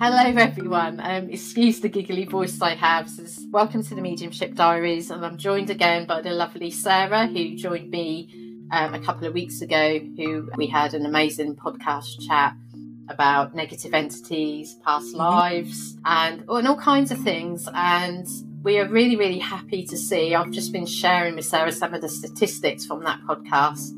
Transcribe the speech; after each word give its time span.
Hello, 0.00 0.16
everyone. 0.16 1.00
Um, 1.00 1.28
excuse 1.28 1.80
the 1.80 1.88
giggly 1.88 2.24
voice 2.24 2.60
I 2.62 2.76
have. 2.76 3.10
So 3.10 3.22
this, 3.22 3.44
welcome 3.50 3.82
to 3.82 3.94
the 3.96 4.00
Mediumship 4.00 4.54
Diaries, 4.54 5.10
and 5.10 5.26
I'm 5.26 5.36
joined 5.36 5.70
again 5.70 6.06
by 6.06 6.20
the 6.20 6.30
lovely 6.30 6.70
Sarah, 6.70 7.26
who 7.26 7.56
joined 7.56 7.90
me 7.90 8.64
um, 8.70 8.94
a 8.94 9.00
couple 9.00 9.26
of 9.26 9.34
weeks 9.34 9.60
ago. 9.60 9.98
Who 10.16 10.50
we 10.56 10.68
had 10.68 10.94
an 10.94 11.04
amazing 11.04 11.56
podcast 11.56 12.24
chat 12.28 12.54
about 13.08 13.56
negative 13.56 13.92
entities, 13.92 14.76
past 14.84 15.08
Mm-hmm. 15.08 15.16
lives, 15.16 15.96
and, 16.04 16.44
and 16.48 16.68
all 16.68 16.78
kinds 16.78 17.10
of 17.10 17.18
things. 17.18 17.68
And 17.74 18.24
we 18.62 18.78
are 18.78 18.86
really, 18.86 19.16
really 19.16 19.40
happy 19.40 19.84
to 19.84 19.96
see. 19.96 20.32
I've 20.32 20.52
just 20.52 20.72
been 20.72 20.86
sharing 20.86 21.34
with 21.34 21.46
Sarah 21.46 21.72
some 21.72 21.92
of 21.92 22.02
the 22.02 22.08
statistics 22.08 22.86
from 22.86 23.02
that 23.02 23.18
podcast 23.28 23.90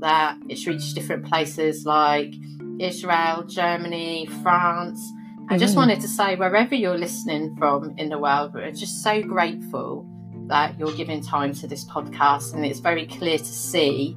that 0.00 0.36
it's 0.50 0.66
reached 0.66 0.94
different 0.94 1.24
places 1.24 1.86
like 1.86 2.34
Israel, 2.78 3.44
Germany, 3.44 4.26
France. 4.42 5.00
I 5.48 5.58
just 5.58 5.74
Mhm. 5.74 5.78
wanted 5.78 6.00
to 6.00 6.08
say, 6.08 6.34
wherever 6.36 6.74
you're 6.74 6.98
listening 6.98 7.54
from 7.56 7.94
in 7.96 8.08
the 8.08 8.18
world, 8.18 8.52
we're 8.54 8.72
just 8.72 9.02
so 9.02 9.22
grateful 9.22 10.04
that 10.48 10.78
you're 10.78 10.92
giving 10.92 11.20
time 11.20 11.52
to 11.54 11.66
this 11.66 11.84
podcast. 11.84 12.54
And 12.54 12.64
it's 12.64 12.80
very 12.80 13.06
clear 13.06 13.38
to 13.38 13.44
see 13.44 14.16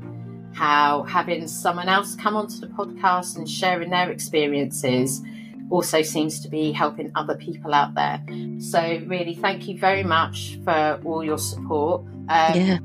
how 0.54 1.04
having 1.04 1.48
someone 1.48 1.88
else 1.90 2.16
come 2.16 2.36
onto 2.36 2.58
the 2.60 2.68
podcast 2.68 3.38
and 3.38 3.48
sharing 3.50 3.90
their 3.92 4.10
experiences 4.12 5.24
also 5.70 6.02
seems 6.02 6.40
to 6.40 6.50
be 6.50 6.72
helping 6.72 7.12
other 7.16 7.36
people 7.36 7.74
out 7.76 7.94
there. 7.94 8.22
So, 8.60 9.02
really, 9.05 9.36
thank 9.36 9.68
you 9.68 9.77
very 9.77 10.04
much 10.04 10.60
for 10.64 11.00
all 11.05 11.24
your 11.24 11.38
support. 11.38 12.02
Um, 12.27 12.55
yeah. 12.55 12.77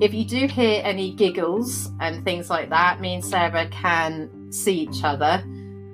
if 0.00 0.14
you 0.14 0.24
do 0.24 0.46
hear 0.46 0.80
any 0.84 1.12
giggles 1.12 1.90
and 2.00 2.24
things 2.24 2.48
like 2.50 2.70
that, 2.70 3.00
me 3.00 3.14
and 3.14 3.24
Sarah 3.24 3.66
can 3.68 4.28
see 4.52 4.80
each 4.82 5.02
other, 5.02 5.42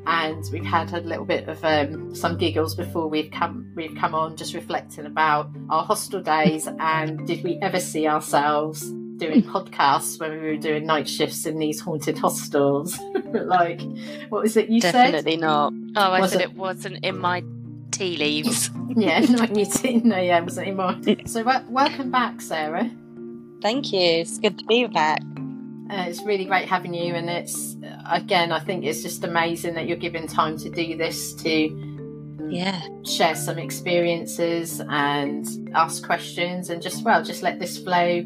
and 0.06 0.44
we've 0.52 0.64
had 0.64 0.92
a 0.92 1.00
little 1.00 1.24
bit 1.24 1.48
of 1.48 1.64
um, 1.64 2.14
some 2.14 2.36
giggles 2.36 2.74
before 2.74 3.08
we've 3.08 3.30
come 3.30 3.70
we've 3.74 3.94
come 3.96 4.14
on, 4.14 4.36
just 4.36 4.54
reflecting 4.54 5.06
about 5.06 5.50
our 5.70 5.84
hostel 5.84 6.20
days 6.22 6.68
and 6.78 7.26
did 7.26 7.42
we 7.44 7.58
ever 7.62 7.80
see 7.80 8.06
ourselves 8.06 8.90
doing 9.16 9.42
podcasts 9.42 10.18
when 10.18 10.32
we 10.32 10.38
were 10.38 10.56
doing 10.56 10.84
night 10.86 11.08
shifts 11.08 11.46
in 11.46 11.58
these 11.58 11.80
haunted 11.80 12.18
hostels? 12.18 12.98
like, 13.32 13.80
what 14.28 14.42
was 14.42 14.56
it 14.56 14.68
you 14.68 14.80
said? 14.80 14.92
Definitely 14.92 15.36
not. 15.36 15.72
Oh, 15.96 16.00
I 16.10 16.20
Was 16.20 16.32
said 16.32 16.40
it- 16.40 16.50
it? 16.50 16.56
wasn't 16.56 17.04
in 17.04 17.18
my 17.18 17.42
tea 17.90 18.16
leaves. 18.16 18.70
Yeah, 18.96 19.18
not 19.20 19.56
you 19.56 19.64
didn't. 19.66 20.04
No, 20.04 20.18
yeah, 20.20 20.38
it 20.38 20.44
wasn't 20.44 20.68
in 20.68 20.78
anymore. 20.78 21.26
So, 21.26 21.42
wel- 21.42 21.64
welcome 21.68 22.12
back, 22.12 22.40
Sarah. 22.40 22.88
Thank 23.60 23.92
you. 23.92 23.98
It's 24.20 24.38
good 24.38 24.56
to 24.60 24.64
be 24.66 24.86
back. 24.86 25.20
Uh, 25.90 26.06
it's 26.08 26.22
really 26.24 26.46
great 26.46 26.66
having 26.66 26.94
you, 26.94 27.14
and 27.14 27.28
it's 27.28 27.76
again, 28.10 28.52
I 28.52 28.60
think 28.60 28.84
it's 28.84 29.02
just 29.02 29.22
amazing 29.24 29.74
that 29.74 29.86
you're 29.86 29.98
giving 29.98 30.26
time 30.26 30.56
to 30.58 30.70
do 30.70 30.96
this 30.96 31.34
to 31.42 32.46
Yeah. 32.50 32.80
share 33.04 33.34
some 33.34 33.58
experiences 33.58 34.80
and 34.88 35.46
ask 35.74 36.04
questions, 36.04 36.70
and 36.70 36.80
just 36.82 37.04
well, 37.04 37.22
just 37.22 37.42
let 37.42 37.58
this 37.58 37.78
flow 37.78 38.24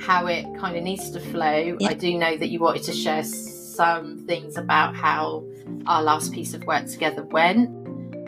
how 0.00 0.26
it 0.26 0.44
kind 0.56 0.76
of 0.76 0.82
needs 0.84 1.10
to 1.10 1.20
flow. 1.20 1.76
Yeah. 1.80 1.88
I 1.88 1.94
do 1.94 2.16
know 2.16 2.36
that 2.36 2.48
you 2.48 2.60
wanted 2.60 2.84
to 2.84 2.92
share 2.92 3.24
some 3.24 4.18
things 4.26 4.56
about 4.56 4.94
how 4.96 5.44
our 5.86 6.02
last 6.02 6.32
piece 6.32 6.54
of 6.54 6.64
work 6.66 6.86
together 6.86 7.22
went, 7.24 7.68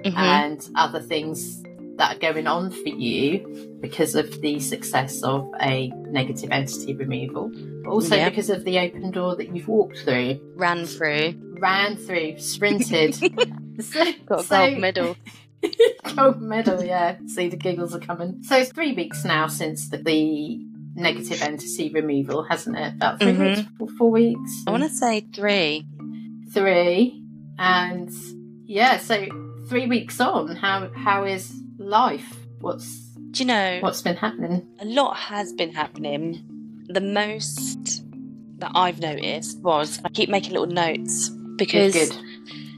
Mhm. 0.05 0.17
and 0.17 0.69
other 0.75 1.01
things 1.01 1.60
that 2.01 2.17
are 2.17 2.19
going 2.19 2.47
on 2.47 2.71
for 2.71 2.89
you 2.89 3.79
because 3.83 4.15
of 4.15 4.41
the 4.41 4.59
success 4.59 5.23
of 5.23 5.49
a 5.61 5.89
negative 6.09 6.51
entity 6.51 6.95
removal, 6.95 7.51
but 7.85 7.91
also 7.91 8.17
Yeah. 8.17 8.31
because 8.31 8.49
of 8.51 8.65
the 8.65 8.79
open 8.79 9.11
door 9.11 9.37
that 9.37 9.55
you've 9.55 9.69
walked 9.69 9.99
through, 9.99 10.41
Ran 10.57 10.87
through. 10.87 11.35
ran 11.61 11.97
through, 11.97 12.39
sprinted. 12.39 13.15
so, 13.81 14.05
Got 14.27 14.41
a 14.41 14.43
so- 14.45 14.67
gold 14.71 14.79
medal. 14.79 15.17
gold 16.17 16.41
medal, 16.41 16.83
yeah. 16.83 17.17
See, 17.27 17.49
the 17.51 17.57
giggles 17.59 17.95
are 17.95 18.01
coming. 18.01 18.43
So 18.45 18.57
it's 18.57 18.73
three 18.73 18.95
weeks 18.95 19.25
now 19.27 19.47
since 19.47 19.91
the, 19.91 19.99
the 19.99 20.59
negative 20.95 21.43
entity 21.43 21.91
removal, 21.93 22.45
hasn't 22.45 22.79
it? 22.79 22.95
About 22.95 23.21
3 23.21 23.33
Mhm. 23.33 23.57
weeks, 23.57 23.69
four, 23.79 23.89
four 23.99 24.11
weeks. 24.11 24.63
I 24.67 24.71
want 24.71 24.85
to 24.85 24.89
say 24.89 25.21
three. 25.35 25.87
three, 26.55 27.23
and 27.59 28.11
yeah, 28.65 28.97
so 28.99 29.27
three 29.69 29.87
weeks 29.87 30.19
on, 30.21 30.57
how 30.57 30.91
how 30.95 31.25
is 31.25 31.55
life? 31.91 32.37
What's 32.61 33.11
Do 33.33 33.43
you 33.43 33.47
know, 33.47 33.79
what's 33.81 34.03
been 34.03 34.17
happening? 34.17 34.67
a 34.81 34.85
lot 34.85 35.17
has 35.17 35.53
been 35.53 35.73
happening. 35.73 36.43
The 36.89 37.01
most 37.01 38.03
that 38.59 38.73
I've 38.75 39.01
noticed 39.01 39.59
was 39.61 40.01
I 40.05 40.09
keep 40.09 40.29
making 40.29 40.53
little 40.53 40.67
notes 40.67 41.29
because 41.57 42.13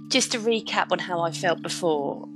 just 0.08 0.32
to 0.32 0.38
recap 0.38 0.92
on 0.92 0.98
how 0.98 1.20
I 1.20 1.30
felt 1.30 1.62
before, 1.62 2.28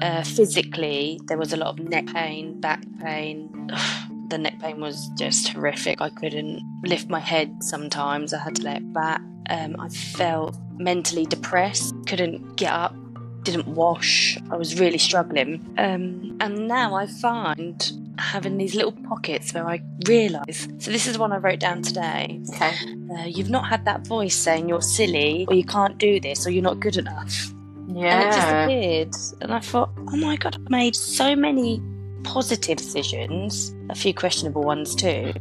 uh, 0.00 0.22
physically, 0.22 1.20
there 1.26 1.38
was 1.38 1.52
a 1.52 1.56
lot 1.56 1.78
of 1.78 1.88
neck 1.88 2.06
pain, 2.06 2.60
back 2.60 2.82
pain. 3.00 3.70
the 4.28 4.38
neck 4.38 4.58
pain 4.60 4.80
was 4.80 5.10
just 5.18 5.48
horrific. 5.48 6.00
I 6.00 6.10
couldn't 6.10 6.62
lift 6.84 7.08
my 7.08 7.20
head 7.20 7.62
sometimes, 7.62 8.32
I 8.32 8.38
had 8.38 8.56
to 8.56 8.62
lay 8.62 8.76
it 8.76 8.92
back. 8.92 9.20
Um, 9.50 9.76
I 9.78 9.88
felt 9.88 10.56
mentally 10.78 11.26
depressed, 11.26 11.94
couldn't 12.06 12.56
get 12.56 12.72
up, 12.72 12.94
didn't 13.42 13.66
wash. 13.66 14.38
I 14.50 14.56
was 14.56 14.78
really 14.78 14.98
struggling. 14.98 15.64
Um, 15.78 16.36
and 16.40 16.68
now 16.68 16.94
I 16.94 17.06
find 17.06 17.92
having 18.18 18.56
these 18.56 18.74
little 18.74 18.92
pockets 18.92 19.52
where 19.54 19.66
I 19.66 19.82
realise. 20.06 20.68
So, 20.78 20.90
this 20.90 21.06
is 21.06 21.18
one 21.18 21.32
I 21.32 21.38
wrote 21.38 21.60
down 21.60 21.82
today. 21.82 22.40
Okay. 22.54 22.72
Uh, 23.10 23.24
you've 23.24 23.50
not 23.50 23.66
had 23.66 23.84
that 23.84 24.06
voice 24.06 24.34
saying 24.34 24.68
you're 24.68 24.82
silly 24.82 25.46
or 25.48 25.54
you 25.54 25.64
can't 25.64 25.98
do 25.98 26.20
this 26.20 26.46
or 26.46 26.50
you're 26.50 26.62
not 26.62 26.80
good 26.80 26.96
enough. 26.96 27.52
Yeah. 27.88 28.20
And 28.20 28.70
it 28.70 29.10
disappeared. 29.10 29.42
And 29.42 29.54
I 29.54 29.60
thought, 29.60 29.90
oh 30.08 30.16
my 30.16 30.36
God, 30.36 30.56
I've 30.56 30.70
made 30.70 30.96
so 30.96 31.34
many 31.34 31.82
positive 32.24 32.78
decisions, 32.78 33.74
a 33.90 33.94
few 33.94 34.14
questionable 34.14 34.62
ones 34.62 34.94
too, 34.94 35.32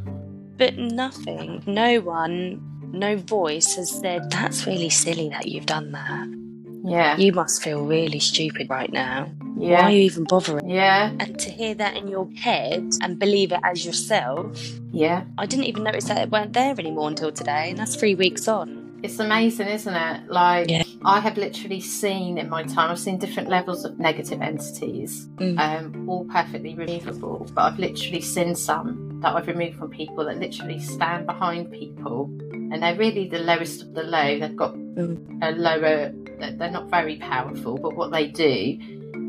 but 0.57 0.77
nothing, 0.77 1.63
no 1.65 1.99
one, 2.01 2.61
no 2.91 3.17
voice 3.17 3.75
has 3.75 3.91
said, 3.91 4.29
that's 4.31 4.65
really 4.65 4.89
silly 4.89 5.29
that 5.29 5.47
you've 5.47 5.65
done 5.65 5.91
that. 5.91 6.40
Yeah. 6.83 7.17
You 7.17 7.31
must 7.33 7.61
feel 7.63 7.85
really 7.85 8.19
stupid 8.19 8.69
right 8.69 8.91
now. 8.91 9.29
Yeah. 9.57 9.81
Why 9.81 9.87
are 9.87 9.91
you 9.91 10.01
even 10.01 10.23
bothering? 10.23 10.69
Yeah. 10.69 11.11
And 11.19 11.37
to 11.39 11.49
hear 11.51 11.75
that 11.75 11.95
in 11.95 12.07
your 12.07 12.29
head 12.35 12.93
and 13.01 13.19
believe 13.19 13.51
it 13.51 13.59
as 13.63 13.85
yourself, 13.85 14.57
Yeah. 14.91 15.23
I 15.37 15.45
didn't 15.45 15.65
even 15.65 15.83
notice 15.83 16.05
that 16.05 16.17
it 16.17 16.31
weren't 16.31 16.53
there 16.53 16.75
anymore 16.77 17.07
until 17.07 17.31
today, 17.31 17.69
and 17.69 17.77
that's 17.79 17.95
three 17.95 18.15
weeks 18.15 18.47
on. 18.47 18.79
It's 19.03 19.17
amazing, 19.19 19.67
isn't 19.67 19.93
it? 19.95 20.29
Like 20.29 20.69
Yeah. 20.69 20.83
I 21.03 21.19
have 21.21 21.35
literally 21.37 21.79
seen 21.79 22.37
in 22.37 22.49
my 22.49 22.61
time, 22.63 22.91
I've 22.91 22.99
seen 22.99 23.17
different 23.17 23.49
levels 23.49 23.83
of 23.83 23.97
negative 23.99 24.41
entities, 24.41 25.27
Mm. 25.37 25.57
um, 25.59 26.09
all 26.09 26.25
perfectly 26.25 26.75
removable. 26.75 27.47
But 27.55 27.61
I've 27.63 27.79
literally 27.79 28.21
seen 28.21 28.53
some 28.55 29.19
that 29.21 29.35
I've 29.35 29.47
removed 29.47 29.77
from 29.77 29.89
people 29.89 30.25
that 30.25 30.39
literally 30.39 30.79
stand 30.79 31.25
behind 31.25 31.71
people, 31.71 32.29
and 32.71 32.81
they're 32.81 32.95
really 32.97 33.27
the 33.27 33.39
lowest 33.39 33.81
of 33.83 33.93
the 33.93 34.03
low. 34.03 34.39
They've 34.39 34.55
got 34.55 34.73
a 34.75 35.51
lower. 35.51 36.11
they're- 36.39 36.55
They're 36.57 36.71
not 36.71 36.89
very 36.89 37.17
powerful, 37.17 37.77
but 37.77 37.95
what 37.95 38.11
they 38.11 38.27
do 38.27 38.77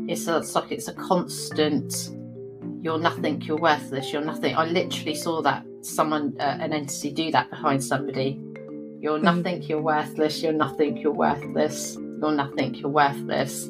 is 0.09 0.27
it's 0.27 0.55
like 0.55 0.71
it's 0.71 0.87
a 0.87 0.93
constant. 0.93 2.09
You're 2.81 2.97
nothing. 2.99 3.41
You're 3.41 3.57
worthless. 3.59 4.11
You're 4.11 4.25
nothing. 4.25 4.55
I 4.55 4.65
literally 4.65 5.15
saw 5.15 5.41
that 5.43 5.63
someone, 5.81 6.35
uh, 6.39 6.57
an 6.59 6.73
entity, 6.73 7.11
do 7.11 7.31
that 7.31 7.49
behind 7.49 7.83
somebody. 7.83 8.39
You're 8.99 9.19
Mm. 9.19 9.23
nothing. 9.23 9.61
You're 9.63 9.81
worthless. 9.81 10.41
You're 10.41 10.53
nothing. 10.53 10.97
You're 10.97 11.13
worthless. 11.13 11.95
You're 12.19 12.31
nothing. 12.31 12.73
You're 12.75 12.89
worthless. 12.89 13.69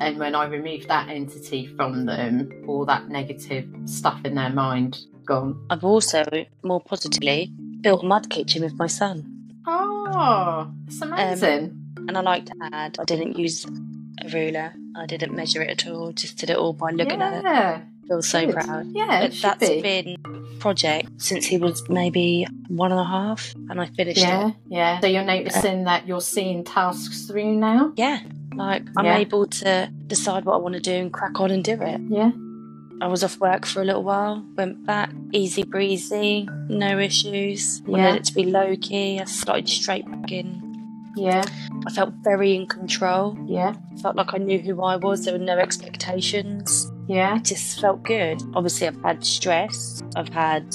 And 0.00 0.18
when 0.18 0.34
I 0.34 0.46
removed 0.46 0.88
that 0.88 1.08
entity 1.08 1.66
from 1.66 2.04
them, 2.06 2.50
all 2.68 2.84
that 2.86 3.08
negative 3.08 3.66
stuff 3.86 4.20
in 4.24 4.34
their 4.34 4.50
mind 4.50 4.98
gone. 5.24 5.64
I've 5.70 5.84
also, 5.84 6.24
more 6.64 6.80
positively, 6.80 7.52
built 7.84 8.02
a 8.02 8.06
mud 8.06 8.28
kitchen 8.30 8.62
with 8.62 8.74
my 8.78 8.86
son. 8.88 9.16
Ah, 9.66 10.66
oh, 10.66 10.72
it's 10.86 11.00
um, 11.02 11.12
amazing. 11.12 11.62
And 12.08 12.16
I 12.18 12.20
like 12.22 12.46
to 12.46 12.54
add, 12.72 12.96
I 12.98 13.04
didn't 13.04 13.38
use 13.38 13.64
a 13.64 14.28
ruler. 14.28 14.72
I 14.96 15.06
didn't 15.06 15.34
measure 15.34 15.62
it 15.62 15.70
at 15.70 15.90
all. 15.90 16.12
Just 16.12 16.38
did 16.38 16.50
it 16.50 16.56
all 16.56 16.72
by 16.72 16.90
looking 16.90 17.20
at 17.22 17.34
it. 17.34 17.44
yeah, 17.44 17.80
I 17.82 18.06
feel 18.08 18.22
so 18.22 18.46
good. 18.46 18.54
proud. 18.54 18.86
Yeah, 18.92 19.20
But 19.28 19.32
that's 19.40 19.68
be. 19.68 19.82
been 19.82 20.16
a 20.24 20.58
project 20.60 21.08
since 21.18 21.44
he 21.46 21.58
was 21.58 21.88
maybe 21.88 22.46
one 22.68 22.90
and 22.90 23.00
a 23.00 23.04
half, 23.04 23.54
and 23.70 23.80
I 23.80 23.86
finished 23.86 24.20
Yeah, 24.20 24.48
it. 24.48 24.54
yeah. 24.68 25.00
So 25.00 25.06
you're 25.06 25.24
noticing 25.24 25.84
that 25.84 26.06
you're 26.06 26.20
seeing 26.20 26.64
tasks 26.64 27.26
through 27.26 27.54
now. 27.56 27.92
Yeah, 27.96 28.20
like 28.54 28.82
I'm 28.96 29.04
Yeah. 29.06 29.18
able 29.18 29.46
to 29.46 29.90
decide 30.06 30.44
what 30.44 30.54
I 30.54 30.58
want 30.58 30.74
to 30.74 30.80
do 30.80 30.92
and 30.94 31.12
crack 31.12 31.38
on 31.40 31.50
and 31.50 31.62
do 31.64 31.72
it. 31.80 32.00
Yeah, 32.08 32.30
I 33.00 33.08
was 33.08 33.22
off 33.24 33.38
work 33.40 33.66
for 33.66 33.82
a 33.82 33.84
little 33.84 34.04
while, 34.04 34.44
went 34.56 34.86
back, 34.86 35.10
easy 35.32 35.64
breezy, 35.64 36.48
no 36.68 36.98
issues. 36.98 37.80
Yeah. 37.80 37.88
Wanted 37.88 38.16
it 38.16 38.24
to 38.26 38.34
be 38.34 38.44
low 38.44 38.76
key. 38.80 39.20
I 39.20 39.24
started 39.24 39.68
straight 39.68 40.08
back 40.10 40.30
in. 40.32 40.62
yeah, 41.16 41.44
I 41.86 41.90
felt 41.90 42.14
very 42.22 42.54
in 42.54 42.66
control. 42.66 43.36
yeah, 43.46 43.74
Felt 44.00 44.16
like 44.16 44.32
I 44.34 44.38
knew 44.38 44.58
who 44.58 44.82
I 44.82 44.96
was. 44.96 45.24
There 45.24 45.34
were 45.34 45.44
no 45.44 45.58
expectations. 45.58 46.90
yeah, 47.08 47.36
It 47.36 47.44
just 47.44 47.80
felt 47.80 48.02
good. 48.02 48.40
Obviously, 48.54 48.86
I've 48.86 49.00
had 49.02 49.24
stress. 49.24 50.02
I've 50.16 50.28
had 50.28 50.74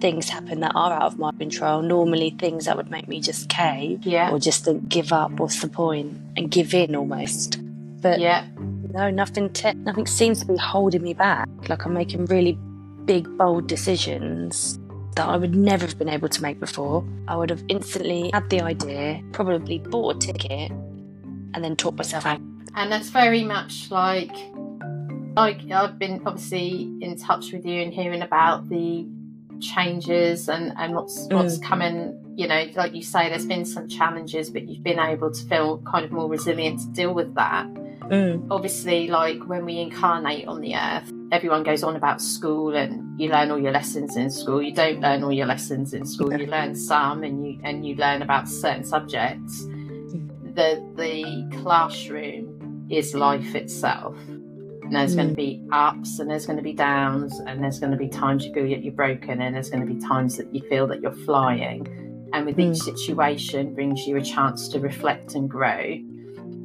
things 0.00 0.28
happen 0.28 0.60
that 0.60 0.72
are 0.74 0.92
out 0.92 1.02
of 1.02 1.18
my 1.18 1.32
control. 1.32 1.80
Normally, 1.82 2.30
things 2.38 2.66
that 2.66 2.76
would 2.76 2.90
make 2.90 3.08
me 3.08 3.20
just 3.20 3.48
cave 3.48 4.04
yeah, 4.04 4.30
or 4.30 4.38
just 4.38 4.64
think, 4.64 4.88
give 4.88 5.12
up. 5.12 5.32
What's 5.32 5.60
the 5.60 5.68
point? 5.68 6.16
And 6.36 6.50
give 6.50 6.74
in 6.74 6.94
almost. 6.94 7.58
But 8.02 8.20
yeah, 8.20 8.46
no, 8.94 9.10
nothing. 9.10 9.50
Te- 9.50 9.74
nothing 9.74 10.06
seems 10.06 10.40
to 10.40 10.46
be 10.46 10.56
holding 10.56 11.02
me 11.02 11.14
back. 11.14 11.48
Like 11.68 11.84
I'm 11.84 11.94
making 11.94 12.26
really 12.26 12.56
big, 13.04 13.26
bold 13.36 13.66
decisions 13.66 14.78
that 15.16 15.26
I 15.28 15.36
would 15.36 15.54
never 15.54 15.84
have 15.84 15.98
been 15.98 16.08
able 16.08 16.28
to 16.28 16.42
make 16.42 16.60
before. 16.60 17.04
I 17.26 17.36
would 17.36 17.50
have 17.50 17.62
instantly 17.68 18.30
had 18.32 18.48
the 18.50 18.60
idea, 18.60 19.20
probably 19.32 19.80
bought 19.80 20.16
a 20.16 20.18
ticket, 20.18 20.70
and 20.70 21.64
then 21.64 21.74
talked 21.76 21.98
myself 21.98 22.24
out. 22.24 22.40
And 22.76 22.90
that's 22.90 23.10
very 23.10 23.42
much 23.42 23.90
like, 23.90 24.32
like 25.36 25.60
I've 25.70 25.98
been 25.98 26.22
obviously 26.24 26.92
in 27.00 27.16
touch 27.18 27.52
with 27.52 27.66
you 27.66 27.82
and 27.82 27.92
hearing 27.92 28.22
about 28.22 28.68
the 28.68 29.06
changes 29.60 30.48
and 30.48 30.72
and 30.76 30.94
what's 30.94 31.26
what's 31.30 31.58
mm. 31.58 31.64
coming. 31.64 32.20
You 32.36 32.48
know, 32.48 32.66
like 32.74 32.94
you 32.94 33.02
say, 33.02 33.28
there's 33.28 33.46
been 33.46 33.64
some 33.64 33.88
challenges, 33.88 34.50
but 34.50 34.68
you've 34.68 34.82
been 34.84 34.98
able 35.00 35.32
to 35.32 35.44
feel 35.46 35.78
kind 35.78 36.04
of 36.04 36.12
more 36.12 36.28
resilient 36.28 36.80
to 36.80 36.86
deal 36.88 37.14
with 37.14 37.34
that. 37.34 37.66
Mm. 38.08 38.46
Obviously, 38.50 39.08
like 39.08 39.46
when 39.46 39.64
we 39.64 39.78
incarnate 39.78 40.46
on 40.46 40.60
the 40.60 40.74
earth, 40.74 41.12
everyone 41.32 41.62
goes 41.62 41.82
on 41.82 41.96
about 41.96 42.20
school 42.20 42.74
and 42.74 43.18
you 43.18 43.28
learn 43.28 43.50
all 43.50 43.58
your 43.58 43.72
lessons 43.72 44.16
in 44.16 44.30
school. 44.30 44.62
You 44.62 44.72
don't 44.72 45.00
learn 45.00 45.22
all 45.22 45.32
your 45.32 45.46
lessons 45.46 45.94
in 45.94 46.06
school. 46.06 46.32
You 46.32 46.46
learn 46.46 46.74
some 46.74 47.22
and 47.22 47.46
you 47.46 47.60
and 47.62 47.86
you 47.86 47.96
learn 47.96 48.22
about 48.22 48.48
certain 48.48 48.84
subjects. 48.84 49.62
Mm. 49.62 50.54
The 50.54 50.84
the 50.96 51.58
classroom 51.62 52.86
is 52.90 53.14
life 53.14 53.54
itself. 53.54 54.16
And 54.28 54.94
there's 54.94 55.14
going 55.14 55.28
to 55.28 55.34
mm. 55.34 55.36
be 55.36 55.62
ups 55.72 56.18
and 56.18 56.30
there's 56.30 56.44
going 56.44 56.58
to 56.58 56.62
be 56.62 56.74
downs 56.74 57.40
and 57.46 57.64
there's 57.64 57.80
going 57.80 57.92
to 57.92 57.98
be 57.98 58.08
times 58.08 58.44
you 58.44 58.52
feel 58.52 58.68
that 58.68 58.84
you're 58.84 58.92
broken 58.92 59.40
and 59.40 59.54
there's 59.54 59.70
going 59.70 59.86
to 59.86 59.92
be 59.92 59.98
times 59.98 60.36
that 60.36 60.54
you 60.54 60.60
feel 60.68 60.86
that 60.88 61.00
you're 61.00 61.12
flying. 61.12 61.88
And 62.34 62.44
with 62.46 62.58
each 62.58 62.78
mm. 62.78 62.82
situation 62.82 63.74
brings 63.74 64.06
you 64.06 64.16
a 64.16 64.22
chance 64.22 64.68
to 64.68 64.80
reflect 64.80 65.34
and 65.34 65.48
grow. 65.48 65.98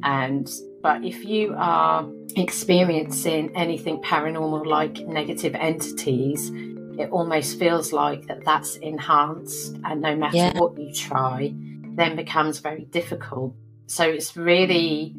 And 0.02 0.50
but 0.82 1.04
if 1.04 1.24
you 1.24 1.54
are 1.56 2.08
experiencing 2.36 3.50
anything 3.56 3.98
paranormal 4.02 4.66
like 4.66 5.06
negative 5.06 5.54
entities, 5.54 6.50
it 6.98 7.10
almost 7.10 7.58
feels 7.58 7.92
like 7.92 8.26
that 8.26 8.44
that's 8.44 8.76
enhanced 8.76 9.76
and 9.84 10.00
no 10.00 10.14
matter 10.14 10.36
Yeah. 10.36 10.58
what 10.58 10.78
you 10.78 10.92
try, 10.92 11.52
then 11.96 12.16
becomes 12.16 12.58
very 12.60 12.84
difficult. 12.84 13.54
So 13.86 14.04
it's 14.04 14.36
really 14.36 15.14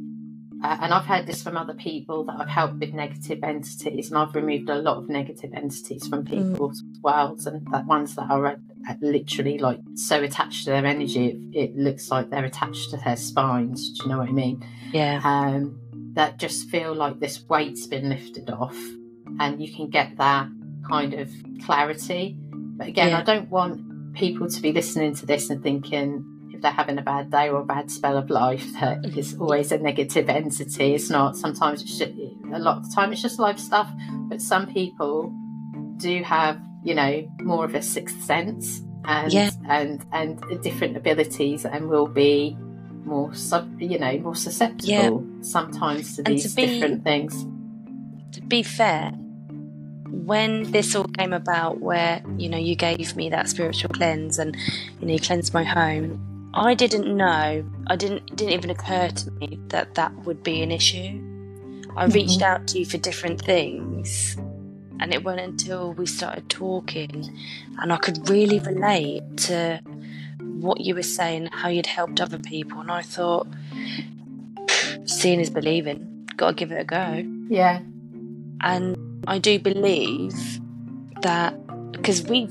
uh, 0.63 0.77
and 0.81 0.93
I've 0.93 1.05
heard 1.05 1.25
this 1.27 1.41
from 1.41 1.57
other 1.57 1.73
people 1.73 2.23
that 2.25 2.35
I've 2.39 2.49
helped 2.49 2.75
with 2.79 2.93
negative 2.93 3.39
entities, 3.43 4.09
and 4.09 4.17
I've 4.17 4.35
removed 4.35 4.69
a 4.69 4.75
lot 4.75 4.97
of 4.97 5.09
negative 5.09 5.51
entities 5.53 6.07
from 6.07 6.25
people's 6.25 6.83
worlds, 7.01 7.45
and 7.47 7.65
that 7.71 7.85
ones 7.85 8.15
that 8.15 8.29
are 8.29 8.45
uh, 8.47 8.55
literally 9.01 9.57
like 9.57 9.79
so 9.95 10.21
attached 10.23 10.65
to 10.65 10.71
their 10.71 10.85
energy, 10.85 11.27
it, 11.27 11.57
it 11.57 11.75
looks 11.75 12.11
like 12.11 12.29
they're 12.29 12.45
attached 12.45 12.91
to 12.91 12.97
their 12.97 13.15
spines. 13.17 13.97
Do 13.97 14.03
you 14.05 14.09
know 14.11 14.17
what 14.19 14.29
I 14.29 14.33
mean? 14.33 14.63
Yeah. 14.93 15.21
um, 15.23 15.79
that 16.13 16.37
just 16.37 16.69
feel 16.69 16.93
like 16.93 17.19
this 17.21 17.45
weight's 17.47 17.87
been 17.87 18.09
lifted 18.09 18.49
off 18.49 18.77
and 19.39 19.61
you 19.65 19.73
can 19.73 19.89
get 19.89 20.17
that 20.17 20.47
kind 20.89 21.13
of 21.13 21.29
clarity. 21.63 22.35
But 22.37 22.87
again, 22.89 23.09
Yeah. 23.11 23.19
I 23.19 23.23
don't 23.23 23.49
want 23.49 24.13
people 24.13 24.49
to 24.49 24.61
be 24.61 24.73
listening 24.73 25.15
to 25.15 25.25
this 25.25 25.49
and 25.49 25.63
thinking 25.63 26.25
they're 26.61 26.71
having 26.71 26.97
a 26.97 27.01
bad 27.01 27.31
day 27.31 27.49
or 27.49 27.61
a 27.61 27.65
bad 27.65 27.89
spell 27.89 28.17
of 28.17 28.29
life 28.29 28.71
that 28.79 29.01
mm-hmm. 29.01 29.19
is 29.19 29.35
always 29.39 29.71
a 29.71 29.77
negative 29.77 30.29
entity. 30.29 30.95
It's 30.95 31.09
not. 31.09 31.35
Sometimes 31.35 31.81
it's 31.81 31.97
just, 31.97 32.11
a 32.53 32.59
lot 32.59 32.77
of 32.77 32.89
the 32.89 32.95
time 32.95 33.11
it's 33.11 33.21
just 33.21 33.39
life 33.39 33.59
stuff. 33.59 33.89
But 34.29 34.41
some 34.41 34.67
people 34.67 35.33
do 35.97 36.23
have, 36.23 36.59
you 36.83 36.95
know, 36.95 37.27
more 37.41 37.65
of 37.65 37.75
a 37.75 37.81
sixth 37.81 38.23
sense 38.23 38.81
and 39.05 39.31
Yeah. 39.33 39.49
and 39.67 40.05
and 40.11 40.41
different 40.61 40.97
abilities 40.97 41.65
and 41.65 41.89
will 41.89 42.07
be 42.07 42.57
more 43.03 43.33
sub, 43.33 43.81
you 43.81 43.97
know, 43.97 44.17
more 44.19 44.35
susceptible 44.35 45.25
sometimes 45.41 46.15
to 46.15 46.21
And 46.25 46.35
these 46.35 46.49
to 46.49 46.55
be- 46.55 46.65
different 46.67 47.03
things. 47.03 47.45
to 48.33 48.41
be 48.41 48.63
fair, 48.63 49.11
when 50.09 50.71
this 50.71 50.95
all 50.95 51.05
came 51.05 51.33
about, 51.33 51.79
where 51.81 52.21
you 52.37 52.47
know 52.49 52.57
you 52.57 52.75
gave 52.75 53.15
me 53.15 53.29
that 53.29 53.49
spiritual 53.49 53.89
cleanse 53.89 54.39
and 54.39 54.55
you 54.99 55.07
know 55.07 55.13
you 55.13 55.19
cleansed 55.19 55.53
my 55.53 55.63
home, 55.63 56.30
I 56.53 56.73
didn't 56.73 57.15
know. 57.15 57.63
I 57.87 57.95
didn't. 57.95 58.29
It 58.29 58.35
didn't 58.35 58.53
even 58.53 58.69
occur 58.69 59.09
to 59.09 59.31
me 59.31 59.59
that 59.67 59.95
that 59.95 60.13
would 60.25 60.43
be 60.43 60.61
an 60.61 60.71
issue. 60.71 61.19
I 61.95 62.05
mm-hmm. 62.05 62.11
reached 62.13 62.41
out 62.41 62.67
to 62.69 62.79
you 62.79 62.85
for 62.85 62.97
different 62.97 63.41
things, 63.41 64.35
and 64.99 65.13
it 65.13 65.23
wasn't 65.23 65.51
until 65.51 65.93
we 65.93 66.05
started 66.05 66.49
talking, 66.49 67.37
and 67.79 67.93
I 67.93 67.97
could 67.97 68.29
really 68.29 68.59
relate 68.59 69.23
to 69.37 69.81
what 70.39 70.81
you 70.81 70.95
were 70.95 71.03
saying, 71.03 71.47
how 71.51 71.69
you'd 71.69 71.85
helped 71.85 72.21
other 72.21 72.39
people, 72.39 72.79
and 72.79 72.91
I 72.91 73.01
thought, 73.01 73.47
seeing 75.05 75.39
is 75.39 75.49
believing. 75.49 76.27
Got 76.37 76.49
to 76.49 76.53
give 76.53 76.71
it 76.71 76.79
a 76.79 76.83
go. 76.83 77.25
Yeah, 77.49 77.81
And 78.61 79.23
I 79.27 79.39
do 79.39 79.59
believe 79.59 80.59
that 81.21 81.55
because 81.91 82.23
we've 82.23 82.49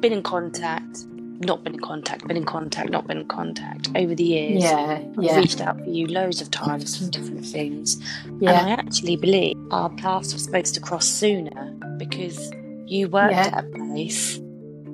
been 0.00 0.12
in 0.12 0.22
contact, 0.22 1.06
not 1.44 1.62
been 1.64 1.74
in 1.74 1.80
contact, 1.80 2.26
been 2.26 2.36
in 2.36 2.44
contact, 2.44 2.90
not 2.90 3.06
been 3.06 3.18
in 3.18 3.28
contact 3.28 3.88
over 3.96 4.14
the 4.14 4.24
years. 4.24 4.62
yeah, 4.62 5.02
I've 5.16 5.22
yeah, 5.24 5.36
reached 5.36 5.60
out 5.60 5.78
for 5.78 5.90
you 5.90 6.06
loads 6.06 6.40
of 6.40 6.50
times 6.50 6.96
for 6.96 7.10
different 7.10 7.44
things. 7.44 7.98
And 8.24 8.42
yeah, 8.42 8.64
I 8.64 8.70
actually 8.70 9.16
believe 9.16 9.56
our 9.70 9.90
paths 9.90 10.32
were 10.32 10.38
supposed 10.38 10.74
to 10.74 10.80
cross 10.80 11.06
sooner 11.06 11.74
because 11.98 12.52
you 12.86 13.08
worked 13.08 13.32
Yeah. 13.34 13.50
at 13.58 13.64
a 13.64 13.68
place 13.68 14.40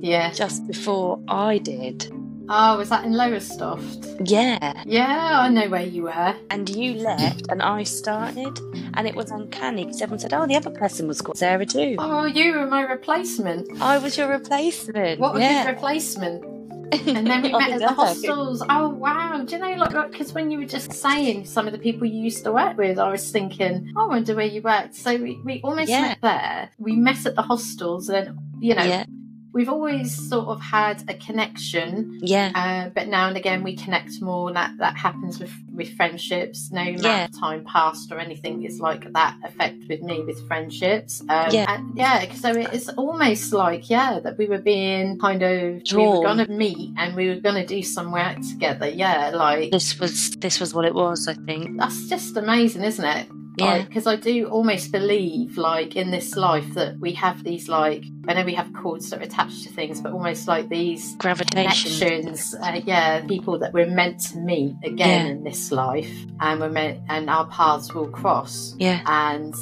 yeah. 0.01 0.31
just 0.33 0.67
before 0.67 1.21
I 1.29 1.59
did. 1.59 2.11
Oh, 2.51 2.79
was 2.79 2.89
that 2.89 3.05
in 3.05 3.13
Lowestoft? 3.13 4.07
Yeah. 4.25 4.83
Yeah, 4.87 5.41
I 5.41 5.49
know 5.49 5.69
where 5.69 5.83
you 5.83 6.05
were. 6.05 6.35
And 6.51 6.69
you 6.69 6.95
left 6.95 7.47
and 7.51 7.63
I 7.63 7.83
started. 7.83 8.59
And 8.95 9.07
it 9.07 9.15
was 9.15 9.31
uncanny 9.31 9.85
because 9.85 10.01
everyone 10.01 10.19
said, 10.21 10.33
oh, 10.33 10.47
the 10.47 10.57
other 10.57 10.71
person 10.71 11.07
was 11.07 11.21
called 11.21 11.37
Sarah 11.39 11.67
too. 11.67 11.97
Oh, 11.99 12.25
you 12.25 12.55
were 12.55 12.67
my 12.67 12.83
replacement. 12.83 13.81
I 13.83 13.99
was 13.99 14.17
your 14.17 14.29
replacement. 14.29 15.21
What 15.21 15.35
was 15.35 15.43
yeah. 15.43 15.65
your 15.65 15.73
replacement? 15.75 16.45
And 17.07 17.27
then 17.27 17.43
we 17.43 17.53
met 17.53 17.71
at 17.73 17.81
the 17.81 17.89
hostels. 17.89 18.63
Oh 18.67 18.89
wow! 18.89 19.45
Do 19.45 19.57
you 19.57 19.61
know, 19.61 19.73
like, 19.75 20.11
because 20.11 20.33
when 20.33 20.51
you 20.51 20.59
were 20.59 20.65
just 20.65 20.91
saying 20.95 21.45
some 21.45 21.67
of 21.67 21.73
the 21.75 21.79
people 21.79 22.07
you 22.07 22.23
used 22.23 22.45
to 22.45 22.53
work 22.53 22.79
with, 22.79 22.99
I 22.99 23.11
was 23.11 23.31
thinking, 23.31 23.93
oh, 23.95 24.05
I 24.05 24.07
wonder 24.07 24.35
where 24.35 24.47
you 24.47 24.63
worked. 24.63 24.95
So 24.95 25.15
we, 25.17 25.39
we 25.45 25.61
almost 25.63 25.91
Yeah. 25.91 26.01
met 26.01 26.19
there. 26.23 26.71
We 26.79 26.97
met 26.97 27.27
at 27.27 27.35
the 27.35 27.43
hostels, 27.43 28.09
and 28.09 28.39
you 28.59 28.75
know, 28.75 28.85
Yeah, 28.85 29.05
we've 29.53 29.69
always 29.69 30.15
sort 30.29 30.49
of 30.49 30.61
had 30.61 31.03
a 31.09 31.15
connection. 31.15 32.19
yeah, 32.23 32.51
Uh, 32.55 32.91
but 32.95 33.09
now 33.09 33.29
and 33.29 33.37
again, 33.37 33.63
we 33.63 33.77
connect 33.77 34.21
more. 34.21 34.53
That 34.53 34.73
that 34.79 34.97
happens 34.97 35.39
with 35.41 35.53
with 35.75 35.95
friendships. 35.97 36.71
No 36.73 36.83
amount 36.83 37.03
Yeah. 37.03 37.25
of 37.27 37.39
time 37.39 37.65
passed 37.65 38.11
or 38.13 38.19
anything 38.19 38.65
is 38.65 38.81
like 38.81 39.13
that 39.13 39.37
effect 39.45 39.79
with 39.89 40.03
me 40.03 40.23
with 40.25 40.45
friendships. 40.49 41.21
Um, 41.29 41.47
Yeah. 41.53 41.67
and 41.73 41.97
yeah. 41.97 42.33
So 42.35 42.51
it's 42.51 42.89
almost 42.91 43.53
like 43.53 43.89
yeah 43.89 44.21
that 44.25 44.37
we 44.39 44.47
were 44.47 44.59
being 44.59 45.19
kind 45.19 45.43
of 45.43 45.83
we 45.95 46.07
were 46.07 46.45
to 46.45 46.51
meet 46.51 46.91
and 46.97 47.15
we 47.17 47.29
were 47.29 47.37
going 47.41 47.55
to 47.57 47.67
do 47.67 47.83
some 47.83 48.11
work 48.13 48.39
together. 48.41 48.89
Yeah, 48.89 49.31
like 49.35 49.71
this 49.71 49.99
was 50.01 50.33
this 50.33 50.61
was 50.61 50.75
what 50.75 50.85
it 50.85 50.95
was. 50.95 51.29
I 51.29 51.35
think. 51.35 51.79
that's 51.79 52.09
just 52.09 52.37
amazing, 52.37 52.83
isn't 52.83 53.05
it? 53.05 53.29
Yeah, 53.65 53.83
because 53.85 54.07
I 54.07 54.17
do 54.17 54.47
almost 54.49 54.93
believe, 54.93 55.57
like 55.59 55.97
in 55.97 56.11
this 56.11 56.37
life, 56.37 56.75
that 56.75 56.99
we 57.01 57.13
have 57.13 57.45
these 57.45 57.69
like 57.69 58.05
I 58.27 58.35
know 58.35 58.45
we 58.45 58.55
have 58.55 58.73
cords 58.73 59.11
that 59.11 59.21
are 59.21 59.23
attached 59.23 59.65
to 59.65 59.71
things, 59.71 60.01
but 60.01 60.13
almost 60.13 60.47
like 60.49 60.69
these 60.69 61.17
gravitation. 61.17 61.91
connections. 61.99 62.55
Uh, 62.55 62.81
yeah, 62.85 63.25
people 63.27 63.59
that 63.61 63.73
we're 63.73 63.87
meant 63.87 64.21
to 64.21 64.39
meet 64.39 64.75
again 64.85 65.27
Yeah. 65.27 65.33
in 65.33 65.45
this 65.45 65.73
life, 65.73 66.11
and 66.41 66.61
we're 66.61 66.71
meant, 66.71 67.01
and 67.09 67.29
our 67.31 67.47
paths 67.47 67.93
will 67.95 68.09
cross. 68.09 68.75
Yeah, 68.79 69.01
And 69.07 69.55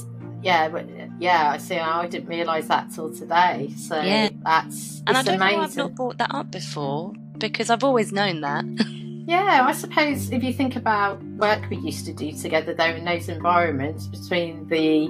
yeah, 0.42 0.68
but 0.68 0.86
yeah, 1.18 1.50
I 1.52 1.58
see. 1.58 1.76
I 1.78 2.06
didn't 2.06 2.28
realise 2.28 2.68
that 2.68 2.90
till 2.92 3.12
today. 3.14 3.72
So 3.76 4.00
Yeah. 4.00 4.28
that's 4.44 5.02
and 5.06 5.16
I 5.16 5.22
don't 5.22 5.38
know 5.38 5.46
I've 5.60 5.76
not 5.76 5.94
brought 5.94 6.18
that 6.18 6.34
up 6.34 6.50
before 6.50 7.12
because 7.38 7.70
I've 7.70 7.84
always 7.84 8.12
known 8.12 8.40
that. 8.42 8.64
Yeah, 9.26 9.64
I 9.66 9.72
suppose 9.72 10.30
if 10.30 10.44
you 10.44 10.52
think 10.52 10.76
about 10.76 11.22
work 11.22 11.68
we 11.68 11.78
used 11.78 12.06
to 12.06 12.12
do 12.12 12.30
together 12.32 12.74
though 12.74 12.84
in 12.84 13.04
those 13.04 13.28
environments 13.28 14.06
between 14.06 14.68
the 14.68 15.08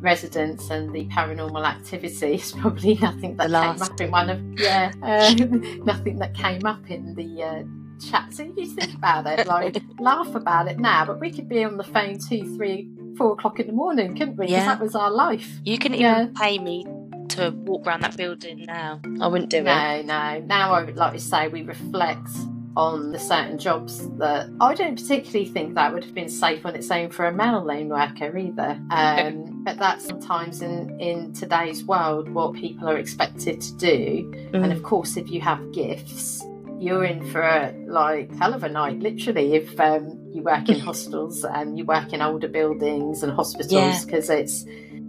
residents 0.00 0.70
and 0.70 0.92
the 0.94 1.06
paranormal 1.06 1.66
activity, 1.66 2.34
it's 2.34 2.52
probably 2.52 2.94
nothing 2.94 3.36
that 3.38 3.50
came 3.50 3.82
up 3.82 4.00
in 4.00 4.10
one 4.12 4.30
of 4.30 4.60
yeah, 4.60 4.92
uh, 5.02 5.34
nothing 5.84 6.18
that 6.20 6.34
came 6.34 6.64
up 6.64 6.88
in 6.88 7.14
the 7.16 7.42
uh, 7.42 7.62
chat. 8.10 8.32
So 8.32 8.44
you 8.56 8.66
think 8.66 8.94
about 8.94 9.26
it, 9.26 9.46
like 9.48 9.82
laugh 9.98 10.34
about 10.36 10.68
it 10.68 10.78
now, 10.78 11.04
but 11.04 11.18
we 11.18 11.32
could 11.32 11.48
be 11.48 11.64
on 11.64 11.76
the 11.78 11.84
phone 11.84 12.18
two, 12.18 12.56
three, 12.56 12.88
four 13.18 13.32
o'clock 13.32 13.58
in 13.58 13.66
the 13.66 13.72
morning, 13.72 14.16
couldn't 14.16 14.36
we? 14.36 14.46
Yeah. 14.48 14.66
that 14.66 14.80
was 14.80 14.94
our 14.94 15.10
life. 15.10 15.48
You 15.64 15.78
can 15.78 15.94
even 15.94 16.02
Yeah. 16.04 16.26
pay 16.40 16.58
me 16.60 16.86
to 17.30 17.50
walk 17.50 17.86
around 17.88 18.02
that 18.02 18.16
building 18.16 18.64
now. 18.66 19.00
I 19.20 19.26
wouldn't 19.26 19.50
do 19.50 19.58
it. 19.58 19.64
No, 19.64 20.02
no. 20.02 20.40
Now 20.46 20.74
I 20.74 20.84
would 20.84 20.96
like 20.96 21.14
to 21.14 21.20
say 21.20 21.48
we 21.48 21.62
reflect 21.62 22.28
on 22.76 23.12
the 23.12 23.18
certain 23.18 23.58
jobs 23.58 24.08
that 24.18 24.48
I 24.60 24.74
don't 24.74 24.96
particularly 24.96 25.46
think 25.46 25.74
that 25.74 25.92
would 25.92 26.04
have 26.04 26.14
been 26.14 26.28
safe 26.28 26.64
on 26.64 26.74
its 26.74 26.90
own 26.90 27.10
for 27.10 27.26
a 27.26 27.32
male 27.32 27.62
lone 27.62 27.88
worker 27.88 28.36
either. 28.36 28.80
Um, 28.90 29.62
but 29.64 29.78
that's 29.78 30.06
sometimes 30.06 30.62
in 30.62 30.98
in 31.00 31.32
today's 31.32 31.84
world 31.84 32.28
what 32.30 32.54
people 32.54 32.88
are 32.88 32.96
expected 32.96 33.60
to 33.60 33.76
do. 33.76 34.32
And 34.54 34.64
Mm. 34.64 34.72
of 34.72 34.82
course, 34.82 35.16
if 35.16 35.30
you 35.30 35.40
have 35.40 35.72
gifts, 35.72 36.42
you're 36.78 37.04
in 37.04 37.24
for 37.30 37.42
a 37.42 37.74
like 37.86 38.34
hell 38.36 38.54
of 38.54 38.64
a 38.64 38.68
night, 38.68 38.98
literally, 39.00 39.54
if 39.54 39.78
um, 39.78 40.18
you 40.32 40.42
work 40.42 40.68
in 40.68 40.78
hostels 40.88 41.44
and 41.44 41.76
you 41.78 41.84
work 41.84 42.12
in 42.12 42.22
older 42.22 42.48
buildings 42.48 43.22
and 43.22 43.32
hospitals, 43.32 44.04
because 44.04 44.28
yeah. 44.28 44.36
it's 44.36 44.64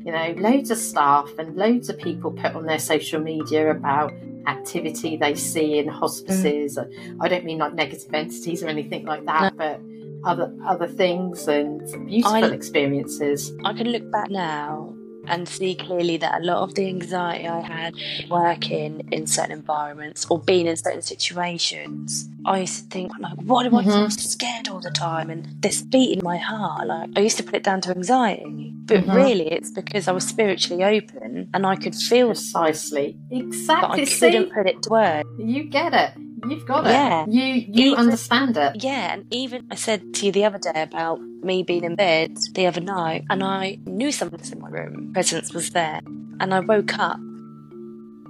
you 0.05 0.11
know 0.11 0.33
loads 0.37 0.71
of 0.71 0.77
staff 0.77 1.31
and 1.37 1.55
loads 1.55 1.89
of 1.89 1.97
people 1.97 2.31
put 2.31 2.53
on 2.53 2.65
their 2.65 2.79
social 2.79 3.21
media 3.21 3.71
about 3.71 4.13
activity 4.47 5.15
they 5.15 5.35
see 5.35 5.77
in 5.77 5.87
hospices. 5.87 6.77
Mm. 6.77 7.17
I 7.21 7.27
don't 7.27 7.45
mean 7.45 7.59
like 7.59 7.73
negative 7.73 8.13
entities 8.13 8.63
or 8.63 8.67
anything 8.67 9.05
like 9.05 9.25
that, 9.25 9.55
no. 9.55 9.57
but 9.57 9.81
other 10.25 10.53
other 10.65 10.87
things 10.87 11.47
and 11.47 11.79
beautiful 12.05 12.35
I, 12.35 12.47
experiences. 12.47 13.53
I 13.63 13.73
can 13.73 13.87
look 13.87 14.09
back 14.11 14.29
now 14.29 14.95
and 15.27 15.47
see 15.47 15.75
clearly 15.75 16.17
that 16.17 16.41
a 16.41 16.43
lot 16.43 16.63
of 16.63 16.75
the 16.75 16.87
anxiety 16.87 17.47
I 17.47 17.61
had 17.61 17.93
working 18.29 19.07
in 19.11 19.27
certain 19.27 19.51
environments 19.51 20.25
or 20.29 20.39
being 20.39 20.67
in 20.67 20.75
certain 20.75 21.01
situations, 21.01 22.29
I 22.45 22.59
used 22.59 22.83
to 22.83 22.89
think 22.89 23.11
like, 23.19 23.37
why 23.37 23.63
do 23.63 23.75
I 23.75 23.81
mm-hmm. 23.81 23.89
feel 23.89 24.09
scared 24.09 24.67
all 24.67 24.81
the 24.81 24.91
time 24.91 25.29
and 25.29 25.47
this 25.61 25.81
beat 25.81 26.17
in 26.17 26.23
my 26.23 26.37
heart? 26.37 26.87
Like 26.87 27.09
I 27.15 27.21
used 27.21 27.37
to 27.37 27.43
put 27.43 27.55
it 27.55 27.63
down 27.63 27.81
to 27.81 27.91
anxiety, 27.91 28.73
but 28.85 28.97
mm-hmm. 28.97 29.15
really 29.15 29.51
it's 29.51 29.71
because 29.71 30.07
I 30.07 30.11
was 30.11 30.27
spiritually 30.27 30.83
open 30.83 31.49
and 31.53 31.65
I 31.65 31.75
could 31.75 31.95
feel 31.95 32.27
precisely 32.27 33.17
exactly. 33.31 34.05
But 34.05 34.13
I 34.13 34.31
couldn't 34.31 34.53
put 34.53 34.67
it 34.67 34.81
to 34.83 34.89
words. 34.89 35.29
You 35.37 35.63
get 35.63 35.93
it. 35.93 36.11
You've 36.49 36.65
got 36.65 36.85
it. 36.85 36.91
Yeah. 36.91 37.25
You 37.27 37.43
you 37.43 37.91
even, 37.91 37.99
understand 37.99 38.57
it. 38.57 38.83
Yeah, 38.83 39.13
and 39.13 39.25
even 39.31 39.67
I 39.71 39.75
said 39.75 40.13
to 40.15 40.25
you 40.25 40.31
the 40.31 40.45
other 40.45 40.59
day 40.59 40.81
about 40.81 41.19
me 41.21 41.63
being 41.63 41.83
in 41.83 41.95
bed 41.95 42.37
the 42.53 42.67
other 42.67 42.81
night 42.81 43.25
and 43.29 43.43
I 43.43 43.79
knew 43.85 44.11
something 44.11 44.39
was 44.39 44.51
in 44.51 44.59
my 44.59 44.69
room. 44.69 45.11
Presence 45.13 45.53
was 45.53 45.71
there. 45.71 46.01
And 46.39 46.53
I 46.53 46.59
woke 46.61 46.97
up 46.99 47.19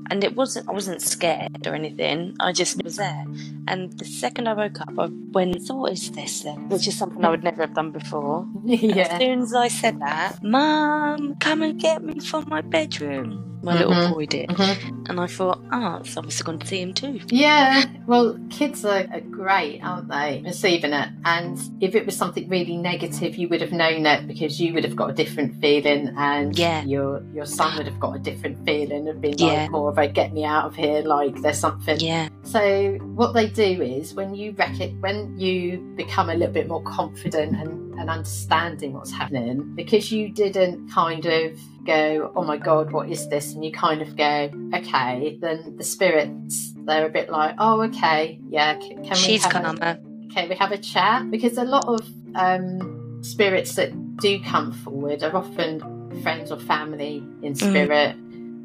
and 0.09 0.23
it 0.23 0.35
wasn't 0.35 0.67
I 0.69 0.73
wasn't 0.73 1.01
scared 1.01 1.65
or 1.65 1.73
anything. 1.73 2.35
I 2.39 2.51
just 2.51 2.83
was 2.83 2.97
there. 2.97 3.25
And 3.67 3.97
the 3.97 4.05
second 4.05 4.47
I 4.47 4.53
woke 4.53 4.81
up, 4.81 4.93
I 4.97 5.09
went, 5.31 5.61
"So 5.65 5.75
what 5.75 5.93
is 5.93 6.11
this 6.11 6.43
then?" 6.43 6.69
Which 6.69 6.87
is 6.87 6.97
something 6.97 7.23
I 7.23 7.29
would 7.29 7.43
never 7.43 7.61
have 7.61 7.73
done 7.73 7.91
before. 7.91 8.47
yeah. 8.65 9.07
As 9.07 9.19
soon 9.19 9.41
as 9.41 9.53
I 9.53 9.67
said 9.67 9.99
that, 9.99 10.43
"Mum, 10.43 11.35
come 11.39 11.61
and 11.61 11.79
get 11.79 12.03
me 12.03 12.19
from 12.19 12.45
my 12.47 12.61
bedroom." 12.61 13.52
My 13.63 13.75
mm-hmm. 13.75 13.89
little 13.89 14.13
boy 14.13 14.25
did, 14.25 14.49
mm-hmm. 14.49 15.05
and 15.09 15.21
I 15.21 15.27
thought, 15.27 15.63
"Ah, 15.71 15.99
oh, 15.99 16.03
so 16.03 16.21
I 16.21 16.25
was 16.25 16.41
going 16.41 16.59
to 16.59 16.67
see 16.67 16.81
him 16.81 16.93
too." 16.93 17.21
Yeah, 17.29 17.85
well, 18.05 18.37
kids 18.49 18.83
are, 18.83 19.07
are 19.11 19.21
great, 19.21 19.79
aren't 19.81 20.09
they? 20.09 20.41
Receiving 20.45 20.91
it, 20.91 21.09
and 21.23 21.57
if 21.79 21.95
it 21.95 22.05
was 22.05 22.17
something 22.17 22.49
really 22.49 22.75
negative, 22.75 23.37
you 23.37 23.47
would 23.47 23.61
have 23.61 23.71
known 23.71 24.05
it 24.05 24.27
because 24.27 24.59
you 24.59 24.73
would 24.73 24.83
have 24.83 24.97
got 24.97 25.11
a 25.11 25.13
different 25.13 25.61
feeling, 25.61 26.13
and 26.17 26.59
yeah. 26.59 26.83
your 26.83 27.23
your 27.33 27.45
son 27.45 27.77
would 27.77 27.87
have 27.87 28.01
got 28.01 28.17
a 28.17 28.19
different 28.19 28.65
feeling 28.65 29.07
of 29.07 29.21
being 29.21 29.37
yeah. 29.37 29.63
like 29.63 29.71
more 29.71 29.89
of 29.89 29.97
a 29.97 30.07
"get 30.09 30.33
me 30.33 30.43
out 30.43 30.65
of 30.65 30.75
here," 30.75 31.01
like 31.01 31.41
there's 31.41 31.57
something. 31.57 31.97
Yeah. 32.01 32.27
So 32.43 32.97
what 33.15 33.31
they 33.33 33.47
do 33.47 33.63
is 33.81 34.13
when 34.13 34.35
you 34.35 34.51
wreck 34.51 34.81
it, 34.81 34.93
when 34.99 35.39
you 35.39 35.77
become 35.95 36.29
a 36.29 36.33
little 36.33 36.53
bit 36.53 36.67
more 36.67 36.83
confident 36.83 37.55
and, 37.55 37.92
and 37.99 38.09
understanding 38.09 38.93
what's 38.93 39.11
happening, 39.11 39.73
because 39.75 40.11
you 40.11 40.29
didn't 40.29 40.89
kind 40.89 41.25
of 41.25 41.59
go, 41.85 42.31
oh 42.35 42.43
my 42.43 42.57
God, 42.57 42.91
what 42.91 43.09
is 43.09 43.27
this? 43.29 43.53
And 43.53 43.63
you 43.63 43.71
kind 43.71 44.01
of 44.01 44.15
go, 44.15 44.51
okay, 44.73 45.37
then 45.41 45.75
the 45.77 45.83
spirits, 45.83 46.73
they're 46.85 47.05
a 47.05 47.09
bit 47.09 47.29
like, 47.29 47.55
oh, 47.57 47.81
okay, 47.83 48.39
yeah, 48.49 48.75
can, 48.75 49.03
can 49.03 49.15
She's 49.15 49.45
we 49.45 49.51
have 49.51 49.79
a, 49.79 49.99
okay, 50.25 50.47
we 50.47 50.55
have 50.55 50.71
a 50.71 50.77
chat? 50.77 51.29
Because 51.29 51.57
a 51.57 51.63
lot 51.63 51.85
of 51.87 52.07
um, 52.35 53.23
spirits 53.23 53.75
that 53.75 54.17
do 54.17 54.41
come 54.43 54.71
forward 54.71 55.23
are 55.23 55.35
often 55.35 56.21
friends 56.21 56.51
or 56.51 56.59
family 56.59 57.17
in 57.41 57.53
mm. 57.53 57.57
spirit. 57.57 58.15
Mm. 58.15 58.19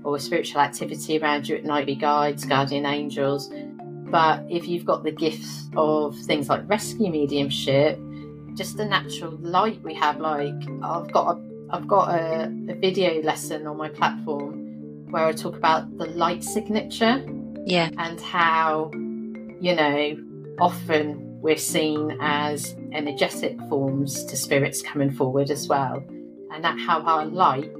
Or 0.04 0.16
spiritual 0.20 0.61
activity 0.61 1.18
around 1.18 1.49
you 1.49 1.56
at 1.56 1.64
night, 1.64 1.85
be 1.85 1.97
guides, 1.97 2.44
guardian 2.44 2.87
angels, 2.87 3.52
but 4.11 4.44
if 4.49 4.68
you've 4.68 4.85
got 4.85 5.02
the 5.02 5.11
gifts 5.11 5.68
of 5.76 6.16
things 6.20 6.49
like 6.49 6.62
rescue 6.66 7.11
mediumship, 7.11 7.99
just 8.59 8.77
the 8.77 8.85
natural 8.85 9.38
light 9.41 9.81
we 9.83 9.95
have, 9.95 10.19
like 10.19 10.53
I've 10.83 11.11
got 11.11 11.37
a 11.37 11.49
I've 11.71 11.88
got 11.88 12.15
a, 12.15 12.45
a 12.45 12.75
video 12.75 13.23
lesson 13.23 13.67
on 13.67 13.77
my 13.77 13.88
platform 13.88 15.07
where 15.11 15.25
I 15.25 15.33
talk 15.33 15.57
about 15.57 15.97
the 15.99 16.07
light 16.07 16.43
signature. 16.45 17.25
Yeah. 17.67 17.91
And 17.99 18.19
how, 18.21 18.91
you 19.61 19.75
know, 19.75 20.17
often 20.61 21.41
we're 21.43 21.59
seen 21.59 22.17
as 22.21 22.75
energetic 22.93 23.59
forms 23.69 24.25
to 24.25 24.37
spirits 24.37 24.81
coming 24.81 25.11
forward 25.11 25.50
as 25.50 25.69
well. 25.69 26.03
And 26.53 26.65
that 26.65 26.79
how 26.79 27.03
our 27.03 27.27
light 27.27 27.71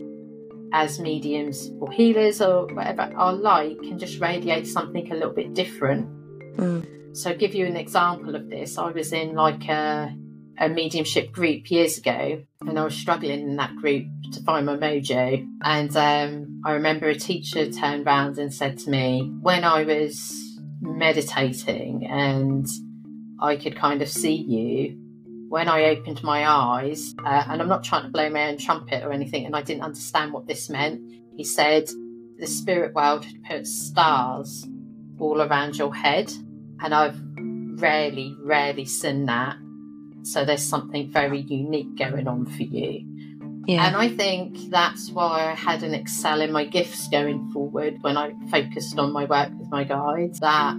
as 0.75 1.01
mediums 1.01 1.71
or 1.81 1.91
healers 1.91 2.43
or 2.43 2.67
whatever, 2.67 3.11
our 3.17 3.33
light 3.33 3.81
can 3.81 3.99
just 3.99 4.21
radiate 4.21 4.67
something 4.67 5.11
a 5.11 5.15
little 5.15 5.33
bit 5.33 5.55
different 5.55 6.11
Mm. 6.59 7.17
So, 7.17 7.35
give 7.35 7.55
you 7.55 7.67
an 7.67 7.77
example 7.77 8.35
of 8.35 8.51
this. 8.51 8.79
I 8.79 8.91
was 8.91 9.13
in 9.13 9.35
like 9.35 9.69
a, 9.69 10.15
a 10.61 10.69
mediumship 10.69 11.33
group 11.33 11.71
years 11.71 11.99
ago, 11.99 12.43
and 12.61 12.79
I 12.79 12.85
was 12.85 12.97
struggling 12.97 13.41
in 13.41 13.57
that 13.57 13.77
group 13.77 14.07
to 14.33 14.43
find 14.43 14.67
my 14.67 14.77
mojo. 14.77 15.47
And 15.63 15.97
um, 15.97 16.63
I 16.65 16.73
remember 16.73 17.09
a 17.09 17.15
teacher 17.15 17.71
turned 17.71 18.07
around 18.07 18.39
and 18.39 18.53
said 18.53 18.79
to 18.79 18.91
me, 18.91 19.33
when 19.41 19.65
I 19.65 19.85
was 19.85 20.59
meditating 20.81 22.07
and 22.07 22.67
I 23.41 23.57
could 23.57 23.77
kind 23.77 24.03
of 24.03 24.09
see 24.09 24.35
you, 24.35 24.99
when 25.49 25.69
I 25.69 25.85
opened 25.85 26.23
my 26.23 26.47
eyes, 26.47 27.15
uh, 27.25 27.45
and 27.49 27.63
I'm 27.63 27.69
not 27.69 27.85
trying 27.85 28.03
to 28.03 28.11
blow 28.11 28.29
my 28.29 28.49
own 28.49 28.59
trumpet 28.59 29.05
or 29.05 29.13
anything, 29.13 29.47
and 29.47 29.57
I 29.57 29.63
didn't 29.63 29.83
understand 29.83 30.33
what 30.33 30.47
this 30.47 30.69
meant, 30.69 31.01
he 31.37 31.45
said, 31.45 31.89
the 32.39 32.47
spirit 32.47 32.95
world 32.95 33.25
had 33.25 33.45
put 33.45 33.67
stars 33.67 34.67
all 35.19 35.43
around 35.43 35.77
your 35.77 35.95
head 35.95 36.33
and 36.81 36.95
I've 36.95 37.21
rarely, 37.81 38.37
rarely 38.41 38.85
seen 38.85 39.27
that. 39.27 39.57
So 40.23 40.45
there's 40.45 40.63
something 40.63 41.11
very 41.11 41.41
unique 41.41 41.97
going 41.97 42.29
on 42.29 42.47
for 42.47 42.63
you. 42.63 43.05
Yeah. 43.67 43.87
And 43.87 43.97
I 43.97 44.09
think 44.09 44.71
that's 44.71 45.11
why 45.11 45.51
I 45.51 45.55
had 45.55 45.83
an 45.83 45.93
excel 45.93 46.41
in 46.41 46.51
my 46.51 46.65
gifts 46.65 47.07
going 47.09 47.51
forward 47.51 47.99
when 48.01 48.17
I 48.17 48.33
focused 48.51 48.99
on 48.99 49.13
my 49.13 49.27
work 49.27 49.51
with 49.59 49.71
my 49.71 49.85
guides. 49.85 50.41
That 50.41 50.75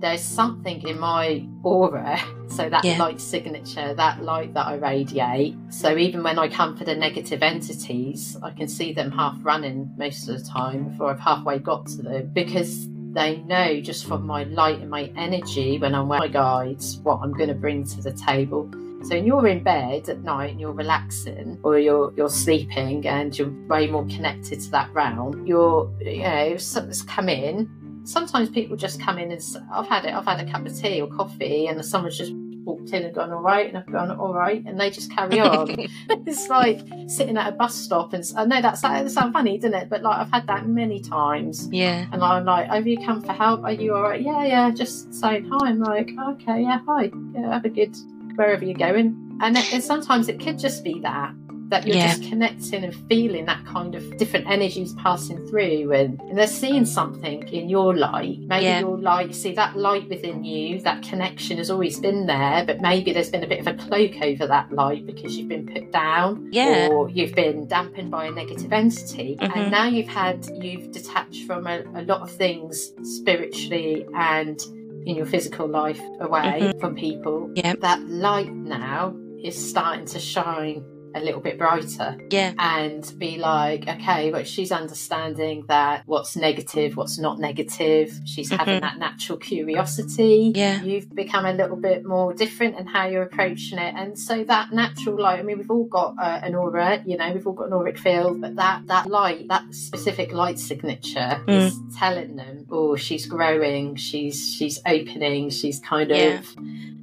there's 0.00 0.22
something 0.22 0.86
in 0.86 0.98
my 0.98 1.44
aura, 1.62 2.20
so 2.48 2.70
that 2.70 2.84
yeah. 2.84 2.98
light 2.98 3.20
signature, 3.20 3.94
that 3.94 4.22
light 4.22 4.54
that 4.54 4.66
I 4.66 4.74
radiate. 4.76 5.56
So 5.70 5.96
even 5.96 6.22
when 6.22 6.38
I 6.38 6.48
come 6.48 6.76
for 6.76 6.84
the 6.84 6.94
negative 6.94 7.42
entities, 7.42 8.36
I 8.42 8.50
can 8.50 8.68
see 8.68 8.92
them 8.92 9.10
half 9.10 9.36
running 9.42 9.92
most 9.96 10.28
of 10.28 10.38
the 10.38 10.44
time 10.48 10.90
before 10.90 11.10
I've 11.10 11.20
halfway 11.20 11.58
got 11.58 11.86
to 11.88 12.02
them 12.02 12.30
because 12.32 12.88
they 13.12 13.38
know 13.38 13.80
just 13.80 14.06
from 14.06 14.26
my 14.26 14.44
light 14.44 14.80
and 14.80 14.90
my 14.90 15.12
energy 15.16 15.78
when 15.78 15.94
I'm 15.94 16.08
with 16.08 16.20
my 16.20 16.28
guides 16.28 16.98
what 16.98 17.20
I'm 17.22 17.32
going 17.32 17.48
to 17.48 17.54
bring 17.54 17.84
to 17.84 18.00
the 18.00 18.12
table. 18.12 18.70
So 19.02 19.14
when 19.14 19.24
you're 19.24 19.46
in 19.46 19.62
bed 19.62 20.08
at 20.08 20.22
night 20.22 20.50
and 20.50 20.60
you're 20.60 20.72
relaxing 20.72 21.58
or 21.62 21.78
you're 21.78 22.12
you're 22.16 22.28
sleeping 22.28 23.06
and 23.06 23.36
you're 23.36 23.50
way 23.66 23.86
more 23.86 24.04
connected 24.06 24.60
to 24.60 24.70
that 24.72 24.92
realm, 24.92 25.46
you're 25.46 25.90
you 26.00 26.22
know, 26.22 26.56
something's 26.58 27.02
come 27.02 27.28
in. 27.28 27.68
Sometimes 28.04 28.48
people 28.50 28.76
just 28.76 29.00
come 29.00 29.18
in 29.18 29.30
and 29.32 29.42
I've 29.72 29.86
had 29.88 30.04
it, 30.04 30.14
I've 30.14 30.26
had 30.26 30.46
a 30.46 30.50
cup 30.50 30.66
of 30.66 30.78
tea 30.78 31.00
or 31.00 31.08
coffee 31.08 31.66
and 31.66 31.82
someone's 31.84 32.18
just 32.18 32.32
walked 32.70 32.90
in 32.90 33.04
and 33.04 33.14
gone 33.14 33.32
all 33.32 33.40
right 33.40 33.68
and 33.68 33.78
I've 33.78 33.90
gone 33.90 34.10
all 34.10 34.34
right 34.34 34.62
and 34.64 34.78
they 34.78 34.90
just 34.90 35.14
carry 35.14 35.40
on. 35.40 35.68
It's 36.26 36.48
like 36.48 36.80
sitting 37.08 37.36
at 37.36 37.52
a 37.52 37.56
bus 37.56 37.74
stop 37.74 38.12
and 38.12 38.24
I 38.36 38.44
know 38.44 38.62
that's 38.62 38.82
that 38.82 39.10
sounds 39.10 39.32
funny 39.32 39.58
doesn't 39.58 39.74
it? 39.74 39.88
But 39.88 40.02
like 40.02 40.18
I've 40.18 40.30
had 40.30 40.46
that 40.46 40.66
many 40.66 41.00
times. 41.00 41.68
Yeah. 41.72 42.06
And 42.12 42.22
I'm 42.22 42.44
like 42.44 42.68
oh, 42.70 42.74
have 42.74 42.86
you 42.86 42.98
come 42.98 43.20
for 43.22 43.32
help? 43.32 43.64
Are 43.64 43.72
you 43.72 43.94
all 43.94 44.02
right? 44.02 44.20
Yeah 44.20 44.44
yeah 44.44 44.70
just 44.70 45.12
saying 45.14 45.48
hi. 45.50 45.68
I'm 45.68 45.80
like 45.80 46.10
okay 46.30 46.62
yeah 46.62 46.80
hi. 46.86 47.10
Yeah 47.34 47.52
have 47.52 47.64
a 47.64 47.68
good 47.68 47.96
wherever 48.36 48.64
you're 48.64 48.74
going. 48.74 49.38
And, 49.42 49.56
it, 49.56 49.72
and 49.72 49.82
sometimes 49.82 50.28
it 50.28 50.38
could 50.38 50.58
just 50.58 50.84
be 50.84 51.00
that 51.00 51.32
that 51.70 51.86
you're 51.86 51.96
yeah. 51.96 52.08
just 52.08 52.28
connecting 52.28 52.84
and 52.84 52.94
feeling 53.08 53.46
that 53.46 53.64
kind 53.64 53.94
of 53.94 54.16
different 54.16 54.46
energies 54.48 54.92
passing 54.94 55.38
through 55.48 55.92
and, 55.92 56.20
and 56.22 56.36
they're 56.36 56.46
seeing 56.46 56.84
something 56.84 57.46
in 57.48 57.68
your 57.68 57.96
light 57.96 58.38
maybe 58.40 58.64
yeah. 58.64 58.80
your 58.80 58.98
light 58.98 59.34
see 59.34 59.54
that 59.54 59.76
light 59.76 60.08
within 60.08 60.44
you 60.44 60.80
that 60.80 61.02
connection 61.02 61.56
has 61.58 61.70
always 61.70 61.98
been 62.00 62.26
there 62.26 62.64
but 62.66 62.80
maybe 62.80 63.12
there's 63.12 63.30
been 63.30 63.44
a 63.44 63.46
bit 63.46 63.60
of 63.60 63.66
a 63.68 63.74
cloak 63.74 64.20
over 64.20 64.46
that 64.46 64.70
light 64.72 65.06
because 65.06 65.36
you've 65.36 65.48
been 65.48 65.66
put 65.66 65.90
down 65.92 66.48
yeah. 66.50 66.88
or 66.90 67.08
you've 67.08 67.34
been 67.34 67.66
dampened 67.68 68.10
by 68.10 68.26
a 68.26 68.30
negative 68.30 68.72
entity 68.72 69.36
mm-hmm. 69.36 69.58
and 69.58 69.70
now 69.70 69.86
you've 69.86 70.08
had 70.08 70.44
you've 70.60 70.90
detached 70.90 71.46
from 71.46 71.66
a, 71.68 71.82
a 71.94 72.02
lot 72.02 72.20
of 72.20 72.30
things 72.30 72.92
spiritually 73.02 74.04
and 74.14 74.60
in 75.06 75.16
your 75.16 75.26
physical 75.26 75.68
life 75.68 76.00
away 76.20 76.60
mm-hmm. 76.60 76.80
from 76.80 76.96
people 76.96 77.50
yeah. 77.54 77.74
that 77.80 78.00
light 78.08 78.52
now 78.52 79.16
is 79.42 79.56
starting 79.56 80.04
to 80.04 80.18
shine 80.18 80.84
a 81.14 81.20
little 81.20 81.40
bit 81.40 81.58
brighter 81.58 82.16
Yeah. 82.30 82.52
and 82.58 83.12
be 83.18 83.36
like, 83.38 83.88
okay, 83.88 84.30
but 84.30 84.46
she's 84.46 84.70
understanding 84.70 85.64
that 85.68 86.02
what's 86.06 86.36
negative, 86.36 86.96
what's 86.96 87.18
not 87.18 87.38
negative. 87.38 88.12
She's 88.24 88.50
having 88.50 88.78
Mhm. 88.78 88.80
that 88.82 88.98
natural 88.98 89.38
curiosity. 89.38 90.52
Yeah. 90.54 90.82
You've 90.82 91.12
become 91.14 91.44
a 91.46 91.52
little 91.52 91.76
bit 91.76 92.04
more 92.04 92.32
different 92.32 92.78
in 92.78 92.86
how 92.86 93.06
you're 93.08 93.22
approaching 93.22 93.78
it. 93.78 93.94
And 93.96 94.18
so 94.18 94.44
that 94.44 94.72
natural 94.72 95.20
light, 95.20 95.40
I 95.40 95.42
mean, 95.42 95.58
we've 95.58 95.70
all 95.70 95.84
got 95.84 96.14
uh, 96.20 96.40
an 96.42 96.54
aura, 96.54 97.02
you 97.06 97.16
know, 97.16 97.32
we've 97.32 97.46
all 97.46 97.52
got 97.54 97.68
an 97.68 97.72
auric 97.72 97.98
field, 97.98 98.40
but 98.40 98.56
that, 98.56 98.86
that 98.86 99.06
light, 99.08 99.48
that 99.48 99.74
specific 99.74 100.32
light 100.32 100.58
signature 100.58 101.42
is 101.48 101.76
telling 101.98 102.36
them, 102.36 102.66
oh, 102.70 102.96
she's 102.96 103.26
growing, 103.26 103.96
she's, 103.96 104.54
she's 104.54 104.80
opening, 104.86 105.50
she's 105.50 105.80
kind 105.80 106.10
of 106.10 106.16
Yeah. 106.16 106.40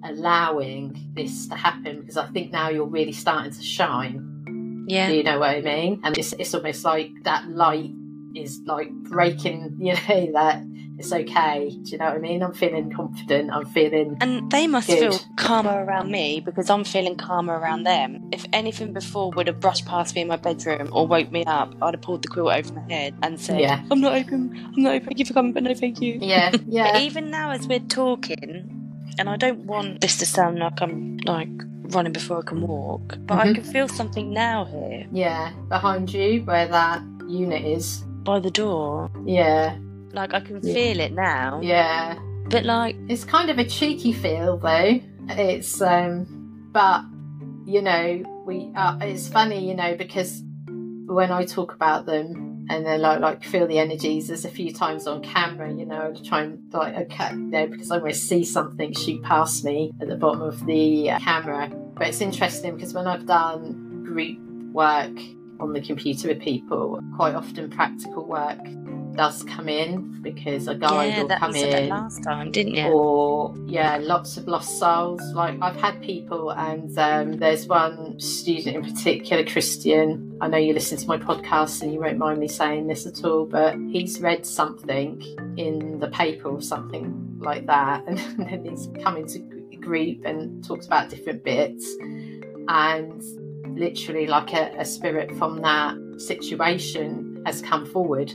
Allowing 0.09 1.11
this 1.13 1.47
to 1.47 1.55
happen 1.55 2.01
because 2.01 2.17
I 2.17 2.27
think 2.27 2.51
now 2.51 2.69
you're 2.69 2.85
really 2.85 3.13
starting 3.13 3.51
to 3.51 3.61
shine. 3.63 4.85
Yeah. 4.87 5.09
Do 5.09 5.15
you 5.15 5.23
know 5.23 5.39
what 5.39 5.49
I 5.49 5.61
mean? 5.61 6.01
And 6.03 6.17
it's, 6.17 6.33
it's 6.33 6.53
almost 6.53 6.83
like 6.85 7.11
that 7.23 7.49
light 7.49 7.91
is 8.35 8.61
like 8.65 8.91
breaking, 8.91 9.77
you 9.79 9.93
know, 9.93 10.31
that 10.33 10.63
it's 10.99 11.13
okay. 11.13 11.69
Do 11.69 11.91
you 11.91 11.97
know 11.99 12.05
what 12.05 12.15
I 12.15 12.17
mean? 12.17 12.41
I'm 12.41 12.53
feeling 12.53 12.91
confident. 12.91 13.51
I'm 13.51 13.65
feeling, 13.67 14.17
And 14.19 14.49
they 14.49 14.65
must 14.65 14.87
Good. 14.87 14.97
feel 14.99 15.19
calmer 15.35 15.83
around 15.85 16.09
me 16.09 16.39
because 16.39 16.71
I'm 16.71 16.83
feeling 16.83 17.15
calmer 17.15 17.57
around 17.59 17.83
them. 17.83 18.29
If 18.31 18.45
anything 18.51 18.93
before 18.93 19.29
would 19.31 19.45
have 19.45 19.59
brushed 19.59 19.85
past 19.85 20.15
me 20.15 20.21
in 20.21 20.27
my 20.27 20.37
bedroom 20.37 20.89
or 20.91 21.05
woke 21.05 21.31
me 21.31 21.45
up, 21.45 21.75
I'd 21.83 21.93
have 21.93 22.01
pulled 22.01 22.23
the 22.23 22.29
quilt 22.29 22.51
over 22.51 22.73
my 22.73 22.91
head 22.91 23.13
and 23.21 23.39
said, 23.39 23.59
Yeah. 23.59 23.83
I'm 23.91 24.01
not 24.01 24.13
open, 24.13 24.71
I'm 24.75 24.81
not 24.81 24.95
open, 24.95 25.05
thank 25.05 25.19
you 25.19 25.25
for 25.25 25.33
coming, 25.33 25.53
but 25.53 25.61
no 25.61 25.75
thank 25.75 26.01
you. 26.01 26.17
yeah, 26.19 26.49
But 26.51 26.63
yeah, 26.67 26.97
even 26.99 27.29
now 27.29 27.51
as 27.51 27.67
we're 27.67 27.79
talking, 27.79 28.76
and 29.19 29.29
I 29.29 29.35
don't 29.37 29.65
want 29.65 30.01
this 30.01 30.17
to 30.17 30.25
sound 30.25 30.59
like 30.59 30.81
I'm 30.81 31.17
like 31.25 31.49
running 31.93 32.13
before 32.13 32.39
I 32.39 32.41
can 32.43 32.61
walk, 32.61 33.17
but 33.27 33.39
I 33.39 33.47
Mhm. 33.47 33.55
can 33.55 33.63
feel 33.63 33.87
something 33.87 34.31
now 34.33 34.65
here 34.65 35.07
yeah. 35.11 35.51
Behind 35.69 36.11
you, 36.13 36.43
where 36.45 36.67
that 36.67 37.01
unit 37.27 37.63
is. 37.65 38.03
by 38.23 38.39
the 38.41 38.51
door. 38.51 39.09
Yeah, 39.25 39.75
Like 40.13 40.33
I 40.33 40.41
can 40.41 40.59
Yeah. 40.61 40.73
feel 40.73 40.99
it 40.99 41.13
now. 41.13 41.59
yeah. 41.61 42.15
But 42.49 42.63
like, 42.65 42.95
It's 43.09 43.23
kind 43.23 43.49
of 43.49 43.57
a 43.59 43.63
cheeky 43.65 44.11
feel 44.13 44.57
though. 44.57 44.99
It's 45.29 45.81
um 45.81 46.25
but 46.73 47.01
you 47.65 47.81
know, 47.81 48.23
we 48.45 48.71
uh, 48.75 48.97
it's 49.01 49.27
funny, 49.27 49.67
you 49.69 49.75
know, 49.75 49.95
because 49.97 50.43
when 51.07 51.31
I 51.31 51.43
talk 51.45 51.73
about 51.73 52.05
them 52.05 52.46
and 52.69 52.85
then 52.85 53.01
like 53.01 53.19
like 53.19 53.43
feel 53.43 53.67
the 53.67 53.79
energies, 53.79 54.27
there's 54.27 54.45
a 54.45 54.49
few 54.49 54.73
times 54.73 55.07
on 55.07 55.21
camera, 55.21 55.71
you 55.71 55.85
know, 55.85 56.13
to 56.13 56.23
try 56.23 56.41
and 56.41 56.59
like 56.73 56.95
okay, 56.95 57.33
know, 57.33 57.67
because 57.67 57.91
I 57.91 57.97
always 57.97 58.21
see 58.21 58.43
something 58.43 58.93
shoot 58.93 59.23
past 59.23 59.63
me 59.63 59.91
at 60.01 60.07
the 60.07 60.15
bottom 60.15 60.41
of 60.41 60.65
the 60.65 61.11
uh, 61.11 61.19
camera. 61.19 61.69
But 61.95 62.07
it's 62.07 62.21
interesting 62.21 62.75
because 62.75 62.93
when 62.93 63.07
I've 63.07 63.25
done 63.25 64.03
group 64.03 64.37
work 64.73 65.17
on 65.59 65.73
the 65.73 65.81
computer 65.81 66.27
with 66.27 66.41
people, 66.41 66.99
quite 67.15 67.35
often 67.35 67.69
practical 67.69 68.25
work 68.25 68.59
does 69.17 69.43
come 69.43 69.67
in 69.67 70.21
because 70.21 70.67
a 70.67 70.75
guide 70.75 71.07
yeah, 71.07 71.23
will 71.23 71.29
come 71.29 71.53
you 71.53 71.61
said 71.61 71.73
that 71.73 71.83
in 71.83 71.89
last 71.89 72.23
time, 72.23 72.51
didn't 72.51 72.75
you? 72.75 72.85
or 72.85 73.53
yeah 73.65 73.97
lots 73.97 74.37
of 74.37 74.47
lost 74.47 74.79
souls. 74.79 75.21
Like 75.33 75.57
i've 75.61 75.75
had 75.75 76.01
people 76.01 76.51
and 76.51 76.97
um, 76.97 77.37
there's 77.37 77.67
one 77.67 78.19
student 78.19 78.75
in 78.77 78.83
particular 78.83 79.43
christian. 79.43 80.37
I 80.39 80.47
know 80.47 80.57
you 80.57 80.73
listen 80.73 80.97
to 80.97 81.07
my 81.07 81.17
podcast 81.17 81.81
and 81.81 81.91
you 81.91 81.99
won't 81.99 82.17
mind 82.17 82.39
me 82.39 82.47
saying 82.47 82.87
this 82.87 83.05
at 83.05 83.23
all 83.25 83.45
but 83.45 83.75
he's 83.89 84.21
read 84.21 84.45
something 84.45 85.21
in 85.57 85.99
the 85.99 86.07
paper 86.09 86.49
or 86.49 86.61
something 86.61 87.37
like 87.39 87.65
that 87.65 88.05
and 88.07 88.17
then 88.17 88.65
he's 88.65 88.87
come 89.03 89.17
into 89.17 89.39
group 89.87 90.25
and 90.25 90.63
talks 90.63 90.85
about 90.85 91.09
different 91.09 91.43
bits. 91.43 91.95
And 92.67 93.21
literally 93.79 94.27
like 94.27 94.53
a, 94.53 94.75
a 94.77 94.85
spirit 94.85 95.33
from 95.37 95.61
that 95.61 95.95
situation 96.17 97.41
has 97.45 97.61
come 97.61 97.85
forward 97.85 98.33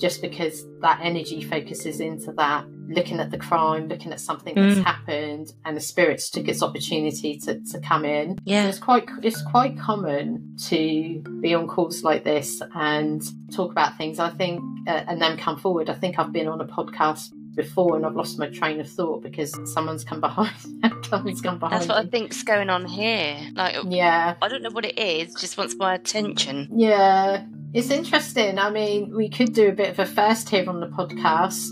just 0.00 0.22
because 0.22 0.64
that 0.80 0.98
energy 1.02 1.42
focuses 1.42 2.00
into 2.00 2.32
that 2.32 2.64
looking 2.88 3.20
at 3.20 3.30
the 3.30 3.38
crime 3.38 3.86
looking 3.88 4.12
at 4.12 4.18
something 4.20 4.54
that's 4.54 4.78
Mm. 4.78 4.84
happened 4.84 5.52
and 5.64 5.76
the 5.76 5.80
spirits 5.80 6.28
took 6.30 6.48
its 6.48 6.62
opportunity 6.62 7.38
to, 7.44 7.60
to 7.72 7.78
come 7.80 8.04
in 8.04 8.36
so 8.36 8.42
Yeah. 8.44 8.66
it's 8.66 8.78
quite 8.78 9.06
it's 9.22 9.40
quite 9.42 9.78
common 9.78 10.56
to 10.68 11.22
be 11.40 11.54
on 11.54 11.68
calls 11.68 12.02
like 12.02 12.24
this 12.24 12.60
and 12.74 13.22
talk 13.52 13.70
about 13.70 13.96
things 13.96 14.18
i 14.18 14.30
think 14.30 14.60
uh, 14.88 15.04
and 15.08 15.20
then 15.22 15.36
come 15.36 15.56
forward 15.58 15.88
i 15.88 15.94
think 15.94 16.18
i've 16.18 16.32
been 16.32 16.48
on 16.48 16.60
a 16.60 16.66
podcast 16.66 17.28
before 17.56 17.96
and 17.96 18.06
i've 18.06 18.14
lost 18.14 18.38
my 18.38 18.48
train 18.48 18.78
of 18.80 18.88
thought 18.88 19.22
because 19.22 19.52
someone's 19.72 20.04
come 20.04 20.20
behind 20.20 20.52
someone's 21.04 21.40
come 21.40 21.58
behind 21.58 21.80
That's 21.82 21.88
what 21.88 21.98
I 21.98 22.08
think's 22.08 22.42
going 22.44 22.70
on 22.70 22.86
here. 22.86 23.38
Like, 23.54 23.76
yeah 23.88 24.34
I 24.40 24.48
don't 24.48 24.62
know 24.62 24.70
what 24.70 24.84
it 24.84 24.98
is, 24.98 25.34
just 25.34 25.58
wants 25.58 25.74
my 25.76 25.94
attention. 25.94 26.68
Yeah, 26.74 27.44
it's 27.74 27.90
interesting. 27.90 28.58
I 28.58 28.70
mean, 28.70 29.14
we 29.16 29.28
could 29.28 29.52
do 29.52 29.68
a 29.68 29.72
bit 29.72 29.90
of 29.90 29.98
a 29.98 30.06
first 30.06 30.48
here 30.48 30.68
on 30.68 30.80
the 30.80 30.86
podcast. 30.86 31.70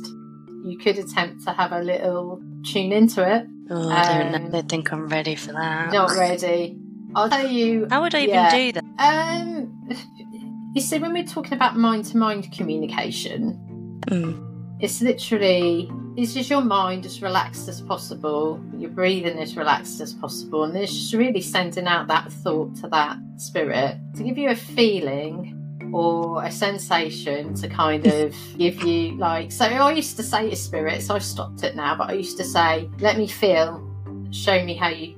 You 0.65 0.77
could 0.79 0.99
attempt 0.99 1.45
to 1.45 1.53
have 1.53 1.71
a 1.73 1.81
little 1.81 2.43
tune 2.67 2.93
into 2.93 3.23
it. 3.23 3.47
Oh, 3.71 3.89
I 3.91 4.03
don't 4.19 4.33
know. 4.33 4.49
Um, 4.49 4.55
I 4.55 4.63
think 4.63 4.93
I'm 4.93 5.07
ready 5.09 5.35
for 5.37 5.53
that. 5.53 5.93
Not 5.93 6.11
ready. 6.17 6.77
I'll 7.15 7.29
tell 7.31 7.47
you. 7.47 7.87
How 7.91 8.03
would 8.03 8.15
I 8.15 8.23
even 8.23 8.35
Yeah. 8.35 8.51
do 8.57 8.73
that? 8.73 8.85
Um, 8.99 9.89
you 10.75 10.81
see, 10.81 10.99
when 10.99 11.13
we're 11.13 11.25
talking 11.25 11.53
about 11.55 11.77
mind-to-mind 11.77 12.51
communication, 12.53 13.65
Mm. 14.09 14.48
It's 14.81 15.01
literally 15.01 15.91
it's 16.17 16.35
just 16.35 16.51
your 16.51 16.63
mind 16.63 17.07
as 17.07 17.23
relaxed 17.23 17.69
as 17.69 17.81
possible, 17.81 18.61
your 18.77 18.91
breathing 18.91 19.39
as 19.39 19.57
relaxed 19.57 20.01
as 20.01 20.13
possible, 20.15 20.65
and 20.65 20.77
it's 20.77 20.93
just 20.93 21.15
really 21.15 21.41
sending 21.41 21.87
out 21.87 22.09
that 22.09 22.33
thought 22.33 22.75
to 22.77 22.89
that 22.89 23.19
spirit 23.37 23.97
to 24.17 24.23
give 24.23 24.37
you 24.37 24.51
a 24.51 24.57
feeling 24.57 25.55
or 25.93 26.45
a 26.45 26.51
sensation 26.51 27.55
to 27.55 27.69
kind 27.69 28.07
of 28.07 28.35
give 28.59 28.83
you 28.83 29.17
like 29.17 29.51
so 29.51 29.65
I 29.65 29.93
used 29.93 30.17
to 30.17 30.23
say 30.23 30.51
to 30.51 30.57
spirits, 30.57 31.11
I've 31.11 31.25
stopped 31.25 31.63
it 31.63 31.77
now, 31.77 31.97
but 31.97 32.11
I 32.11 32.15
used 32.15 32.37
to 32.39 32.45
say, 32.45 32.89
Let 33.01 33.17
me 33.17 33.27
feel, 33.27 33.85
show 34.31 34.63
me 34.65 34.75
how 34.75 34.89
you 34.89 35.18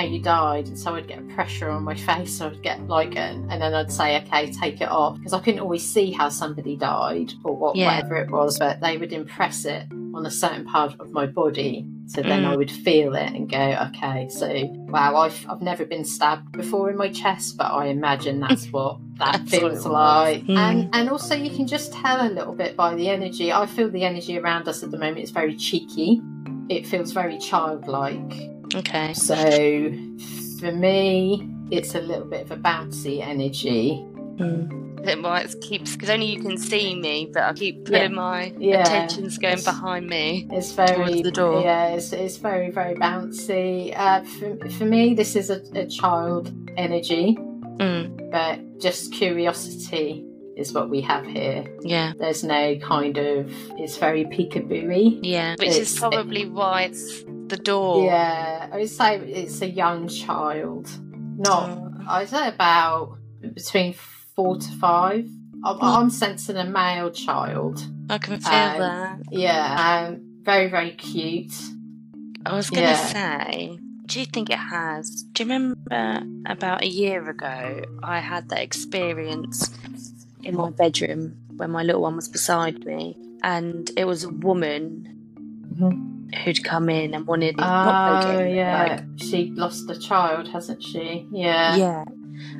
how 0.00 0.06
you 0.06 0.18
died 0.20 0.66
and 0.66 0.78
so 0.78 0.94
I'd 0.94 1.06
get 1.06 1.28
pressure 1.30 1.68
on 1.68 1.82
my 1.84 1.94
face 2.08 2.38
so 2.38 2.46
I'd 2.46 2.62
get 2.62 2.86
like 2.88 3.16
an 3.16 3.46
and 3.50 3.60
then 3.60 3.74
I'd 3.74 3.92
say 3.92 4.16
okay 4.22 4.50
take 4.50 4.80
it 4.80 4.88
off 4.88 5.16
because 5.18 5.32
I 5.34 5.40
couldn't 5.40 5.60
always 5.60 5.86
see 5.86 6.10
how 6.10 6.28
somebody 6.30 6.76
died 6.76 7.32
or 7.44 7.54
what, 7.56 7.76
Yeah. 7.76 7.96
whatever 7.96 8.16
it 8.16 8.30
was 8.30 8.58
but 8.58 8.80
they 8.80 8.96
would 8.96 9.12
impress 9.12 9.64
it 9.64 9.84
on 10.14 10.24
a 10.26 10.30
certain 10.30 10.64
part 10.64 10.98
of 11.00 11.10
my 11.12 11.26
body 11.26 11.86
so 12.06 12.22
then 12.22 12.42
Mm. 12.42 12.46
I 12.52 12.56
would 12.56 12.70
feel 12.70 13.14
it 13.14 13.30
and 13.32 13.48
go 13.48 13.76
okay 13.88 14.28
so 14.30 14.48
wow 14.88 15.16
I've, 15.16 15.46
I've 15.48 15.60
never 15.60 15.84
been 15.84 16.04
stabbed 16.04 16.50
before 16.52 16.90
in 16.90 16.96
my 16.96 17.10
chest 17.10 17.56
but 17.58 17.70
I 17.70 17.86
imagine 17.86 18.40
that's 18.46 18.66
what 18.72 18.96
that 19.18 19.48
feels 19.48 19.84
like 19.84 20.44
Mm. 20.44 20.56
and 20.56 20.88
and 20.94 21.10
also 21.10 21.34
you 21.34 21.50
can 21.54 21.66
just 21.66 21.92
tell 21.92 22.26
a 22.26 22.30
little 22.30 22.54
bit 22.54 22.74
by 22.74 22.94
the 22.94 23.08
energy 23.10 23.52
I 23.52 23.66
feel 23.66 23.90
the 23.90 24.04
energy 24.04 24.38
around 24.38 24.66
us 24.66 24.82
at 24.82 24.90
the 24.90 24.98
moment 24.98 25.18
is 25.18 25.30
very 25.30 25.54
cheeky 25.56 26.22
it 26.70 26.86
feels 26.86 27.12
very 27.12 27.36
childlike 27.38 28.32
Okay. 28.74 29.12
so 29.14 29.34
for 30.60 30.72
me, 30.72 31.48
it's 31.70 31.94
a 31.94 32.00
little 32.00 32.24
bit 32.26 32.42
of 32.42 32.50
a 32.50 32.56
bouncy 32.56 33.20
energy. 33.26 34.04
Mm. 34.36 35.04
Then 35.04 35.22
why 35.22 35.40
it 35.40 35.54
keeps 35.62 35.92
because 35.94 36.10
only 36.10 36.26
you 36.26 36.42
can 36.42 36.58
see 36.58 36.94
me, 36.94 37.30
but 37.32 37.42
I 37.42 37.52
keep 37.54 37.84
putting 37.86 38.02
Yeah. 38.02 38.08
my 38.08 38.52
Yeah. 38.58 38.82
attention's 38.82 39.38
going 39.38 39.54
It's- 39.54 39.64
behind 39.64 40.06
me. 40.06 40.46
It's 40.52 40.72
very 40.72 40.94
Towards 40.94 41.22
the 41.22 41.30
door. 41.30 41.62
Yeah, 41.62 41.88
it's, 41.94 42.12
it's 42.12 42.36
very 42.36 42.70
very 42.70 42.94
bouncy. 42.96 43.94
Uh, 43.96 44.22
for, 44.24 44.68
for 44.70 44.84
me, 44.84 45.14
this 45.14 45.36
is 45.36 45.48
a, 45.50 45.62
a 45.74 45.86
child 45.86 46.52
energy, 46.76 47.36
Mm. 47.78 48.30
but 48.30 48.78
just 48.78 49.12
curiosity 49.12 50.22
is 50.56 50.72
what 50.74 50.90
we 50.90 51.00
have 51.00 51.24
here. 51.26 51.64
Yeah, 51.82 52.12
There's 52.18 52.44
no 52.44 52.76
kind 52.76 53.16
of. 53.16 53.50
It's 53.78 53.96
very 53.96 54.24
peekaboo. 54.26 55.20
yeah. 55.22 55.54
Which 55.58 55.68
is 55.70 55.76
It's- 55.96 55.98
probably 55.98 56.44
why 56.46 56.82
it's 56.82 57.24
the 57.50 57.56
door. 57.56 58.04
Yeah, 58.04 58.68
I 58.72 58.76
would 58.78 58.88
say 58.88 59.18
it's 59.18 59.60
a 59.62 59.68
young 59.68 60.08
child. 60.08 60.88
Not 61.36 61.70
Oh. 61.70 61.86
I'd 62.08 62.28
say 62.28 62.48
about 62.48 63.18
between 63.54 63.94
four 64.34 64.56
to 64.58 64.70
five. 64.78 65.28
I'm, 65.64 65.78
I'm 65.82 66.10
sensing 66.10 66.56
a 66.56 66.64
male 66.64 67.10
child. 67.10 67.84
I 68.08 68.18
can 68.18 68.40
feel 68.40 68.52
Um, 68.52 68.78
that. 68.78 69.18
Yeah, 69.30 70.06
um, 70.08 70.20
very 70.42 70.68
very 70.70 70.92
cute. 70.92 71.52
I 72.46 72.54
was 72.54 72.70
gonna 72.70 72.82
yeah. 72.86 73.12
say, 73.12 73.78
do 74.06 74.18
you 74.20 74.26
think 74.26 74.48
it 74.50 74.58
has? 74.58 75.22
Do 75.32 75.42
you 75.44 75.50
remember 75.50 76.22
about 76.46 76.82
a 76.82 76.88
year 76.88 77.28
ago 77.28 77.84
I 78.02 78.18
had 78.20 78.48
that 78.48 78.60
experience 78.60 79.70
in 80.42 80.56
my 80.56 80.70
bedroom 80.70 81.36
when 81.56 81.70
my 81.70 81.82
little 81.82 82.00
one 82.00 82.16
was 82.16 82.28
beside 82.28 82.84
me, 82.86 83.14
and 83.42 83.90
it 83.96 84.06
was 84.06 84.24
a 84.24 84.30
woman 84.30 85.06
who'd 86.44 86.62
come 86.64 86.88
in 86.88 87.14
and 87.14 87.26
wanted 87.26 87.56
Oh 87.58 87.96
poking, 88.06 88.54
yeah, 88.54 88.84
like 88.84 89.04
she 89.20 89.52
lost 89.56 89.88
a 89.90 89.98
child, 89.98 90.48
hasn't 90.48 90.82
she? 90.82 91.26
Yeah. 91.30 91.76
yeah. 91.76 92.04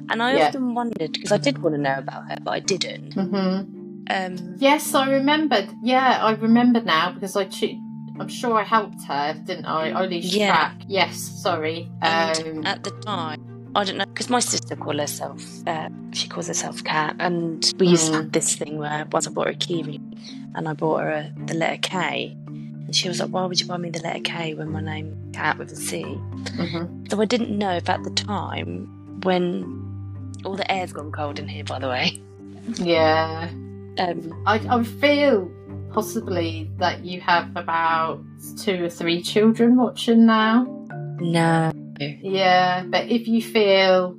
And 0.09 0.23
I 0.23 0.35
Yeah. 0.37 0.47
often 0.49 0.75
wondered 0.75 1.13
because 1.13 1.33
I 1.33 1.39
did 1.39 1.59
want 1.63 1.75
to 1.75 1.81
know 1.81 1.99
about 1.99 2.29
her, 2.29 2.39
but 2.43 2.51
I 2.51 2.61
didn't. 2.61 3.13
hmm 3.15 3.63
Um, 4.11 4.57
Yes, 4.59 4.95
I 4.95 5.09
remembered. 5.11 5.69
Yeah, 5.83 6.19
I 6.23 6.33
remember 6.33 6.81
now 6.83 7.13
because 7.13 7.37
I. 7.37 7.45
Che- 7.45 7.79
I'm 8.19 8.29
sure 8.29 8.59
I 8.59 8.65
helped 8.65 9.03
her, 9.05 9.35
didn't 9.47 9.65
I? 9.65 9.93
I 9.93 10.05
lose 10.07 10.37
Yeah. 10.37 10.49
track. 10.53 10.83
Yes, 10.89 11.17
sorry. 11.17 11.89
Um, 12.03 12.67
at 12.67 12.83
the 12.85 12.91
time, 13.07 13.41
I 13.75 13.85
don't 13.85 13.97
know 13.97 14.05
because 14.05 14.29
my 14.29 14.41
sister 14.41 14.77
calls 14.77 14.99
herself 15.01 15.43
uh, 15.67 15.89
she 16.13 16.29
calls 16.29 16.49
herself 16.49 16.83
Cat, 16.85 17.17
and 17.21 17.73
we 17.79 17.87
used 17.87 18.07
to 18.09 18.13
Mm. 18.13 18.17
have 18.17 18.33
this 18.33 18.57
thing 18.57 18.77
where 18.79 19.07
once 19.13 19.27
I 19.27 19.31
bought 19.31 19.47
her 19.47 19.53
a 19.53 19.57
kiwi, 19.57 20.01
and 20.55 20.69
I 20.69 20.73
bought 20.75 21.01
her 21.03 21.11
a, 21.11 21.33
the 21.47 21.55
letter 21.55 21.79
K, 21.81 22.37
she 22.95 23.09
was 23.09 23.21
like, 23.21 23.31
"Why 23.31 23.45
would 23.47 23.61
you 23.61 23.67
buy 23.67 23.77
me 23.77 23.91
the 23.91 24.01
letter 24.03 24.21
K 24.21 24.55
when 24.55 24.71
my 24.71 24.81
name 24.81 25.17
Cat 25.33 25.59
with 25.59 25.73
a 25.73 25.77
C?" 25.77 26.03
hmm 26.03 27.07
So 27.09 27.21
I 27.21 27.25
didn't 27.25 27.57
know 27.57 27.73
if 27.73 27.89
at 27.89 28.03
the 28.05 28.11
time 28.11 29.21
when 29.23 30.33
all 30.45 30.57
the 30.57 30.71
air's 30.71 30.93
gone 30.93 31.13
cold 31.13 31.39
in 31.39 31.49
here, 31.49 31.65
by 31.65 31.79
the 31.79 31.89
way. 31.89 32.21
Yeah. 32.77 33.49
Um, 33.99 34.43
I, 34.47 34.55
I 34.71 34.83
feel 34.85 35.51
possibly 35.93 36.71
that 36.79 37.05
you 37.05 37.21
have 37.21 37.51
about 37.57 38.23
two 38.59 38.85
or 38.85 38.89
three 38.89 39.23
children 39.23 39.77
watching 39.77 40.25
now. 40.27 40.65
no, 41.21 41.73
Yeah, 41.99 42.85
but 42.87 43.09
if 43.11 43.27
you 43.29 43.43
feel 43.43 44.17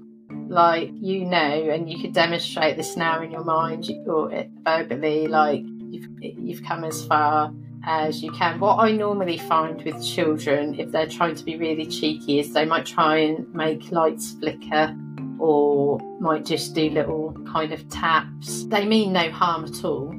like 0.50 0.90
you 0.94 1.24
know 1.26 1.70
and 1.74 1.90
you 1.90 2.00
could 2.02 2.14
demonstrate 2.14 2.76
this 2.76 2.98
now 2.98 3.22
in 3.22 3.32
your 3.32 3.44
mind 3.46 3.86
you- 3.88 4.04
or 4.06 4.32
it 4.32 4.50
verbally, 4.66 5.28
like 5.28 5.64
you've, 5.90 6.08
you've 6.22 6.64
come 6.64 6.84
as 6.84 7.06
far 7.06 7.54
as 7.86 8.22
you 8.24 8.32
can. 8.32 8.60
What 8.60 8.78
I 8.80 8.92
normally 8.92 9.38
find 9.38 9.82
with 9.84 10.06
children, 10.06 10.80
if 10.80 10.92
they're 10.92 11.08
trying 11.08 11.36
to 11.36 11.44
be 11.44 11.58
really 11.58 11.86
cheeky, 11.86 12.40
is 12.40 12.54
they 12.54 12.66
might 12.66 12.86
try 12.86 13.18
and 13.18 13.52
make 13.54 13.92
lights 13.92 14.34
flicker 14.34 14.96
or 15.40 16.00
might 16.20 16.46
just 16.46 16.76
do 16.76 16.90
little 16.90 17.34
kind 17.52 17.72
of 17.72 17.88
taps. 17.90 18.66
They 18.66 18.86
mean 18.86 19.14
no 19.14 19.32
harm 19.32 19.66
at 19.66 19.84
all. 19.84 20.14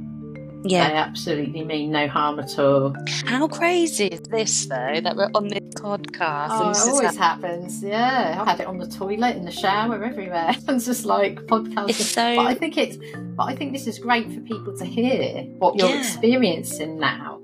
yeah. 0.64 0.88
They 0.88 0.94
absolutely 0.96 1.64
mean 1.64 1.92
no 1.92 2.08
harm 2.08 2.40
at 2.40 2.58
all. 2.58 2.94
How 3.26 3.46
crazy 3.46 4.06
is 4.06 4.20
this 4.22 4.66
though 4.66 5.00
that 5.00 5.14
we're 5.16 5.30
on 5.34 5.46
this 5.48 5.60
podcast 5.74 6.48
Oh, 6.50 6.66
and 6.68 6.76
it 6.76 6.82
always 6.88 7.16
happens. 7.16 7.82
Yeah, 7.82 8.36
I've 8.40 8.46
had 8.48 8.60
it 8.60 8.66
on 8.66 8.78
the 8.78 8.86
toilet, 8.88 9.36
in 9.36 9.44
the 9.44 9.50
shower, 9.52 10.02
everywhere. 10.02 10.54
It's 10.68 10.86
just 10.86 11.04
like 11.04 11.36
podcasting. 11.46 11.92
So- 11.94 12.36
But 12.36 12.46
I 12.46 12.54
think 12.54 12.76
it's. 12.76 12.96
But 13.36 13.44
I 13.44 13.54
think 13.56 13.72
this 13.72 13.86
is 13.86 13.98
great 14.00 14.30
for 14.32 14.40
people 14.40 14.76
to 14.76 14.84
hear 14.84 15.42
what 15.58 15.76
you're 15.78 15.88
Yeah. 15.88 15.98
experiencing 16.00 16.98
now. 16.98 17.40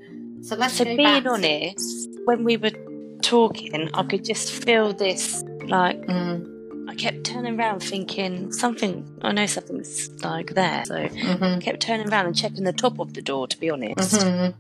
So 0.49 0.57
let's 0.57 0.79
So 0.79 0.85
being 0.85 1.27
honest, 1.27 2.09
when 2.25 2.43
we 2.43 2.57
were 2.57 2.73
talking, 3.21 3.91
I 3.93 4.03
could 4.05 4.25
just 4.25 4.51
feel 4.65 4.95
this. 4.95 5.45
Like 5.67 6.01
Mm, 6.07 6.89
I 6.89 6.95
kept 6.95 7.25
turning 7.25 7.61
around, 7.61 7.81
thinking 7.83 8.51
something. 8.51 9.05
I 9.21 9.33
know 9.33 9.45
something's 9.45 10.09
like 10.25 10.55
there. 10.55 10.85
So 10.87 10.97
I 10.97 11.09
mhm, 11.11 11.61
kept 11.61 11.81
turning 11.81 12.09
around 12.09 12.25
and 12.29 12.35
checking 12.35 12.65
the 12.65 12.73
top 12.73 12.99
of 12.99 13.13
the 13.13 13.21
door, 13.21 13.47
to 13.47 13.61
be 13.61 13.69
honest. 13.69 14.15
mhm. 14.25 14.55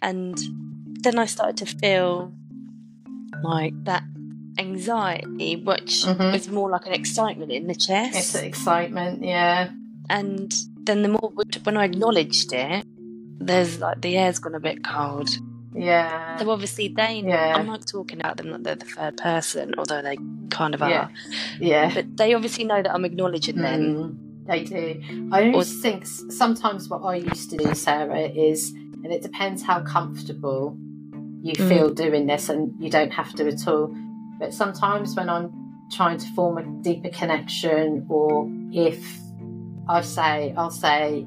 And 0.00 0.38
then 1.02 1.18
I 1.18 1.26
started 1.26 1.58
to 1.58 1.66
feel 1.66 2.32
like 3.42 3.74
that 3.84 4.04
anxiety, 4.56 5.56
which 5.56 6.04
Mhm. 6.06 6.32
was 6.32 6.48
more 6.48 6.70
like 6.70 6.86
an 6.86 6.94
excitement 6.94 7.52
in 7.52 7.66
the 7.66 7.74
chest. 7.74 8.32
the 8.32 8.46
excitement. 8.46 9.22
Yeah. 9.22 9.68
And 10.08 10.50
then 10.86 11.02
the 11.02 11.08
more 11.10 11.32
when 11.64 11.76
I 11.76 11.84
acknowledged 11.84 12.50
it, 12.54 12.86
there's 13.48 13.80
like 13.80 14.00
the 14.00 14.16
air's 14.16 14.38
gone 14.38 14.54
a 14.54 14.60
bit 14.60 14.84
cold. 14.84 15.28
Yeah. 15.74 16.36
So 16.38 16.50
obviously 16.50 16.88
they 16.88 17.22
know. 17.22 17.28
Yeah. 17.30 17.56
I'm 17.56 17.66
not 17.66 17.86
talking 17.86 18.18
about 18.20 18.36
them 18.36 18.50
like 18.50 18.62
they're 18.62 18.74
the 18.76 18.84
third 18.84 19.16
person, 19.16 19.74
although 19.78 20.02
they 20.02 20.16
kind 20.50 20.74
of 20.74 20.80
Yeah. 20.80 20.86
are. 20.86 21.10
Yeah. 21.60 21.92
But 21.94 22.16
they 22.16 22.34
obviously 22.34 22.64
know 22.64 22.82
that 22.82 22.92
I'm 22.92 23.04
acknowledging 23.04 23.56
them. 23.56 23.82
Mm, 23.82 24.46
they 24.46 24.64
do. 24.64 25.28
I 25.32 25.42
Or- 25.48 25.52
always 25.52 25.80
think 25.82 26.06
sometimes 26.06 26.88
what 26.88 27.02
I 27.02 27.16
used 27.16 27.50
to 27.50 27.56
do, 27.56 27.74
Sarah, 27.74 28.20
is, 28.28 28.70
and 29.04 29.12
it 29.12 29.22
depends 29.22 29.62
how 29.62 29.80
comfortable 29.82 30.76
you 31.42 31.52
Mm. 31.52 31.68
feel 31.68 31.90
doing 31.94 32.26
this, 32.26 32.48
and 32.48 32.72
you 32.80 32.90
don't 32.90 33.12
have 33.12 33.32
to 33.34 33.46
at 33.46 33.68
all. 33.68 33.94
But 34.40 34.52
sometimes 34.54 35.14
when 35.16 35.28
I'm 35.28 35.52
trying 35.92 36.18
to 36.18 36.26
form 36.34 36.58
a 36.58 36.64
deeper 36.82 37.10
connection, 37.10 38.04
or 38.08 38.48
if 38.72 39.00
I 39.88 40.00
say, 40.00 40.54
I'll 40.56 40.70
say, 40.70 41.26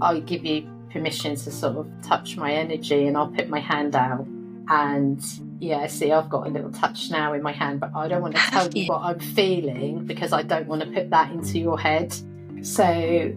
I 0.00 0.18
give 0.20 0.44
you 0.44 0.68
permission 0.92 1.36
to 1.36 1.50
sort 1.50 1.76
of 1.76 1.86
touch 2.02 2.36
my 2.36 2.52
energy, 2.52 3.06
and 3.06 3.16
I'll 3.16 3.28
put 3.28 3.48
my 3.48 3.60
hand 3.60 3.94
out. 3.96 4.26
And 4.68 5.22
yeah, 5.60 5.86
see, 5.88 6.12
I've 6.12 6.30
got 6.30 6.46
a 6.46 6.50
little 6.50 6.70
touch 6.70 7.10
now 7.10 7.32
in 7.32 7.42
my 7.42 7.52
hand, 7.52 7.80
but 7.80 7.90
I 7.94 8.08
don't 8.08 8.22
want 8.22 8.34
to 8.36 8.40
tell 8.42 8.68
you 8.70 8.86
what 8.88 9.02
I'm 9.02 9.18
feeling 9.20 10.06
because 10.06 10.32
I 10.32 10.42
don't 10.42 10.66
want 10.68 10.82
to 10.82 10.90
put 10.90 11.10
that 11.10 11.32
into 11.32 11.58
your 11.58 11.78
head. 11.78 12.14
So 12.62 13.32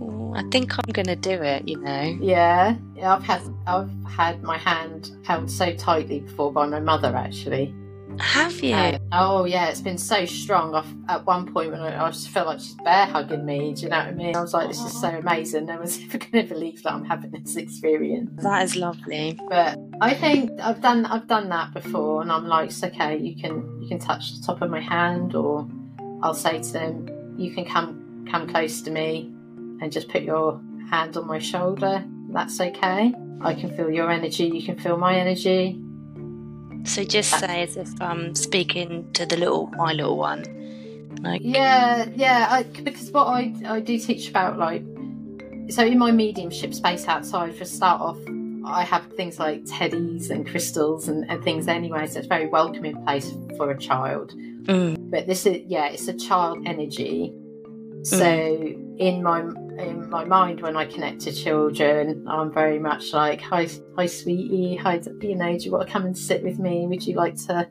Oh, 0.00 0.32
I 0.36 0.42
think 0.50 0.78
I'm 0.78 0.92
going 0.92 1.06
to 1.06 1.16
do 1.16 1.30
it, 1.42 1.66
you 1.66 1.78
know. 1.80 2.16
yeah, 2.20 2.76
yeah, 2.94 3.14
I've 3.16 3.22
had 3.24 3.42
I've 3.66 3.90
had 4.06 4.42
my 4.42 4.56
hand 4.58 5.10
held 5.24 5.50
so 5.50 5.74
tightly 5.74 6.20
before 6.20 6.52
by 6.52 6.66
my 6.66 6.80
mother 6.80 7.14
actually. 7.16 7.74
Have 8.20 8.60
you? 8.60 8.74
And- 8.74 9.00
oh 9.12 9.44
yeah, 9.44 9.68
it's 9.68 9.80
been 9.80 9.98
so 9.98 10.24
strong. 10.26 10.74
I've, 10.74 10.86
at 11.08 11.26
one 11.26 11.52
point 11.52 11.72
when 11.72 11.80
I, 11.80 12.06
I 12.06 12.10
just 12.10 12.28
felt 12.28 12.46
like 12.46 12.60
she's 12.60 12.74
bear 12.84 13.06
hugging 13.06 13.44
me. 13.44 13.74
Do 13.74 13.82
you 13.82 13.88
know 13.88 13.98
what 13.98 14.06
I 14.06 14.12
mean? 14.12 14.36
I 14.36 14.40
was 14.40 14.52
like, 14.54 14.68
this 14.68 14.80
is 14.80 15.00
so 15.00 15.08
amazing. 15.08 15.66
No 15.66 15.76
one's 15.78 15.98
ever 16.04 16.18
going 16.18 16.46
to 16.46 16.54
believe 16.54 16.82
that 16.82 16.92
I'm 16.92 17.04
having 17.04 17.30
this 17.30 17.56
experience. 17.56 18.42
that 18.42 18.62
is 18.64 18.76
lovely. 18.76 19.38
But 19.48 19.78
I 20.00 20.14
think 20.14 20.50
I've 20.60 20.80
done 20.80 21.06
I've 21.06 21.26
done 21.26 21.48
that 21.48 21.72
before, 21.74 22.22
and 22.22 22.30
I'm 22.30 22.46
like, 22.46 22.70
it's 22.70 22.82
okay. 22.84 23.16
You 23.18 23.34
can 23.40 23.80
you 23.82 23.88
can 23.88 23.98
touch 23.98 24.36
the 24.38 24.46
top 24.46 24.62
of 24.62 24.70
my 24.70 24.80
hand, 24.80 25.34
or 25.34 25.68
I'll 26.22 26.34
say 26.34 26.60
to 26.62 26.72
them, 26.72 27.34
you 27.38 27.52
can 27.54 27.64
come 27.64 28.26
come 28.30 28.48
close 28.48 28.82
to 28.82 28.90
me, 28.90 29.32
and 29.80 29.90
just 29.90 30.08
put 30.08 30.22
your 30.22 30.60
hand 30.90 31.16
on 31.16 31.26
my 31.26 31.38
shoulder. 31.38 32.04
That's 32.30 32.60
okay. 32.60 33.14
I 33.42 33.54
can 33.54 33.74
feel 33.76 33.90
your 33.90 34.10
energy. 34.10 34.44
You 34.48 34.62
can 34.62 34.78
feel 34.78 34.96
my 34.98 35.16
energy. 35.16 35.80
So 36.84 37.04
just 37.04 37.30
say 37.38 37.62
as 37.62 37.76
if 37.76 37.88
I'm 38.00 38.34
speaking 38.34 39.10
to 39.12 39.26
the 39.26 39.36
little, 39.36 39.68
my 39.76 39.92
little 39.92 40.16
one. 40.16 40.44
Like, 41.22 41.42
Yeah, 41.44 42.08
yeah. 42.14 42.46
I, 42.50 42.62
because 42.62 43.10
what 43.10 43.26
I 43.26 43.52
I 43.66 43.80
do 43.80 43.98
teach 43.98 44.30
about 44.30 44.58
like 44.58 44.82
so 45.68 45.84
in 45.84 45.98
my 45.98 46.10
mediumship 46.10 46.74
space 46.74 47.06
outside 47.06 47.54
for 47.56 47.64
start 47.64 48.00
off. 48.00 48.18
I 48.64 48.84
have 48.84 49.06
things 49.14 49.38
like 49.38 49.64
teddies 49.64 50.28
and 50.30 50.46
crystals 50.46 51.08
and, 51.08 51.28
and 51.30 51.42
things 51.42 51.66
anyway, 51.66 52.06
so 52.06 52.18
it's 52.18 52.26
a 52.26 52.28
very 52.28 52.46
welcoming 52.46 53.02
place 53.04 53.32
for 53.56 53.70
a 53.70 53.78
child. 53.78 54.34
mm, 54.64 54.96
but 55.10 55.26
this 55.26 55.46
is 55.46 55.62
yeah 55.66 55.86
it's 55.88 56.06
a 56.08 56.12
child 56.12 56.58
energy 56.66 57.32
so 58.02 58.26
in 58.98 59.22
my 59.22 59.40
in 59.80 60.08
my 60.10 60.24
mind 60.24 60.60
when 60.60 60.76
i 60.76 60.84
connect 60.84 61.20
to 61.22 61.32
children 61.32 62.24
i'm 62.28 62.52
very 62.52 62.78
much 62.78 63.12
like 63.12 63.40
hi 63.40 63.68
hi 63.96 64.06
sweetie. 64.06 64.76
Hi 64.76 65.00
you 65.20 65.34
know 65.36 65.56
do 65.58 65.64
you 65.64 65.72
want 65.72 65.86
to 65.86 65.92
come 65.92 66.04
and 66.04 66.16
sit 66.16 66.42
with 66.42 66.58
me? 66.58 66.86
Would 66.86 67.06
you 67.06 67.14
like 67.14 67.36
to 67.46 67.68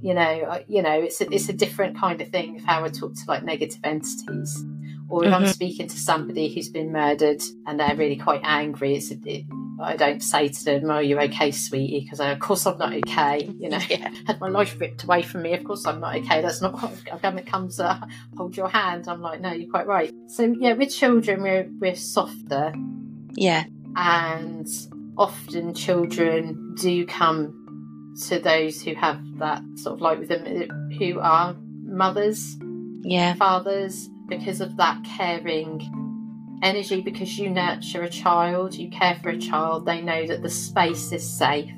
you 0.00 0.14
know 0.14 0.62
you 0.68 0.82
know 0.82 0.92
it's 1.00 1.20
a, 1.20 1.32
it's 1.32 1.48
a 1.48 1.52
different 1.52 1.96
kind 1.98 2.20
of 2.20 2.28
thing 2.28 2.56
of 2.56 2.64
how 2.64 2.84
i 2.84 2.88
talk 2.88 3.14
to 3.14 3.22
like 3.28 3.44
negative 3.44 3.80
entities. 3.84 4.64
Or 5.08 5.24
if 5.24 5.32
i'm 5.32 5.44
Mhm. 5.44 5.54
speaking 5.54 5.88
to 5.88 5.96
somebody 5.98 6.52
who's 6.52 6.68
been 6.68 6.92
murdered 6.92 7.42
and 7.66 7.78
they're 7.78 7.96
really 7.96 8.16
quite 8.16 8.40
angry 8.44 8.94
it's 8.96 9.10
a, 9.10 9.16
it, 9.26 9.44
i 9.82 9.96
don't 9.96 10.22
say 10.22 10.48
to 10.48 10.64
them 10.64 10.90
oh 10.90 10.98
you're 10.98 11.20
okay 11.22 11.50
sweetie 11.50 12.00
because 12.00 12.20
of 12.20 12.38
course 12.38 12.66
i'm 12.66 12.78
not 12.78 12.92
okay 12.94 13.48
you 13.58 13.68
know 13.68 13.78
yeah. 13.88 14.10
had 14.26 14.40
my 14.40 14.48
life 14.48 14.78
ripped 14.80 15.04
away 15.04 15.22
from 15.22 15.42
me. 15.42 15.52
Of 15.54 15.64
course, 15.64 15.86
I'm 15.86 16.00
not 16.00 16.16
okay. 16.16 16.40
That's 16.40 16.60
not 16.60 16.74
what 16.74 16.92
I 17.12 17.16
haven't 17.22 17.46
come 17.46 17.68
to 17.70 18.00
hold 18.36 18.56
your 18.56 18.68
hand. 18.68 19.08
I'm 19.08 19.20
like, 19.20 19.40
no, 19.40 19.52
you're 19.52 19.70
quite 19.70 19.86
right. 19.86 20.12
So 20.28 20.44
yeah, 20.58 20.74
with 20.74 20.90
children, 20.94 21.42
we're 21.42 21.68
we're 21.80 21.96
softer, 21.96 22.72
Yeah. 23.32 23.64
and 23.96 24.68
often 25.16 25.74
children 25.74 26.74
do 26.80 27.04
come 27.06 27.58
to 28.28 28.38
those 28.38 28.82
who 28.82 28.94
have 28.94 29.20
that 29.38 29.62
sort 29.76 29.94
of 29.94 30.00
light 30.00 30.18
with 30.18 30.28
them, 30.28 30.44
eh, 30.46 30.96
who 30.98 31.18
are 31.20 31.56
mothers, 31.84 32.56
Yeah. 33.02 33.34
fathers, 33.34 34.08
because 34.28 34.60
of 34.60 34.76
that 34.76 35.02
caring 35.04 35.80
energy. 36.62 37.00
Because 37.00 37.38
you 37.38 37.50
nurture 37.50 38.02
a 38.02 38.08
child, 38.08 38.74
you 38.74 38.90
care 38.90 39.18
for 39.22 39.30
a 39.30 39.38
child. 39.38 39.86
They 39.86 40.00
know 40.00 40.26
that 40.26 40.42
the 40.42 40.50
space 40.50 41.12
is 41.12 41.28
safe 41.28 41.70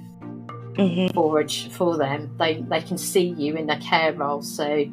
hmm 0.77 1.07
for 1.15 1.41
a 1.41 1.49
for 1.49 1.97
them. 1.97 2.35
They 2.39 2.63
they 2.69 2.81
can 2.81 2.99
see 2.99 3.29
you 3.29 3.57
in 3.57 3.67
their 3.67 3.81
care 3.81 4.13
role, 4.13 4.43
so 4.43 4.85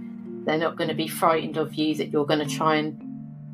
they're 0.45 0.57
not 0.57 0.75
going 0.77 0.89
to 0.89 0.95
be 0.95 1.07
frightened 1.07 1.57
of 1.57 1.75
you 1.75 1.95
that 1.95 2.11
you're 2.11 2.25
going 2.25 2.45
to 2.47 2.55
try 2.55 2.75
and 2.77 2.99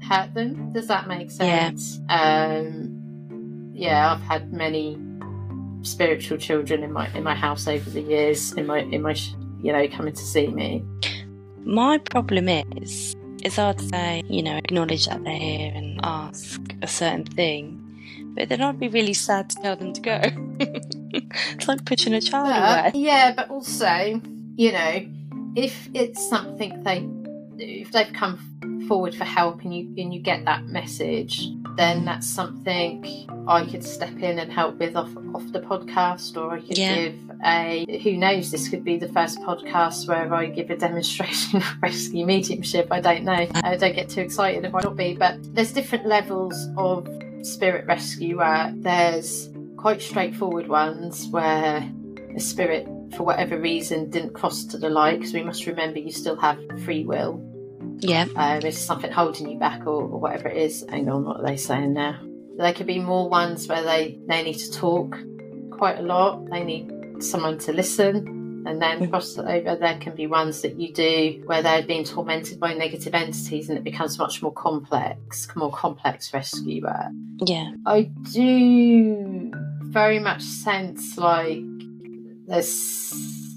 hurt 0.04 0.34
them. 0.34 0.72
Does 0.74 0.88
that 0.88 1.08
make 1.08 1.30
Yeah. 1.40 1.70
sense? 1.70 2.00
Um, 2.10 3.72
yeah, 3.74 4.14
I've 4.14 4.22
had 4.22 4.54
many 4.54 4.98
spiritual 5.84 6.38
children 6.38 6.84
in 6.84 6.92
my 6.92 7.08
in 7.14 7.24
my 7.24 7.36
house 7.36 7.68
over 7.68 7.90
the 7.90 8.02
years. 8.02 8.52
In 8.54 8.66
my 8.66 8.80
in 8.80 9.02
my 9.02 9.16
you 9.62 9.72
know 9.72 9.88
coming 9.88 10.14
to 10.14 10.22
see 10.22 10.48
me. 10.48 10.84
My 11.64 11.98
problem 11.98 12.48
is, 12.50 13.14
is 13.44 13.60
I'd 13.60 13.82
say, 13.82 14.24
you 14.28 14.42
know, 14.42 14.56
acknowledge 14.56 15.06
that 15.08 15.22
they're 15.26 15.34
here 15.36 15.72
and 15.76 15.87
ask 16.04 16.62
a 16.82 16.88
certain 16.88 17.26
thing, 17.26 17.84
but 18.36 18.50
then 18.50 18.62
I'd 18.62 18.80
be 18.80 18.88
really 18.88 19.14
sad 19.14 19.50
to 19.52 19.56
tell 19.62 19.76
them 19.76 19.94
to 19.94 20.02
go. 20.02 20.20
it's 20.60 21.68
like 21.68 21.86
pushing 21.86 22.14
a 22.14 22.22
child 22.22 22.48
Yeah, 22.50 22.80
away. 22.82 22.92
yeah, 22.96 23.34
but 23.36 23.50
also 23.50 24.22
you 24.56 24.72
know 24.72 25.06
if 25.56 25.90
it's 25.94 26.28
something 26.30 26.84
they 26.84 27.08
if 27.58 27.92
they've 27.92 28.12
come 28.14 28.38
forward 28.88 29.16
for 29.16 29.24
help 29.26 29.62
and 29.64 29.74
you 29.76 29.94
and 29.98 30.14
you 30.14 30.20
get 30.20 30.46
that 30.46 30.66
message, 30.66 31.48
then 31.76 32.06
that's 32.06 32.28
something 32.28 33.06
I 33.48 33.66
could 33.66 33.84
step 33.84 34.16
in 34.18 34.40
and 34.40 34.52
help 34.52 34.78
with 34.78 34.96
off 34.96 35.16
off 35.34 35.52
the 35.52 35.60
podcast, 35.60 36.38
or 36.38 36.54
I 36.54 36.62
could 36.62 36.78
Yeah. 36.78 36.96
give 36.96 37.16
a 37.46 38.00
who 38.04 38.18
knows. 38.18 38.52
This 38.52 38.68
could 38.70 38.84
be 38.84 38.98
the 38.98 39.10
first 39.10 39.40
podcast 39.42 40.08
where 40.08 40.34
I 40.34 40.48
give 40.48 40.70
a 40.70 40.76
demonstration 40.78 41.58
of 41.62 41.76
rescue 41.82 42.26
mediumship. 42.26 42.88
I 42.92 43.00
don't 43.02 43.24
know. 43.24 43.48
I 43.64 43.76
don't 43.78 43.96
get 43.96 44.10
too 44.10 44.22
excited 44.22 44.66
if 44.66 44.74
I 44.74 44.82
not 44.82 44.96
be, 44.96 45.14
but 45.14 45.38
there's 45.54 45.72
different 45.72 46.06
levels 46.08 46.68
of 46.78 47.08
spirit 47.44 47.86
rescue. 47.86 48.38
Where 48.38 48.74
there's 48.76 49.50
quite 49.78 50.02
straightforward 50.02 50.68
ones 50.68 51.28
where 51.30 51.90
a 52.36 52.40
spirit 52.40 52.88
for 53.16 53.24
whatever 53.24 53.58
reason 53.58 54.10
didn't 54.10 54.34
cross 54.34 54.66
to 54.66 54.78
the 54.78 54.90
light 54.90 55.20
because 55.20 55.34
we 55.34 55.44
must 55.44 55.66
remember 55.66 55.98
you 56.00 56.12
still 56.12 56.36
have 56.36 56.60
free 56.84 57.06
will 57.06 57.42
Yeah. 58.00 58.26
um, 58.36 58.62
if 58.64 58.76
something 58.76 59.12
holding 59.12 59.50
you 59.50 59.58
back 59.60 59.82
or, 59.82 60.04
or 60.04 60.20
whatever 60.20 60.48
it 60.50 60.58
is. 60.58 60.86
Hang 60.90 61.10
on, 61.10 61.26
what 61.26 61.38
are 61.42 61.46
they 61.46 61.58
saying 61.58 61.94
now? 61.94 62.20
There 62.58 62.74
could 62.74 62.88
be 62.88 63.00
more 63.00 63.30
ones 63.30 63.68
where 63.68 63.84
they, 63.84 64.20
they 64.28 64.44
need 64.44 64.56
to 64.60 64.72
talk 64.72 65.18
quite 65.72 66.00
a 66.00 66.02
lot. 66.02 66.50
They 66.50 66.64
need 66.64 66.92
someone 67.24 67.58
to 67.60 67.74
listen. 67.74 68.64
And 68.68 68.82
then 68.82 69.00
Mhm. 69.00 69.10
cross 69.12 69.38
over, 69.38 69.78
there 69.80 69.98
can 70.00 70.14
be 70.16 70.28
ones 70.28 70.62
that 70.64 70.78
you 70.78 70.92
do 70.94 71.42
where 71.46 71.62
they're 71.62 71.84
being 71.84 72.04
tormented 72.04 72.60
by 72.60 72.74
negative 72.74 73.14
entities 73.14 73.70
and 73.70 73.78
it 73.78 73.84
becomes 73.84 74.20
much 74.20 74.42
more 74.42 74.52
complex, 74.52 75.48
more 75.56 75.72
complex 75.72 76.34
rescue 76.34 76.84
work. 76.84 77.14
Yeah. 77.46 77.72
I 77.86 78.10
do 78.34 79.52
very 79.84 80.20
much 80.20 80.42
sense 80.42 81.18
like 81.18 81.64
there's 82.48 83.54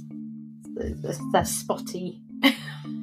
they're, 0.77 1.17
they're 1.33 1.45
spotty. 1.45 2.23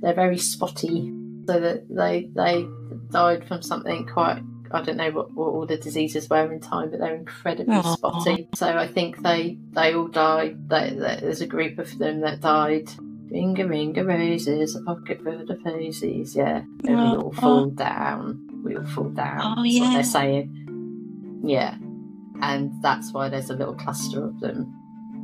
they're 0.00 0.14
very 0.14 0.38
spotty. 0.38 1.12
So 1.46 1.60
that 1.60 1.88
they 1.88 2.30
they 2.34 2.66
died 3.10 3.46
from 3.48 3.62
something 3.62 4.06
quite. 4.06 4.42
I 4.70 4.82
don't 4.82 4.98
know 4.98 5.10
what, 5.10 5.32
what 5.32 5.46
all 5.46 5.64
the 5.64 5.78
diseases 5.78 6.28
were 6.28 6.52
in 6.52 6.60
time, 6.60 6.90
but 6.90 7.00
they're 7.00 7.14
incredibly 7.14 7.74
Aw. 7.74 7.94
spotty. 7.94 8.50
So 8.54 8.68
I 8.68 8.86
think 8.86 9.22
they 9.22 9.58
they 9.70 9.94
all 9.94 10.08
died. 10.08 10.68
They, 10.68 10.90
they, 10.90 11.18
there's 11.22 11.40
a 11.40 11.46
group 11.46 11.78
of 11.78 11.96
them 11.98 12.20
that 12.20 12.40
died. 12.40 12.88
Ringa 13.32 13.60
ringa 13.60 14.06
roses, 14.06 14.74
a 14.74 14.82
pocket 14.82 15.22
full 15.22 15.50
of 15.50 15.62
posies. 15.62 16.34
Yeah, 16.36 16.58
and 16.58 16.82
we 16.84 16.92
all 16.94 17.32
fall 17.32 17.66
down. 17.66 18.62
We 18.64 18.76
all 18.76 18.86
fall 18.86 19.10
down. 19.10 19.40
Oh, 19.40 19.62
That's 19.62 19.80
what 19.80 19.86
yeah. 19.88 19.92
they're 19.94 20.04
saying. 20.04 21.40
Yeah, 21.44 21.76
and 22.42 22.82
that's 22.82 23.12
why 23.12 23.28
there's 23.28 23.50
a 23.50 23.54
little 23.54 23.74
cluster 23.74 24.24
of 24.24 24.40
them 24.40 24.74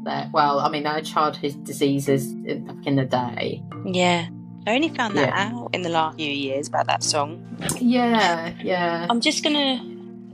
there. 0.05 0.31
Well, 0.33 0.61
I 0.61 0.71
mean, 0.71 0.87
our 0.87 1.01
childhood 1.01 1.65
diseases 1.65 2.33
back 2.33 2.87
in 2.87 2.97
the 2.97 3.05
day. 3.05 3.63
Yeah. 3.85 4.29
I 4.67 4.75
only 4.75 4.89
found 4.89 5.17
that 5.17 5.29
Yeah. 5.29 5.51
out 5.53 5.71
in 5.75 5.83
the 5.83 5.91
last 5.91 6.17
few 6.17 6.31
years 6.31 6.69
about 6.69 6.87
that 6.87 7.03
song. 7.03 7.45
Yeah, 7.81 8.53
yeah. 8.63 9.07
I'm 9.11 9.21
just 9.21 9.43
gonna 9.45 9.83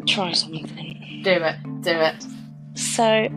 try 0.07 0.33
something. 0.33 1.21
Do 1.25 1.31
it, 1.33 1.57
do 1.83 1.91
it. 1.91 2.25
So, 2.75 3.29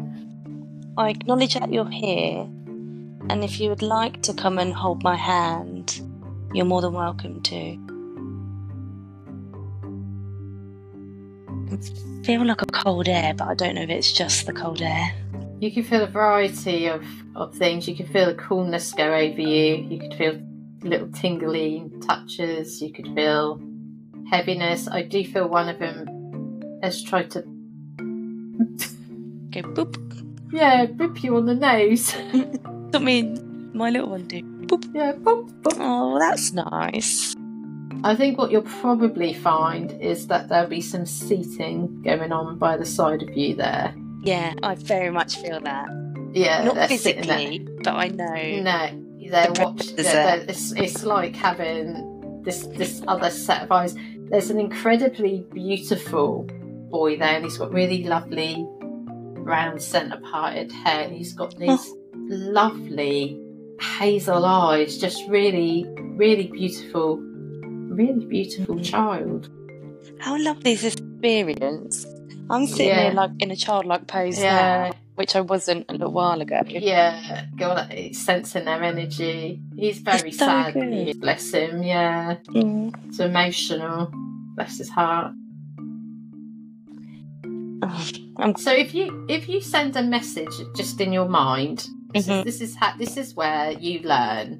I 0.97 1.09
acknowledge 1.09 1.55
that 1.55 1.73
you're 1.73 1.89
here, 1.89 2.41
and 3.29 3.43
if 3.43 3.59
you 3.59 3.69
would 3.69 3.81
like 3.81 4.21
to 4.23 4.33
come 4.33 4.59
and 4.59 4.73
hold 4.73 5.03
my 5.03 5.15
hand, 5.15 5.99
you're 6.53 6.65
more 6.65 6.81
than 6.81 6.93
welcome 6.93 7.41
to. 7.41 7.79
I 11.71 12.25
feel 12.25 12.45
like 12.45 12.61
a 12.61 12.65
cold 12.67 13.07
air, 13.07 13.33
but 13.33 13.47
I 13.47 13.53
don't 13.55 13.75
know 13.75 13.81
if 13.81 13.89
it's 13.89 14.11
just 14.11 14.45
the 14.45 14.53
cold 14.53 14.81
air. 14.81 15.11
You 15.59 15.71
can 15.71 15.83
feel 15.83 16.03
a 16.03 16.07
variety 16.07 16.87
of, 16.87 17.03
of 17.35 17.55
things. 17.55 17.87
You 17.87 17.95
can 17.95 18.05
feel 18.07 18.25
the 18.27 18.35
coolness 18.35 18.93
go 18.93 19.13
over 19.13 19.41
you. 19.41 19.75
You 19.89 19.99
could 19.99 20.13
feel 20.13 20.39
little 20.83 21.07
tingly 21.09 21.89
touches. 22.05 22.81
You 22.81 22.91
could 22.93 23.07
feel 23.15 23.61
heaviness. 24.29 24.87
I 24.87 25.03
do 25.03 25.23
feel 25.23 25.47
one 25.47 25.69
of 25.69 25.79
them 25.79 26.79
has 26.81 27.01
tried 27.03 27.31
to, 27.31 27.41
Go 29.51 29.61
boop. 29.61 29.97
yeah, 30.51 30.85
boop 30.87 31.23
you 31.23 31.35
on 31.37 31.45
the 31.45 31.53
nose. 31.55 32.15
I 32.95 32.99
mean, 32.99 33.71
my 33.73 33.89
little 33.89 34.09
one 34.09 34.27
do. 34.27 34.41
Boop. 34.67 34.89
yeah, 34.93 35.13
boop, 35.13 35.51
boop. 35.61 35.77
Oh, 35.79 36.17
that's 36.19 36.53
nice. 36.53 37.35
I 38.03 38.15
think 38.15 38.37
what 38.37 38.51
you'll 38.51 38.63
probably 38.63 39.33
find 39.33 39.91
is 40.01 40.27
that 40.27 40.49
there'll 40.49 40.67
be 40.69 40.81
some 40.81 41.05
seating 41.05 42.01
going 42.01 42.31
on 42.33 42.57
by 42.57 42.75
the 42.77 42.85
side 42.85 43.21
of 43.21 43.37
you 43.37 43.55
there. 43.55 43.93
Yeah, 44.23 44.53
I 44.63 44.75
very 44.75 45.09
much 45.11 45.35
feel 45.37 45.59
that. 45.61 45.87
Yeah, 46.33 46.63
Not 46.65 46.75
they're 46.75 46.97
sitting 46.97 47.27
there. 47.27 47.37
physically, 47.37 47.67
but 47.83 47.93
I 47.93 48.07
know. 48.07 48.61
No, 48.63 49.02
they're 49.33 49.51
The 49.51 49.61
watch. 49.63 49.77
pressures 49.77 49.95
They're, 50.13 50.45
it's, 50.47 50.71
it's 50.73 51.03
like 51.03 51.35
having 51.35 52.41
this 52.43 52.67
this 52.67 53.01
other 53.07 53.29
set 53.29 53.63
of 53.63 53.71
eyes. 53.71 53.95
There's 54.29 54.49
an 54.49 54.59
incredibly 54.59 55.45
beautiful 55.53 56.43
boy 56.89 57.17
there, 57.17 57.35
and 57.35 57.43
he's 57.43 57.57
got 57.57 57.71
really 57.73 58.03
lovely 58.03 58.65
round 59.53 59.81
centre 59.81 60.21
parted 60.31 60.71
hair. 60.71 61.01
And 61.05 61.13
he's 61.15 61.33
got 61.33 61.57
these 61.57 61.85
lovely 62.15 63.39
hazel 63.99 64.45
eyes, 64.45 64.97
just 64.97 65.21
really, 65.29 65.85
really 66.23 66.47
beautiful, 66.47 67.17
really 67.17 68.25
beautiful 68.25 68.75
Mhm. 68.75 68.85
child. 68.85 69.49
How 70.19 70.37
lovely 70.41 70.71
is 70.73 70.81
this 70.81 70.95
experience? 70.95 72.05
I'm 72.49 72.67
sitting 72.67 72.87
Yeah. 72.87 73.03
here 73.05 73.13
like 73.13 73.31
in 73.39 73.51
a 73.51 73.55
childlike 73.55 74.07
pose 74.07 74.39
Yeah. 74.39 74.89
now, 74.89 74.91
which 75.15 75.35
I 75.35 75.41
wasn't 75.41 75.85
a 75.89 75.93
little 75.93 76.11
while 76.11 76.41
ago. 76.41 76.61
Yeah, 76.67 77.45
God, 77.55 77.93
sensing 78.13 78.65
their 78.65 78.81
energy. 78.83 79.61
He's 79.75 79.99
very 79.99 80.31
so 80.31 80.45
sad. 80.45 80.73
good. 80.73 81.19
Bless 81.21 81.51
him. 81.51 81.83
Yeah. 81.83 82.35
Mm. 82.47 82.93
It's 83.07 83.19
emotional. 83.19 84.09
Bless 84.55 84.77
his 84.77 84.89
heart. 84.89 85.33
Oh, 87.85 88.53
So 88.57 88.71
if 88.71 88.93
you 88.93 89.25
if 89.29 89.49
you 89.49 89.59
send 89.61 89.95
a 89.95 90.03
message 90.03 90.53
just 90.75 90.99
in 91.01 91.11
your 91.13 91.27
mind, 91.27 91.87
this, 92.13 92.27
Mhm. 92.27 92.39
is, 92.39 92.45
this 92.45 92.61
is 92.61 92.75
ha- 92.75 92.95
this 92.97 93.17
is 93.17 93.35
where 93.35 93.71
you 93.71 93.99
learn. 93.99 94.59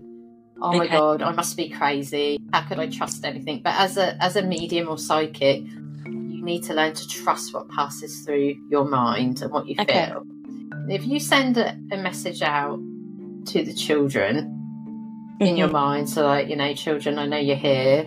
Oh 0.61 0.73
my 0.77 0.87
god, 0.87 1.21
I 1.21 1.31
must 1.31 1.57
be 1.57 1.69
crazy. 1.69 2.37
How 2.53 2.61
could 2.61 2.79
I 2.79 2.87
trust 2.87 3.25
anything? 3.25 3.61
But 3.63 3.75
as 3.77 3.97
a 3.97 4.21
as 4.23 4.35
a 4.35 4.41
medium 4.41 4.89
or 4.89 4.97
psychic, 4.97 5.63
you 6.05 6.43
need 6.43 6.63
to 6.63 6.73
learn 6.73 6.93
to 6.93 7.07
trust 7.07 7.53
what 7.53 7.69
passes 7.69 8.21
through 8.25 8.55
your 8.69 8.85
mind 8.85 9.41
and 9.41 9.51
what 9.51 9.67
you 9.67 9.75
Okay. 9.79 10.07
feel. 10.07 10.23
If 10.89 11.05
you 11.07 11.19
send 11.19 11.57
a, 11.57 11.77
a 11.91 11.97
message 11.97 12.41
out 12.41 12.79
to 13.47 13.63
the 13.63 13.73
children, 13.73 14.59
in 15.39 15.57
your 15.57 15.67
Mhm. 15.67 15.71
mind. 15.73 16.09
So, 16.09 16.25
like, 16.25 16.47
you 16.47 16.55
know, 16.55 16.73
children, 16.73 17.17
I 17.19 17.25
know 17.25 17.37
you're 17.37 17.55
here. 17.55 18.05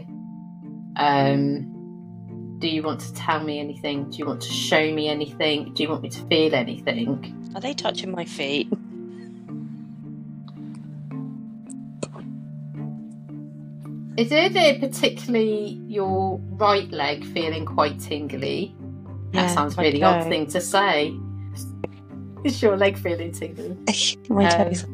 Um, 0.96 2.56
do 2.58 2.68
you 2.68 2.82
want 2.82 3.00
to 3.00 3.12
tell 3.14 3.42
me 3.42 3.58
anything? 3.58 4.10
Do 4.10 4.18
you 4.18 4.26
want 4.26 4.40
to 4.42 4.52
show 4.52 4.80
me 4.94 5.08
anything? 5.08 5.72
Do 5.74 5.82
you 5.82 5.88
want 5.88 6.02
me 6.02 6.08
to 6.10 6.20
feel 6.26 6.54
anything? 6.54 7.50
Are 7.54 7.60
they 7.60 7.74
touching 7.74 8.10
my 8.10 8.24
feet? 8.24 8.68
Is 14.16 14.28
it 14.32 14.80
particularly 14.80 15.78
your 15.86 16.38
right 16.52 16.90
leg 16.90 17.24
feeling 17.34 17.66
quite 17.66 18.00
tingly? 18.00 18.74
That 19.32 19.50
sounds 19.50 19.76
really 19.76 20.02
odd 20.02 20.24
thing 20.28 20.46
to 20.48 20.60
say. 20.60 21.14
Your 22.62 22.76
leg 22.76 22.96
feeling 22.98 23.32
tingly? 23.32 23.76
my 24.28 24.48
Um, 24.48 24.66
toes. 24.70 24.85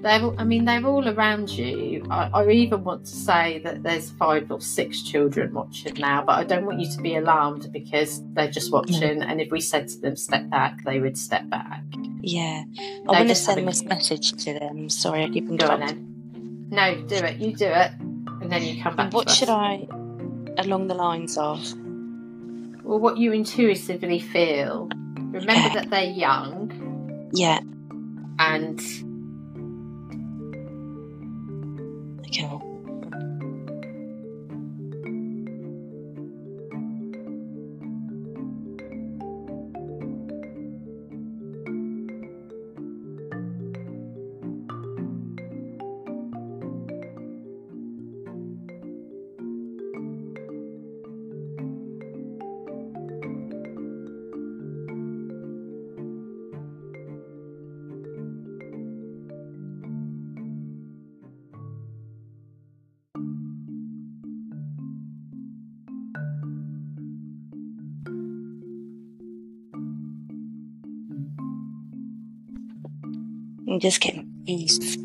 They're, 0.00 0.22
all- 0.22 0.34
I 0.38 0.44
mean, 0.44 0.64
they're 0.64 0.86
all 0.86 1.08
around 1.08 1.50
you. 1.50 2.06
I, 2.08 2.30
I 2.32 2.48
even 2.50 2.84
want 2.84 3.04
to 3.06 3.10
say 3.12 3.58
that 3.64 3.82
there's 3.82 4.10
five 4.10 4.48
or 4.50 4.60
six 4.60 5.02
children 5.02 5.52
watching 5.52 5.94
now, 5.94 6.22
but 6.24 6.38
I 6.38 6.44
don't 6.44 6.64
want 6.66 6.78
you 6.80 6.88
to 6.92 7.02
be 7.02 7.16
alarmed 7.16 7.72
because 7.72 8.22
they're 8.34 8.50
just 8.50 8.70
watching. 8.72 9.22
And 9.22 9.40
if 9.40 9.50
we 9.50 9.60
said 9.60 9.88
to 9.88 9.98
them, 9.98 10.14
step 10.14 10.48
back, 10.50 10.84
they 10.84 11.00
would 11.00 11.18
step 11.18 11.48
back. 11.50 11.82
Yeah. 12.20 12.62
I 12.68 12.72
They're 12.76 13.04
want 13.06 13.28
to 13.30 13.34
send 13.34 13.58
having- 13.58 13.66
this 13.66 13.82
message 13.82 14.32
to 14.44 14.54
them. 14.58 14.88
Sorry, 14.88 15.24
I 15.24 15.30
keep 15.30 15.48
Go 15.56 15.66
on 15.66 15.80
then. 15.80 16.68
No, 16.70 16.94
do 17.06 17.16
it. 17.16 17.38
You 17.38 17.56
do 17.56 17.66
it. 17.66 17.90
And 18.40 18.52
then 18.52 18.62
you 18.62 18.80
come 18.80 18.94
back 18.94 19.12
What 19.12 19.26
to 19.26 19.32
us. 19.32 19.36
should 19.36 19.48
I, 19.48 19.86
along 20.58 20.86
the 20.86 20.94
lines 20.94 21.36
of? 21.36 21.58
Well, 22.84 23.00
what 23.00 23.18
you 23.18 23.32
intuitively 23.32 24.20
feel. 24.20 24.88
Remember 25.16 25.74
that 25.74 25.88
they're 25.90 26.04
young 26.04 26.70
Yeah. 27.32 27.60
and 28.38 28.80
Okay. 32.28 32.67
Just 73.78 74.00
getting 74.00 74.28
peace. 74.44 74.96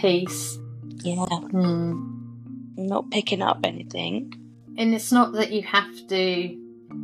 peace. 0.00 0.58
Yeah. 1.02 1.26
I'm 1.30 2.74
not 2.76 3.10
picking 3.10 3.42
up 3.42 3.60
anything. 3.64 4.32
And 4.76 4.94
it's 4.94 5.12
not 5.12 5.32
that 5.34 5.52
you 5.52 5.62
have 5.62 5.90
to. 6.08 6.56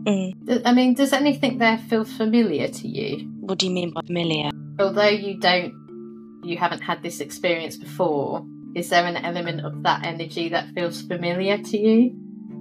Mm. 0.04 0.62
I 0.64 0.72
mean, 0.72 0.94
does 0.94 1.12
anything 1.12 1.58
there 1.58 1.78
feel 1.78 2.04
familiar 2.04 2.68
to 2.68 2.88
you? 2.88 3.28
What 3.40 3.58
do 3.58 3.66
you 3.66 3.72
mean 3.72 3.92
by 3.92 4.00
familiar? 4.06 4.50
Although 4.78 5.08
you 5.08 5.38
don't, 5.38 6.40
you 6.44 6.56
haven't 6.56 6.80
had 6.80 7.02
this 7.02 7.20
experience 7.20 7.76
before, 7.76 8.44
is 8.74 8.90
there 8.90 9.06
an 9.06 9.16
element 9.16 9.64
of 9.64 9.82
that 9.84 10.04
energy 10.04 10.48
that 10.50 10.74
feels 10.74 11.02
familiar 11.02 11.58
to 11.58 11.78
you? 11.78 12.14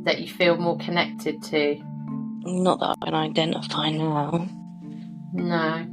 That 0.06 0.20
you 0.20 0.28
feel 0.28 0.58
more 0.58 0.78
connected 0.78 1.42
to? 1.44 1.78
Not 2.46 2.80
that 2.80 2.98
I 3.02 3.06
can 3.06 3.16
identify 3.16 3.90
now. 3.90 4.48
No. 5.34 5.85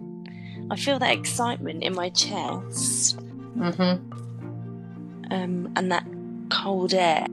I 0.72 0.76
feel 0.76 0.98
that 1.00 1.12
excitement 1.12 1.82
in 1.82 1.94
my 1.94 2.08
chest 2.08 3.18
Mm-hmm. 3.58 5.30
um, 5.30 5.72
and 5.76 5.92
that 5.92 6.06
cold 6.48 6.94
air. 6.94 7.26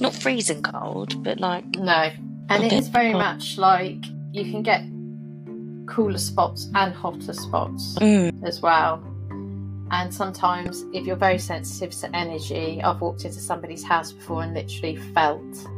Not 0.00 0.12
freezing 0.12 0.62
cold, 0.62 1.22
but 1.22 1.38
like, 1.38 1.64
No. 1.76 2.10
And 2.48 2.64
it 2.64 2.72
is 2.72 2.88
very 2.88 3.12
much 3.12 3.56
like 3.56 4.04
you 4.32 4.50
can 4.50 4.62
get 4.62 4.82
cooler 5.86 6.18
spots 6.18 6.68
and 6.74 6.92
hotter 6.92 7.32
spots 7.32 7.94
mm, 8.00 8.32
as 8.44 8.60
well. 8.60 9.02
And 9.92 10.12
sometimes, 10.12 10.84
if 10.92 11.06
you're 11.06 11.14
very 11.14 11.38
sensitive 11.38 11.92
to 12.00 12.16
energy, 12.16 12.82
I've 12.82 13.00
walked 13.00 13.24
into 13.24 13.38
somebody's 13.38 13.84
house 13.84 14.10
before 14.10 14.42
and 14.42 14.52
literally 14.54 14.96
felt 14.96 15.68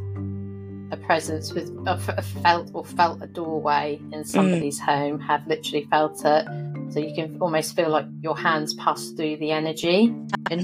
a 0.91 0.97
presence 0.97 1.53
with, 1.53 1.71
uh, 1.87 1.99
f- 2.09 2.25
felt 2.43 2.71
or 2.75 2.85
felt 2.85 3.23
a 3.23 3.27
doorway 3.27 4.01
in 4.13 4.25
somebody's 4.25 4.79
home, 4.79 5.19
have 5.21 5.47
literally 5.47 5.87
felt 5.91 6.23
it. 6.25 6.47
So 6.91 7.01
you 7.01 7.15
can 7.15 7.39
almost 7.41 7.75
feel 7.75 7.89
like 7.89 8.07
your 8.21 8.37
hands 8.37 8.75
pass 8.75 9.11
through 9.11 9.39
the 9.39 9.51
energy. 9.51 10.15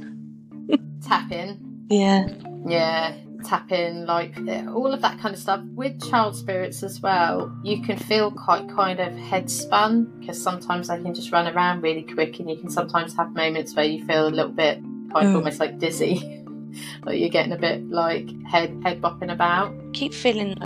Tap 1.03 1.33
in, 1.33 1.59
yeah. 1.89 2.29
yeah, 2.67 3.15
tap 3.45 3.73
in, 3.73 4.05
like 4.07 4.37
all 4.69 4.93
of 4.93 5.01
that 5.01 5.19
kind 5.19 5.35
of 5.35 5.41
stuff. 5.41 5.61
With 5.75 6.01
child 6.11 6.37
spirits 6.37 6.83
as 6.83 7.01
well, 7.01 7.53
you 7.65 7.83
can 7.83 7.97
feel 7.97 8.31
quite 8.31 8.69
kind 8.69 9.01
of 9.01 9.13
head 9.17 9.51
spun 9.51 10.05
because 10.21 10.41
sometimes 10.41 10.89
they 10.89 11.01
can 11.03 11.15
just 11.15 11.33
run 11.33 11.49
around 11.49 11.81
really 11.83 12.03
quick, 12.03 12.39
and 12.39 12.49
you 12.51 12.57
can 12.59 12.71
sometimes 12.71 13.17
have 13.17 13.35
moments 13.35 13.75
where 13.75 13.87
you 13.87 14.05
feel 14.05 14.29
a 14.29 14.31
little 14.31 14.53
bit 14.53 14.79
of 14.79 14.85
Mm. 15.25 15.35
almost 15.35 15.59
like 15.59 15.79
dizzy, 15.81 16.40
like 17.05 17.19
you're 17.19 17.29
getting 17.29 17.53
a 17.53 17.59
bit 17.59 17.89
like 17.91 18.29
head 18.47 18.71
head 18.85 19.01
bopping 19.01 19.33
about. 19.33 19.73
keep 19.93 20.13
feeling 20.15 20.57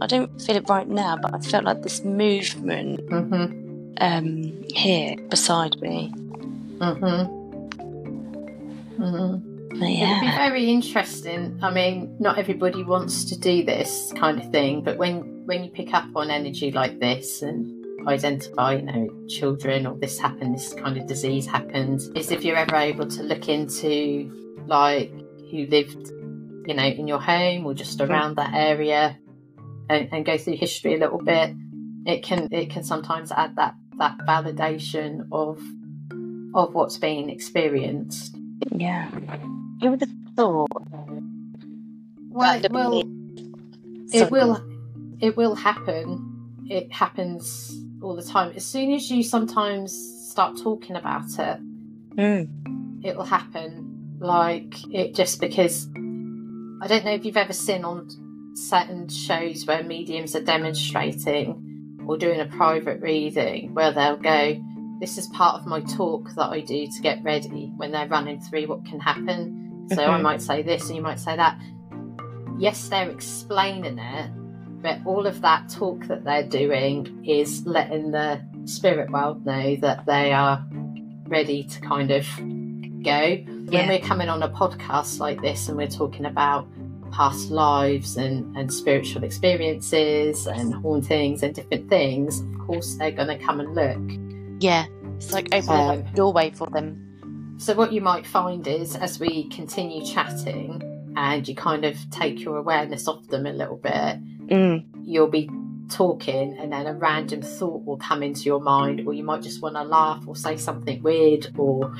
I 0.00 0.06
don't 0.06 0.30
feel 0.42 0.56
it 0.56 0.68
right 0.68 0.88
now, 0.88 1.16
but 1.20 1.32
I 1.34 1.38
felt 1.38 1.64
like 1.64 1.82
this 1.82 2.02
movement 2.04 3.00
Mhm, 3.08 3.94
um, 4.00 4.64
here 4.74 5.16
beside 5.28 5.80
me. 5.80 6.10
mhm, 6.78 7.28
mhm. 8.98 9.42
But 9.70 9.88
It'd 9.88 10.20
be 10.20 10.26
yeah, 10.26 10.36
very 10.48 10.68
interesting. 10.70 11.58
I 11.62 11.70
mean, 11.72 12.14
not 12.20 12.36
everybody 12.38 12.82
wants 12.84 13.24
to 13.26 13.38
do 13.38 13.64
this 13.64 14.12
kind 14.16 14.38
of 14.38 14.50
thing, 14.50 14.82
but 14.82 14.98
when 14.98 15.44
when 15.46 15.64
you 15.64 15.70
pick 15.70 15.94
up 15.94 16.04
on 16.14 16.30
energy 16.30 16.70
like 16.70 17.00
this 17.00 17.42
and 17.42 17.84
identify, 18.06 18.74
you 18.74 18.82
know, 18.82 19.08
children 19.28 19.86
or 19.86 19.96
this 19.98 20.18
happened, 20.18 20.54
this 20.54 20.74
kind 20.74 20.96
of 20.98 21.06
disease 21.06 21.46
happened, 21.46 22.00
is 22.14 22.30
if 22.30 22.44
you're 22.44 22.56
ever 22.56 22.76
able 22.76 23.06
to 23.06 23.22
look 23.22 23.48
into 23.48 24.30
like 24.66 25.10
who 25.52 25.66
lived, 25.66 26.08
you 26.66 26.74
know, 26.74 26.82
in 26.82 27.06
your 27.06 27.20
home 27.20 27.66
or 27.66 27.74
just 27.74 28.00
around 28.00 28.36
that 28.36 28.54
area, 28.54 29.18
and, 29.88 30.08
and 30.10 30.24
go 30.24 30.38
through 30.38 30.56
history 30.56 30.94
a 30.94 30.98
little 30.98 31.22
bit. 31.22 31.54
It 32.06 32.24
can 32.24 32.48
it 32.50 32.70
can 32.70 32.82
sometimes 32.82 33.30
add 33.30 33.56
that 33.56 33.74
that 33.98 34.18
validation 34.26 35.28
of 35.30 35.60
of 36.54 36.74
what's 36.74 36.96
being 36.98 37.30
experienced. 37.30 38.34
yeah. 38.74 39.08
Who 39.80 39.90
would 39.90 40.00
have 40.00 40.10
thought? 40.34 40.68
Well, 42.30 42.64
it 42.64 42.72
will. 42.72 43.02
it 44.12 44.30
will 44.30 44.64
it 45.20 45.36
will 45.36 45.54
happen 45.54 46.28
it 46.68 46.92
happens 46.92 47.72
all 48.02 48.16
the 48.16 48.22
time 48.22 48.52
as 48.56 48.64
soon 48.64 48.92
as 48.92 49.10
you 49.10 49.22
sometimes 49.22 49.92
start 50.30 50.58
talking 50.58 50.96
about 50.96 51.28
it 51.38 51.60
Mm, 52.16 53.02
it 53.02 53.16
will 53.16 53.24
happen 53.24 53.91
like 54.22 54.74
it 54.94 55.14
just 55.14 55.40
because 55.40 55.88
i 56.82 56.86
don't 56.86 57.04
know 57.04 57.12
if 57.12 57.24
you've 57.24 57.36
ever 57.36 57.52
seen 57.52 57.84
on 57.84 58.08
certain 58.54 59.08
shows 59.08 59.66
where 59.66 59.82
mediums 59.82 60.36
are 60.36 60.42
demonstrating 60.42 61.98
or 62.06 62.16
doing 62.16 62.40
a 62.40 62.46
private 62.46 63.00
reading 63.00 63.74
where 63.74 63.92
they'll 63.92 64.16
go 64.16 64.62
this 65.00 65.18
is 65.18 65.26
part 65.28 65.60
of 65.60 65.66
my 65.66 65.80
talk 65.80 66.28
that 66.36 66.50
i 66.50 66.60
do 66.60 66.86
to 66.86 67.00
get 67.02 67.22
ready 67.24 67.72
when 67.76 67.90
they're 67.90 68.08
running 68.08 68.40
through 68.40 68.66
what 68.66 68.84
can 68.84 69.00
happen 69.00 69.86
so 69.92 70.04
i 70.04 70.18
Mhm. 70.18 70.22
might 70.22 70.42
say 70.42 70.62
this 70.62 70.86
and 70.88 70.96
you 70.96 71.02
might 71.02 71.18
say 71.18 71.34
that 71.36 71.58
yes 72.58 72.88
they're 72.88 73.10
explaining 73.10 73.98
it 73.98 74.30
but 74.82 74.98
all 75.04 75.26
of 75.26 75.40
that 75.42 75.68
talk 75.68 76.06
that 76.08 76.24
they're 76.24 76.46
doing 76.48 77.24
is 77.24 77.64
letting 77.66 78.10
the 78.10 78.40
spirit 78.64 79.10
world 79.10 79.44
know 79.46 79.76
that 79.76 80.04
they 80.06 80.32
are 80.32 80.64
ready 81.28 81.62
to 81.62 81.80
kind 81.80 82.10
of 82.10 82.26
go. 83.02 83.44
When 83.72 83.84
Yeah. 83.84 83.88
we're 83.88 84.06
coming 84.06 84.28
on 84.28 84.42
a 84.42 84.50
podcast 84.50 85.18
like 85.18 85.40
this 85.40 85.68
and 85.68 85.78
we're 85.78 85.86
talking 85.88 86.26
about 86.26 86.66
past 87.10 87.50
lives 87.50 88.18
and, 88.18 88.54
and 88.56 88.72
spiritual 88.72 89.24
experiences 89.24 90.46
and 90.46 90.74
hauntings 90.74 91.42
and 91.42 91.54
different 91.54 91.88
things, 91.88 92.40
of 92.40 92.58
course 92.66 92.96
they're 92.96 93.10
going 93.12 93.28
to 93.28 93.38
come 93.38 93.60
and 93.60 93.74
look. 93.74 94.62
yeah. 94.62 94.84
It's 95.16 95.32
like 95.32 95.46
opening 95.54 95.70
Um, 95.80 95.98
up 96.00 96.12
a 96.12 96.16
doorway 96.16 96.50
for 96.50 96.66
them. 96.68 97.54
So, 97.58 97.74
what 97.74 97.92
you 97.92 98.00
might 98.00 98.26
find 98.26 98.66
is 98.66 98.94
as 98.96 99.18
we 99.20 99.48
continue 99.50 100.04
chatting 100.04 100.82
and 101.16 101.46
you 101.48 101.54
kind 101.54 101.84
of 101.84 101.96
take 102.10 102.40
your 102.42 102.56
awareness 102.58 103.06
off 103.08 103.26
them 103.28 103.46
a 103.46 103.52
little 103.52 103.76
bit, 103.76 104.18
Mm, 104.48 104.84
you'll 105.02 105.28
be 105.28 105.48
talking 105.88 106.58
and 106.58 106.72
then 106.72 106.86
a 106.86 106.94
random 106.94 107.40
thought 107.42 107.84
will 107.84 107.96
come 107.98 108.22
into 108.22 108.42
your 108.42 108.60
mind 108.60 109.02
or 109.06 109.14
you 109.14 109.22
might 109.22 109.42
just 109.42 109.62
want 109.62 109.76
to 109.76 109.82
laugh 109.84 110.24
or 110.26 110.34
say 110.34 110.56
something 110.56 111.02
weird 111.02 111.46
or 111.56 111.94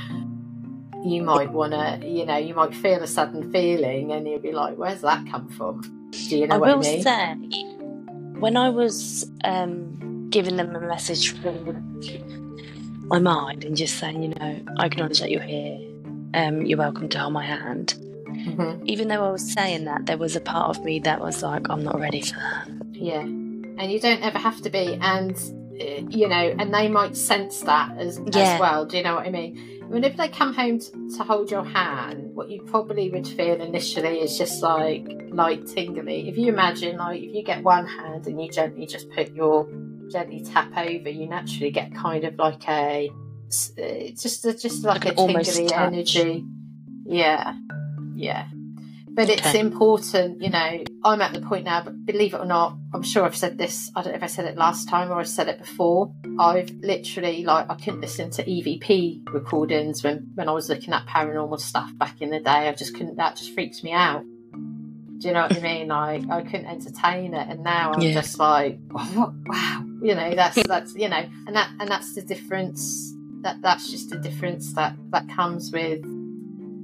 you 1.04 1.22
might 1.22 1.50
want 1.52 1.72
to 1.72 2.06
you 2.06 2.24
know 2.24 2.36
you 2.36 2.54
might 2.54 2.74
feel 2.74 3.02
a 3.02 3.06
sudden 3.06 3.50
feeling 3.52 4.12
and 4.12 4.26
you'll 4.28 4.38
be 4.38 4.52
like 4.52 4.76
where's 4.76 5.00
that 5.00 5.24
come 5.30 5.48
from 5.48 5.80
do 6.12 6.38
you 6.38 6.46
know 6.46 6.54
I 6.54 6.58
what 6.58 6.70
i 6.70 6.74
will 6.74 6.82
mean 6.82 7.02
say, 7.02 7.34
when 8.38 8.56
I 8.56 8.68
was 8.70 9.30
um, 9.44 10.28
giving 10.30 10.56
them 10.56 10.74
a 10.74 10.80
message 10.80 11.30
from 11.40 11.80
my 13.06 13.18
mind 13.20 13.64
and 13.64 13.76
just 13.76 13.98
saying, 13.98 14.22
you 14.22 14.30
know, 14.30 14.60
I 14.78 14.86
acknowledge 14.86 15.20
that 15.20 15.30
you're 15.30 15.40
here. 15.42 15.78
Um, 16.34 16.66
you're 16.66 16.78
welcome 16.78 17.08
to 17.10 17.18
hold 17.20 17.34
my 17.34 17.44
hand. 17.44 17.94
Mhm. 18.26 18.82
Even 18.84 19.08
though 19.08 19.24
I 19.24 19.30
was 19.30 19.52
saying 19.52 19.84
that, 19.84 20.06
there 20.06 20.16
was 20.18 20.34
a 20.34 20.40
part 20.40 20.76
of 20.76 20.84
me 20.84 20.98
that 21.00 21.20
was 21.20 21.42
like, 21.42 21.68
I'm 21.70 21.84
not 21.84 22.00
ready 22.00 22.20
for 22.22 22.34
that. 22.34 22.68
yeah 22.92 23.20
and 23.20 23.90
you 23.92 23.98
don't 24.00 24.22
ever 24.22 24.38
have 24.38 24.60
to 24.62 24.70
be 24.70 24.98
and 25.00 25.32
uh, 25.80 25.84
you 26.10 26.28
know 26.28 26.54
and 26.58 26.72
they 26.74 26.88
might 26.88 27.16
sense 27.16 27.60
that 27.60 27.96
as, 27.96 28.20
Yeah. 28.32 28.54
as 28.54 28.60
well 28.60 28.84
do 28.86 28.96
you 28.98 29.02
know 29.02 29.14
what 29.14 29.26
i 29.26 29.30
mean 29.30 29.81
whenever 29.88 30.16
they 30.16 30.28
come 30.28 30.54
home 30.54 30.78
to, 30.78 30.90
to 31.16 31.24
hold 31.24 31.50
your 31.50 31.64
hand 31.64 32.34
what 32.34 32.50
you 32.50 32.62
probably 32.62 33.10
would 33.10 33.26
feel 33.26 33.60
initially 33.60 34.20
is 34.20 34.38
just 34.38 34.62
like 34.62 35.06
light 35.30 35.66
tingly. 35.66 36.28
If 36.28 36.36
you 36.36 36.48
imagine 36.48 36.96
like 36.96 37.22
if 37.22 37.34
you 37.34 37.42
get 37.42 37.62
one 37.62 37.86
hand 37.86 38.26
and 38.26 38.40
you 38.40 38.50
gently 38.50 38.86
just 38.86 39.10
put 39.10 39.32
your 39.34 39.68
gently 40.10 40.42
tap 40.42 40.76
over 40.76 41.08
you 41.08 41.28
naturally 41.28 41.70
get 41.70 41.94
kind 41.94 42.24
of 42.24 42.36
like 42.36 42.68
a 42.68 43.10
uh, 43.10 44.10
just 44.18 44.44
just 44.44 44.84
like, 44.84 45.04
Like 45.04 45.12
a 45.12 45.14
tingly 45.14 45.72
energy. 45.72 46.44
Yeah. 47.04 47.54
Yeah 48.14 48.48
but 49.14 49.28
it's 49.28 49.46
Okay. 49.46 49.60
important, 49.60 50.40
you 50.42 50.50
know. 50.50 50.84
I'm 51.04 51.20
at 51.20 51.32
the 51.32 51.40
point 51.40 51.64
now, 51.64 51.82
but 51.84 52.06
believe 52.06 52.34
it 52.34 52.40
or 52.40 52.44
not, 52.46 52.76
I'm 52.94 53.02
sure 53.02 53.24
I've 53.24 53.36
said 53.36 53.58
this. 53.58 53.90
I 53.94 54.02
don't 54.02 54.12
know 54.12 54.16
if 54.16 54.22
I 54.22 54.26
said 54.26 54.44
it 54.46 54.56
last 54.56 54.88
time 54.88 55.10
or 55.10 55.18
I 55.20 55.24
said 55.24 55.48
it 55.48 55.58
before. 55.58 56.12
I've 56.38 56.70
literally, 56.80 57.44
like, 57.44 57.66
I 57.68 57.74
couldn't 57.74 58.00
listen 58.00 58.30
to 58.30 58.44
EVP 58.44 59.22
recordings 59.32 60.02
when, 60.04 60.30
when 60.34 60.48
I 60.48 60.52
was 60.52 60.68
looking 60.68 60.94
at 60.94 61.06
paranormal 61.06 61.60
stuff 61.60 61.90
back 61.98 62.20
in 62.22 62.30
the 62.30 62.40
day. 62.40 62.68
I 62.68 62.72
just 62.72 62.94
couldn't, 62.94 63.16
that 63.16 63.36
just 63.36 63.52
freaks 63.54 63.82
me 63.82 63.92
out. 63.92 64.24
Do 65.18 65.28
you 65.28 65.34
know 65.34 65.42
what 65.42 65.56
I 65.56 65.60
mean? 65.60 65.88
Like, 66.02 66.28
I 66.30 66.42
couldn't 66.42 66.66
entertain 66.66 67.34
it. 67.34 67.46
And 67.48 67.62
now 67.62 67.92
I'm 67.92 68.00
Yeah. 68.02 68.14
just 68.14 68.38
like, 68.38 68.78
wow, 68.90 69.34
wow. 69.46 69.84
You 70.02 70.14
know, 70.14 70.34
that's, 70.34 70.62
that's, 70.66 70.94
you 70.94 71.08
know, 71.08 71.24
and 71.46 71.54
that, 71.54 71.70
and 71.78 71.88
that's 71.90 72.14
the 72.14 72.22
difference. 72.22 73.12
That, 73.42 73.60
that's 73.60 73.90
just 73.90 74.10
the 74.10 74.18
difference 74.18 74.72
that, 74.74 74.94
that 75.10 75.28
comes 75.28 75.72
with, 75.72 76.00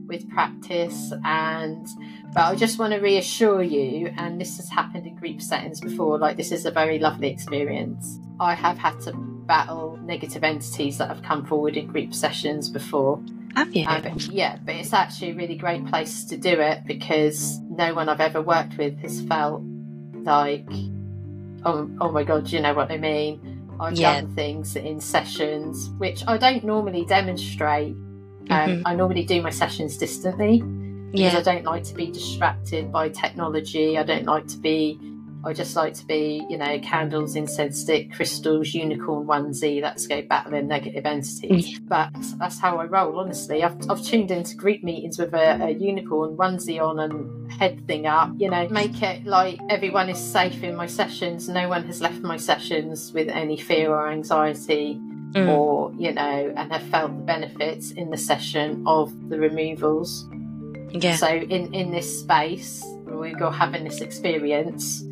with 0.09 0.29
practice 0.31 1.13
and 1.25 1.87
but 2.35 2.43
I 2.43 2.55
just 2.57 2.79
want 2.79 2.93
to 2.93 3.01
reassure 3.01 3.63
you, 3.63 4.13
and 4.17 4.41
this 4.41 4.59
has 4.59 4.69
happened 4.69 5.07
in 5.07 5.15
group 5.17 5.41
settings 5.41 5.81
before, 5.81 6.19
like 6.19 6.37
this 6.37 6.53
is 6.53 6.67
a 6.67 6.71
very 6.71 6.99
lovely 6.99 7.29
experience. 7.31 8.19
I 8.39 8.55
have 8.55 8.77
had 8.77 9.01
to 9.01 9.13
battle 9.13 9.99
negative 10.03 10.45
entities 10.45 10.99
that 10.99 11.09
have 11.09 11.23
come 11.23 11.45
forward 11.47 11.77
in 11.77 11.87
group 11.87 12.13
sessions 12.15 12.69
before. 12.69 13.21
Have 13.57 13.75
you? 13.75 13.87
Um, 13.87 14.03
but 14.03 14.23
yeah, 14.29 14.59
but 14.65 14.75
it's 14.75 14.93
actually 14.93 15.31
a 15.31 15.35
really 15.35 15.57
great 15.57 15.87
place 15.87 16.25
to 16.27 16.37
do 16.37 16.61
it 16.61 16.85
because 16.87 17.59
no 17.71 17.95
one 17.95 18.09
I've 18.09 18.21
ever 18.21 18.43
worked 18.43 18.77
with 18.77 18.99
has 18.99 19.23
felt 19.23 19.63
like, 20.13 20.69
oh, 21.65 21.91
oh 22.01 22.13
my 22.13 22.25
god, 22.25 22.51
you 22.53 22.61
know 22.61 22.75
what 22.75 22.91
I 22.93 22.99
mean? 22.99 23.77
I've 23.81 23.99
Yeah. 23.99 24.21
done 24.21 24.35
things 24.35 24.77
in 24.77 25.01
sessions 25.01 25.91
which 25.99 26.23
I 26.27 26.37
don't 26.37 26.65
normally 26.65 27.05
demonstrate. 27.05 27.97
Um, 28.51 28.69
Mhm. 28.71 28.83
I 28.87 28.95
normally 28.95 29.25
do 29.25 29.41
my 29.43 29.51
sessions 29.51 29.97
distantly 29.97 30.63
because 31.13 31.33
Yeah. 31.33 31.39
I 31.39 31.43
don't 31.43 31.65
like 31.65 31.85
to 31.85 31.95
be 31.95 32.07
distracted 32.11 32.93
by 32.93 33.09
technology. 33.09 33.97
I 33.99 34.03
don't 34.03 34.25
like 34.27 34.47
to 34.49 34.59
be. 34.59 34.99
I 35.45 35.53
just 35.53 35.77
like 35.77 35.95
to 35.95 36.05
be, 36.05 36.45
you 36.51 36.59
know, 36.59 36.81
candles, 36.81 37.37
incense 37.37 37.79
stick, 37.79 38.13
crystals, 38.13 38.75
unicorn 38.75 39.25
onesie. 39.29 39.81
Let's 39.81 40.09
go 40.09 40.21
battling 40.21 40.67
negative 40.67 41.07
entities. 41.07 41.79
But 41.79 42.11
that's, 42.13 42.33
that's 42.35 42.59
how 42.59 42.79
I 42.79 42.87
roll. 42.87 43.21
Honestly, 43.21 43.63
I've, 43.63 43.77
I've 43.89 44.03
tuned 44.03 44.33
into 44.33 44.57
group 44.57 44.83
meetings 44.83 45.17
with 45.17 45.33
a, 45.35 45.63
a 45.67 45.71
unicorn 45.71 46.37
onesie 46.37 46.81
on 46.83 46.99
and 46.99 47.53
head 47.53 47.87
thing 47.87 48.07
up. 48.07 48.33
You 48.37 48.51
know, 48.51 48.69
make 48.69 49.01
it 49.01 49.25
like 49.27 49.61
everyone 49.71 50.09
is 50.09 50.19
safe 50.19 50.63
in 50.65 50.75
my 50.75 50.87
sessions. 50.87 51.49
No 51.49 51.69
one 51.69 51.85
has 51.85 52.01
left 52.01 52.21
my 52.21 52.37
sessions 52.37 53.13
with 53.13 53.29
any 53.29 53.57
fear 53.57 53.91
or 53.93 54.09
anxiety 54.11 55.01
Mm. 55.35 55.49
or 55.49 55.93
you 55.99 56.13
know 56.13 56.53
and 56.57 56.73
have 56.73 56.83
felt 56.85 57.15
the 57.17 57.23
benefits 57.23 57.91
in 57.91 58.11
the 58.11 58.17
session 58.17 58.83
of 58.87 59.13
the 59.29 59.39
removals 59.39 60.27
yeah. 60.91 61.17
so 61.17 61.27
in 61.29 61.73
in 61.75 61.91
this 61.91 62.21
space 62.21 62.83
we 63.05 63.33
go 63.35 63.51
having 63.51 63.85
this 63.85 64.01
experience 64.01 65.03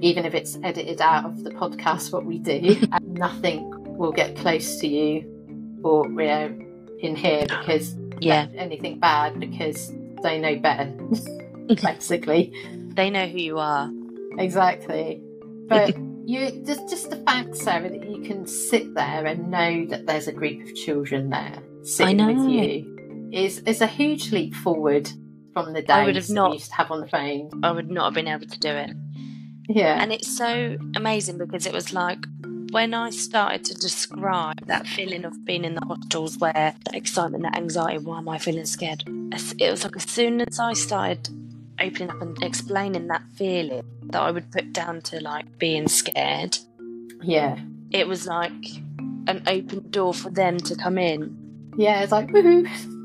even 0.00 0.24
if 0.24 0.34
it's 0.34 0.58
edited 0.62 1.00
out 1.00 1.26
of 1.26 1.44
the 1.44 1.50
podcast 1.50 2.10
what 2.10 2.24
we 2.24 2.38
do 2.38 2.76
nothing 3.02 3.70
will 3.98 4.12
get 4.12 4.34
close 4.36 4.78
to 4.80 4.88
you 4.88 5.22
or 5.82 6.06
you 6.08 6.14
know 6.14 6.58
in 7.00 7.14
here 7.14 7.44
because 7.46 7.94
Yeah. 8.20 8.46
anything 8.56 8.98
bad 8.98 9.38
because 9.38 9.92
they 10.22 10.38
know 10.38 10.56
better 10.56 10.90
basically 11.82 12.50
They 12.94 13.10
know 13.10 13.26
who 13.26 13.38
you 13.38 13.58
are. 13.58 13.90
Exactly. 14.38 15.20
But 15.68 15.94
you 16.26 16.62
just 16.64 16.88
just 16.88 17.10
the 17.10 17.16
fact, 17.16 17.56
Sarah, 17.56 17.90
that 17.90 18.08
you 18.10 18.22
can 18.22 18.46
sit 18.46 18.94
there 18.94 19.26
and 19.26 19.50
know 19.50 19.86
that 19.86 20.06
there's 20.06 20.26
a 20.28 20.32
group 20.32 20.62
of 20.66 20.74
children 20.74 21.30
there 21.30 21.62
sitting 21.82 22.16
know. 22.16 22.32
with 22.32 22.48
you 22.50 23.30
is 23.32 23.58
is 23.60 23.80
a 23.80 23.86
huge 23.86 24.32
leap 24.32 24.54
forward 24.54 25.10
from 25.52 25.72
the 25.72 25.92
I 25.92 26.04
would 26.04 26.14
days 26.14 26.28
have 26.28 26.28
that 26.28 26.34
not- 26.34 26.52
used 26.54 26.70
to 26.70 26.74
have 26.76 26.90
on 26.90 27.00
the 27.00 27.08
phone. 27.08 27.50
I 27.62 27.70
would 27.72 27.90
not 27.90 28.04
have 28.06 28.14
been 28.14 28.28
able 28.28 28.46
to 28.46 28.58
do 28.58 28.68
it. 28.70 28.90
Yeah. 29.68 30.00
And 30.02 30.12
it's 30.12 30.36
so 30.36 30.76
amazing 30.94 31.38
because 31.38 31.64
it 31.66 31.72
was 31.72 31.92
like 31.92 32.18
when 32.70 32.92
I 32.92 33.10
started 33.10 33.64
to 33.66 33.74
describe 33.74 34.66
that 34.66 34.86
feeling 34.86 35.24
of 35.24 35.44
being 35.44 35.64
in 35.64 35.74
the 35.74 35.84
hostels 35.86 36.38
where 36.38 36.52
that 36.52 36.76
excitement, 36.92 37.44
that 37.44 37.56
anxiety, 37.56 37.98
why 37.98 38.18
am 38.18 38.28
I 38.28 38.38
feeling 38.38 38.66
scared? 38.66 39.04
It 39.58 39.70
was 39.70 39.84
like 39.84 39.96
as 39.96 40.04
soon 40.04 40.40
as 40.40 40.58
I 40.58 40.72
started 40.72 41.28
opening 41.80 42.10
up 42.10 42.20
and 42.20 42.42
explaining 42.42 43.08
that 43.08 43.22
feeling 43.34 43.82
that 44.04 44.20
I 44.20 44.30
would 44.30 44.50
put 44.50 44.72
down 44.72 45.00
to 45.02 45.20
like 45.20 45.58
being 45.58 45.88
scared, 45.88 46.56
yeah. 47.22 47.58
it 47.90 48.06
was 48.06 48.26
like 48.26 48.52
an 49.26 49.42
open 49.46 49.90
door 49.90 50.14
for 50.14 50.30
them 50.30 50.58
to 50.58 50.74
come 50.76 50.98
in. 50.98 51.72
Yeah, 51.76 52.02
it's 52.02 52.12
like 52.12 52.28
woohoo. 52.28 52.68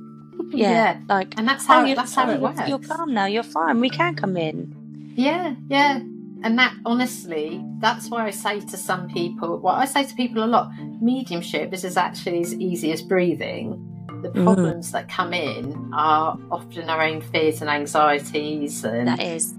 Yeah. 0.51 0.99
Like, 1.07 1.37
And 1.37 1.47
that's 1.47 1.65
how 1.65 1.81
oh, 1.81 1.85
you're, 1.85 1.95
that's 1.95 2.15
how 2.15 2.27
oh, 2.27 2.33
it 2.33 2.39
works. 2.39 2.61
You're 2.67 2.79
calm 2.79 3.13
now, 3.13 3.25
you're 3.25 3.43
fine, 3.43 3.79
we 3.79 3.89
can 3.89 4.15
come 4.15 4.35
in. 4.37 5.13
Yeah, 5.15 5.55
yeah. 5.67 5.99
And 6.41 6.57
that, 6.57 6.73
honestly, 6.85 7.63
that's 7.79 8.09
why 8.09 8.25
I 8.25 8.31
say 8.31 8.61
to 8.61 8.77
some 8.77 9.09
people, 9.09 9.59
well, 9.59 9.75
I 9.75 9.85
say 9.85 10.05
to 10.05 10.15
people 10.15 10.43
a 10.43 10.45
lot, 10.45 10.71
mediumship 11.01 11.73
is 11.73 11.83
as 11.83 11.97
actually 11.97 12.41
as 12.41 12.53
easy 12.55 12.91
as 12.93 13.01
breathing. 13.01 13.85
The 14.21 14.29
Mm. 14.29 14.43
problems 14.43 14.91
that 14.91 15.07
come 15.09 15.33
in 15.33 15.91
are 15.93 16.37
often 16.51 16.89
our 16.89 17.01
own 17.01 17.21
fears 17.21 17.61
and 17.61 17.69
anxieties. 17.69 18.83
And 18.83 19.07
That 19.07 19.21
is. 19.21 19.53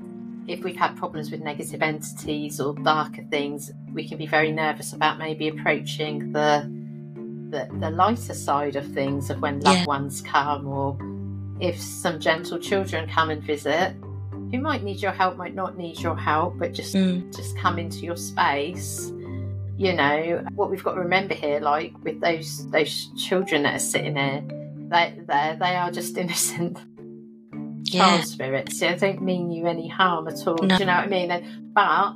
if 0.47 0.63
we've 0.65 0.77
had 0.77 0.97
problems 0.97 1.31
with 1.31 1.41
negative 1.43 1.83
entities 1.83 2.61
or 2.61 2.75
darker 2.75 3.23
things, 3.31 3.71
we 3.93 4.07
can 4.09 4.19
be 4.19 4.27
very 4.27 4.53
nervous 4.53 4.93
about 4.93 5.19
maybe 5.19 5.49
approaching 5.49 6.33
the 6.33 6.69
the, 7.51 7.67
the 7.81 7.91
lighter 7.91 8.33
side 8.33 8.77
of 8.77 8.87
things 8.93 9.29
of 9.29 9.41
when 9.43 9.59
loved 9.59 9.81
Yeah. 9.81 9.85
ones 9.87 10.21
come 10.21 10.69
or 10.69 10.97
if 11.59 11.81
some 11.81 12.21
gentle 12.21 12.59
children 12.61 13.09
come 13.09 13.29
and 13.29 13.43
visit 13.43 13.97
who 14.53 14.61
might 14.61 14.85
need 14.85 15.03
your 15.03 15.11
help 15.11 15.37
might 15.37 15.57
not 15.57 15.77
need 15.77 15.99
your 16.01 16.15
help 16.17 16.57
but 16.61 16.73
just 16.73 16.95
Mm. 16.95 17.35
just 17.35 17.57
come 17.59 17.77
into 17.81 18.05
your 18.07 18.15
space 18.17 19.11
you 19.81 19.93
know 19.95 20.45
what 20.55 20.71
we've 20.71 20.85
got 20.85 20.95
to 20.95 21.01
remember 21.01 21.33
here 21.35 21.59
like 21.61 21.93
with 22.05 22.21
those 22.21 22.71
those 22.71 23.09
children 23.17 23.63
that 23.63 23.75
are 23.77 23.79
sitting 23.93 24.15
there 24.15 24.43
they 24.93 25.15
they 25.27 25.57
they 25.59 25.75
are 25.77 25.91
just 25.91 26.17
innocent 26.25 26.79
Yeah. 27.85 28.01
child 28.01 28.25
spirits. 28.27 28.83
I 28.83 28.95
don't 28.95 29.23
mean 29.23 29.51
you 29.51 29.67
any 29.67 29.89
harm 29.89 30.29
at 30.29 30.47
all. 30.47 30.59
No. 30.63 30.77
Do 30.77 30.83
you 30.83 30.87
know 30.87 30.95
what 30.97 31.05
I 31.05 31.09
mean? 31.09 31.31
And, 31.31 31.75
but 31.75 32.15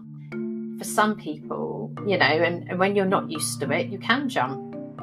for 0.78 0.84
some 0.84 1.16
people, 1.16 1.90
you 2.06 2.16
know, 2.18 2.26
and, 2.48 2.68
and 2.68 2.78
when 2.78 2.94
you're 2.94 3.12
not 3.16 3.30
used 3.30 3.60
to 3.60 3.70
it, 3.72 3.88
you 3.88 3.98
can 3.98 4.28
jump. 4.28 4.60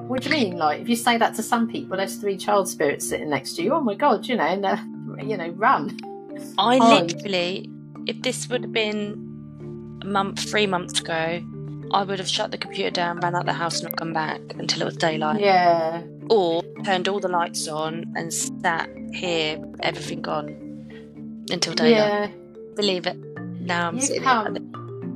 What 0.07 0.21
do 0.21 0.29
you 0.29 0.35
mean? 0.35 0.57
Like 0.57 0.81
if 0.81 0.87
you 0.89 0.95
say 0.95 1.17
that 1.17 1.35
to 1.35 1.43
some 1.43 1.67
people, 1.67 1.97
there's 1.97 2.15
three 2.17 2.37
child 2.37 2.69
spirits 2.69 3.07
sitting 3.09 3.29
next 3.29 3.55
to 3.55 3.63
you. 3.63 3.73
Oh 3.73 3.81
my 3.81 3.95
god, 3.95 4.27
you 4.27 4.35
know, 4.35 4.43
and 4.55 4.65
uh, 4.65 4.77
you 5.29 5.35
know, 5.37 5.49
run. 5.49 5.97
I 6.57 6.77
hide. 6.77 7.11
literally, 7.11 7.69
if 8.07 8.21
this 8.21 8.47
would 8.49 8.63
have 8.63 8.73
been 8.73 9.99
a 10.03 10.05
month, 10.05 10.39
three 10.51 10.67
months 10.67 10.99
ago, 10.99 11.41
I 11.93 12.03
would 12.03 12.19
have 12.19 12.27
shut 12.27 12.51
the 12.51 12.57
computer 12.57 12.89
down, 12.91 13.19
ran 13.19 13.35
out 13.35 13.45
the 13.45 13.53
house, 13.53 13.79
and 13.81 13.89
not 13.89 13.97
come 13.97 14.13
back 14.13 14.41
until 14.57 14.81
it 14.81 14.85
was 14.85 14.97
daylight. 14.97 15.41
Yeah, 15.41 16.01
Or 16.29 16.63
turned 16.83 17.07
all 17.07 17.19
the 17.19 17.27
lights 17.27 17.67
on 17.67 18.11
and 18.15 18.33
sat 18.33 18.89
here, 19.13 19.59
everything 19.81 20.21
gone 20.21 20.47
until 21.51 21.73
daylight. 21.73 21.91
yeah. 21.91 22.27
Believe 22.75 23.05
it. 23.07 23.17
Now 23.61 23.89
I'm 23.89 23.95
You've 23.95 24.03
sitting 24.05 24.23
like 24.23 24.61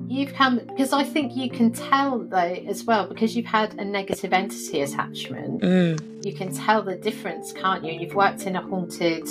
you've 0.07 0.33
come 0.33 0.59
because 0.67 0.93
I 0.93 1.03
think 1.03 1.35
you 1.35 1.49
can 1.49 1.71
tell 1.71 2.19
though 2.19 2.37
as 2.37 2.83
well 2.83 3.07
because 3.07 3.35
you've 3.35 3.45
had 3.47 3.73
a 3.79 3.85
negative 3.85 4.33
entity 4.33 4.81
attachment. 4.81 5.61
Mm, 5.61 6.25
you 6.25 6.33
can 6.33 6.53
tell 6.53 6.83
the 6.83 6.95
difference, 6.95 7.51
can't 7.51 7.83
you? 7.83 7.91
You've 7.93 8.13
worked 8.13 8.43
in 8.45 8.55
a 8.55 8.61
haunted. 8.61 9.27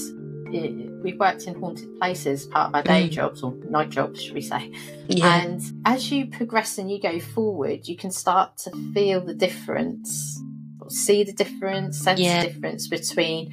We've 1.02 1.18
worked 1.18 1.44
in 1.46 1.54
haunted 1.60 1.98
places, 1.98 2.46
part 2.46 2.68
of 2.68 2.74
our 2.76 2.82
day 2.82 3.08
Mm. 3.08 3.12
jobs 3.12 3.42
or 3.42 3.54
night 3.70 3.90
jobs, 3.90 4.22
should 4.22 4.34
we 4.34 4.40
say? 4.40 4.70
yeah. 5.08 5.42
And 5.42 5.60
as 5.84 6.10
you 6.10 6.26
progress 6.26 6.78
and 6.78 6.90
you 6.90 7.00
go 7.00 7.18
forward, 7.20 7.86
you 7.88 7.96
can 7.96 8.10
start 8.10 8.56
to 8.58 8.70
feel 8.94 9.20
the 9.20 9.34
difference, 9.34 10.40
or 10.80 10.90
see 10.90 11.24
the 11.24 11.32
difference, 11.32 11.98
sense 11.98 12.20
Yeah. 12.20 12.42
the 12.42 12.48
difference 12.48 12.88
between 12.88 13.52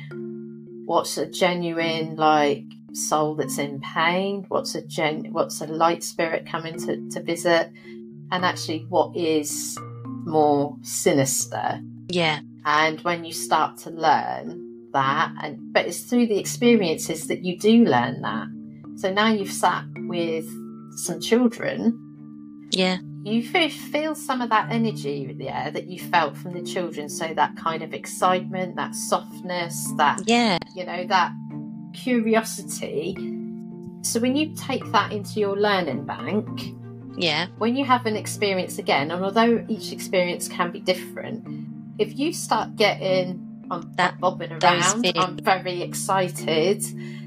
what's 0.86 1.18
a 1.18 1.26
genuine 1.26 2.16
like 2.16 2.66
soul 2.94 3.36
that's 3.36 3.58
in 3.58 3.80
pain, 3.82 4.46
what's 4.50 4.76
a 4.76 4.82
gen, 4.82 5.26
what's 5.32 5.62
a 5.62 5.68
light 5.68 6.04
spirit 6.04 6.46
coming 6.46 6.78
to, 6.78 7.10
to 7.10 7.22
visit, 7.22 7.72
and 8.32 8.46
actually 8.46 8.86
what 8.89 9.16
is 9.16 9.78
more 10.26 10.78
sinister. 10.84 11.82
yeah. 12.10 12.39
And 12.64 13.02
when 13.02 13.26
you 13.26 13.34
start 13.34 13.78
to 13.80 13.89
learn 13.89 14.70
that, 14.94 15.34
and 15.42 15.74
but 15.74 15.86
it's 15.88 16.02
through 16.02 16.28
the 16.28 16.38
experiences 16.39 17.28
that 17.28 17.44
you 17.44 17.58
do 17.58 17.86
learn 17.86 18.22
that. 18.22 18.48
So 18.98 19.12
now 19.14 19.30
you've 19.32 19.52
sat 19.52 19.86
with 19.98 20.46
some 20.98 21.20
children, 21.22 21.98
Yeah. 22.72 22.98
you 23.24 23.42
fe- 23.44 23.70
feel 23.70 24.14
some 24.16 24.42
of 24.42 24.50
that 24.50 24.72
energy 24.72 25.34
there 25.38 25.72
that 25.74 25.88
you 25.88 26.00
felt 26.00 26.36
from 26.38 26.54
the 26.54 26.62
children. 26.62 27.08
So 27.10 27.34
that 27.34 27.56
kind 27.56 27.82
of 27.84 27.94
excitement, 27.94 28.76
that 28.76 28.94
softness, 28.96 29.92
that 29.98 30.24
Yeah. 30.28 30.58
you 30.76 30.86
know, 30.86 31.06
that 31.08 31.32
curiosity. 31.94 33.16
So 34.04 34.20
when 34.20 34.36
you 34.36 34.54
take 34.56 34.84
that 34.92 35.12
into 35.12 35.39
your 35.39 35.56
learning 35.58 36.06
bank, 36.06 36.48
Yeah. 37.18 37.48
when 37.58 37.76
you 37.76 37.86
have 37.86 38.06
an 38.06 38.16
experience 38.16 38.78
again, 38.80 39.12
and 39.12 39.24
although 39.24 39.64
each 39.68 39.92
experience 39.92 40.48
can 40.48 40.72
be 40.72 40.80
different, 40.80 41.44
if 42.00 42.18
you 42.18 42.34
start 42.34 42.76
getting 42.76 43.39
I'm 43.72 43.91
That- 43.95 44.19
bobbing 44.19 44.51
around. 44.51 45.05
I'm 45.17 45.38
very 45.38 45.82
excited. 45.82 46.82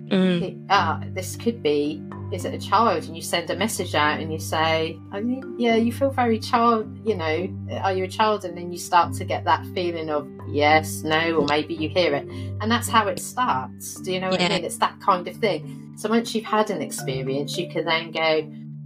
Mm, 0.09 0.67
ah, 0.69 1.01
this 1.15 1.35
could 1.37 1.63
be. 1.63 2.03
Is 2.33 2.45
it 2.45 2.53
a 2.53 2.59
child? 2.59 3.05
And 3.05 3.17
you 3.17 3.23
send 3.23 3.49
a 3.51 3.57
message 3.57 3.95
out 3.95 4.21
and 4.21 4.31
you 4.33 4.39
say, 4.39 4.99
I 5.13 5.21
mean, 5.21 5.43
"Yeah, 5.59 5.77
you 5.77 5.93
feel 5.93 6.11
very 6.11 6.39
child. 6.39 6.87
You 7.05 7.17
know, 7.17 7.49
are 7.83 7.93
you 7.95 8.05
a 8.05 8.09
child?" 8.09 8.45
And 8.45 8.57
then 8.57 8.71
you 8.71 8.79
start 8.79 9.15
to 9.15 9.25
get 9.25 9.45
that 9.45 9.65
feeling 9.75 10.11
of 10.11 10.29
yes, 10.49 11.03
no, 11.05 11.37
or 11.37 11.47
maybe 11.47 11.75
you 11.75 11.89
hear 11.89 12.15
it, 12.15 12.29
and 12.61 12.71
that's 12.71 12.89
how 12.89 13.07
it 13.09 13.19
starts. 13.21 13.95
Do 14.03 14.13
you 14.13 14.21
know 14.21 14.29
what 14.31 14.41
I 14.41 14.45
Yeah. 14.45 14.57
mean? 14.57 14.65
It's 14.65 14.77
that 14.79 15.01
kind 15.01 15.27
of 15.27 15.37
thing. 15.37 15.93
So 15.97 16.09
once 16.11 16.35
you've 16.35 16.45
had 16.45 16.71
an 16.71 16.83
experience, 16.83 17.57
you 17.57 17.69
can 17.71 17.85
then 17.87 18.11
go, 18.11 18.43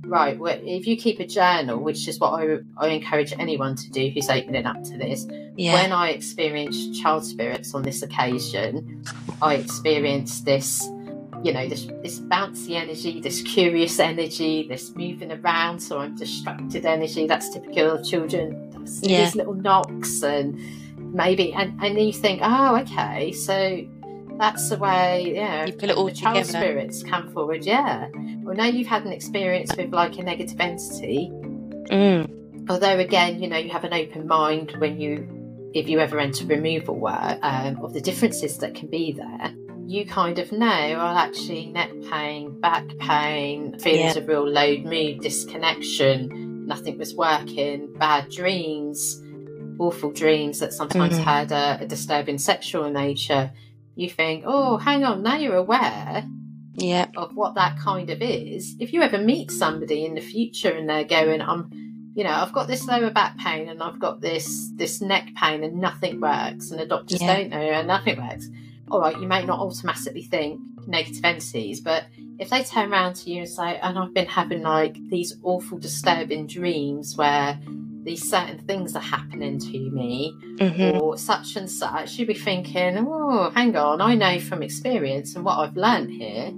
right. 0.08 0.38
Well, 0.38 0.58
if 0.62 0.86
you 0.86 0.96
keep 0.96 1.20
a 1.20 1.26
journal, 1.26 1.78
which 1.78 2.08
is 2.08 2.18
what 2.18 2.30
I, 2.30 2.58
I 2.76 2.88
encourage 2.88 3.32
anyone 3.38 3.76
to 3.76 3.90
do 3.90 4.08
who's 4.08 4.28
opening 4.28 4.66
up 4.66 4.82
to 4.84 4.96
this, 4.96 5.26
yeah. 5.56 5.74
when 5.74 5.92
I 5.92 6.10
experienced 6.10 7.00
child 7.00 7.24
spirits 7.24 7.74
on 7.74 7.82
this 7.82 8.02
occasion, 8.02 9.04
I 9.42 9.54
experienced 9.54 10.44
this, 10.44 10.84
you 11.42 11.52
know, 11.52 11.68
this 11.68 11.86
this 12.02 12.20
bouncy 12.20 12.72
energy, 12.72 13.20
this 13.20 13.42
curious 13.42 13.98
energy, 13.98 14.66
this 14.68 14.94
moving 14.96 15.32
around. 15.32 15.80
So 15.80 15.98
I'm 15.98 16.16
distracted 16.16 16.84
energy. 16.86 17.26
That's 17.26 17.50
typical 17.50 17.92
of 17.92 18.04
children. 18.04 18.64
Yeah. 19.02 19.24
These 19.24 19.36
little 19.36 19.54
knocks 19.54 20.22
and 20.22 20.58
maybe, 21.14 21.52
and 21.52 21.72
and 21.82 21.96
then 21.96 22.04
you 22.04 22.12
think, 22.12 22.40
oh, 22.42 22.76
okay, 22.76 23.32
so 23.32 23.86
that's 24.38 24.68
the 24.70 24.76
way, 24.78 25.32
yeah. 25.34 25.66
You 25.66 25.72
put 25.72 25.90
it 25.90 25.96
all 25.96 26.06
the 26.06 26.12
child 26.12 26.46
together. 26.46 26.64
spirits 26.66 27.02
come 27.02 27.30
forward. 27.32 27.64
Yeah. 27.64 28.08
Well, 28.42 28.56
now 28.56 28.66
you've 28.66 28.86
had 28.86 29.04
an 29.04 29.12
experience 29.12 29.74
with 29.76 29.92
like 29.92 30.18
a 30.18 30.22
negative 30.22 30.60
entity 30.60 31.30
Mm, 31.90 32.68
although 32.68 32.98
again, 32.98 33.42
you 33.42 33.48
know, 33.48 33.56
you 33.56 33.70
have 33.70 33.84
an 33.84 33.94
open 33.94 34.26
mind 34.26 34.74
when 34.78 35.00
you 35.00 35.70
if 35.74 35.88
you 35.88 36.00
ever 36.00 36.18
enter 36.18 36.44
removal 36.46 36.96
work 36.96 37.38
um, 37.42 37.82
of 37.82 37.92
the 37.92 38.00
differences 38.00 38.58
that 38.58 38.74
can 38.74 38.88
be 38.88 39.12
there 39.12 39.54
you 39.88 40.04
kind 40.04 40.38
of 40.38 40.52
know, 40.52 40.58
well, 40.58 41.16
actually, 41.16 41.64
neck 41.64 41.90
pain, 42.10 42.60
back 42.60 42.86
pain, 42.98 43.78
feelings 43.78 44.16
yeah. 44.16 44.20
of 44.20 44.28
real 44.28 44.46
load, 44.46 44.84
mood, 44.84 45.20
disconnection, 45.20 46.66
nothing 46.66 46.98
was 46.98 47.14
working, 47.14 47.90
bad 47.94 48.28
dreams, 48.30 49.22
awful 49.78 50.12
dreams 50.12 50.58
that 50.58 50.74
sometimes 50.74 51.14
mm-hmm. 51.14 51.22
had 51.22 51.52
a, 51.52 51.78
a, 51.80 51.86
disturbing 51.86 52.36
sexual 52.36 52.90
nature. 52.90 53.50
You 53.98 54.08
think, 54.08 54.44
oh, 54.46 54.76
hang 54.76 55.04
on, 55.04 55.22
now 55.22 55.36
you're 55.36 55.56
aware 55.56 56.24
yeah. 56.74 57.06
of 57.16 57.34
what 57.34 57.54
that 57.56 57.78
kind 57.78 58.10
of 58.10 58.22
is. 58.22 58.76
If 58.78 58.92
you 58.92 59.02
ever 59.02 59.18
meet 59.18 59.50
somebody 59.50 60.04
in 60.04 60.14
the 60.14 60.20
future 60.20 60.70
and 60.70 60.88
they're 60.88 61.04
going, 61.04 61.40
I'm 61.42 61.70
you 62.14 62.24
know, 62.24 62.30
I've 62.30 62.52
got 62.52 62.66
this 62.66 62.84
lower 62.88 63.10
back 63.10 63.38
pain 63.38 63.68
and 63.68 63.80
I've 63.80 64.00
got 64.00 64.20
this 64.20 64.70
this 64.74 65.00
neck 65.00 65.28
pain 65.36 65.62
and 65.62 65.80
nothing 65.80 66.20
works 66.20 66.70
and 66.70 66.80
the 66.80 66.86
doctors 66.86 67.20
yeah. 67.20 67.36
don't 67.36 67.50
know 67.50 67.58
and 67.58 67.86
nothing 67.86 68.20
works 68.20 68.48
all 68.90 69.00
right, 69.00 69.18
you 69.18 69.26
may 69.26 69.44
not 69.44 69.60
automatically 69.60 70.22
think 70.22 70.60
negative 70.86 71.24
entities, 71.24 71.80
but 71.80 72.04
if 72.38 72.50
they 72.50 72.62
turn 72.62 72.92
around 72.92 73.14
to 73.14 73.30
you 73.30 73.40
and 73.40 73.48
say, 73.48 73.78
and 73.78 73.98
I've 73.98 74.14
been 74.14 74.26
having 74.26 74.62
like 74.62 74.96
these 75.08 75.36
awful, 75.42 75.78
disturbing 75.78 76.46
dreams 76.46 77.16
where 77.16 77.58
these 78.08 78.28
certain 78.28 78.58
things 78.58 78.96
are 78.96 79.00
happening 79.00 79.58
to 79.58 79.90
me, 79.90 80.34
mm-hmm. 80.56 80.98
or 80.98 81.16
such 81.18 81.56
and 81.56 81.70
such, 81.70 82.18
you'd 82.18 82.28
be 82.28 82.34
thinking, 82.34 83.06
oh, 83.06 83.50
hang 83.54 83.76
on, 83.76 84.00
I 84.00 84.14
know 84.14 84.40
from 84.40 84.62
experience 84.62 85.36
and 85.36 85.44
what 85.44 85.58
I've 85.58 85.76
learned 85.76 86.10
here 86.10 86.50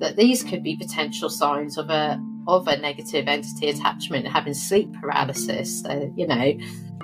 that 0.00 0.16
these 0.16 0.42
could 0.42 0.62
be 0.62 0.76
potential 0.76 1.28
signs 1.28 1.78
of 1.78 1.90
a 1.90 2.20
of 2.48 2.66
a 2.66 2.76
negative 2.78 3.28
entity 3.28 3.68
attachment, 3.68 4.26
having 4.26 4.54
sleep 4.54 4.92
paralysis, 5.00 5.84
uh, 5.84 6.06
you 6.16 6.26
know, 6.26 6.52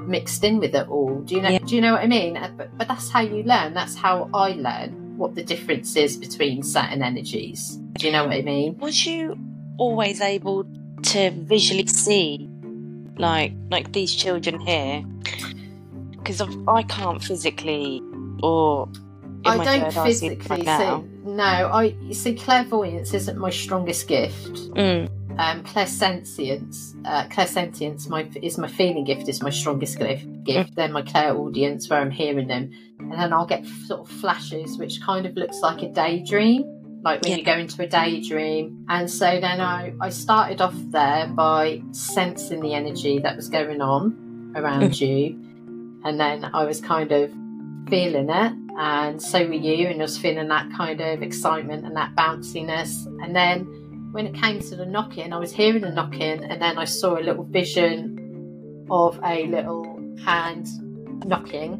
mixed 0.00 0.42
in 0.42 0.58
with 0.58 0.74
it 0.74 0.88
all. 0.88 1.20
Do 1.20 1.36
you 1.36 1.42
know? 1.42 1.50
Yeah. 1.50 1.58
Do 1.58 1.74
you 1.76 1.80
know 1.80 1.92
what 1.92 2.02
I 2.02 2.06
mean? 2.06 2.36
Uh, 2.36 2.50
but, 2.56 2.76
but 2.76 2.88
that's 2.88 3.10
how 3.10 3.20
you 3.20 3.42
learn. 3.42 3.74
That's 3.74 3.94
how 3.94 4.28
I 4.34 4.52
learn 4.52 5.16
what 5.16 5.34
the 5.34 5.44
difference 5.44 5.94
is 5.94 6.16
between 6.16 6.62
certain 6.62 7.02
energies. 7.02 7.78
Do 7.98 8.06
you 8.06 8.12
know 8.12 8.24
what 8.26 8.36
I 8.36 8.42
mean? 8.42 8.78
Was 8.78 9.06
you 9.06 9.38
always 9.78 10.20
able 10.20 10.64
to 11.02 11.30
visually 11.30 11.86
see, 11.86 12.48
like, 13.18 13.52
like 13.70 13.92
these 13.92 14.14
children 14.14 14.60
here? 14.60 15.04
Because 16.12 16.40
I 16.68 16.82
can't 16.82 17.22
physically, 17.22 18.02
or 18.42 18.88
I 19.44 19.62
don't 19.62 19.92
physically 19.92 20.64
see. 20.64 21.02
No, 21.24 21.70
I 21.72 21.94
see. 22.12 22.34
Clairvoyance 22.34 23.14
isn't 23.14 23.38
my 23.38 23.50
strongest 23.50 24.08
gift. 24.08 24.52
Mm 24.74 25.10
um, 25.38 25.62
clairsentience, 25.64 26.94
uh, 27.04 27.26
clairsentience 27.28 28.08
my, 28.08 28.28
is 28.42 28.56
my 28.58 28.68
feeling 28.68 29.04
gift, 29.04 29.28
is 29.28 29.42
my 29.42 29.50
strongest 29.50 29.98
gift. 29.98 30.26
gift. 30.44 30.74
Then 30.74 30.92
my 30.92 31.02
clairaudience, 31.02 31.90
where 31.90 32.00
I'm 32.00 32.10
hearing 32.10 32.48
them, 32.48 32.70
and 32.98 33.12
then 33.12 33.32
I'll 33.32 33.46
get 33.46 33.66
sort 33.86 34.00
of 34.00 34.08
flashes, 34.08 34.78
which 34.78 35.00
kind 35.02 35.26
of 35.26 35.36
looks 35.36 35.60
like 35.60 35.82
a 35.82 35.88
daydream, 35.92 36.64
like 37.02 37.22
when 37.22 37.32
yeah. 37.32 37.38
you 37.38 37.44
go 37.44 37.54
into 37.54 37.82
a 37.82 37.86
daydream. 37.86 38.84
And 38.88 39.10
so 39.10 39.40
then 39.40 39.60
I, 39.60 39.94
I 40.00 40.08
started 40.10 40.60
off 40.60 40.74
there 40.90 41.28
by 41.28 41.82
sensing 41.92 42.60
the 42.60 42.74
energy 42.74 43.18
that 43.20 43.36
was 43.36 43.48
going 43.48 43.80
on 43.80 44.52
around 44.56 44.82
mm. 44.82 45.00
you, 45.00 46.00
and 46.04 46.18
then 46.18 46.44
I 46.52 46.64
was 46.64 46.80
kind 46.80 47.12
of 47.12 47.30
feeling 47.88 48.28
it, 48.28 48.52
and 48.78 49.22
so 49.22 49.46
were 49.46 49.54
you, 49.54 49.88
and 49.88 50.00
I 50.00 50.04
was 50.04 50.18
feeling 50.18 50.48
that 50.48 50.70
kind 50.76 51.00
of 51.00 51.22
excitement 51.22 51.86
and 51.86 51.96
that 51.96 52.14
bounciness, 52.16 53.06
and 53.22 53.34
then 53.34 53.66
when 54.12 54.26
it 54.26 54.34
came 54.34 54.60
to 54.60 54.76
the 54.76 54.86
knocking, 54.86 55.32
I 55.32 55.38
was 55.38 55.52
hearing 55.52 55.82
the 55.82 55.90
knocking, 55.90 56.42
and 56.44 56.60
then 56.60 56.78
I 56.78 56.84
saw 56.84 57.18
a 57.18 57.20
little 57.20 57.44
vision 57.44 58.86
of 58.90 59.20
a 59.22 59.46
little 59.46 60.02
hand 60.24 60.66
knocking 61.26 61.74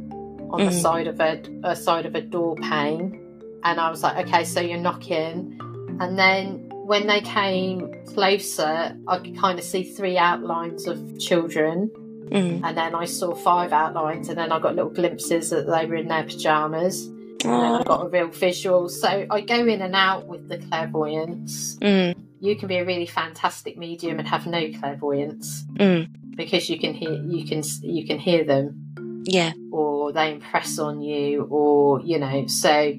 on 0.51 0.61
mm-hmm. 0.61 0.67
the 0.67 0.73
side 0.73 1.07
of 1.07 1.21
a, 1.21 1.43
a 1.65 1.75
side 1.75 2.07
of 2.07 2.15
a 2.15 2.21
door 2.21 2.57
pane, 2.57 3.26
and 3.67 3.81
I 3.81 3.91
was 3.91 4.03
like, 4.03 4.27
okay, 4.27 4.45
so 4.45 4.61
you're 4.61 4.79
knocking, 4.79 5.59
and 6.01 6.19
then 6.19 6.69
when 6.71 7.07
they 7.07 7.21
came 7.21 7.93
closer, 8.07 8.97
I 9.09 9.19
could 9.19 9.37
kind 9.39 9.59
of 9.59 9.65
see 9.65 9.83
three 9.83 10.17
outlines 10.17 10.87
of 10.87 11.19
children. 11.19 11.91
Mm. 12.27 12.63
And 12.65 12.77
then 12.77 12.95
I 12.95 13.05
saw 13.05 13.35
five 13.35 13.73
outlines, 13.73 14.29
and 14.29 14.39
then 14.39 14.51
I 14.53 14.59
got 14.59 14.75
little 14.75 14.91
glimpses 14.91 15.51
that 15.51 15.67
they 15.67 15.87
were 15.87 15.97
in 15.97 16.09
their 16.09 16.25
pajamas. 16.25 17.09
I 17.45 17.83
got 17.85 18.07
a 18.07 18.09
real 18.09 18.29
visual. 18.29 18.89
So 18.89 19.27
I 19.31 19.41
go 19.43 19.67
in 19.67 19.81
and 19.81 19.95
out 19.95 20.27
with 20.27 20.49
the 20.49 20.59
clairvoyance. 20.59 21.77
Mm 21.77 22.17
you 22.41 22.57
can 22.57 22.69
be 22.69 22.77
a 22.77 22.85
really 22.85 23.07
fantastic 23.07 23.77
medium 23.77 24.19
and 24.19 24.29
have 24.29 24.47
no 24.47 24.71
clairvoyance 24.79 25.65
mm. 25.75 26.09
because 26.37 26.69
you 26.69 26.79
can 26.79 26.95
hear 26.95 27.13
you 27.13 27.47
can 27.47 27.63
you 27.83 28.07
can 28.07 28.19
hear 28.19 28.45
them 28.45 29.25
yeah 29.25 29.53
or 29.73 30.13
they 30.13 30.33
impress 30.33 30.79
on 30.79 31.01
you 31.01 31.43
or 31.45 32.01
you 32.03 32.19
know 32.19 32.47
so 32.47 32.95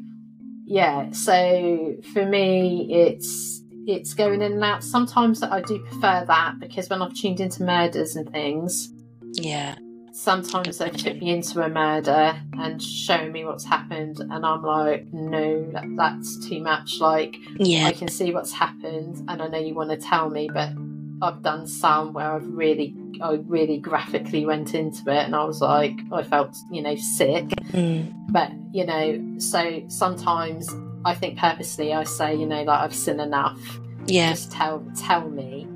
yeah 0.68 1.10
so 1.12 1.96
for 2.14 2.26
me 2.26 2.88
it's 2.92 3.64
it's 3.90 4.14
going 4.14 4.42
in 4.42 4.52
and 4.52 4.64
out. 4.64 4.84
Sometimes 4.84 5.42
i 5.42 5.62
do 5.62 5.80
prefer 5.80 6.26
that 6.28 6.56
because 6.60 6.90
when 6.90 7.02
i've 7.02 7.14
tuned 7.14 7.40
into 7.40 7.64
murders 7.64 8.18
and 8.18 8.30
things 8.30 8.94
yeah. 9.34 9.76
sometimes 10.12 10.78
they 10.78 10.90
put 10.90 11.22
me 11.22 11.30
into 11.30 11.62
a 11.62 11.70
murder 11.70 12.38
and 12.60 12.82
show 12.82 13.30
me 13.30 13.46
what's 13.46 13.64
happened 13.64 14.20
and 14.20 14.46
i'm 14.46 14.62
like 14.62 15.06
no 15.14 15.72
that, 15.72 15.86
that's 15.96 16.46
too 16.48 16.62
much. 16.62 17.00
Like 17.00 17.38
yeah. 17.58 17.86
I 17.86 17.94
can 17.94 18.10
see 18.10 18.34
what's 18.34 18.52
happened 18.52 19.24
and 19.30 19.42
i 19.42 19.48
know 19.48 19.60
you 19.60 19.74
want 19.74 19.92
to 19.92 19.98
tell 19.98 20.30
me 20.30 20.50
but 20.54 20.74
i've 21.22 21.42
done 21.42 21.66
some 21.66 22.14
where 22.14 22.32
i've 22.32 22.48
really 22.48 22.96
i 23.22 23.34
really 23.48 23.78
graphically 23.78 24.46
went 24.46 24.74
into 24.76 25.02
it 25.12 25.26
and 25.26 25.36
i 25.36 25.44
was 25.44 25.62
like 25.62 25.98
i 26.12 26.22
felt 26.24 26.56
you 26.72 26.82
know 26.82 26.96
sick. 26.96 27.46
Mm. 27.72 28.14
but 28.30 28.52
you 28.72 28.86
know 28.86 29.40
so 29.40 29.84
sometimes 29.88 30.70
i 31.06 31.14
think 31.14 31.38
purposely 31.38 31.94
i 31.94 32.04
say 32.04 32.36
you 32.36 32.46
know 32.46 32.64
like 32.64 32.80
i've 32.80 32.96
seen 32.96 33.20
enough. 33.20 33.80
Yeah. 34.08 34.32
Just 34.32 34.52
tell 34.52 34.84
tell 34.96 35.30
me. 35.30 35.68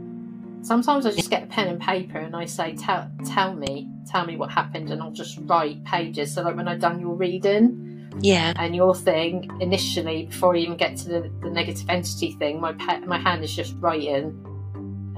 Sometimes 0.64 1.06
I 1.06 1.12
just 1.12 1.30
get 1.30 1.44
a 1.44 1.48
pen 1.48 1.68
and 1.68 1.82
paper 1.82 2.18
and 2.20 2.36
I 2.36 2.46
say, 2.46 2.76
"Tell, 2.76 3.10
tell 3.26 3.54
me, 3.54 3.90
tell 4.10 4.26
me 4.26 4.38
what 4.38 4.52
happened," 4.52 4.90
and 4.92 5.02
I'll 5.02 5.12
just 5.12 5.40
write 5.42 5.84
pages. 5.84 6.34
So 6.34 6.44
like 6.44 6.56
when 6.56 6.68
I've 6.68 6.80
done 6.80 7.00
your 7.00 7.16
reading, 7.16 8.10
yeah, 8.22 8.54
and 8.56 8.76
your 8.76 8.96
thing 8.96 9.50
initially 9.60 10.28
before 10.28 10.56
I 10.56 10.60
even 10.60 10.78
get 10.78 10.98
to 10.98 11.10
the, 11.10 11.32
the 11.42 11.50
negative 11.50 11.90
entity 11.90 12.34
thing, 12.34 12.62
my 12.62 12.74
pe- 12.74 13.00
my 13.02 13.18
hand 13.18 13.44
is 13.44 13.54
just 13.54 13.76
writing, 13.80 14.38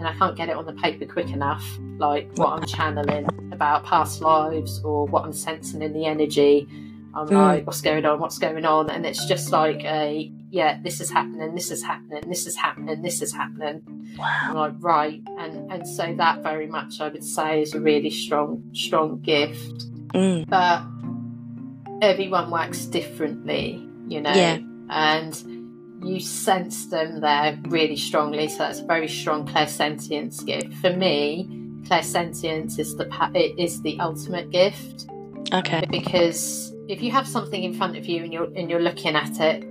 and 0.04 0.14
I 0.14 0.18
can't 0.18 0.36
get 0.36 0.50
it 0.50 0.58
on 0.58 0.66
the 0.66 0.74
paper 0.74 1.06
quick 1.06 1.30
enough. 1.30 1.66
Like 1.98 2.30
what 2.36 2.50
I'm 2.50 2.66
channeling 2.66 3.26
about 3.54 3.86
past 3.86 4.20
lives 4.22 4.82
or 4.84 5.06
what 5.06 5.24
I'm 5.24 5.32
sensing 5.32 5.82
in 5.82 5.94
the 5.94 6.06
energy. 6.06 6.68
I'm 7.16 7.28
mm. 7.28 7.32
like, 7.32 7.66
what's 7.66 7.80
going 7.80 8.04
on? 8.06 8.20
What's 8.20 8.38
going 8.38 8.66
on? 8.66 8.90
And 8.90 9.06
it's 9.06 9.26
just 9.26 9.52
like 9.52 9.82
a 9.86 10.30
yeah, 10.50 10.80
this 10.84 11.00
is 11.00 11.10
happening, 11.10 11.56
this 11.56 11.72
is 11.72 11.82
happening, 11.82 12.22
this 12.28 12.46
is 12.46 12.58
happening, 12.58 13.02
this 13.02 13.22
is 13.22 13.34
happening. 13.34 13.82
Wow. 14.18 14.40
I'm 14.44 14.56
like, 14.56 14.74
right. 14.80 15.22
And 15.40 15.72
and 15.72 15.88
so 15.88 16.14
that 16.18 16.44
very 16.44 16.68
much 16.68 17.00
I 17.00 17.08
would 17.08 17.24
say 17.24 17.62
is 17.62 17.74
a 17.74 17.80
really 17.80 18.10
strong, 18.10 18.62
strong 18.74 19.22
gift. 19.22 19.86
Mm. 20.12 20.50
But 20.50 20.84
everyone 22.06 22.52
works 22.52 22.86
differently, 22.86 23.88
you 24.10 24.20
know. 24.20 24.34
Yeah. 24.34 24.60
And 24.90 25.34
you 26.04 26.20
sense 26.20 26.88
them 26.88 27.22
there 27.22 27.60
really 27.68 27.96
strongly. 27.96 28.48
So 28.48 28.60
that's 28.60 28.80
a 28.80 28.86
very 28.86 29.08
strong 29.08 29.48
clairsentience 29.48 30.46
gift. 30.46 30.74
For 30.76 30.92
me, 30.92 31.48
clairsentience 31.84 32.80
is 32.80 32.96
the 32.96 33.08
it 33.34 33.58
is 33.60 33.82
the 33.82 34.00
ultimate 34.00 34.50
gift. 34.52 35.08
Okay. 35.54 35.84
Because 35.90 36.74
if 36.88 37.02
you 37.02 37.12
have 37.12 37.28
something 37.28 37.64
in 37.64 37.74
front 37.74 37.98
of 37.98 38.06
you 38.06 38.24
and 38.24 38.34
you're 38.34 38.52
and 38.56 38.70
you're 38.70 38.82
looking 38.82 39.16
at 39.16 39.40
it 39.40 39.64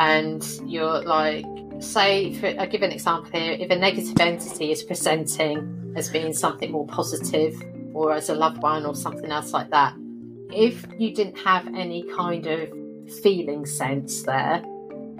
and 0.00 0.44
you're 0.64 1.02
like 1.02 1.44
say 1.80 2.34
for, 2.34 2.48
i'll 2.60 2.66
give 2.66 2.82
an 2.82 2.90
example 2.90 3.30
here 3.30 3.52
if 3.52 3.70
a 3.70 3.76
negative 3.76 4.18
entity 4.18 4.72
is 4.72 4.82
presenting 4.82 5.92
as 5.96 6.08
being 6.08 6.32
something 6.32 6.72
more 6.72 6.86
positive 6.86 7.54
or 7.94 8.12
as 8.12 8.28
a 8.28 8.34
loved 8.34 8.60
one 8.62 8.84
or 8.84 8.94
something 8.94 9.30
else 9.30 9.52
like 9.52 9.70
that 9.70 9.94
if 10.52 10.84
you 10.98 11.14
didn't 11.14 11.38
have 11.38 11.66
any 11.74 12.02
kind 12.16 12.46
of 12.46 12.68
feeling 13.22 13.64
sense 13.64 14.22
there 14.22 14.62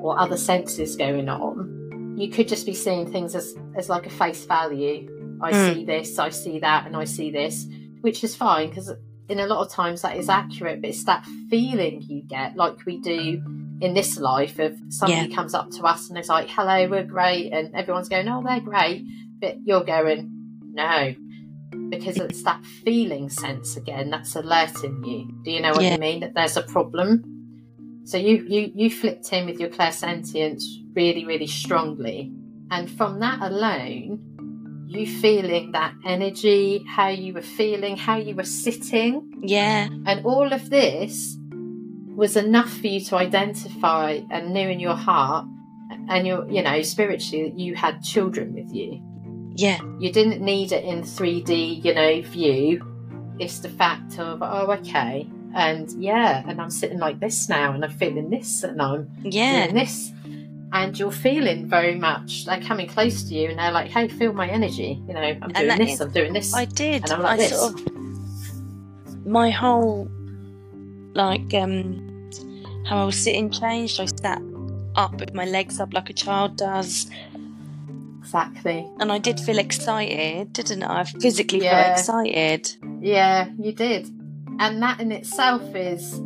or 0.01 0.18
other 0.18 0.36
senses 0.36 0.96
going 0.96 1.28
on 1.28 2.14
you 2.16 2.28
could 2.28 2.49
just 2.49 2.66
be 2.66 2.74
seeing 2.74 3.11
things 3.11 3.34
as, 3.34 3.55
as 3.76 3.88
like 3.88 4.07
a 4.07 4.11
face 4.11 4.44
value 4.44 5.38
i 5.42 5.53
mm. 5.53 5.74
see 5.74 5.84
this 5.84 6.18
i 6.18 6.28
see 6.28 6.59
that 6.59 6.86
and 6.86 6.96
i 6.96 7.05
see 7.05 7.30
this 7.30 7.66
which 8.01 8.22
is 8.24 8.34
fine 8.34 8.68
because 8.68 8.92
in 9.28 9.40
a 9.40 9.46
lot 9.46 9.64
of 9.64 9.70
times 9.70 10.03
that 10.03 10.16
is 10.16 10.28
accurate 10.28 10.80
but 10.80 10.90
it's 10.90 11.05
that 11.05 11.24
feeling 11.51 12.03
you 12.03 12.22
get 12.22 12.57
like 12.57 12.84
we 12.86 12.99
do 13.01 13.42
in 13.80 13.94
this 13.94 14.18
life 14.18 14.59
of 14.59 14.76
somebody 14.88 15.28
yeah. 15.28 15.34
comes 15.34 15.55
up 15.55 15.70
to 15.70 15.84
us 15.84 16.09
and 16.09 16.18
is 16.18 16.28
like, 16.28 16.49
hello, 16.49 16.88
we're 16.88 17.05
great. 17.05 17.53
And 17.53 17.74
everyone's 17.74 18.09
going, 18.09 18.28
oh, 18.28 18.42
they're 18.42 18.61
great. 18.61 19.07
But 19.40 19.59
you're 19.64 19.84
going, 19.84 20.30
no, 20.62 21.14
because 21.88 22.16
it's 22.16 22.42
that 22.42 22.64
feeling 22.64 23.30
sense 23.30 23.76
again 23.76 24.11
that's 24.11 24.34
alerting 24.34 25.05
you. 25.05 25.30
Do 25.44 25.51
you 25.51 25.61
know 25.61 25.72
what 25.72 25.82
yeah. 25.82 25.94
I 25.94 25.99
mean? 25.99 26.20
That 26.20 26.34
there's 26.34 26.57
a 26.57 26.62
problem. 26.62 27.38
So 28.09 28.16
you, 28.16 28.42
you, 28.48 28.72
you 28.74 28.90
flipped 28.90 29.30
in 29.34 29.44
with 29.44 29.61
your 29.61 29.68
clairsentience 29.68 30.62
really, 30.94 31.26
really 31.26 31.46
strongly. 31.46 32.32
And 32.70 32.90
from 32.90 33.20
that 33.20 33.42
alone, 33.42 34.86
you 34.86 35.06
feeling 35.06 35.72
that 35.72 35.92
energy, 36.06 36.82
how 36.88 37.09
you 37.09 37.34
were 37.34 37.42
feeling, 37.42 37.98
how 37.98 38.16
you 38.16 38.34
were 38.34 38.44
sitting. 38.44 39.42
Yeah. 39.42 39.88
And 40.06 40.24
all 40.24 40.54
of 40.54 40.70
this 40.70 41.36
was 42.16 42.34
enough 42.34 42.72
for 42.78 42.86
you 42.86 43.00
to 43.04 43.16
identify 43.16 44.20
and 44.30 44.54
knew 44.54 44.70
in 44.70 44.80
your 44.80 44.96
heart 44.96 45.46
and 46.09 46.26
your 46.26 46.50
you 46.50 46.62
know 46.62 46.80
spiritually 46.80 47.50
that 47.50 47.59
you 47.59 47.74
had 47.74 48.02
children 48.02 48.54
with 48.54 48.74
you 48.74 49.02
Yeah. 49.54 49.78
you 49.98 50.11
didn't 50.11 50.40
need 50.40 50.72
it 50.72 50.84
in 50.84 51.02
3d 51.02 51.84
you 51.84 51.94
know 51.94 52.22
view 52.22 53.36
it's 53.38 53.61
the 53.61 53.68
fact 53.68 54.18
of 54.18 54.42
oh 54.42 54.72
okay 54.80 55.28
and 55.55 55.90
yeah 56.03 56.42
and 56.46 56.61
i'm 56.61 56.70
sitting 56.70 56.99
like 56.99 57.18
this 57.20 57.49
now 57.49 57.72
and 57.72 57.84
i'm 57.84 57.90
feeling 57.90 58.28
this 58.30 58.62
and 58.62 58.80
i'm 58.82 59.11
Yeah. 59.22 59.64
doing 59.64 59.74
this 59.76 60.12
and 60.72 60.99
you're 60.99 61.11
feeling 61.11 61.66
very 61.66 61.94
much 61.94 62.44
they're 62.44 62.61
coming 62.61 62.86
close 62.88 63.22
to 63.24 63.34
you 63.34 63.49
and 63.49 63.59
they're 63.59 63.72
like 63.72 63.90
hey 63.90 64.09
feel 64.09 64.32
my 64.34 64.49
energy 64.49 65.01
you 65.09 65.14
know 65.14 65.20
i'm 65.20 65.53
doing 65.53 65.78
this 65.78 65.92
is- 65.94 66.01
i'm 66.03 66.11
doing 66.11 66.32
this 66.32 66.55
I 66.55 66.64
did. 66.66 67.05
And 67.05 67.12
I'm 67.12 67.22
like 67.22 67.32
I 67.32 67.36
this. 67.36 67.59
sort 67.59 67.80
of 67.80 69.26
my 69.26 69.51
whole 69.51 70.09
like 71.14 71.53
um 71.55 72.05
how 72.86 73.03
I 73.03 73.05
was 73.05 73.16
sitting 73.16 73.51
changed. 73.51 74.01
I 74.01 74.07
sat 74.07 74.40
up 74.96 75.20
with 75.20 75.34
my 75.34 75.44
legs 75.44 75.78
up 75.80 75.92
like 75.92 76.09
a 76.09 76.14
child 76.14 76.57
does, 76.57 77.11
exactly 78.20 78.86
and 79.01 79.12
I 79.12 79.18
did 79.18 79.38
feel 79.40 79.59
excited, 79.59 80.53
didn't 80.55 80.82
I? 80.82 81.01
I 81.01 81.05
physically 81.05 81.62
Yeah. 81.62 81.94
felt 81.96 81.99
excited. 81.99 82.76
Yeah, 83.01 83.49
you 83.59 83.72
did. 83.72 84.09
And 84.59 84.82
that 84.82 85.00
in 85.00 85.12
itself 85.12 85.62
is 85.74 86.20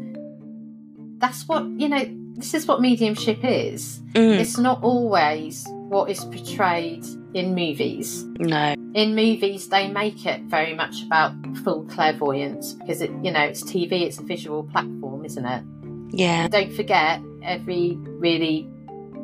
that's 1.19 1.47
what, 1.47 1.65
you 1.65 1.89
know, 1.89 2.05
this 2.37 2.55
is 2.55 2.67
what 2.67 2.81
mediumship 2.81 3.41
is. 3.45 4.01
Mm. 4.15 4.39
It's 4.39 4.59
not 4.59 4.83
always 4.83 5.67
what 5.69 6.11
is 6.11 6.25
portrayed 6.25 7.05
in 7.35 7.55
movies. 7.55 8.25
No. 8.39 8.75
In 8.95 9.15
movies, 9.15 9.69
they 9.69 9.89
make 9.89 10.27
it 10.27 10.43
very 10.43 10.75
much 10.75 11.03
about 11.05 11.35
full 11.59 11.85
clairvoyance 11.85 12.73
because 12.75 13.01
it, 13.01 13.11
you 13.23 13.31
know, 13.31 13.41
it's 13.41 13.63
TV, 13.63 14.03
it's 14.03 14.19
a 14.19 14.23
visual 14.23 14.65
platform, 14.65 15.25
isn't 15.25 15.45
it? 15.45 15.65
Yeah. 16.11 16.45
And 16.45 16.53
don't 16.53 16.73
forget, 16.73 17.21
every 17.43 17.97
really 17.97 18.69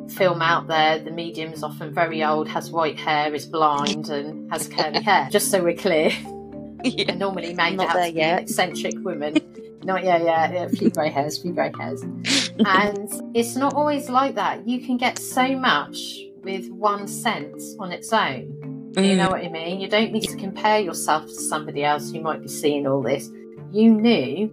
film 0.09 0.41
out 0.41 0.67
there, 0.67 0.99
the 0.99 1.11
medium's 1.11 1.63
often 1.63 1.93
very 1.93 2.23
old, 2.23 2.47
has 2.47 2.71
white 2.71 2.99
hair, 2.99 3.33
is 3.33 3.45
blind, 3.45 4.09
and 4.09 4.51
has 4.51 4.67
curly 4.67 5.01
hair. 5.03 5.27
Just 5.31 5.51
so 5.51 5.63
we're 5.63 5.75
clear. 5.75 6.11
yeah. 6.83 7.13
normally 7.15 7.53
made 7.53 7.77
Not 7.77 7.95
out 7.95 8.05
to 8.05 8.11
be 8.13 8.21
an 8.21 8.39
eccentric 8.39 8.95
woman. 8.99 9.35
not 9.83 10.03
yeah, 10.03 10.17
yeah, 10.17 10.51
yeah, 10.51 10.63
a 10.63 10.69
few 10.69 10.89
grey 10.89 11.09
hairs, 11.09 11.37
a 11.37 11.41
few 11.41 11.53
grey 11.53 11.71
hairs. 11.77 12.01
and 12.01 13.09
it's 13.35 13.55
not 13.55 13.73
always 13.73 14.09
like 14.09 14.35
that. 14.35 14.67
You 14.67 14.81
can 14.85 14.97
get 14.97 15.17
so 15.19 15.55
much 15.57 16.19
with 16.43 16.69
one 16.69 17.07
sense 17.07 17.75
on 17.79 17.91
its 17.91 18.11
own. 18.13 18.55
You 18.97 19.03
Mm. 19.03 19.17
know 19.17 19.29
what 19.29 19.43
I 19.45 19.49
mean? 19.49 19.79
You 19.79 19.87
don't 19.87 20.11
need 20.11 20.23
to 20.23 20.35
compare 20.35 20.79
yourself 20.79 21.25
to 21.27 21.33
somebody 21.35 21.83
else 21.83 22.11
who 22.11 22.21
might 22.21 22.41
be 22.41 22.47
seeing 22.47 22.87
all 22.87 23.01
this. 23.03 23.29
You 23.71 23.91
knew, 23.93 24.51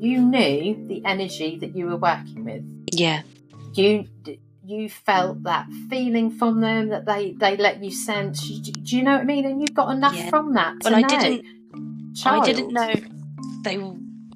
you 0.00 0.20
knew 0.22 0.86
the 0.88 1.02
energy 1.04 1.58
that 1.58 1.76
you 1.76 1.86
were 1.86 1.98
working 1.98 2.44
with. 2.44 2.64
Yeah. 2.92 3.22
You 3.74 4.06
you 4.66 4.88
felt 4.88 5.42
that 5.42 5.66
feeling 5.90 6.30
from 6.30 6.62
them 6.62 6.88
that 6.88 7.04
they 7.04 7.32
they 7.32 7.58
let 7.58 7.84
you 7.84 7.90
sense. 7.90 8.40
Do 8.48 8.72
do 8.72 8.96
you 8.96 9.02
know 9.02 9.12
what 9.12 9.20
I 9.20 9.24
mean? 9.24 9.44
And 9.44 9.60
you 9.60 9.66
got 9.68 9.94
enough 9.94 10.16
Yeah. 10.16 10.30
from 10.30 10.54
that. 10.54 10.76
Well, 10.82 10.94
I 10.94 11.00
know. 11.02 11.08
didn't. 11.08 11.44
Child. 12.14 12.42
I 12.42 12.46
didn't 12.46 12.72
know 12.72 12.92
they 13.62 13.78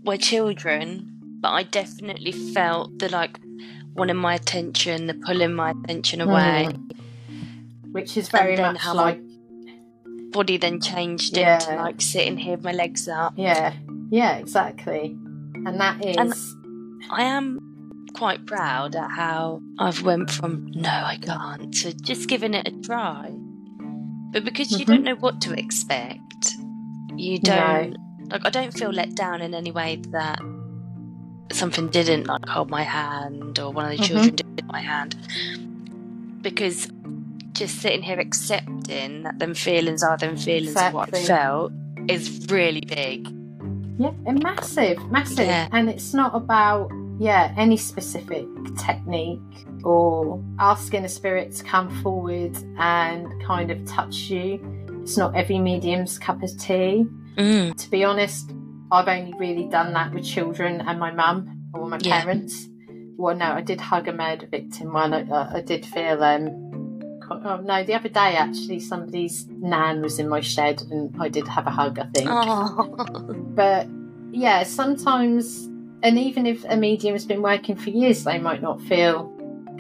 were 0.05 0.17
children, 0.17 1.19
but 1.41 1.51
I 1.51 1.63
definitely 1.63 2.33
felt 2.33 2.99
the 2.99 3.09
like 3.09 3.39
wanting 3.95 4.17
my 4.17 4.35
attention, 4.35 5.07
the 5.07 5.15
pulling 5.15 5.55
my 5.55 5.71
attention 5.71 6.21
away. 6.21 6.69
Mm. 6.71 6.93
Which 7.93 8.17
is 8.17 8.29
very 8.29 8.57
much 8.57 8.77
how 8.79 8.95
my- 8.95 9.03
like 9.03 9.21
Body 10.31 10.59
then 10.59 10.79
changed 10.81 11.37
Yeah. 11.37 11.55
into 11.55 11.75
like 11.77 12.01
sitting 12.03 12.37
here 12.37 12.57
with 12.57 12.65
my 12.65 12.73
legs 12.73 13.09
up. 13.09 13.33
yeah, 13.37 13.73
yeah, 14.11 14.37
exactly. 14.37 15.17
And 15.67 15.81
that 15.81 16.05
is 16.05 16.17
And- 16.17 16.35
I 17.11 17.23
am 17.23 17.59
quite 18.13 18.45
proud 18.45 18.95
at 18.95 19.11
how 19.11 19.63
I've 19.79 20.03
went 20.03 20.31
from 20.31 20.67
no, 20.75 20.91
I 20.91 21.17
can't 21.23 21.73
to 21.81 21.95
just 21.95 22.29
giving 22.29 22.53
it 22.53 22.69
a 22.69 22.73
try. 22.83 23.33
But 24.33 24.45
because 24.45 24.71
you 24.71 24.85
Mhm. 24.85 24.87
don't 24.87 25.05
know 25.05 25.15
what 25.17 25.41
to 25.43 25.55
expect, 25.59 26.58
you 27.19 27.39
don't 27.39 27.97
like. 28.31 28.45
I 28.47 28.51
don't 28.51 28.73
feel 28.73 28.91
let 28.91 29.15
down 29.15 29.41
in 29.43 29.55
any 29.55 29.71
way 29.71 29.97
that 30.11 30.39
something 31.53 31.89
didn't 31.89 32.27
like 32.27 32.47
hold 32.47 32.69
my 32.71 32.83
hand 32.83 33.59
or 33.59 33.71
one 33.73 33.87
of 33.87 33.91
the 33.93 33.97
Mhm. 34.03 34.07
children 34.07 34.35
did 34.37 34.67
my 34.67 34.81
hand 34.81 35.17
because 36.43 36.89
just 37.53 37.81
sitting 37.81 38.03
here 38.03 38.21
accepting 38.21 39.23
that 39.23 39.39
them 39.39 39.55
feelings 39.55 40.03
are 40.03 40.17
them 40.17 40.37
feelings 40.37 40.77
of 40.77 40.93
what 40.93 41.13
I 41.15 41.23
felt 41.23 41.73
is 42.09 42.47
really 42.51 42.83
big. 42.83 43.27
yeah, 43.99 44.13
and 44.27 44.41
massive, 44.43 44.99
massive. 45.11 45.47
Yeah. 45.47 45.69
And 45.73 45.89
it's 45.89 46.15
not 46.15 46.35
about 46.35 46.91
yeah 47.19 47.53
any 47.57 47.77
specific 47.77 48.47
technique 48.79 49.41
or 49.83 50.41
asking 50.61 51.05
a 51.05 51.09
spirit 51.09 51.53
to 51.57 51.65
come 51.65 51.89
forward 52.03 52.57
and 52.79 53.27
kind 53.43 53.71
of 53.71 53.85
touch 53.87 54.31
you. 54.31 54.61
It's 55.09 55.17
not 55.17 55.35
every 55.35 55.59
medium's 55.59 56.19
cup 56.19 56.43
of 56.43 56.51
tea. 56.59 57.07
Mm. 57.39 57.75
To 57.79 57.91
be 57.91 58.05
honest, 58.05 58.53
I've 58.93 59.09
only 59.09 59.33
really 59.39 59.65
done 59.65 59.95
that 59.95 60.13
with 60.13 60.23
children 60.27 60.83
and 60.83 61.01
my 61.01 61.11
mum 61.11 61.71
or 61.73 61.89
my 61.89 61.99
Yeah. 62.03 62.21
parents. 62.25 62.69
Well, 63.17 63.35
no, 63.35 63.47
I 63.47 63.63
did 63.63 63.81
hug 63.81 64.07
a 64.09 64.13
murder 64.13 64.47
victim 64.47 64.93
one. 64.93 65.15
I, 65.15 65.23
I, 65.31 65.57
I 65.57 65.61
did 65.63 65.87
feel 65.87 66.23
um. 66.23 67.01
Oh 67.31 67.57
no! 67.65 67.83
The 67.85 67.95
other 67.95 68.11
day, 68.11 68.37
actually, 68.37 68.81
somebody's 68.81 69.47
nan 69.49 70.03
was 70.03 70.19
in 70.19 70.29
my 70.29 70.41
shed, 70.43 70.83
and 70.91 71.17
I 71.19 71.31
did 71.31 71.49
have 71.49 71.67
a 71.67 71.71
hug. 71.71 71.99
I 71.99 72.05
think, 72.15 72.29
Oh. 72.31 73.35
but 73.55 73.89
yeah, 74.31 74.63
sometimes, 74.65 75.65
and 76.03 76.19
even 76.19 76.45
if 76.45 76.67
a 76.69 76.77
medium 76.77 77.15
has 77.15 77.25
been 77.25 77.41
working 77.41 77.77
for 77.77 77.89
years, 77.89 78.25
they 78.25 78.39
might 78.39 78.61
not 78.61 78.79
feel 78.83 79.33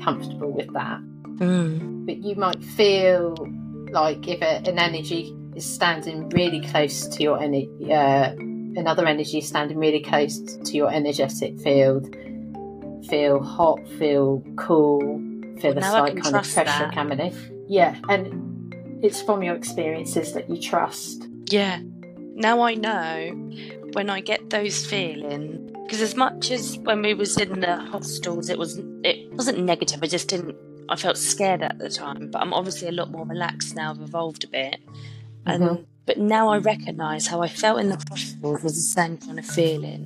comfortable 0.02 0.50
with 0.50 0.72
that. 0.72 1.00
Mm. 1.36 2.06
But 2.06 2.16
you 2.22 2.34
might 2.34 2.64
feel 2.64 3.34
like 3.90 4.26
if 4.28 4.40
a, 4.42 4.68
an 4.68 4.78
energy 4.78 5.34
is 5.54 5.64
standing 5.64 6.28
really 6.30 6.60
close 6.60 7.06
to 7.06 7.22
your 7.22 7.40
energy, 7.40 7.92
uh, 7.92 8.32
another 8.76 9.06
energy 9.06 9.38
is 9.38 9.48
standing 9.48 9.78
really 9.78 10.00
close 10.02 10.40
to 10.40 10.76
your 10.76 10.92
energetic 10.92 11.58
field, 11.60 12.14
feel 13.08 13.42
hot, 13.42 13.80
feel 13.98 14.42
cool, 14.56 15.00
feel 15.60 15.74
Now 15.74 15.90
slight 15.90 16.22
kind 16.22 16.36
of 16.36 16.42
pressure 16.42 16.64
that. 16.64 16.94
coming 16.94 17.18
in. 17.18 17.64
Yeah, 17.68 17.96
and 18.08 18.74
it's 19.02 19.20
from 19.22 19.42
your 19.42 19.54
experiences 19.54 20.32
that 20.32 20.48
you 20.48 20.60
trust. 20.60 21.26
Yeah. 21.50 21.80
Now 22.34 22.60
I 22.60 22.74
know 22.74 23.30
when 23.94 24.10
I 24.10 24.20
get 24.20 24.50
those 24.50 24.86
feelings 24.86 25.72
because 25.88 26.02
as 26.02 26.14
much 26.14 26.50
as 26.50 26.76
when 26.78 27.00
we 27.02 27.14
was 27.14 27.38
in 27.38 27.60
the 27.60 27.76
hostels, 27.76 28.50
it 28.50 28.58
was 28.58 28.78
it 29.02 29.32
wasn't 29.32 29.60
negative. 29.60 30.00
I 30.02 30.06
just 30.06 30.28
didn't. 30.28 30.54
I 30.88 30.96
felt 30.96 31.16
scared 31.18 31.62
at 31.62 31.78
the 31.78 31.90
time, 31.90 32.30
but 32.30 32.40
I'm 32.40 32.54
obviously 32.54 32.88
a 32.88 32.92
lot 32.92 33.10
more 33.10 33.26
relaxed 33.26 33.76
now. 33.76 33.90
I've 33.90 34.00
evolved 34.00 34.44
a 34.44 34.48
bit, 34.48 34.76
and 35.46 35.62
Mhm. 35.62 35.84
but 36.06 36.18
now 36.18 36.48
I 36.48 36.58
recognise 36.58 37.26
how 37.26 37.42
I 37.42 37.48
felt 37.48 37.80
in 37.80 37.88
the 37.90 38.02
hostels 38.10 38.62
was 38.62 38.74
the 38.74 38.80
same 38.80 39.18
kind 39.18 39.38
of 39.38 39.44
feeling, 39.44 40.02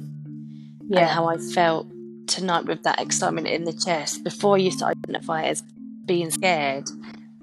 and 0.80 0.90
Yeah, 0.90 1.06
how 1.08 1.26
I 1.28 1.36
felt 1.38 1.86
tonight 2.26 2.66
with 2.66 2.82
that 2.82 3.00
excitement 3.00 3.46
in 3.46 3.64
the 3.64 3.72
chest. 3.72 4.24
Before 4.24 4.56
I 4.56 4.58
used 4.58 4.78
to 4.80 4.86
identify 4.86 5.42
it 5.42 5.50
as 5.50 5.62
being 6.06 6.30
scared. 6.30 6.86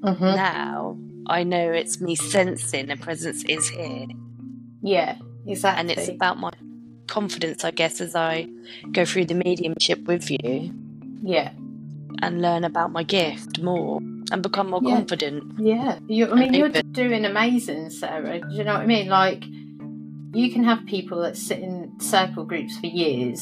Mhm. 0.02 0.36
Now 0.36 0.98
I 1.28 1.44
know 1.44 1.72
it's 1.72 2.02
me 2.02 2.16
sensing 2.16 2.90
a 2.90 2.98
presence 2.98 3.44
is 3.46 3.70
here. 3.70 4.08
yeah, 4.82 5.16
exactly. 5.46 5.80
and 5.82 5.92
it's 5.92 6.10
about 6.10 6.40
my 6.40 6.52
confidence, 7.08 7.64
I 7.64 7.72
guess, 7.72 8.00
as 8.02 8.16
I 8.16 8.48
go 8.92 9.04
through 9.06 9.26
the 9.26 9.34
mediumship 9.36 10.06
with 10.06 10.30
you 10.32 10.74
yeah, 11.22 11.52
and 12.22 12.42
learn 12.42 12.64
about 12.64 12.92
my 12.92 13.04
gift 13.04 13.62
more 13.62 14.00
and 14.32 14.44
become 14.44 14.70
more 14.70 14.82
Yeah. 14.84 14.96
confident. 14.96 15.44
Yeah, 15.58 16.00
you, 16.08 16.30
I 16.32 16.36
mean, 16.36 16.54
you're 16.54 16.70
doing 16.70 17.26
amazing, 17.26 17.90
Sarah. 17.90 18.40
Do 18.40 18.56
you 18.56 18.64
know 18.64 18.74
what 18.74 18.82
I 18.82 18.86
mean? 18.86 19.08
Like, 19.08 19.44
you 20.34 20.52
can 20.52 20.64
have 20.64 20.86
people 20.86 21.22
that 21.22 21.38
sit 21.38 21.60
in 21.60 22.00
circle 22.00 22.46
groups 22.46 22.78
for 22.78 22.88
years, 22.88 23.42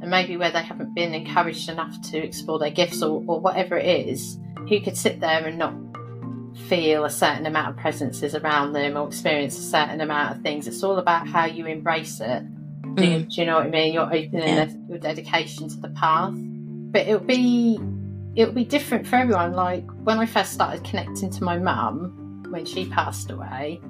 and 0.00 0.10
maybe 0.10 0.36
where 0.36 0.50
they 0.50 0.62
haven't 0.62 0.94
been 0.94 1.14
encouraged 1.14 1.68
enough 1.68 2.00
to 2.10 2.18
explore 2.18 2.58
their 2.58 2.70
gifts 2.70 3.02
or, 3.02 3.22
or 3.26 3.40
whatever 3.40 3.76
it 3.76 4.08
is, 4.08 4.38
who 4.68 4.80
could 4.80 4.96
sit 4.96 5.20
there 5.20 5.46
and 5.46 5.58
not 5.58 5.74
feel 6.68 7.04
a 7.04 7.10
certain 7.10 7.46
amount 7.46 7.70
of 7.70 7.76
presences 7.76 8.34
around 8.34 8.72
them 8.72 8.96
or 8.96 9.08
experience 9.08 9.58
a 9.58 9.62
certain 9.62 10.00
amount 10.00 10.36
of 10.36 10.42
things. 10.42 10.68
It's 10.68 10.82
all 10.82 10.98
about 10.98 11.26
how 11.26 11.46
you 11.46 11.66
embrace 11.66 12.20
it. 12.20 12.42
Do, 12.94 13.04
you, 13.04 13.18
mm. 13.18 13.28
do 13.28 13.40
you 13.40 13.46
know 13.46 13.56
what 13.56 13.66
I 13.66 13.70
mean? 13.70 13.92
You're 13.92 14.04
Your 14.14 14.24
openness, 14.24 14.74
your 14.88 14.98
dedication 14.98 15.68
to 15.68 15.76
the 15.76 15.88
path. 15.88 16.32
But 16.34 17.08
it'll 17.08 17.18
be 17.18 17.80
it'll 18.36 18.54
be 18.54 18.64
different 18.64 19.06
for 19.06 19.16
everyone. 19.16 19.52
Like 19.52 19.84
when 20.02 20.18
I 20.18 20.26
first 20.26 20.52
started 20.52 20.84
connecting 20.84 21.30
to 21.30 21.44
my 21.44 21.58
mum 21.58 22.44
when 22.50 22.64
she 22.64 22.86
passed 22.86 23.30
away, 23.30 23.80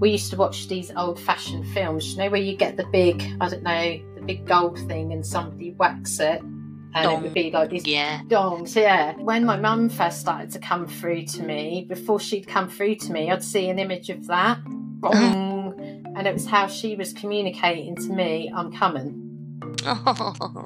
we 0.00 0.10
used 0.10 0.30
to 0.30 0.36
watch 0.36 0.68
these 0.68 0.90
old 0.96 1.18
fashioned 1.18 1.66
films, 1.68 2.12
you 2.12 2.18
know, 2.18 2.30
where 2.30 2.40
you 2.40 2.56
get 2.56 2.76
the 2.76 2.86
big, 2.92 3.22
I 3.40 3.48
don't 3.48 3.62
know, 3.62 4.00
the 4.14 4.22
big 4.22 4.46
gold 4.46 4.78
thing 4.88 5.12
and 5.12 5.24
somebody 5.24 5.70
whacks 5.72 6.20
it 6.20 6.42
and 6.94 7.12
it 7.12 7.20
would 7.22 7.34
be 7.34 7.50
like 7.50 7.70
these 7.70 7.86
Yeah. 7.86 8.20
dongs, 8.26 8.74
yeah. 8.74 9.14
When 9.16 9.44
my 9.44 9.56
mum 9.58 9.90
first 9.90 10.20
started 10.20 10.50
to 10.52 10.58
come 10.58 10.86
through 10.86 11.24
to 11.26 11.42
me, 11.42 11.84
before 11.88 12.18
she'd 12.18 12.46
come 12.46 12.68
through 12.70 12.94
to 12.96 13.12
me, 13.12 13.30
I'd 13.30 13.44
see 13.44 13.68
an 13.68 13.78
image 13.78 14.08
of 14.08 14.26
that. 14.28 14.58
Uh-huh. 14.58 15.10
Bong. 15.12 16.02
and 16.16 16.26
it 16.26 16.32
was 16.32 16.46
how 16.46 16.66
she 16.66 16.96
was 16.96 17.12
communicating 17.12 17.94
to 17.96 18.10
me, 18.10 18.50
I'm 18.54 18.72
coming. 18.72 19.25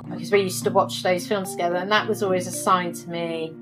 Because 0.08 0.30
we 0.32 0.40
used 0.42 0.64
to 0.64 0.70
watch 0.70 1.02
those 1.02 1.26
films 1.26 1.52
together, 1.52 1.76
and 1.76 1.90
that 1.92 2.08
was 2.08 2.22
always 2.22 2.46
a 2.46 2.50
sign 2.52 2.92
to 2.92 3.10
me 3.10 3.52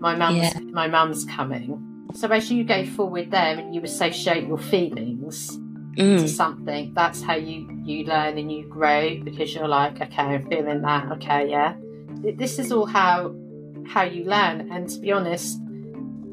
my 0.00 0.16
mum's 0.16 0.36
Yeah. 0.38 0.58
my 0.72 0.88
mum's 0.88 1.24
coming. 1.24 1.80
So 2.14 2.26
as 2.28 2.50
you 2.50 2.64
go 2.64 2.84
forward 2.84 3.30
there 3.30 3.56
and 3.58 3.72
you 3.74 3.80
associate 3.82 4.46
your 4.48 4.58
feelings 4.58 5.56
to 5.96 6.02
Mm. 6.02 6.28
something, 6.28 6.92
that's 6.94 7.22
how 7.22 7.34
you 7.36 7.68
you 7.84 8.04
learn 8.06 8.36
and 8.38 8.50
you 8.50 8.66
grow 8.68 9.20
because 9.22 9.54
you're 9.54 9.68
like, 9.68 10.00
okay, 10.00 10.22
I'm 10.22 10.46
feeling 10.48 10.82
that. 10.82 11.12
Okay, 11.12 11.48
yeah. 11.50 11.74
This 12.36 12.58
is 12.58 12.72
all 12.72 12.86
how 12.86 13.34
how 13.86 14.02
you 14.02 14.24
learn, 14.24 14.70
and 14.72 14.88
to 14.88 14.98
be 15.00 15.12
honest, 15.12 15.60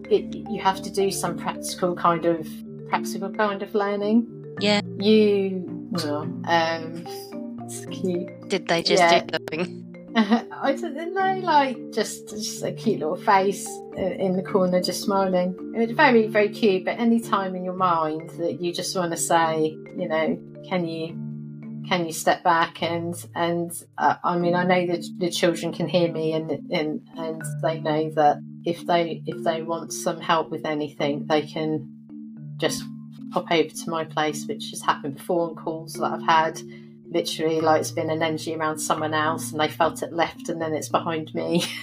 it 0.09 0.33
you 0.49 0.59
have 0.61 0.81
to 0.81 0.89
do 0.89 1.11
some 1.11 1.37
practical 1.37 1.93
kind 1.95 2.25
of 2.25 2.47
practical 2.89 3.29
kind 3.29 3.61
of 3.61 3.75
learning. 3.75 4.25
Yeah. 4.59 4.81
You, 4.97 5.63
well, 5.91 6.21
um, 6.45 7.05
it's 7.69 7.85
cute. 7.85 8.49
Did 8.49 8.67
they 8.67 8.81
just 8.81 9.01
Yeah. 9.01 9.21
do 9.21 9.37
something? 9.37 9.85
I 10.15 10.73
don't 10.73 11.13
know, 11.13 11.39
like 11.43 11.77
just 11.93 12.29
just 12.29 12.63
a 12.63 12.71
cute 12.71 12.99
little 12.99 13.15
face 13.15 13.67
in 13.95 14.35
the 14.35 14.43
corner, 14.43 14.81
just 14.81 15.03
smiling. 15.03 15.55
It 15.75 15.79
was 15.79 15.91
very, 15.91 16.27
very 16.27 16.49
cute. 16.49 16.83
But 16.85 16.99
any 16.99 17.19
time 17.19 17.55
in 17.55 17.63
your 17.63 17.75
mind 17.75 18.31
that 18.31 18.59
you 18.59 18.73
just 18.73 18.95
want 18.95 19.11
to 19.11 19.17
say, 19.17 19.77
you 19.95 20.07
know, 20.07 20.39
can 20.67 20.87
you 20.87 21.09
can 21.87 22.05
you 22.07 22.11
step 22.11 22.43
back 22.43 22.81
and 22.81 23.13
and 23.35 23.71
uh, 23.99 24.15
I 24.23 24.37
mean, 24.37 24.55
I 24.55 24.63
know 24.63 24.87
that 24.87 25.05
the 25.19 25.29
children 25.29 25.71
can 25.73 25.87
hear 25.87 26.11
me 26.11 26.33
and 26.33 26.49
and 26.71 27.07
and 27.15 27.43
they 27.61 27.79
know 27.79 28.09
that 28.15 28.37
if 28.65 28.85
they 28.87 29.21
if 29.27 29.43
they 29.43 29.61
want 29.61 29.93
some 29.93 30.19
help 30.19 30.49
with 30.49 30.65
anything, 30.65 31.27
they 31.27 31.43
can 31.43 31.87
just 32.57 32.83
pop 33.31 33.45
over 33.51 33.69
to 33.69 33.89
my 33.89 34.05
place, 34.05 34.47
which 34.47 34.71
has 34.71 34.81
happened 34.81 35.17
before 35.17 35.49
on 35.49 35.55
calls 35.55 35.93
that 35.93 36.11
I've 36.13 36.23
had 36.23 36.59
literally 37.11 37.59
like 37.61 37.81
it's 37.81 37.91
been 37.91 38.09
an 38.09 38.21
energy 38.21 38.55
around 38.55 38.77
someone 38.79 39.13
else 39.13 39.51
and 39.51 39.59
they 39.59 39.67
felt 39.67 40.01
it 40.03 40.13
left 40.13 40.49
and 40.49 40.61
then 40.61 40.73
it's 40.73 40.89
behind 40.89 41.33
me. 41.33 41.63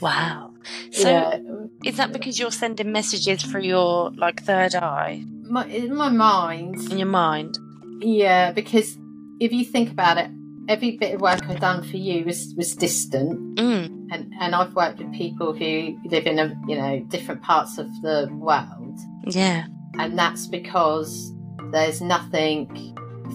Wow. 0.00 0.52
So 0.90 1.08
yeah. 1.08 1.38
is 1.84 1.96
that 1.96 2.12
because 2.12 2.38
you're 2.38 2.50
sending 2.50 2.92
messages 2.92 3.42
through 3.42 3.62
your 3.62 4.10
like 4.10 4.42
third 4.42 4.74
eye 4.74 5.24
My, 5.44 5.64
in 5.68 5.94
my 5.94 6.10
mind, 6.10 6.76
in 6.92 6.98
your 6.98 7.08
mind? 7.08 7.56
yeah, 8.00 8.52
because 8.52 8.98
if 9.40 9.52
you 9.52 9.64
think 9.64 9.90
about 9.90 10.18
it, 10.18 10.30
every 10.68 10.98
bit 10.98 11.14
of 11.14 11.22
work 11.22 11.48
I've 11.48 11.60
done 11.60 11.82
for 11.82 11.96
you 11.96 12.26
was, 12.26 12.52
was 12.58 12.76
distant 12.76 13.56
Mm. 13.58 14.08
and, 14.12 14.34
and 14.38 14.54
I've 14.54 14.74
worked 14.74 14.98
with 14.98 15.14
people 15.14 15.54
who 15.54 15.98
live 16.04 16.26
in 16.26 16.38
a, 16.40 16.54
you 16.68 16.76
know, 16.76 17.00
different 17.08 17.40
parts 17.42 17.78
of 17.78 17.86
the 18.02 18.28
world 18.32 18.98
Yeah. 19.26 19.64
and 19.98 20.18
that's 20.18 20.46
because 20.46 21.32
there's 21.72 22.02
nothing 22.02 22.68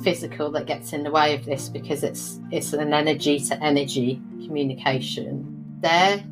physical 0.04 0.52
that 0.52 0.66
gets 0.66 0.94
in 0.94 1.04
the 1.04 1.12
way 1.12 1.36
of 1.36 1.46
this 1.46 1.70
because 1.70 2.04
it's 2.04 2.40
it's 2.52 2.74
an 2.74 2.94
energy 2.94 3.40
to 3.40 3.64
energy 3.64 4.22
communication. 4.46 5.80
Their 5.82 6.24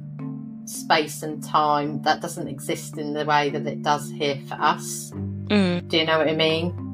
space 0.65 1.23
and 1.23 1.43
time 1.43 2.01
that 2.03 2.21
doesn't 2.21 2.47
exist 2.47 2.97
in 2.97 3.13
the 3.13 3.25
way 3.25 3.49
that 3.49 3.65
it 3.65 3.81
does 3.81 4.09
here 4.11 4.39
for 4.47 4.55
us. 4.55 5.11
Mm. 5.11 5.87
do 5.87 5.97
you 5.97 6.05
know 6.05 6.19
what 6.19 6.27
i 6.27 6.35
mean? 6.35 6.85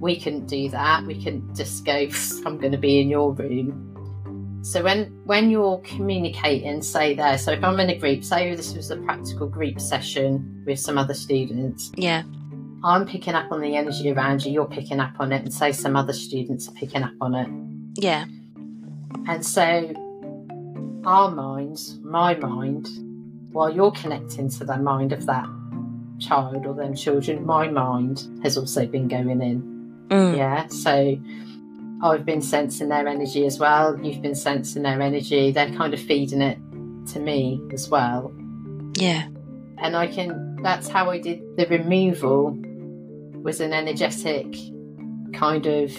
We 0.00 0.18
couldn't 0.18 0.46
do 0.46 0.70
that. 0.70 1.04
We 1.04 1.22
couldn't 1.22 1.54
just 1.54 1.84
go 1.84 1.92
i'm 2.46 2.58
going 2.58 2.72
to 2.72 2.78
be 2.78 3.00
in 3.00 3.08
your 3.08 3.32
room. 3.34 3.86
So 4.62 4.82
when 4.82 5.06
when 5.24 5.50
you're 5.50 5.78
communicating 5.78 6.82
say 6.82 7.14
there 7.14 7.36
so 7.38 7.52
if 7.52 7.62
i'm 7.62 7.78
in 7.80 7.90
a 7.90 7.98
group 7.98 8.24
say 8.24 8.54
this 8.54 8.74
was 8.74 8.90
a 8.90 8.96
practical 8.96 9.48
group 9.48 9.80
session 9.80 10.62
with 10.66 10.78
some 10.78 10.96
other 10.96 11.14
students. 11.14 11.92
Yeah. 11.96 12.22
I'm 12.82 13.06
picking 13.06 13.34
up 13.34 13.52
on 13.52 13.60
the 13.60 13.76
energy 13.76 14.10
around 14.10 14.44
you, 14.44 14.52
you're 14.52 14.66
picking 14.66 15.00
up 15.00 15.14
on 15.18 15.32
it, 15.32 15.42
and 15.42 15.52
say 15.52 15.72
some 15.72 15.96
other 15.96 16.12
students 16.12 16.68
are 16.68 16.72
picking 16.72 17.02
up 17.02 17.12
on 17.20 17.34
it. 17.34 17.48
Yeah. 18.02 18.24
And 19.28 19.44
so 19.44 19.92
our 21.04 21.30
minds, 21.30 21.98
my 22.02 22.34
mind, 22.36 22.88
while 23.52 23.68
you're 23.68 23.90
connecting 23.90 24.48
to 24.50 24.64
the 24.64 24.78
mind 24.78 25.12
of 25.12 25.26
that 25.26 25.46
child 26.18 26.64
or 26.66 26.74
them 26.74 26.94
children, 26.94 27.44
my 27.44 27.68
mind 27.68 28.26
has 28.42 28.56
also 28.56 28.86
been 28.86 29.08
going 29.08 29.42
in. 29.42 30.06
Mm. 30.08 30.36
Yeah. 30.36 30.66
So 30.68 31.18
I've 32.02 32.24
been 32.24 32.40
sensing 32.42 32.88
their 32.88 33.06
energy 33.06 33.44
as 33.44 33.58
well. 33.58 33.98
You've 34.02 34.22
been 34.22 34.34
sensing 34.34 34.82
their 34.84 35.00
energy. 35.02 35.52
They're 35.52 35.72
kind 35.74 35.92
of 35.92 36.00
feeding 36.00 36.40
it 36.40 36.58
to 37.12 37.20
me 37.20 37.60
as 37.72 37.88
well. 37.88 38.32
Yeah. 38.94 39.26
and 39.78 39.96
I 39.96 40.06
can. 40.06 40.56
That's 40.62 40.88
how 40.88 41.10
I 41.10 41.18
did 41.18 41.40
the 41.56 41.66
removal. 41.66 42.58
Was 43.42 43.60
an 43.60 43.72
energetic 43.72 44.54
kind 45.32 45.66
of. 45.66 45.92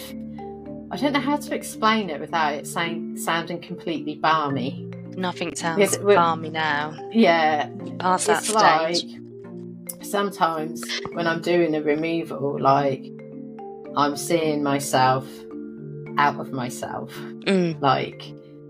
I 0.91 0.97
don't 0.97 1.13
know 1.13 1.19
how 1.21 1.37
to 1.37 1.55
explain 1.55 2.09
it 2.09 2.19
without 2.19 2.53
it 2.53 2.67
saying 2.67 3.17
sounding 3.17 3.61
completely 3.61 4.15
balmy. 4.15 4.87
Nothing 5.15 5.55
sounds 5.55 5.97
balmy 5.97 6.49
now. 6.49 6.93
Yeah, 7.11 7.69
Past 7.99 8.27
that 8.27 8.43
it's 8.43 8.53
like 8.53 8.95
stage. 8.97 9.17
sometimes 10.01 10.83
when 11.13 11.27
I'm 11.27 11.41
doing 11.41 11.75
a 11.75 11.81
removal, 11.81 12.59
like 12.59 13.05
I'm 13.95 14.15
seeing 14.15 14.63
myself 14.63 15.27
out 16.17 16.39
of 16.39 16.51
myself. 16.51 17.11
Mm. 17.13 17.81
like 17.81 18.21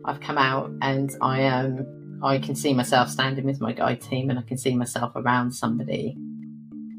I've 0.06 0.22
come 0.22 0.38
out 0.38 0.72
and 0.82 1.14
I 1.22 1.42
am 1.42 2.20
I 2.24 2.38
can 2.38 2.56
see 2.56 2.74
myself 2.74 3.10
standing 3.10 3.46
with 3.46 3.60
my 3.60 3.74
guide 3.74 4.00
team 4.02 4.30
and 4.30 4.38
I 4.40 4.44
can 4.44 4.58
see 4.58 4.76
myself 4.76 5.12
around 5.16 5.52
somebody 5.54 6.16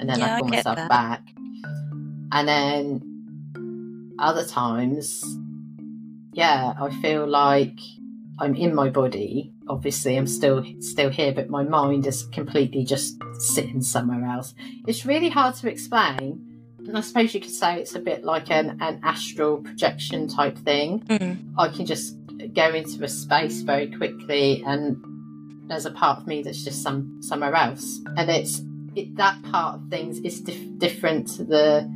and 0.00 0.08
then 0.08 0.18
Yeah, 0.18 0.34
I 0.34 0.36
I 0.36 0.40
pull 0.40 0.48
get 0.50 0.56
myself 0.64 0.76
that. 0.76 0.88
back. 0.88 1.22
And 2.33 2.49
then 2.49 4.14
other 4.18 4.45
times 4.45 5.24
yeah, 6.33 6.72
I 6.80 6.91
feel 7.01 7.26
like 7.26 7.78
I'm 8.39 8.55
in 8.55 8.74
my 8.74 8.89
body. 8.89 9.53
Obviously 9.68 10.16
I'm 10.16 10.26
still 10.26 10.64
still 10.80 11.11
here, 11.11 11.33
but 11.33 11.49
my 11.49 11.62
mind 11.62 12.07
is 12.07 12.24
completely 12.33 12.85
just 12.85 13.22
sitting 13.39 13.83
somewhere 13.83 14.24
else. 14.24 14.55
It's 14.87 15.07
really 15.07 15.28
hard 15.28 15.55
to 15.57 15.70
explain. 15.70 16.49
And 16.78 16.99
I 16.99 17.01
suppose 17.01 17.33
you 17.33 17.41
could 17.41 17.51
say 17.51 17.78
it's 17.78 17.95
a 17.95 18.01
bit 18.01 18.24
like 18.24 18.51
an, 18.51 18.78
an 18.80 19.01
astral 19.05 19.59
projection 19.59 20.26
type 20.26 20.59
thing. 20.59 21.01
Mm. 21.01 21.55
I 21.57 21.68
can 21.68 21.87
just 21.87 22.16
go 22.55 22.70
into 22.70 23.05
a 23.05 23.09
space 23.09 23.61
very 23.61 23.89
quickly, 23.89 24.64
and 24.66 24.97
there's 25.68 25.87
a 25.87 25.93
part 25.93 26.18
of 26.18 26.26
me 26.26 26.43
that's 26.43 26.64
just 26.64 26.83
some 26.83 27.22
somewhere 27.22 27.55
else, 27.55 28.01
and 28.16 28.28
it's 28.28 28.62
it, 28.97 29.14
that 29.16 29.41
part 29.45 29.76
of 29.76 29.89
things 29.91 30.18
is 30.20 30.41
dif- 30.41 30.78
different 30.78 31.28
to 31.37 31.45
the 31.45 31.89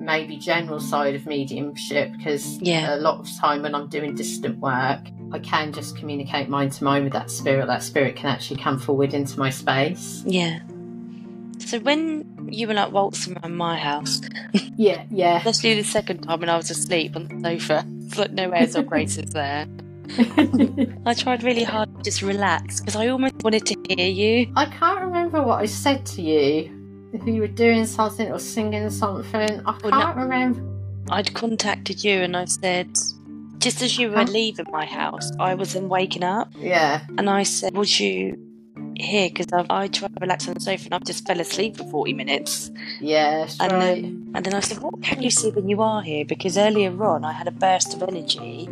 maybe 0.00 0.36
general 0.38 0.80
side 0.80 1.14
of 1.14 1.26
mediumship 1.26 2.12
because 2.16 2.58
Yeah. 2.60 2.94
a 2.94 2.96
lot 2.96 3.20
of 3.20 3.28
time 3.38 3.62
when 3.62 3.74
I'm 3.74 3.88
doing 3.88 4.14
distant 4.14 4.58
work, 4.58 5.00
I 5.32 5.38
can 5.38 5.72
just 5.72 5.96
communicate 5.96 6.48
mind 6.48 6.72
to 6.72 6.84
mind 6.84 7.04
with 7.04 7.12
that 7.12 7.30
spirit. 7.30 7.66
That 7.66 7.82
spirit 7.82 8.16
can 8.16 8.26
actually 8.30 8.60
come 8.60 8.78
forward 8.78 9.12
into 9.14 9.38
my 9.38 9.50
space. 9.50 10.24
Yeah. 10.26 10.60
So 11.58 11.78
when 11.80 12.48
you 12.50 12.66
were 12.66 12.74
like 12.74 12.90
waltzing 12.92 13.36
around 13.36 13.56
my 13.56 13.76
house, 13.78 14.20
Yeah, 14.76 15.04
yeah. 15.10 15.36
especially 15.36 15.74
the 15.74 15.84
second 15.84 16.22
time 16.22 16.40
when 16.40 16.48
I 16.48 16.56
was 16.56 16.70
asleep 16.70 17.14
on 17.14 17.28
the 17.28 17.58
sofa, 17.58 17.84
it's 18.06 18.18
like 18.18 18.32
no 18.32 18.50
airs 18.50 18.74
or 18.74 18.82
graces 18.82 19.30
there. 19.30 19.66
I 21.06 21.14
tried 21.14 21.44
really 21.44 21.62
hard 21.62 21.94
to 21.96 22.02
just 22.02 22.22
relax 22.22 22.80
because 22.80 22.96
I 22.96 23.08
almost 23.08 23.34
wanted 23.44 23.66
to 23.66 23.76
hear 23.88 24.08
you. 24.08 24.52
I 24.56 24.64
can't 24.66 25.00
remember 25.02 25.42
what 25.42 25.60
I 25.60 25.66
said 25.66 26.04
to 26.06 26.22
you. 26.22 26.79
If 27.12 27.26
you 27.26 27.40
were 27.40 27.48
doing 27.48 27.86
something 27.86 28.30
or 28.30 28.38
singing 28.38 28.88
something, 28.90 29.60
I 29.66 29.72
can't 29.78 30.16
remember. 30.16 30.62
I'd 31.10 31.34
contacted 31.34 32.04
you 32.04 32.20
and 32.22 32.36
I 32.36 32.44
said, 32.44 32.88
just 33.58 33.82
as 33.82 33.98
you 33.98 34.10
were 34.10 34.18
Huh? 34.18 34.26
leaving 34.28 34.66
my 34.70 34.84
house, 34.86 35.30
I 35.40 35.54
was 35.54 35.72
then 35.74 35.88
waking 35.88 36.22
up 36.22 36.52
Yeah, 36.56 37.00
and 37.18 37.28
I 37.28 37.42
said, 37.42 37.74
Would 37.76 37.98
you 37.98 38.36
here? 38.96 39.28
Because 39.28 39.46
I, 39.52 39.66
I 39.68 39.88
tried 39.88 40.14
to 40.14 40.20
relax 40.20 40.46
on 40.48 40.54
the 40.54 40.60
sofa 40.60 40.84
and 40.86 40.94
I 40.94 40.98
just 41.00 41.26
fell 41.26 41.40
asleep 41.40 41.76
for 41.76 41.84
40 41.84 42.12
minutes. 42.14 42.70
yeah, 43.00 43.46
And 43.58 43.72
right. 43.72 44.02
then, 44.02 44.32
and 44.34 44.46
then 44.46 44.54
I 44.54 44.60
said, 44.60 44.78
What 44.78 45.02
can 45.02 45.20
you 45.20 45.30
see 45.30 45.50
when 45.50 45.68
you 45.68 45.82
are 45.82 46.00
here? 46.02 46.24
Because 46.24 46.56
earlier 46.56 46.92
on, 47.04 47.24
I 47.24 47.32
had 47.32 47.48
a 47.48 47.52
burst 47.52 47.92
of 47.94 48.02
energy. 48.02 48.68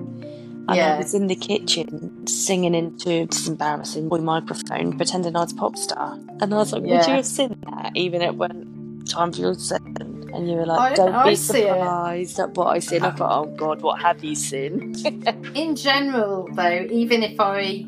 And 0.69 0.77
Yeah. 0.77 0.95
I 0.95 0.99
was 0.99 1.15
in 1.15 1.29
the 1.29 1.35
kitchen 1.35 2.27
singing 2.27 2.75
into 2.75 3.27
this 3.27 3.41
is 3.41 3.49
embarrassing 3.49 4.11
with 4.11 4.23
microphone, 4.23 4.97
pretending 4.99 5.35
I 5.35 5.41
was 5.41 5.53
a 5.53 5.57
pop 5.57 5.77
star. 5.77 6.19
And 6.41 6.53
I 6.55 6.57
was 6.59 6.73
like, 6.73 6.83
Would 6.83 7.07
you 7.07 7.15
have 7.15 7.27
seen 7.27 7.57
that 7.67 7.93
even 7.95 8.21
at 8.23 8.37
when 8.37 9.03
time 9.09 9.33
for 9.33 9.41
your 9.41 9.55
second? 9.55 10.31
And 10.35 10.47
you 10.51 10.57
were 10.59 10.67
like, 10.67 10.93
I- 10.93 10.95
Don't 10.95 11.15
I 11.15 11.31
be 11.31 11.37
see 11.37 11.63
surprised 11.63 12.39
at 12.39 12.55
what 12.55 12.67
I 12.67 12.79
seen. 12.81 13.03
I 13.03 13.11
thought, 13.13 13.47
Oh 13.47 13.57
God, 13.57 13.81
what 13.81 14.03
have 14.03 14.23
you 14.23 14.35
seen? 14.35 14.95
In 15.55 15.75
general, 15.75 16.49
though, 16.53 16.87
even 16.91 17.23
if 17.23 17.41
I 17.41 17.85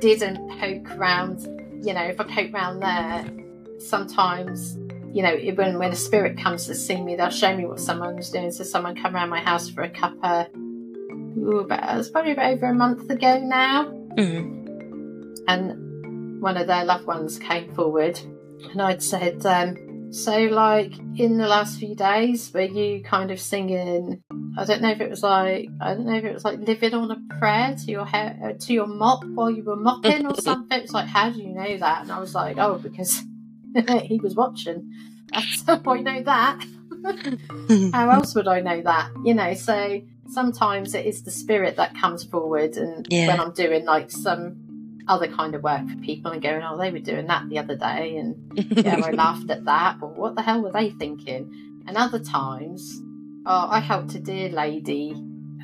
didn't 0.00 0.58
poke 0.58 0.96
round, 0.98 1.42
you 1.86 1.92
know, 1.92 2.04
if 2.04 2.18
I 2.18 2.24
poke 2.24 2.52
round 2.54 2.82
there, 2.82 3.26
sometimes, 3.80 4.76
you 5.12 5.22
know, 5.22 5.36
when 5.56 5.78
when 5.78 5.92
a 5.92 5.96
spirit 5.96 6.38
comes 6.38 6.66
to 6.66 6.74
see 6.74 7.00
me, 7.02 7.16
they'll 7.16 7.30
show 7.30 7.54
me 7.54 7.66
what 7.66 7.80
someone's 7.80 8.30
doing. 8.30 8.50
So 8.50 8.64
someone 8.64 8.96
come 8.96 9.14
around 9.14 9.28
my 9.28 9.40
house 9.40 9.68
for 9.68 9.82
a 9.82 9.90
cuppa. 9.90 10.48
Ooh, 11.36 11.60
about, 11.60 11.94
it 11.94 11.96
was 11.98 12.10
probably 12.10 12.32
about 12.32 12.52
over 12.52 12.66
a 12.66 12.74
month 12.74 13.10
ago 13.10 13.38
now. 13.38 13.94
Mm. 14.16 15.36
and 15.46 16.40
one 16.40 16.56
of 16.56 16.66
their 16.66 16.84
loved 16.84 17.06
ones 17.06 17.38
came 17.38 17.72
forward, 17.74 18.18
and 18.70 18.80
I'd 18.82 19.02
said, 19.02 19.44
um, 19.46 20.12
"So, 20.12 20.36
like 20.44 20.92
in 21.16 21.38
the 21.38 21.46
last 21.46 21.78
few 21.78 21.94
days, 21.94 22.52
were 22.52 22.62
you 22.62 23.02
kind 23.02 23.30
of 23.30 23.40
singing? 23.40 24.22
I 24.56 24.64
don't 24.64 24.82
know 24.82 24.90
if 24.90 25.00
it 25.00 25.10
was 25.10 25.22
like 25.22 25.68
I 25.80 25.94
don't 25.94 26.06
know 26.06 26.16
if 26.16 26.24
it 26.24 26.32
was 26.32 26.44
like 26.44 26.58
living 26.60 26.94
on 26.94 27.10
a 27.10 27.38
prayer 27.38 27.76
to 27.76 27.90
your 27.90 28.04
hair 28.06 28.38
uh, 28.42 28.52
to 28.58 28.72
your 28.72 28.86
mop 28.86 29.24
while 29.24 29.50
you 29.50 29.62
were 29.62 29.76
mopping 29.76 30.26
or 30.26 30.34
something. 30.40 30.80
It's 30.80 30.92
like, 30.92 31.06
how 31.06 31.30
do 31.30 31.40
you 31.40 31.54
know 31.54 31.76
that? 31.78 32.02
And 32.02 32.12
I 32.12 32.18
was 32.18 32.34
like, 32.34 32.58
oh, 32.58 32.78
because 32.78 33.22
he 34.02 34.18
was 34.20 34.34
watching. 34.34 34.92
That's 35.32 35.62
how 35.66 35.80
I 35.86 36.00
know 36.00 36.22
that. 36.22 36.64
how 37.92 38.10
else 38.10 38.34
would 38.34 38.48
I 38.48 38.60
know 38.60 38.80
that? 38.82 39.10
You 39.24 39.34
know, 39.34 39.54
so 39.54 40.00
sometimes 40.28 40.94
it 40.94 41.06
is 41.06 41.22
the 41.22 41.30
spirit 41.30 41.76
that 41.76 41.94
comes 41.96 42.24
forward 42.24 42.76
and 42.76 43.06
Yeah. 43.10 43.28
when 43.28 43.40
I'm 43.40 43.52
doing 43.52 43.84
like 43.84 44.10
some 44.10 44.56
other 45.08 45.26
kind 45.28 45.54
of 45.54 45.62
work 45.62 45.88
for 45.88 45.96
people 45.96 46.30
and 46.32 46.42
going, 46.42 46.62
Oh, 46.62 46.76
they 46.76 46.90
were 46.90 46.98
doing 46.98 47.26
that 47.28 47.48
the 47.48 47.58
other 47.58 47.76
day 47.76 48.16
and 48.16 48.36
yeah, 48.54 49.00
I 49.04 49.10
laughed 49.24 49.50
at 49.50 49.64
that, 49.64 49.96
or 50.02 50.08
what 50.10 50.34
the 50.34 50.42
hell 50.42 50.62
were 50.62 50.72
they 50.72 50.90
thinking? 50.90 51.82
And 51.86 51.96
other 51.96 52.18
times, 52.18 53.00
oh, 53.46 53.68
I 53.70 53.80
helped 53.80 54.14
a 54.14 54.20
dear 54.20 54.50
lady 54.50 55.14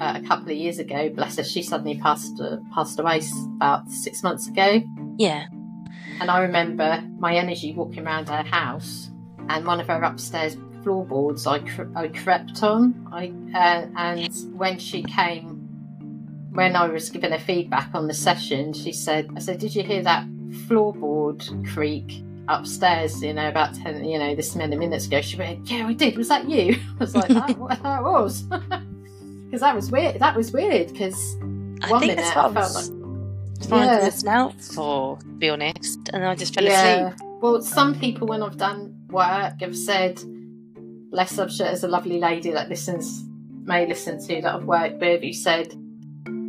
uh, 0.00 0.14
a 0.22 0.26
couple 0.26 0.50
of 0.50 0.56
years 0.56 0.78
ago. 0.78 1.10
Bless 1.10 1.36
her, 1.36 1.44
she 1.44 1.62
suddenly 1.62 1.98
passed 2.00 2.40
uh, 2.40 2.56
passed 2.74 2.98
away 2.98 3.20
about 3.56 3.90
six 3.90 4.22
months 4.22 4.48
ago. 4.48 4.82
yeah. 5.18 5.46
And 6.20 6.30
I 6.30 6.40
remember 6.42 7.02
my 7.18 7.34
energy 7.34 7.72
walking 7.74 8.06
around 8.06 8.28
her 8.28 8.44
house, 8.44 9.10
and 9.48 9.66
one 9.66 9.80
of 9.80 9.88
her 9.88 10.00
upstairs 10.02 10.56
floorboards 10.84 11.46
I, 11.46 11.58
cre- 11.60 11.90
I 11.96 12.08
crept 12.08 12.62
on. 12.62 13.08
I 13.12 13.32
uh, 13.56 13.86
and 13.96 14.32
when 14.56 14.78
she 14.78 15.02
came, 15.02 15.66
when 16.52 16.76
I 16.76 16.86
was 16.86 17.10
giving 17.10 17.32
her 17.32 17.38
feedback 17.38 17.88
on 17.94 18.06
the 18.06 18.14
session, 18.14 18.72
she 18.72 18.92
said, 18.92 19.28
"I 19.36 19.40
said, 19.40 19.58
did 19.58 19.74
you 19.74 19.82
hear 19.82 20.02
that 20.02 20.26
floorboard 20.68 21.42
creak 21.72 22.22
upstairs? 22.48 23.22
You 23.22 23.32
know, 23.32 23.48
about 23.48 23.74
ten, 23.74 24.04
you 24.04 24.18
know, 24.18 24.34
this 24.34 24.54
many 24.54 24.76
minutes 24.76 25.06
ago." 25.06 25.20
She 25.22 25.36
went, 25.36 25.68
"Yeah, 25.70 25.86
I 25.88 25.92
did. 25.94 26.16
Was 26.16 26.28
that 26.28 26.48
you?" 26.48 26.76
I 26.94 26.96
was 27.00 27.14
like, 27.16 27.30
"Oh, 27.30 27.54
well, 27.58 27.78
that 27.82 28.02
was." 28.02 28.44
Because 29.46 29.60
that 29.60 29.76
was 29.76 29.88
weird. 29.92 30.18
That 30.18 30.34
was 30.36 30.50
weird. 30.50 30.88
Because 30.88 31.36
I 31.82 31.88
One 31.88 32.00
think 32.00 32.16
minute 32.16 32.24
I, 32.36 32.40
I 32.48 32.52
felt 32.52 32.54
was 32.56 32.88
trying 33.68 33.86
Yeah. 33.86 33.98
to 34.00 34.04
listen 34.06 34.28
out 34.28 34.60
for, 34.60 35.16
to 35.18 35.26
be 35.26 35.48
honest, 35.48 36.00
and 36.12 36.24
I 36.24 36.34
just 36.34 36.54
fell 36.56 36.64
Yeah. 36.64 37.10
asleep. 37.10 37.28
Well, 37.40 37.62
some 37.62 37.96
people, 38.00 38.26
when 38.26 38.42
I've 38.42 38.56
done 38.56 38.96
work, 39.10 39.60
have 39.60 39.76
said, 39.76 40.20
Les 41.14 41.32
Subshire 41.32 41.72
is 41.72 41.84
a 41.84 41.88
lovely 41.88 42.18
lady 42.18 42.50
that 42.50 42.68
listens, 42.68 43.24
may 43.62 43.86
listen 43.86 44.18
to, 44.18 44.42
that 44.42 44.52
I've 44.52 44.64
worked 44.64 45.00
with, 45.00 45.22
who 45.22 45.32
said, 45.32 45.72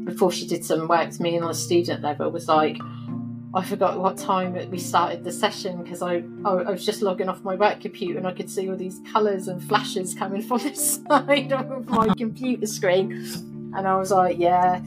before 0.06 0.32
she 0.32 0.48
did 0.48 0.66
some 0.66 0.88
work 0.88 1.12
to 1.12 1.22
me 1.22 1.38
on 1.38 1.52
a 1.52 1.54
student 1.54 2.02
level, 2.02 2.32
was 2.32 2.48
like, 2.48 2.80
I 3.54 3.64
forgot 3.64 4.00
what 4.00 4.18
time 4.18 4.54
that 4.54 4.72
we 4.72 4.80
started 4.80 5.24
the 5.24 5.32
session 5.32 5.84
because 5.84 6.02
I, 6.02 6.24
I 6.44 6.50
I 6.50 6.72
was 6.72 6.86
just 6.86 7.02
logging 7.02 7.30
off 7.30 7.42
my 7.44 7.56
work 7.56 7.80
computer 7.80 8.18
and 8.18 8.28
I 8.28 8.34
could 8.34 8.50
see 8.50 8.70
all 8.70 8.76
these 8.76 9.00
colours 9.14 9.48
and 9.48 9.64
flashes 9.64 10.14
coming 10.14 10.42
from 10.42 10.58
the 10.64 10.76
side 10.76 11.54
of 11.54 11.88
my 11.88 12.08
computer 12.18 12.66
screen, 12.66 13.12
and 13.78 13.88
I 13.88 13.96
was 13.98 14.12
like, 14.12 14.40
yeah, 14.40 14.80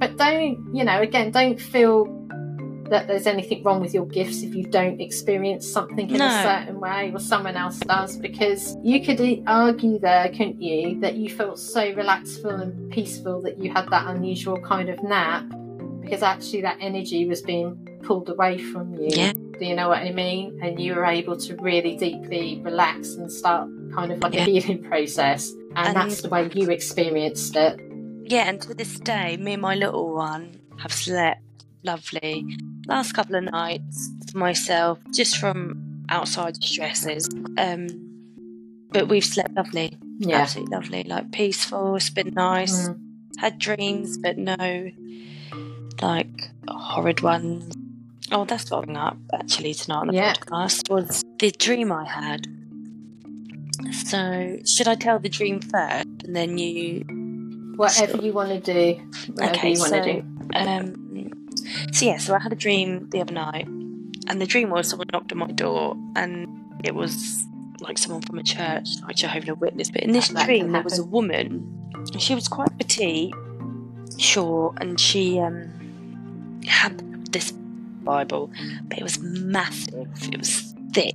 but 0.00 0.16
don't 0.16 0.74
you 0.74 0.84
know? 0.84 1.00
Again, 1.00 1.30
don't 1.30 1.58
feel 1.58 2.19
that 2.90 3.06
there's 3.08 3.26
anything 3.26 3.62
wrong 3.62 3.80
with 3.80 3.94
your 3.94 4.06
gifts 4.06 4.42
if 4.42 4.54
you 4.54 4.64
don't 4.64 5.00
experience 5.00 5.66
something 5.66 6.10
in 6.10 6.18
No. 6.18 6.26
a 6.26 6.42
certain 6.42 6.80
way 6.80 7.10
or 7.14 7.18
someone 7.20 7.56
else 7.56 7.78
does 7.78 8.16
because 8.16 8.76
you 8.82 9.02
could 9.04 9.20
argue 9.46 9.98
there 9.98 10.28
couldn't 10.28 10.60
you 10.60 11.00
that 11.00 11.14
you 11.16 11.30
felt 11.30 11.58
so 11.58 11.92
relaxful 11.94 12.50
and 12.50 12.90
peaceful 12.92 13.40
that 13.42 13.58
you 13.58 13.72
had 13.72 13.88
that 13.90 14.06
unusual 14.14 14.58
kind 14.60 14.88
of 14.88 15.02
nap 15.02 15.44
because 16.02 16.22
actually 16.22 16.62
that 16.62 16.76
energy 16.80 17.26
was 17.26 17.40
being 17.42 17.76
pulled 18.02 18.28
away 18.28 18.58
from 18.58 18.94
you 18.94 19.08
Yeah. 19.10 19.32
do 19.32 19.64
you 19.66 19.76
know 19.76 19.88
what 19.88 19.98
i 19.98 20.10
mean 20.10 20.58
and 20.62 20.80
you 20.80 20.94
were 20.94 21.04
able 21.04 21.36
to 21.36 21.56
really 21.56 21.96
deeply 21.96 22.60
relax 22.64 23.14
and 23.14 23.30
start 23.30 23.68
kind 23.94 24.10
of 24.12 24.18
like 24.20 24.34
Yeah. 24.34 24.42
a 24.42 24.44
healing 24.46 24.82
process 24.82 25.50
and, 25.76 25.88
And- 25.88 25.96
that's 25.96 26.22
the 26.22 26.28
way 26.28 26.50
you 26.54 26.70
experienced 26.70 27.54
it 27.56 27.78
Yeah, 28.24 28.48
and 28.48 28.60
to 28.62 28.74
this 28.74 28.98
day, 29.00 29.36
me 29.38 29.52
and 29.54 29.62
my 29.62 29.74
little 29.74 30.14
one 30.14 30.44
have 30.78 30.92
slept 30.92 31.42
lovely. 31.82 32.44
Last 32.86 33.12
couple 33.12 33.36
of 33.36 33.44
nights 33.44 34.10
for 34.30 34.38
myself, 34.38 34.98
just 35.14 35.36
from 35.38 36.04
outside 36.08 36.62
stresses. 36.62 37.28
Um, 37.56 37.86
but 38.90 39.08
we've 39.08 39.24
slept 39.24 39.54
lovely, 39.54 39.96
yeah 40.18 40.38
absolutely 40.38 40.74
lovely, 40.76 41.02
like 41.04 41.30
peaceful. 41.32 41.96
It's 41.96 42.10
been 42.10 42.34
nice. 42.34 42.88
Mm. 42.88 42.98
Had 43.38 43.58
dreams, 43.58 44.18
but 44.18 44.36
no 44.36 44.90
like 46.02 46.50
horrid 46.68 47.20
ones. 47.20 47.74
Oh, 48.32 48.44
that's 48.44 48.70
I'm 48.70 48.96
up 48.96 49.16
actually 49.34 49.74
tonight 49.74 49.96
on 49.98 50.06
the 50.08 50.14
Yeah. 50.14 50.34
podcast 50.34 50.88
was 50.90 51.24
the 51.38 51.50
dream 51.50 51.90
I 51.92 52.04
had. 52.04 52.46
So, 53.92 54.58
should 54.66 54.88
I 54.88 54.94
tell 54.94 55.18
the 55.18 55.28
dream 55.28 55.60
first 55.60 56.06
and 56.24 56.36
then 56.36 56.58
you 56.58 57.04
whatever 57.76 58.18
you 58.18 58.32
want 58.32 58.50
to 58.50 58.60
do 58.60 59.00
whatever 59.32 59.52
Okay, 59.56 59.72
you 59.72 59.78
want 59.78 59.90
so, 59.90 60.02
to 60.02 60.12
do 60.20 60.26
Um, 60.54 61.39
so 61.92 62.06
yeah, 62.06 62.18
so 62.18 62.34
I 62.34 62.38
had 62.38 62.52
a 62.52 62.56
dream 62.56 63.08
the 63.10 63.20
other 63.20 63.32
night, 63.32 63.66
and 63.66 64.40
the 64.40 64.46
dream 64.46 64.70
was 64.70 64.88
someone 64.88 65.08
knocked 65.12 65.32
on 65.32 65.38
my 65.38 65.50
door, 65.50 65.96
and 66.16 66.48
it 66.84 66.94
was 66.94 67.44
like 67.80 67.98
someone 67.98 68.22
from 68.22 68.38
a 68.38 68.42
church, 68.42 68.88
like 69.02 69.16
Jehovah's 69.16 69.56
Witness. 69.58 69.90
But 69.90 70.02
in 70.02 70.12
this 70.12 70.28
That 70.28 70.46
dream, 70.46 70.72
there 70.72 70.82
was 70.82 70.98
a 70.98 71.04
woman. 71.04 71.76
She 72.18 72.34
was 72.34 72.48
quite 72.48 72.76
petite, 72.78 73.32
short, 74.18 74.76
and 74.80 74.98
she 74.98 75.38
um 75.38 76.60
had 76.66 77.32
this 77.32 77.52
Bible, 77.52 78.50
but 78.84 78.98
it 78.98 79.02
was 79.02 79.18
massive. 79.20 80.08
It 80.32 80.38
was 80.38 80.74
thick, 80.92 81.14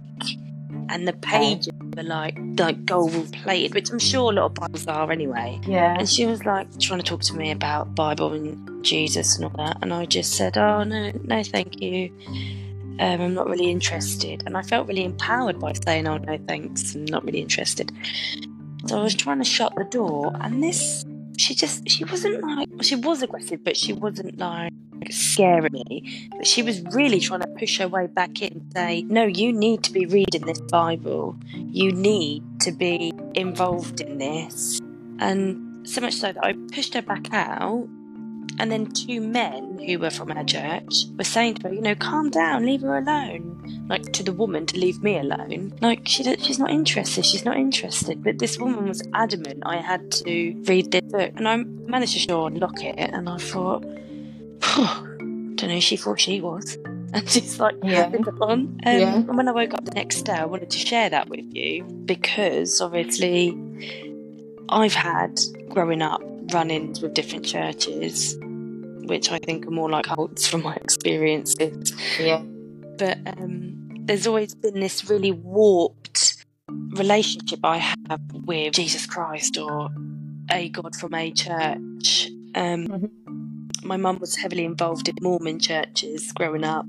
and 0.89 1.07
the 1.07 1.13
pages 1.13 1.69
were 1.95 2.03
like 2.03 2.37
like 2.57 2.85
gold 2.85 3.31
plated, 3.33 3.73
which 3.73 3.91
I'm 3.91 3.99
sure 3.99 4.31
a 4.31 4.35
lot 4.35 4.45
of 4.45 4.53
Bibles 4.55 4.87
are 4.87 5.11
anyway. 5.11 5.59
yeah 5.67 5.95
And 5.97 6.09
she 6.09 6.25
was 6.25 6.45
like 6.45 6.67
trying 6.79 6.99
to 6.99 7.05
talk 7.05 7.21
to 7.21 7.33
me 7.33 7.51
about 7.51 7.95
Bible 7.95 8.33
and 8.33 8.83
Jesus 8.83 9.35
and 9.35 9.45
all 9.45 9.65
that, 9.65 9.77
and 9.81 9.93
I 9.93 10.05
just 10.05 10.33
said, 10.33 10.57
"Oh 10.57 10.83
no, 10.83 11.11
no, 11.23 11.43
thank 11.43 11.81
you. 11.81 12.11
Um, 12.99 13.21
I'm 13.21 13.33
not 13.33 13.49
really 13.49 13.69
interested." 13.69 14.43
And 14.45 14.55
I 14.55 14.61
felt 14.61 14.87
really 14.87 15.03
empowered 15.03 15.59
by 15.59 15.73
saying, 15.73 16.07
"Oh 16.07 16.17
no, 16.17 16.37
thanks. 16.47 16.95
I'm 16.95 17.05
not 17.05 17.23
really 17.25 17.41
interested." 17.41 17.91
So 18.87 18.99
I 18.99 19.03
was 19.03 19.15
trying 19.15 19.39
to 19.39 19.45
shut 19.45 19.73
the 19.75 19.83
door, 19.85 20.31
and 20.41 20.61
this, 20.61 21.03
she 21.37 21.55
just, 21.55 21.89
she 21.89 22.03
wasn't 22.03 22.43
like, 22.43 22.69
she 22.81 22.95
was 22.95 23.23
aggressive, 23.23 23.63
but 23.63 23.75
she 23.75 23.93
wasn't 23.93 24.37
like 24.37 24.71
scaring 25.09 25.73
me. 25.73 26.29
But 26.37 26.47
she 26.47 26.63
was 26.63 26.81
really 26.91 27.19
trying 27.19 27.41
to 27.41 27.47
push 27.47 27.77
her 27.79 27.87
way 27.87 28.07
back 28.07 28.41
in, 28.41 28.53
and 28.53 28.73
say, 28.73 29.01
"No, 29.03 29.25
you 29.25 29.53
need 29.53 29.83
to 29.83 29.91
be 29.91 30.05
reading 30.05 30.45
this 30.45 30.61
Bible. 30.61 31.35
You 31.53 31.91
need 31.91 32.43
to 32.61 32.71
be 32.71 33.13
involved 33.33 34.01
in 34.01 34.17
this." 34.17 34.79
And 35.19 35.87
so 35.87 36.01
much 36.01 36.13
so 36.15 36.33
that 36.33 36.43
I 36.43 36.53
pushed 36.73 36.93
her 36.93 37.01
back 37.01 37.33
out. 37.33 37.87
And 38.57 38.71
then 38.71 38.85
two 38.85 39.19
men 39.19 39.79
who 39.79 39.99
were 39.99 40.09
from 40.09 40.31
our 40.31 40.43
church 40.45 41.05
were 41.17 41.25
saying 41.25 41.55
to 41.55 41.67
her, 41.67 41.73
you 41.73 41.81
know, 41.81 41.95
calm 41.95 42.29
down, 42.29 42.65
leave 42.65 42.81
her 42.81 42.97
alone. 42.97 43.85
Like 43.89 44.13
to 44.13 44.23
the 44.23 44.31
woman 44.31 44.65
to 44.67 44.79
leave 44.79 45.03
me 45.03 45.17
alone. 45.17 45.73
Like 45.81 46.07
she, 46.07 46.23
she's 46.37 46.57
not 46.57 46.69
interested. 46.69 47.25
She's 47.25 47.43
not 47.43 47.57
interested. 47.57 48.23
But 48.23 48.39
this 48.39 48.57
woman 48.57 48.87
was 48.87 49.03
adamant 49.13 49.63
I 49.65 49.77
had 49.77 50.09
to 50.23 50.55
read 50.67 50.91
this 50.91 51.01
book, 51.01 51.33
and 51.35 51.47
I 51.47 51.57
managed 51.57 52.29
to 52.29 52.45
unlock 52.45 52.81
it. 52.81 52.95
And 52.97 53.27
I 53.27 53.37
thought, 53.37 53.83
don't 54.61 55.61
know. 55.61 55.67
who 55.75 55.81
She 55.81 55.97
thought 55.97 56.19
she 56.19 56.41
was, 56.41 56.75
and 57.13 57.29
she's 57.29 57.59
like, 57.59 57.75
Yeah. 57.83 58.11
Um, 58.41 58.77
Yeah. 58.83 59.15
And 59.15 59.37
when 59.37 59.47
I 59.47 59.51
woke 59.51 59.73
up 59.73 59.85
the 59.85 59.91
next 59.91 60.23
day, 60.23 60.33
I 60.33 60.45
wanted 60.45 60.69
to 60.71 60.77
share 60.77 61.09
that 61.09 61.29
with 61.29 61.45
you 61.53 61.83
because 62.05 62.81
obviously 62.81 63.57
I've 64.69 64.93
had 64.93 65.39
growing 65.69 66.01
up 66.01 66.21
run-ins 66.53 67.01
with 67.01 67.13
different 67.13 67.45
churches, 67.45 68.35
which 68.39 69.31
I 69.31 69.39
think 69.39 69.65
are 69.67 69.71
more 69.71 69.89
like 69.89 70.05
cults 70.05 70.47
from 70.47 70.63
my 70.63 70.75
experiences. 70.75 71.93
yeah 72.19 72.41
But 72.97 73.17
um, 73.37 73.89
there's 74.05 74.27
always 74.27 74.53
been 74.55 74.79
this 74.79 75.09
really 75.09 75.31
warped 75.31 76.45
relationship 76.91 77.59
I 77.63 77.77
have 77.77 78.21
with 78.33 78.73
Jesus 78.73 79.05
Christ 79.05 79.57
or 79.57 79.89
a 80.51 80.69
God 80.69 80.95
from 80.95 81.13
a 81.13 81.31
church. 81.31 82.29
Um, 82.55 82.87
Mhm. 82.87 83.09
My 83.85 83.97
mum 83.97 84.17
was 84.19 84.35
heavily 84.35 84.65
involved 84.65 85.07
in 85.07 85.15
Mormon 85.21 85.59
churches 85.59 86.31
growing 86.31 86.63
up, 86.63 86.85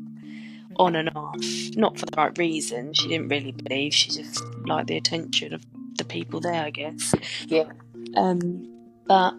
on 0.78 0.96
and 0.96 1.10
off. 1.14 1.36
Not 1.76 1.98
for 1.98 2.06
the 2.06 2.16
right 2.16 2.36
reason. 2.38 2.94
She 2.94 3.08
didn't 3.08 3.28
really 3.28 3.52
believe. 3.52 3.94
She 3.94 4.10
just 4.10 4.42
liked 4.66 4.88
the 4.88 4.96
attention 4.96 5.52
of 5.52 5.62
the 5.98 6.04
people 6.04 6.40
there, 6.40 6.64
I 6.64 6.70
guess. 6.70 7.14
Yeah. 7.46 7.70
Um, 8.16 8.66
but 9.06 9.34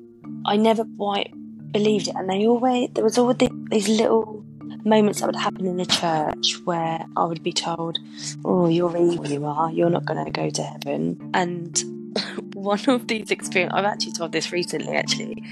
I 0.46 0.56
never 0.58 0.86
quite 0.98 1.34
believed 1.72 2.08
it, 2.08 2.16
and 2.16 2.30
they 2.30 2.46
always 2.46 2.90
there 2.94 3.04
was 3.04 3.18
always 3.18 3.38
these 3.38 3.90
little 3.90 4.44
moments 4.86 5.20
that 5.20 5.28
would 5.28 5.36
happen 5.36 5.66
in 5.66 5.78
the 5.78 5.86
church 5.86 6.60
where 6.64 7.06
I 7.16 7.26
would 7.26 7.44
be 7.44 7.54
told, 7.54 8.00
"Oh, 8.46 8.68
you're 8.68 8.96
evil, 8.96 9.28
you 9.28 9.46
are. 9.46 9.72
You're 9.72 9.90
not 9.90 10.06
going 10.06 10.24
to 10.24 10.32
go 10.32 10.50
to 10.50 10.64
heaven." 10.64 11.32
And 11.34 11.84
one 12.54 12.80
of 12.88 13.08
these 13.08 13.32
experiences, 13.32 13.78
I've 13.78 13.86
actually 13.86 14.14
told 14.14 14.32
this 14.32 14.52
recently, 14.52 14.96
actually, 14.96 15.44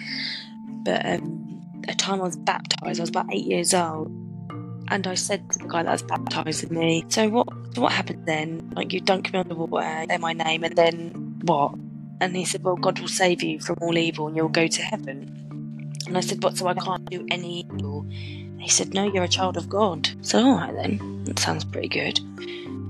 but 0.84 1.06
um, 1.06 1.45
a 1.90 1.96
time 1.96 2.22
I 2.22 2.26
was 2.26 2.38
baptized. 2.38 3.00
I 3.00 3.04
was 3.04 3.10
about 3.10 3.28
eight 3.32 3.46
years 3.46 3.74
old, 3.74 4.08
and 4.90 5.08
I 5.08 5.16
said 5.16 5.50
to 5.52 5.60
the 5.60 5.68
guy 5.68 5.84
that 5.84 5.92
was 5.92 6.04
baptizing 6.04 6.74
me, 6.74 7.06
"So 7.10 7.30
what? 7.30 7.48
What 7.78 7.92
happened 7.92 8.26
then? 8.26 8.72
Like 8.76 8.94
you 8.94 9.02
dunk 9.02 9.34
me 9.34 9.40
on 9.40 9.48
the 9.48 9.56
water, 9.56 10.06
say 10.10 10.18
my 10.18 10.34
name, 10.34 10.64
and 10.64 10.76
then 10.76 11.40
what?" 11.44 11.76
And 12.22 12.36
he 12.36 12.46
said, 12.46 12.64
"Well, 12.64 12.76
God 12.76 13.00
will 13.00 13.08
save 13.08 13.44
you 13.44 13.60
from 13.60 13.78
all 13.82 13.98
evil, 13.98 14.28
and 14.28 14.36
you'll 14.36 14.50
go 14.50 14.68
to 14.68 14.82
heaven." 14.82 15.32
And 16.08 16.18
I 16.18 16.22
said, 16.22 16.44
"What? 16.44 16.58
So 16.58 16.68
I 16.68 16.74
can't 16.74 17.10
do 17.10 17.26
any 17.30 17.66
evil?" 17.72 18.06
He 18.60 18.70
said, 18.70 18.94
"No, 18.94 19.04
you're 19.04 19.24
a 19.24 19.28
child 19.28 19.58
of 19.58 19.70
God." 19.70 20.10
So 20.22 20.44
all 20.44 20.56
right 20.56 20.74
then, 20.74 21.24
that 21.26 21.40
sounds 21.40 21.66
pretty 21.66 21.90
good. 21.90 22.20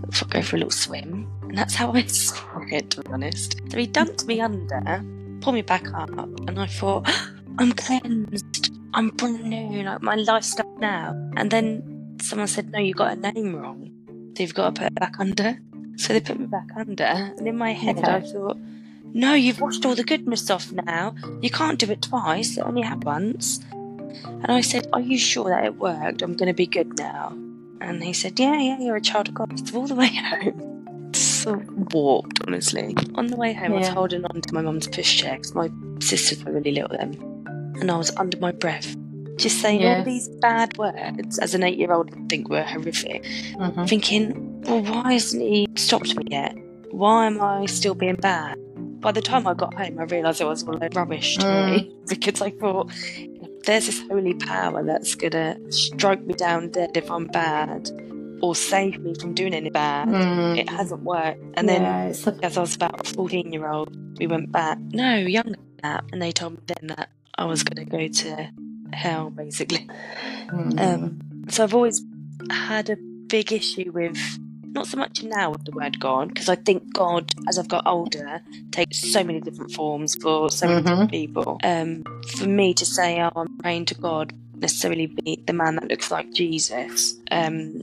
Let's 0.04 0.22
go 0.24 0.42
for 0.42 0.56
a 0.56 0.60
little 0.60 0.72
swim, 0.72 1.28
and 1.44 1.58
that's 1.58 1.76
how 1.76 1.92
I 2.00 2.06
saw 2.06 2.62
it, 2.72 2.92
to 2.92 3.02
be 3.02 3.12
honest. 3.12 3.60
So 3.70 3.78
he 3.78 3.88
dunked 3.88 4.26
me 4.26 4.40
under, 4.42 5.04
pulled 5.42 5.56
me 5.56 5.62
back 5.62 5.92
up, 5.94 6.10
and 6.10 6.60
I 6.60 6.68
thought, 6.68 7.10
I'm 7.58 7.72
cleansed. 7.74 8.65
I'm 8.96 9.10
brand 9.10 9.44
new. 9.44 9.84
Like 9.84 10.02
my 10.02 10.16
life's 10.16 10.52
starting 10.54 10.80
now. 10.80 11.12
And 11.36 11.52
then 11.52 12.18
someone 12.22 12.48
said, 12.48 12.72
No, 12.72 12.80
you 12.80 12.94
got 12.94 13.18
a 13.18 13.32
name 13.32 13.56
wrong. 13.56 13.92
So 14.38 14.44
you've 14.44 14.54
got 14.54 14.74
to 14.74 14.82
put 14.82 14.88
it 14.88 14.96
back 14.96 15.20
under. 15.20 15.60
So 15.98 16.14
they 16.14 16.22
put 16.22 16.40
me 16.40 16.46
back 16.46 16.70
under. 16.78 17.04
And 17.04 17.46
in 17.46 17.58
my 17.58 17.74
head, 17.74 17.98
Okay. 17.98 18.10
I 18.10 18.22
thought, 18.22 18.58
No, 19.14 19.34
you've 19.34 19.60
washed 19.60 19.86
all 19.86 19.96
the 19.96 20.06
goodness 20.06 20.50
off 20.50 20.72
now. 20.72 21.14
You 21.42 21.50
can't 21.50 21.78
do 21.78 21.92
it 21.92 22.04
twice. 22.04 22.58
It 22.58 22.62
only 22.62 22.84
happened 22.84 23.04
once. 23.04 23.60
And 24.24 24.48
I 24.50 24.62
said, 24.62 24.88
Are 24.94 25.02
you 25.02 25.18
sure 25.18 25.50
that 25.50 25.66
it 25.66 25.76
worked? 25.76 26.22
I'm 26.22 26.36
going 26.38 26.48
to 26.48 26.54
be 26.54 26.66
good 26.68 26.98
now. 26.98 27.38
And 27.82 28.02
he 28.02 28.14
said, 28.14 28.40
Yeah, 28.40 28.58
yeah, 28.62 28.80
you're 28.80 28.96
a 28.96 29.02
child 29.02 29.28
of 29.28 29.34
God. 29.34 29.68
So 29.68 29.78
all 29.78 29.88
the 29.88 29.96
way 29.96 30.08
home, 30.16 31.12
so 31.14 31.62
warped, 31.92 32.40
honestly. 32.48 32.96
On 33.16 33.28
the 33.28 33.36
way 33.36 33.52
home, 33.52 33.74
I 33.74 33.80
was 33.80 33.88
holding 33.90 34.24
on 34.24 34.40
to 34.40 34.54
my 34.54 34.62
mum's 34.62 34.88
pushchair 34.88 35.34
because 35.34 35.54
my 35.54 35.70
sisters 36.00 36.46
were 36.46 36.54
really 36.54 36.72
little 36.72 36.96
then. 36.98 37.35
And 37.82 37.92
I 37.92 37.98
was 37.98 38.12
under 38.18 38.38
my 38.40 38.52
breath, 38.52 38.96
just 39.38 39.60
saying 39.62 39.82
Yeah. 39.82 39.98
all 40.00 40.04
these 40.04 40.28
bad 40.42 40.78
words 40.78 41.38
as 41.40 41.54
an 41.54 41.64
eight 41.64 41.78
year 41.78 41.92
old 41.92 42.10
would 42.16 42.30
think 42.30 42.50
were 42.50 42.64
horrific. 42.64 43.24
Mhm. 43.58 43.88
Thinking, 43.90 44.62
well, 44.66 44.82
why 44.82 45.14
hasn't 45.14 45.42
he 45.44 45.68
stopped 45.76 46.16
me 46.16 46.24
yet? 46.30 46.56
Why 46.92 47.26
am 47.28 47.42
I 47.42 47.66
still 47.66 47.96
being 47.96 48.16
bad? 48.16 48.58
By 49.02 49.12
the 49.12 49.22
time 49.22 49.46
I 49.46 49.54
got 49.54 49.74
home, 49.74 50.00
I 50.00 50.04
realised 50.04 50.42
it 50.42 50.46
was 50.46 50.64
all 50.64 50.80
rubbish 50.94 51.38
to 51.38 51.46
Mm. 51.46 51.72
me 51.72 51.92
because 52.08 52.42
I 52.42 52.50
thought, 52.52 52.90
there's 53.66 53.88
this 53.88 54.02
holy 54.10 54.34
power 54.36 54.84
that's 54.84 55.16
gonna 55.16 55.58
strike 55.72 56.26
me 56.26 56.34
down 56.36 56.70
dead 56.70 56.96
if 56.96 57.10
I'm 57.12 57.26
bad 57.28 57.90
or 58.42 58.56
save 58.56 59.00
me 59.00 59.14
from 59.20 59.34
doing 59.34 59.54
any 59.54 59.70
bad. 59.70 60.08
Mm. 60.08 60.58
It 60.58 60.70
hasn't 60.70 61.04
worked. 61.04 61.42
And 61.56 61.68
then 61.68 61.82
yeah, 61.82 62.06
it's 62.06 62.26
a- 62.28 62.38
as 62.44 62.58
I 62.58 62.62
was 62.62 62.76
about 62.76 63.06
14 63.08 63.52
year 63.52 63.68
old, 63.70 63.90
we 64.20 64.28
went 64.28 64.52
back, 64.52 64.78
no, 64.92 65.16
younger 65.18 65.52
than 65.52 65.66
that. 65.84 66.04
And 66.12 66.22
they 66.22 66.32
told 66.32 66.54
me 66.54 66.60
then 66.68 66.88
that 66.96 67.10
I 67.38 67.46
was 67.46 67.64
going 67.64 67.86
to 67.86 67.92
go 67.92 68.08
to 68.08 68.50
hell, 68.94 69.30
basically. 69.30 69.88
mm. 70.50 70.80
Um, 70.80 71.20
so 71.50 71.64
I've 71.64 71.74
always 71.76 72.04
had 72.52 72.90
a 72.90 72.98
big 73.28 73.52
issue 73.52 73.92
with, 73.92 74.18
not 74.74 74.88
so 74.88 74.98
much 74.98 75.24
now 75.24 75.52
with 75.52 75.64
the 75.66 75.72
word 75.72 76.00
God, 76.00 76.30
because 76.30 76.50
I 76.50 76.56
think 76.56 76.94
God, 76.94 77.32
as 77.48 77.60
I've 77.60 77.68
got 77.68 77.86
older, 77.86 78.42
takes 78.72 79.12
so 79.12 79.24
many 79.24 79.42
different 79.42 79.72
forms 79.72 80.16
for 80.22 80.50
so 80.50 80.68
many 80.68 80.82
Mhm. 80.82 80.86
different 80.86 81.12
people. 81.12 81.60
Um, 81.64 82.04
for 82.38 82.46
me 82.48 82.74
to 82.74 82.86
say, 82.86 83.22
oh, 83.22 83.32
I'm 83.36 83.48
praying 83.60 83.86
to 83.86 83.96
God, 83.96 84.34
necessarily 84.56 85.08
be 85.08 85.44
the 85.46 85.54
man 85.54 85.76
that 85.76 85.90
looks 85.90 86.12
like 86.12 86.32
Jesus, 86.34 87.16
um, 87.32 87.82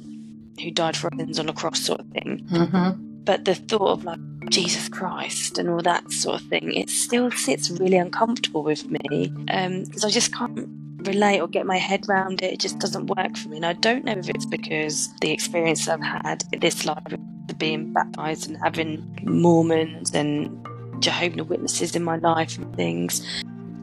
who 0.62 0.70
died 0.70 0.96
for 0.96 1.08
our 1.12 1.18
sins 1.18 1.38
on 1.38 1.48
a 1.48 1.52
cross, 1.52 1.80
sort 1.80 2.00
of 2.00 2.06
thing 2.08 2.46
Mhm. 2.50 2.98
But 3.24 3.44
the 3.44 3.54
thought 3.54 3.88
of 3.88 4.04
like 4.04 4.20
Jesus 4.50 4.88
Christ 4.88 5.58
and 5.58 5.68
all 5.68 5.82
that 5.82 6.10
sort 6.10 6.40
of 6.40 6.46
thing, 6.48 6.72
it 6.74 6.90
still 6.90 7.30
sits 7.30 7.70
really 7.70 7.96
uncomfortable 7.96 8.62
with 8.62 8.88
me 8.90 9.32
um, 9.50 9.84
because 9.84 10.04
I 10.04 10.10
just 10.10 10.34
can't 10.34 10.68
relate 11.06 11.40
or 11.40 11.48
get 11.48 11.66
my 11.66 11.78
head 11.78 12.08
around 12.08 12.42
it. 12.42 12.52
It 12.54 12.60
just 12.60 12.78
doesn't 12.78 13.06
work 13.06 13.36
for 13.36 13.48
me, 13.48 13.56
and 13.56 13.66
I 13.66 13.72
don't 13.74 14.04
know 14.04 14.12
if 14.12 14.28
it's 14.28 14.46
because 14.46 15.08
the 15.20 15.32
experience 15.32 15.88
I've 15.88 16.02
had 16.02 16.44
this 16.60 16.84
life 16.84 17.12
of 17.12 17.58
being 17.58 17.92
baptized 17.92 18.48
and 18.48 18.56
having 18.62 19.18
Mormons 19.22 20.14
and 20.14 20.66
Jehovah's 21.00 21.46
Witnesses 21.46 21.94
in 21.96 22.02
my 22.02 22.16
life 22.16 22.56
and 22.58 22.74
things, 22.76 23.26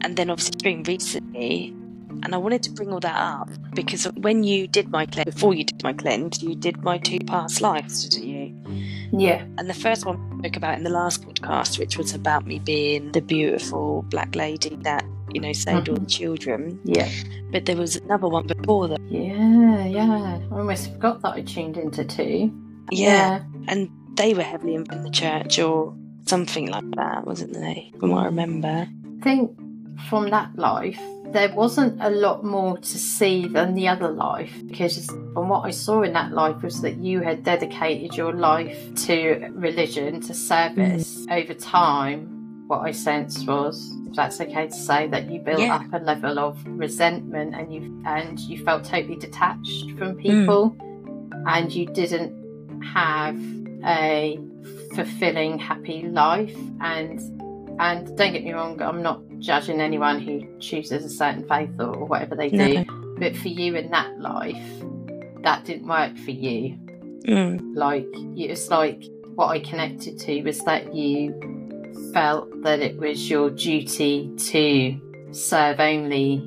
and 0.02 0.16
then 0.16 0.30
obviously 0.30 0.58
being 0.62 0.82
recently. 0.84 1.74
And 2.22 2.34
I 2.34 2.38
wanted 2.38 2.62
to 2.64 2.70
bring 2.70 2.92
all 2.92 3.00
that 3.00 3.16
up 3.16 3.50
because 3.74 4.04
when 4.16 4.44
you 4.44 4.66
did 4.66 4.90
my 4.90 5.06
cleanse, 5.06 5.34
before 5.34 5.54
you 5.54 5.64
did 5.64 5.82
my 5.82 5.92
cleanse, 5.92 6.42
you 6.42 6.54
did 6.54 6.82
my 6.82 6.98
two 6.98 7.18
past 7.20 7.60
lives, 7.60 8.08
didn't 8.08 8.28
you? 8.28 8.54
Yeah. 9.12 9.44
And 9.58 9.68
the 9.68 9.74
first 9.74 10.06
one 10.06 10.16
I 10.34 10.38
spoke 10.38 10.56
about 10.56 10.78
in 10.78 10.84
the 10.84 10.90
last 10.90 11.26
podcast, 11.26 11.78
which 11.78 11.98
was 11.98 12.14
about 12.14 12.46
me 12.46 12.58
being 12.58 13.12
the 13.12 13.20
beautiful 13.20 14.02
black 14.02 14.34
lady 14.34 14.76
that, 14.82 15.04
you 15.32 15.40
know, 15.40 15.52
saved 15.52 15.88
all 15.88 15.94
the 15.94 16.00
mm-hmm. 16.02 16.06
children. 16.06 16.80
Yeah. 16.84 17.10
But 17.50 17.66
there 17.66 17.76
was 17.76 17.96
another 17.96 18.28
one 18.28 18.46
before 18.46 18.88
that. 18.88 19.00
Yeah. 19.08 19.84
Yeah. 19.86 20.40
I 20.50 20.54
almost 20.54 20.92
forgot 20.92 21.22
that 21.22 21.34
I 21.34 21.42
tuned 21.42 21.76
into 21.76 22.04
two. 22.04 22.52
Yeah. 22.90 23.42
And 23.68 23.90
they 24.16 24.34
were 24.34 24.42
heavily 24.42 24.74
in 24.74 24.84
the 24.84 25.10
church 25.10 25.58
or 25.58 25.94
something 26.26 26.66
like 26.66 26.88
that, 26.96 27.26
wasn't 27.26 27.54
they? 27.54 27.92
From 27.98 28.10
what 28.10 28.22
I 28.22 28.26
remember. 28.26 28.68
I 28.68 29.22
think 29.22 29.58
from 30.08 30.30
that 30.30 30.56
life, 30.56 31.00
there 31.32 31.52
wasn't 31.54 32.00
a 32.02 32.10
lot 32.10 32.44
more 32.44 32.78
to 32.78 32.98
see 32.98 33.46
than 33.46 33.74
the 33.74 33.86
other 33.88 34.08
life 34.08 34.52
because 34.66 35.06
from 35.06 35.48
what 35.48 35.60
I 35.64 35.70
saw 35.70 36.02
in 36.02 36.12
that 36.14 36.32
life 36.32 36.62
was 36.62 36.80
that 36.82 36.96
you 36.96 37.20
had 37.20 37.44
dedicated 37.44 38.16
your 38.16 38.32
life 38.32 38.94
to 39.06 39.48
religion, 39.52 40.20
to 40.22 40.34
service. 40.34 41.26
Mm. 41.26 41.42
Over 41.42 41.54
time, 41.54 42.64
what 42.66 42.80
I 42.80 42.92
sensed 42.92 43.46
was, 43.46 43.92
if 44.08 44.16
that's 44.16 44.40
okay 44.40 44.66
to 44.68 44.72
say, 44.74 45.06
that 45.08 45.30
you 45.30 45.40
built 45.40 45.60
Yeah. 45.60 45.76
up 45.76 45.92
a 45.92 45.98
level 45.98 46.38
of 46.38 46.58
resentment 46.66 47.54
and 47.54 47.72
you 47.72 48.02
and 48.06 48.38
you 48.40 48.64
felt 48.64 48.84
totally 48.84 49.16
detached 49.16 49.90
from 49.98 50.16
people 50.16 50.76
and 51.46 51.72
you 51.72 51.86
didn't 51.86 52.32
have 52.82 53.38
a 53.84 54.38
fulfilling, 54.94 55.58
happy 55.58 56.02
life 56.08 56.56
and 56.80 57.20
and 57.78 58.16
don't 58.16 58.32
get 58.32 58.44
me 58.44 58.52
wrong, 58.52 58.80
I'm 58.82 59.02
not 59.02 59.22
judging 59.40 59.80
anyone 59.80 60.20
who 60.20 60.46
chooses 60.60 61.04
a 61.04 61.08
certain 61.10 61.46
faith 61.48 61.70
or, 61.78 62.04
whatever 62.04 62.36
they 62.36 62.50
do. 62.50 62.84
But 63.18 63.36
for 63.36 63.48
you 63.48 63.74
in 63.76 63.90
that 63.90 64.18
life, 64.18 64.56
that 65.42 65.64
didn't 65.64 65.88
work 65.88 66.16
for 66.18 66.30
you. 66.30 66.78
Mm. 67.26 67.74
Like 67.74 68.06
it's 68.36 68.68
like 68.68 69.02
what 69.34 69.48
I 69.48 69.60
connected 69.60 70.18
to 70.20 70.42
was 70.42 70.60
that 70.64 70.94
you 70.94 71.34
felt 72.12 72.62
that 72.62 72.80
it 72.80 72.96
was 72.98 73.28
your 73.28 73.50
duty 73.50 74.30
to 74.36 75.00
serve 75.32 75.80
only 75.80 76.38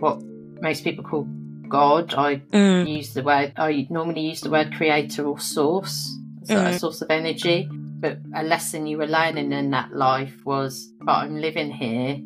what 0.00 0.22
most 0.60 0.84
people 0.84 1.04
call 1.04 1.26
God. 1.68 2.14
I 2.14 2.36
Mm. 2.52 2.88
use 2.88 3.14
the 3.14 3.22
word 3.22 3.52
I 3.56 3.86
normally 3.90 4.20
use 4.20 4.40
the 4.40 4.50
word 4.50 4.72
creator 4.74 5.26
or 5.26 5.38
source, 5.38 6.14
so 6.44 6.56
a 6.56 6.78
source 6.78 7.02
of 7.02 7.10
energy. 7.10 7.68
But 8.00 8.18
a 8.34 8.44
lesson 8.44 8.86
you 8.86 8.96
were 8.98 9.06
learning 9.08 9.50
in 9.52 9.70
that 9.72 9.92
life 9.92 10.46
was, 10.46 10.92
but 11.02 11.12
I'm 11.12 11.36
living 11.40 11.70
here 11.72 12.20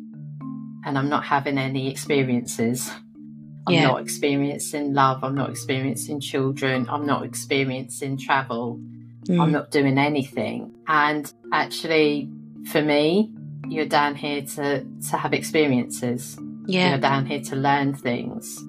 and 0.85 0.97
I'm 0.97 1.09
not 1.09 1.23
having 1.25 1.57
any 1.57 1.89
experiences. 1.89 2.91
I'm 3.67 3.73
Yeah. 3.75 3.87
not 3.87 4.01
experiencing 4.01 4.93
love. 4.93 5.23
I'm 5.23 5.35
not 5.35 5.49
experiencing 5.49 6.19
children. 6.19 6.87
I'm 6.89 7.05
not 7.05 7.23
experiencing 7.23 8.17
travel. 8.17 8.79
I'm 9.29 9.35
Mm. 9.37 9.51
not 9.51 9.71
doing 9.71 9.97
anything. 9.97 10.71
And 10.87 11.31
actually, 11.53 12.29
for 12.65 12.81
me, 12.81 13.31
you're 13.69 13.85
down 13.85 14.15
here 14.15 14.41
to, 14.41 14.83
to 15.09 15.17
have 15.17 15.33
experiences. 15.33 16.37
Yeah. 16.67 16.89
You're 16.89 16.97
down 16.99 17.25
here 17.25 17.39
to 17.41 17.55
learn 17.55 17.93
things. 17.93 18.61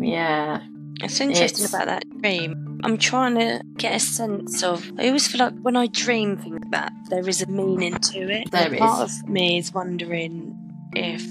Yeah. 0.00 0.60
It's 1.00 1.20
interesting 1.20 1.64
It's- 1.66 1.74
about 1.74 1.86
that 1.86 2.04
dream. 2.20 2.80
I'm 2.84 2.98
trying 2.98 3.36
to 3.36 3.62
get 3.76 3.94
a 3.94 4.00
sense 4.00 4.64
of. 4.64 4.90
I 4.98 5.06
always 5.06 5.28
feel 5.28 5.38
like 5.46 5.54
when 5.62 5.76
I 5.76 5.86
dream 5.86 6.36
things 6.36 6.58
like 6.60 6.70
that, 6.72 6.92
there 7.10 7.28
is 7.28 7.40
a 7.42 7.46
meaning 7.46 7.94
to 7.94 8.18
it. 8.28 8.50
There 8.50 8.74
is. 8.74 8.80
Part 8.80 9.02
of 9.02 9.28
me 9.28 9.58
is 9.58 9.72
wondering 9.72 10.56
if 10.94 11.22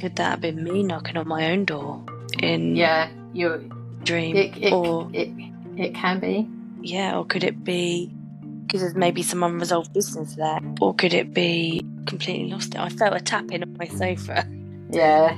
could 0.00 0.16
that 0.16 0.30
have 0.30 0.40
been 0.40 0.62
me 0.64 0.82
knocking 0.82 1.16
on 1.16 1.26
my 1.28 1.50
own 1.50 1.64
door 1.64 2.04
in 2.40 2.76
Yeah. 2.76 3.10
You're, 3.32 3.58
dream, 4.04 4.36
it, 4.36 4.56
it, 4.58 4.72
or 4.72 5.10
it, 5.12 5.28
it 5.76 5.94
can 5.94 6.20
be. 6.20 6.48
yeah, 6.82 7.16
or 7.18 7.24
could 7.24 7.42
it 7.42 7.64
be 7.64 8.12
because 8.66 8.80
there's 8.80 8.94
maybe 8.94 9.22
some 9.22 9.42
unresolved 9.42 9.92
business 9.92 10.36
there, 10.36 10.60
or 10.80 10.94
could 10.94 11.12
it 11.14 11.34
be 11.34 11.84
completely 12.06 12.48
lost 12.50 12.74
it? 12.74 12.80
I 12.80 12.88
felt 12.90 13.16
a 13.16 13.20
tapping 13.20 13.62
on 13.62 13.76
my 13.76 13.86
sofa. 13.86 14.46
Yeah. 14.90 15.36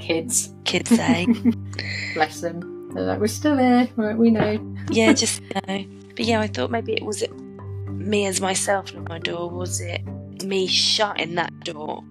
Kids. 0.00 0.52
Kids 0.64 0.90
eh? 0.92 0.96
say, 0.96 1.26
Bless 2.14 2.40
them. 2.40 2.90
They're 2.94 3.04
like, 3.04 3.20
we're 3.20 3.26
still 3.28 3.56
here. 3.56 3.88
Right, 3.96 4.16
we 4.16 4.30
know. 4.30 4.58
yeah, 4.90 5.12
just 5.12 5.40
you 5.42 5.48
know. 5.68 5.84
But 6.16 6.24
yeah, 6.24 6.40
I 6.40 6.46
thought 6.48 6.70
maybe 6.70 6.94
it 6.94 7.04
was 7.04 7.22
it 7.22 7.32
me 7.88 8.26
as 8.26 8.40
myself 8.40 8.94
at 8.94 9.08
my 9.08 9.18
door. 9.18 9.48
Was 9.50 9.80
it 9.80 10.02
me 10.44 10.66
shutting 10.66 11.34
that 11.36 11.52
door 11.60 12.02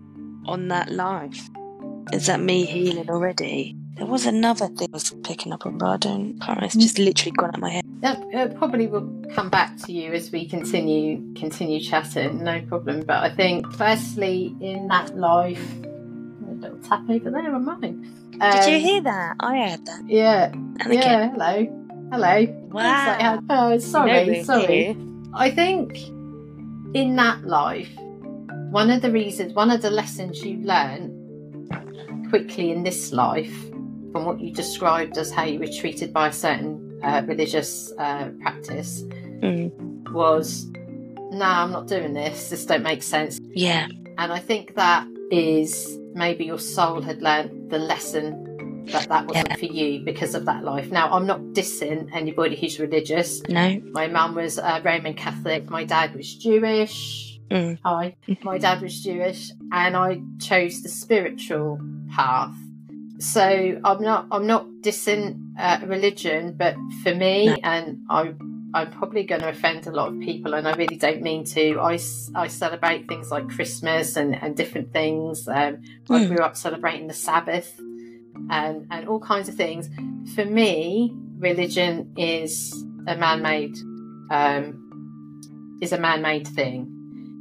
on 0.47 0.67
that 0.69 0.91
life? 0.91 1.49
Is 2.13 2.27
that 2.27 2.39
me 2.39 2.65
healing 2.65 3.09
already? 3.09 3.75
There 3.95 4.05
was 4.05 4.25
another 4.25 4.67
thing 4.67 4.89
I 4.91 4.93
was 4.93 5.09
picking 5.23 5.51
up 5.51 5.65
on, 5.65 5.77
but 5.77 5.87
I 5.87 5.97
don't. 5.97 6.39
Can't. 6.39 6.61
It's 6.63 6.75
just 6.75 6.99
literally 6.99 7.31
gone 7.31 7.49
out 7.49 7.55
of 7.55 7.61
my 7.61 7.69
head. 7.69 7.83
That 8.01 8.19
it 8.31 8.55
probably 8.55 8.85
will 8.87 9.09
come 9.33 9.49
back 9.49 9.75
to 9.85 9.91
you 9.91 10.13
as 10.13 10.31
we 10.31 10.47
continue 10.47 11.33
continue 11.33 11.79
chatting. 11.79 12.43
No 12.43 12.61
problem. 12.61 13.01
But 13.01 13.23
I 13.23 13.33
think, 13.33 13.73
firstly, 13.73 14.55
in 14.61 14.87
that 14.89 15.17
life, 15.17 15.59
a 15.83 16.53
little 16.53 16.77
tap 16.79 17.09
over 17.09 17.31
there 17.31 17.53
on 17.53 17.65
mine. 17.65 18.13
Did 18.31 18.67
you 18.67 18.75
Um, 18.75 18.81
hear 18.81 19.01
that? 19.01 19.35
I 19.39 19.69
heard 19.69 19.85
that. 19.87 20.03
Yeah. 20.05 20.51
And 20.53 20.77
yeah. 20.93 20.99
again, 20.99 21.31
Hello. 21.31 21.83
Hello. 22.11 22.45
Wow. 22.69 23.17
Like, 23.19 23.43
oh, 23.49 23.73
you 23.73 23.79
sorry. 23.79 24.25
know 24.27 24.43
sorry. 24.43 24.65
here. 24.65 24.95
I 25.33 25.49
think 25.49 25.97
in 26.93 27.15
that 27.15 27.43
life, 27.45 27.89
one 28.71 28.89
of 28.91 29.01
the 29.01 29.11
reasons, 29.11 29.53
one 29.53 29.71
of 29.71 29.81
the 29.81 29.89
lessons 29.91 30.43
you 30.43 30.57
learn 30.59 31.13
quickly 32.29 32.71
in 32.71 32.83
this 32.83 33.11
life, 33.13 33.53
from 34.11 34.25
what 34.25 34.39
you 34.39 34.51
described 34.53 35.17
as 35.17 35.31
how 35.31 35.43
you 35.43 35.59
were 35.59 35.67
treated 35.67 36.13
by 36.13 36.27
a 36.27 36.33
certain 36.33 36.99
uh, 37.03 37.21
religious 37.27 37.91
uh, 37.99 38.29
practice, 38.41 39.03
Mm. 39.43 40.11
was, 40.11 40.65
"No, 41.31 41.45
I'm 41.45 41.71
not 41.71 41.87
doing 41.87 42.13
this. 42.13 42.49
This 42.49 42.65
don't 42.65 42.81
make 42.81 43.03
sense." 43.03 43.39
Yeah. 43.53 43.87
And 44.17 44.31
I 44.33 44.39
think 44.39 44.73
that 44.75 45.05
is 45.31 45.99
maybe 46.15 46.45
your 46.45 46.57
soul 46.57 47.01
had 47.01 47.21
learned 47.21 47.69
the 47.69 47.77
lesson 47.77 48.83
that 48.87 49.07
that 49.09 49.27
wasn't 49.27 49.49
Yeah. 49.49 49.55
for 49.57 49.65
you 49.65 49.99
because 50.03 50.33
of 50.33 50.45
that 50.45 50.63
life. 50.63 50.89
Now, 50.91 51.11
I'm 51.11 51.27
not 51.27 51.41
dissing 51.53 52.09
anybody 52.13 52.55
who's 52.55 52.79
religious. 52.79 53.43
No. 53.47 53.79
My 53.91 54.07
mum 54.07 54.33
was 54.33 54.57
uh, 54.57 54.81
Roman 54.83 55.13
Catholic. 55.13 55.69
My 55.69 55.83
dad 55.83 56.15
was 56.15 56.33
Jewish. 56.33 57.26
Mm. 57.49 57.79
Hi. 57.83 58.15
My 58.43 58.57
dad 58.57 58.81
was 58.81 59.01
Jewish, 59.01 59.51
and 59.71 59.95
I 59.95 60.21
chose 60.39 60.81
the 60.81 60.89
spiritual 60.89 61.79
path. 62.13 62.55
So 63.19 63.79
I'm 63.83 64.01
not 64.01 64.27
I'm 64.31 64.45
not 64.47 64.67
dissing 64.81 65.53
uh, 65.57 65.79
religion, 65.85 66.53
but 66.57 66.75
for 67.03 67.15
me, 67.15 67.47
No. 67.47 67.57
and 67.63 67.99
I 68.09 68.33
I'm 68.73 68.91
probably 68.91 69.23
going 69.23 69.41
to 69.41 69.49
offend 69.49 69.87
a 69.87 69.91
lot 69.91 70.09
of 70.09 70.19
people, 70.19 70.53
and 70.53 70.67
I 70.67 70.73
really 70.75 70.97
don't 70.97 71.21
mean 71.21 71.45
to. 71.45 71.79
I, 71.79 71.97
I 72.35 72.47
celebrate 72.47 73.07
things 73.07 73.31
like 73.31 73.47
Christmas 73.49 74.17
and, 74.17 74.35
and 74.35 74.55
different 74.57 74.91
things. 74.91 75.47
Um, 75.47 75.81
I 76.09 76.19
Mm. 76.19 76.27
grew 76.27 76.43
up 76.43 76.55
celebrating 76.57 77.07
the 77.07 77.13
Sabbath 77.13 77.79
and 78.49 78.85
and 78.91 79.07
all 79.07 79.19
kinds 79.19 79.47
of 79.49 79.55
things. 79.55 79.89
For 80.35 80.45
me, 80.45 81.13
religion 81.39 82.13
is 82.17 82.73
a 83.07 83.15
man-made 83.15 83.75
um, 84.29 85.79
is 85.81 85.93
a 85.93 85.97
man-made 85.97 86.47
thing. 86.49 86.93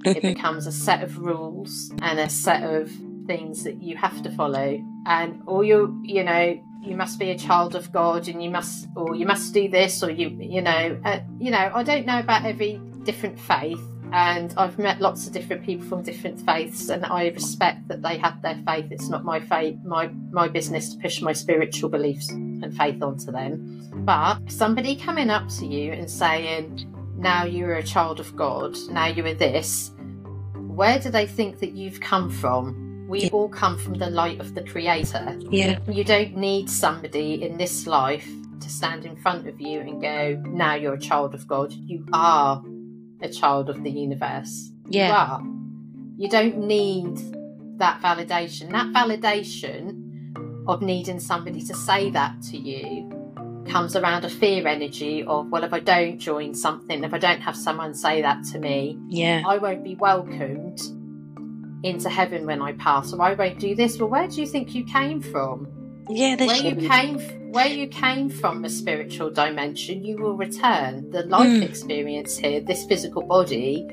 It 0.07 0.23
becomes 0.23 0.67
a 0.67 0.73
set 0.73 1.03
of 1.03 1.19
rules 1.19 1.93
and 2.03 2.19
a 2.19 2.29
set 2.29 2.63
of 2.63 2.91
things 3.27 3.65
that 3.65 3.83
you 3.83 3.97
have 3.97 4.23
to 4.23 4.31
follow, 4.31 4.81
and 5.07 5.43
all 5.47 5.65
you 5.65 6.01
you 6.05 6.23
know 6.23 6.61
you 6.81 6.97
must 6.97 7.19
be 7.19 7.31
a 7.31 7.39
child 7.39 7.75
of 7.75 7.93
God, 7.93 8.29
and 8.29 8.43
you 8.43 8.51
must 8.51 8.89
or 8.95 9.15
you 9.15 9.27
must 9.27 9.53
do 9.53 9.69
this, 9.69 10.03
or 10.03 10.11
you 10.11 10.29
you 10.41 10.63
know 10.63 10.99
uh, 11.05 11.21
you 11.39 11.51
know 11.51 11.71
I 11.75 11.83
don't 11.83 12.07
know 12.07 12.21
about 12.21 12.45
every 12.45 12.81
different 13.05 13.39
faith. 13.39 13.81
And 14.13 14.55
I've 14.57 14.79
met 14.79 15.01
lots 15.01 15.27
of 15.27 15.33
different 15.33 15.67
people 15.67 15.85
from 15.89 16.03
different 16.03 16.39
faiths, 16.41 16.91
and 16.91 17.05
I 17.05 17.27
respect 17.27 17.89
that 17.89 18.03
they 18.03 18.19
have 18.19 18.41
their 18.41 18.57
faith. 18.65 18.87
It's 18.93 19.09
not 19.09 19.25
my 19.25 19.41
faith, 19.41 19.77
my 19.85 20.07
my 20.31 20.47
business 20.47 20.95
to 20.95 20.99
push 21.01 21.21
my 21.21 21.33
spiritual 21.33 21.91
beliefs 21.91 22.31
and 22.31 22.73
faith 22.77 23.03
onto 23.03 23.33
them. 23.33 23.91
But 24.05 24.39
somebody 24.47 24.95
coming 24.95 25.29
up 25.29 25.49
to 25.59 25.67
you 25.67 25.93
and 25.93 26.09
saying, 26.09 26.87
"Now 27.17 27.45
you're 27.45 27.75
a 27.75 27.83
child 27.83 28.21
of 28.21 28.37
God. 28.37 28.77
Now 28.91 29.07
you 29.07 29.27
are 29.27 29.35
this," 29.35 29.91
where 30.77 30.99
do 30.99 31.09
they 31.11 31.27
think 31.27 31.59
that 31.61 31.73
you've 31.73 32.01
come 32.01 32.29
from? 32.31 33.07
We 33.09 33.23
Yeah. 33.23 33.29
all 33.33 33.49
come 33.49 33.77
from 33.79 33.95
the 33.95 34.11
light 34.11 34.41
of 34.41 34.55
the 34.55 34.63
Creator. 34.63 35.39
Yeah. 35.51 35.79
You 35.89 36.05
don't 36.05 36.37
need 36.37 36.69
somebody 36.69 37.43
in 37.43 37.57
this 37.57 37.87
life 37.87 38.29
to 38.61 38.69
stand 38.69 39.05
in 39.05 39.17
front 39.17 39.47
of 39.49 39.61
you 39.61 39.81
and 39.81 40.01
go, 40.01 40.43
Now 40.49 40.75
you're 40.75 40.95
a 40.95 41.01
child 41.01 41.35
of 41.35 41.47
God. 41.49 41.73
You 41.73 42.05
are 42.13 42.63
a 43.23 43.29
child 43.29 43.71
of 43.71 43.83
the 43.83 43.91
universe. 43.91 44.71
You 44.91 45.01
Yeah. 45.01 45.17
are. 45.25 45.43
You 46.19 46.29
don't 46.29 46.59
need 46.59 47.17
that 47.79 48.01
validation. 48.03 48.71
That 48.71 48.89
validation 48.93 50.03
of 50.67 50.83
needing 50.83 51.21
somebody 51.21 51.63
to 51.63 51.75
say 51.75 52.11
that 52.11 52.43
to 52.51 52.57
you 52.59 53.09
comes 53.69 53.97
around 53.97 54.25
a 54.25 54.29
fear 54.29 54.67
energy 54.67 55.23
of, 55.25 55.49
Well, 55.51 55.65
if 55.65 55.73
I 55.73 55.81
don't 55.81 56.19
join 56.19 56.55
something, 56.55 57.05
if 57.05 57.13
I 57.13 57.19
don't 57.19 57.41
have 57.41 57.57
someone 57.57 57.95
say 57.95 58.23
that 58.23 58.45
to 58.53 58.59
me, 58.59 58.99
Yeah. 59.09 59.43
I 59.47 59.59
won't 59.59 59.85
be 59.85 59.95
welcomed 59.95 60.81
into 61.83 62.09
heaven 62.09 62.47
when 62.47 62.63
I 62.63 62.73
pass, 62.73 63.13
or 63.13 63.21
I 63.23 63.35
won't 63.35 63.59
do 63.59 63.75
this. 63.75 63.99
Well, 63.99 64.09
where 64.09 64.27
do 64.29 64.41
you 64.41 64.47
think 64.47 64.75
you 64.75 64.85
came 64.85 65.21
from? 65.21 65.69
Yeah. 66.09 66.37
Where 66.37 66.57
you 66.57 66.75
be. 66.75 66.89
came, 66.89 67.19
where 67.53 67.67
you 67.67 67.87
came 67.89 68.29
from, 68.31 68.65
a 68.65 68.69
spiritual 68.71 69.31
dimension, 69.31 70.05
you 70.05 70.17
will 70.17 70.37
return. 70.37 71.11
The 71.11 71.23
life 71.25 71.49
Mm. 71.49 71.63
experience 71.63 72.37
here, 72.39 72.61
this 72.61 72.85
physical 72.87 73.23
body, 73.23 73.87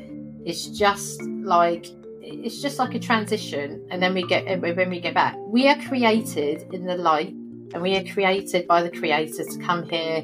is 0.45 0.67
just 0.77 1.21
like 1.43 1.87
it's 2.25 2.61
just 2.61 2.79
like 2.79 2.95
a 2.95 2.99
transition, 2.99 3.85
and 3.91 4.01
then 4.01 4.13
we 4.13 4.23
get 4.23 4.45
when 4.61 4.89
we 4.89 4.99
get 4.99 5.13
back, 5.13 5.35
we 5.47 5.67
are 5.67 5.75
created 5.87 6.65
in 6.73 6.85
the 6.85 6.95
light, 6.95 7.33
and 7.73 7.81
we 7.81 7.95
are 7.95 8.03
created 8.03 8.67
by 8.67 8.83
the 8.83 8.91
Creator 8.91 9.43
to 9.43 9.59
come 9.59 9.89
here 9.89 10.23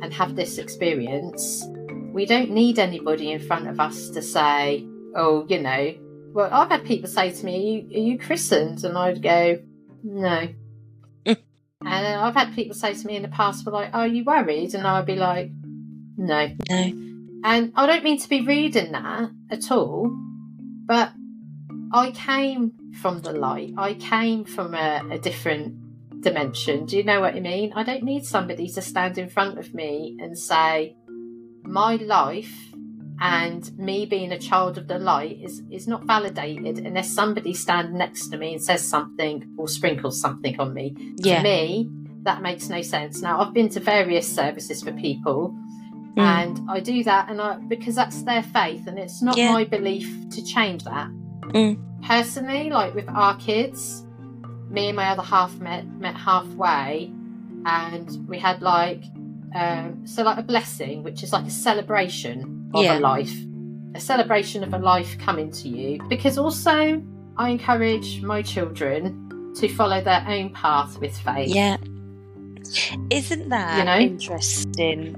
and 0.00 0.12
have 0.12 0.36
this 0.36 0.58
experience. 0.58 1.64
We 2.12 2.26
don't 2.26 2.50
need 2.50 2.78
anybody 2.78 3.32
in 3.32 3.40
front 3.40 3.68
of 3.68 3.80
us 3.80 4.10
to 4.10 4.22
say, 4.22 4.86
"Oh, 5.14 5.46
you 5.48 5.60
know." 5.60 5.94
Well, 6.32 6.52
I've 6.52 6.70
had 6.70 6.84
people 6.84 7.08
say 7.08 7.30
to 7.30 7.44
me, 7.44 7.54
"Are 7.54 7.58
you, 7.58 7.96
are 7.96 8.06
you 8.12 8.18
christened?" 8.18 8.84
And 8.84 8.96
I'd 8.96 9.22
go, 9.22 9.58
"No." 10.02 10.48
And 11.88 12.06
I've 12.06 12.34
had 12.34 12.54
people 12.54 12.74
say 12.74 12.94
to 12.94 13.06
me 13.06 13.16
in 13.16 13.22
the 13.22 13.28
past, 13.28 13.64
"Well, 13.64 13.74
like, 13.74 13.94
are 13.94 14.06
you 14.06 14.24
worried?" 14.24 14.74
And 14.74 14.86
I'd 14.86 15.06
be 15.06 15.16
like, 15.16 15.50
"No." 16.16 16.48
No. 16.70 16.76
And 17.44 17.72
I 17.76 17.86
don't 17.86 18.02
mean 18.02 18.18
to 18.18 18.28
be 18.28 18.40
rude 18.40 18.76
in 18.76 18.92
that 18.92 19.30
at 19.50 19.70
all, 19.70 20.10
but 20.86 21.12
I 21.92 22.10
came 22.10 22.72
from 23.00 23.20
the 23.20 23.32
light. 23.32 23.74
I 23.76 23.94
came 23.94 24.44
from 24.44 24.74
a, 24.74 25.06
a 25.10 25.18
different 25.18 25.85
dimension. 26.26 26.86
Do 26.86 26.96
you 26.96 27.04
know 27.04 27.20
what 27.20 27.34
I 27.36 27.40
mean? 27.40 27.72
I 27.74 27.82
don't 27.84 28.02
need 28.02 28.24
somebody 28.24 28.68
to 28.70 28.82
stand 28.82 29.16
in 29.16 29.28
front 29.28 29.58
of 29.58 29.72
me 29.74 30.16
and 30.20 30.36
say, 30.36 30.96
my 31.62 31.94
life 31.96 32.54
and 33.20 33.62
me 33.78 34.06
being 34.06 34.32
a 34.32 34.38
child 34.38 34.76
of 34.76 34.88
the 34.88 34.98
light 34.98 35.38
is, 35.40 35.62
is 35.70 35.86
not 35.86 36.04
validated 36.04 36.78
unless 36.84 37.10
somebody 37.12 37.54
stands 37.54 37.92
next 37.92 38.28
to 38.28 38.36
me 38.36 38.54
and 38.54 38.62
says 38.62 38.86
something 38.86 39.54
or 39.56 39.68
sprinkles 39.68 40.20
something 40.20 40.58
on 40.58 40.74
me 40.74 40.94
Yeah. 41.18 41.38
to 41.38 41.42
me, 41.44 41.88
that 42.22 42.42
makes 42.42 42.68
no 42.68 42.82
sense. 42.82 43.22
Now, 43.22 43.40
I've 43.40 43.54
been 43.54 43.68
to 43.70 43.80
various 43.80 44.26
services 44.40 44.82
for 44.82 44.92
people, 44.92 45.54
Mm. 46.16 46.22
and 46.40 46.70
I 46.70 46.80
do 46.80 47.04
that, 47.04 47.28
and 47.30 47.40
I 47.40 47.58
because 47.74 47.94
that's 47.94 48.22
their 48.22 48.42
faith, 48.42 48.86
and 48.88 48.98
it's 48.98 49.22
not 49.22 49.36
Yeah. 49.36 49.52
my 49.52 49.64
belief 49.64 50.08
to 50.30 50.42
change 50.42 50.82
that. 50.84 51.08
Mm. 51.58 51.78
Personally, 52.02 52.70
like 52.70 52.94
with 52.94 53.08
our 53.08 53.36
kids, 53.36 54.05
me 54.70 54.88
and 54.88 54.96
my 54.96 55.08
other 55.10 55.22
half 55.22 55.54
met 55.58 55.86
met 55.98 56.14
halfway, 56.16 57.10
and 57.64 58.26
we 58.28 58.38
had 58.38 58.62
like 58.62 59.02
um, 59.54 60.06
so 60.06 60.22
like 60.22 60.38
a 60.38 60.42
blessing, 60.42 61.02
which 61.02 61.22
is 61.22 61.32
like 61.32 61.46
a 61.46 61.50
celebration 61.50 62.70
of 62.74 62.84
Yeah. 62.84 62.98
a 62.98 63.00
life, 63.00 63.34
a 63.94 64.00
celebration 64.00 64.62
of 64.62 64.74
a 64.74 64.78
life 64.78 65.16
coming 65.18 65.50
to 65.52 65.68
you. 65.68 66.02
Because 66.08 66.36
also, 66.36 67.02
I 67.38 67.50
encourage 67.50 68.22
my 68.22 68.42
children 68.42 69.52
to 69.56 69.68
follow 69.68 70.02
their 70.02 70.24
own 70.28 70.50
path 70.50 70.98
with 71.00 71.16
faith. 71.16 71.48
Yeah. 71.54 71.76
Isn't 73.10 73.48
that 73.50 73.78
You 73.78 73.84
know? 73.84 73.98
interesting 73.98 75.16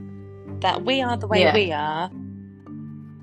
that 0.60 0.84
we 0.84 1.00
are 1.02 1.16
the 1.16 1.26
way 1.26 1.40
Yeah. 1.40 1.54
we 1.54 1.72
are? 1.72 2.10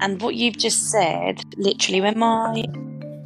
And 0.01 0.21
what 0.21 0.35
you've 0.35 0.57
just 0.57 0.89
said, 0.91 1.41
literally, 1.57 2.01
when 2.01 2.17
my 2.19 2.65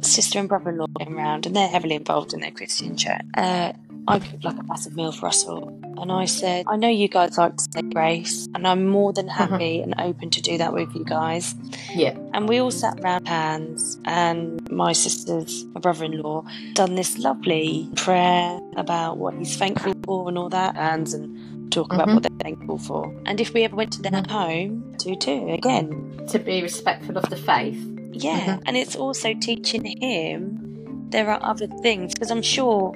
sister 0.00 0.38
and 0.38 0.48
brother 0.48 0.70
in 0.70 0.78
law 0.78 0.86
came 0.98 1.16
round 1.16 1.46
and 1.46 1.54
they're 1.54 1.68
heavily 1.68 1.94
involved 1.94 2.32
in 2.32 2.40
their 2.40 2.50
Christian 2.50 2.96
church, 2.96 3.20
uh, 3.36 3.72
I 4.08 4.18
cooked 4.18 4.44
like 4.44 4.58
a 4.58 4.62
massive 4.64 4.96
meal 4.96 5.12
for 5.12 5.26
Russell. 5.26 5.76
And 5.98 6.10
I 6.10 6.24
said, 6.24 6.64
I 6.68 6.76
know 6.76 6.88
you 6.88 7.08
guys 7.08 7.36
like 7.36 7.56
to 7.56 7.64
say 7.74 7.82
grace, 7.82 8.48
and 8.54 8.66
I'm 8.66 8.86
more 8.86 9.12
than 9.12 9.28
happy 9.28 9.82
and 9.82 9.94
open 10.00 10.30
to 10.30 10.40
do 10.40 10.56
that 10.58 10.72
with 10.72 10.94
you 10.94 11.04
guys. 11.04 11.54
Yeah. 11.94 12.16
And 12.32 12.48
we 12.48 12.58
all 12.58 12.70
sat 12.70 12.98
round 13.02 13.28
hands, 13.28 13.98
and 14.06 14.58
my 14.70 14.92
sister's, 14.94 15.66
my 15.74 15.80
brother 15.80 16.06
in 16.06 16.18
law, 16.22 16.44
done 16.72 16.94
this 16.94 17.18
lovely 17.18 17.90
prayer 17.96 18.58
about 18.76 19.18
what 19.18 19.34
he's 19.34 19.56
thankful 19.56 19.92
for 20.04 20.28
and 20.28 20.38
all 20.38 20.48
that, 20.48 20.74
hands 20.76 21.12
and 21.12 21.70
talk 21.70 21.92
about 21.92 22.08
Mhm. 22.08 22.14
what 22.14 22.22
they're 22.22 22.38
thankful 22.40 22.78
for. 22.78 23.14
And 23.26 23.38
if 23.40 23.52
we 23.52 23.62
ever 23.64 23.76
went 23.76 23.92
to 23.92 24.02
their 24.02 24.10
Mhm. 24.12 24.30
home, 24.30 24.94
do 24.96 25.14
too, 25.14 25.48
again. 25.50 26.24
To 26.28 26.38
be 26.38 26.62
respectful 26.62 27.18
of 27.18 27.28
the 27.28 27.36
faith. 27.36 27.78
Yeah. 28.12 28.58
And 28.66 28.76
it's 28.76 28.96
also 28.96 29.34
teaching 29.34 29.84
him 30.00 31.06
there 31.10 31.28
are 31.28 31.42
other 31.42 31.66
things, 31.82 32.14
because 32.14 32.30
I'm 32.30 32.42
sure 32.42 32.94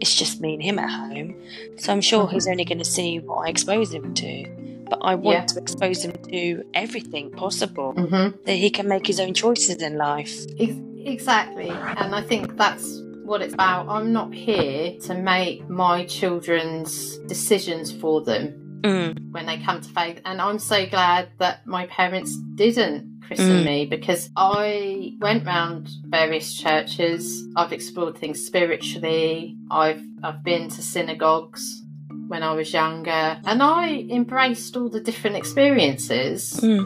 it's 0.00 0.14
just 0.14 0.40
me 0.40 0.54
and 0.54 0.62
him 0.62 0.78
at 0.78 0.90
home. 0.90 1.34
So 1.78 1.92
I'm 1.92 2.00
sure 2.00 2.26
Mhm. 2.26 2.32
he's 2.32 2.46
only 2.46 2.64
going 2.64 2.78
to 2.78 2.84
see 2.84 3.18
what 3.18 3.46
I 3.46 3.48
expose 3.50 3.92
him 3.92 4.14
to. 4.14 4.46
But 4.88 5.00
I 5.02 5.16
want 5.16 5.38
Yeah. 5.38 5.44
to 5.46 5.58
expose 5.58 6.04
him 6.04 6.12
to 6.30 6.62
everything 6.74 7.30
possible 7.32 7.92
Mm-hmm. 7.96 8.36
that 8.44 8.52
he 8.56 8.70
can 8.70 8.86
make 8.86 9.06
his 9.06 9.18
own 9.18 9.34
choices 9.34 9.82
in 9.82 9.96
life. 9.96 10.46
Exactly. 10.58 11.70
And 11.70 12.14
I 12.14 12.20
think 12.22 12.56
that's 12.56 13.02
what 13.24 13.42
it's 13.42 13.54
about. 13.54 13.88
I'm 13.88 14.12
not 14.12 14.32
here 14.32 14.94
to 15.02 15.14
make 15.14 15.68
my 15.68 16.04
children's 16.04 17.18
decisions 17.26 17.90
for 17.90 18.20
them 18.22 18.80
Mm. 18.84 19.32
when 19.32 19.46
they 19.46 19.56
come 19.58 19.80
to 19.80 19.88
faith. 19.88 20.20
And 20.24 20.40
I'm 20.40 20.60
so 20.60 20.86
glad 20.86 21.28
that 21.38 21.66
my 21.66 21.86
parents 21.86 22.36
didn't 22.54 23.15
christen 23.26 23.62
Mm. 23.62 23.64
me 23.64 23.86
because 23.86 24.30
I 24.36 25.14
went 25.20 25.44
round 25.46 25.88
various 26.04 26.54
churches. 26.54 27.46
I've 27.56 27.72
explored 27.72 28.16
things 28.18 28.44
spiritually. 28.44 29.56
I've 29.70 30.02
I've 30.22 30.42
been 30.44 30.68
to 30.70 30.82
synagogues 30.82 31.82
when 32.28 32.42
I 32.42 32.52
was 32.54 32.72
younger, 32.72 33.38
and 33.44 33.62
I 33.62 34.06
embraced 34.10 34.76
all 34.76 34.88
the 34.88 35.00
different 35.00 35.36
experiences. 35.36 36.58
Mm. 36.62 36.84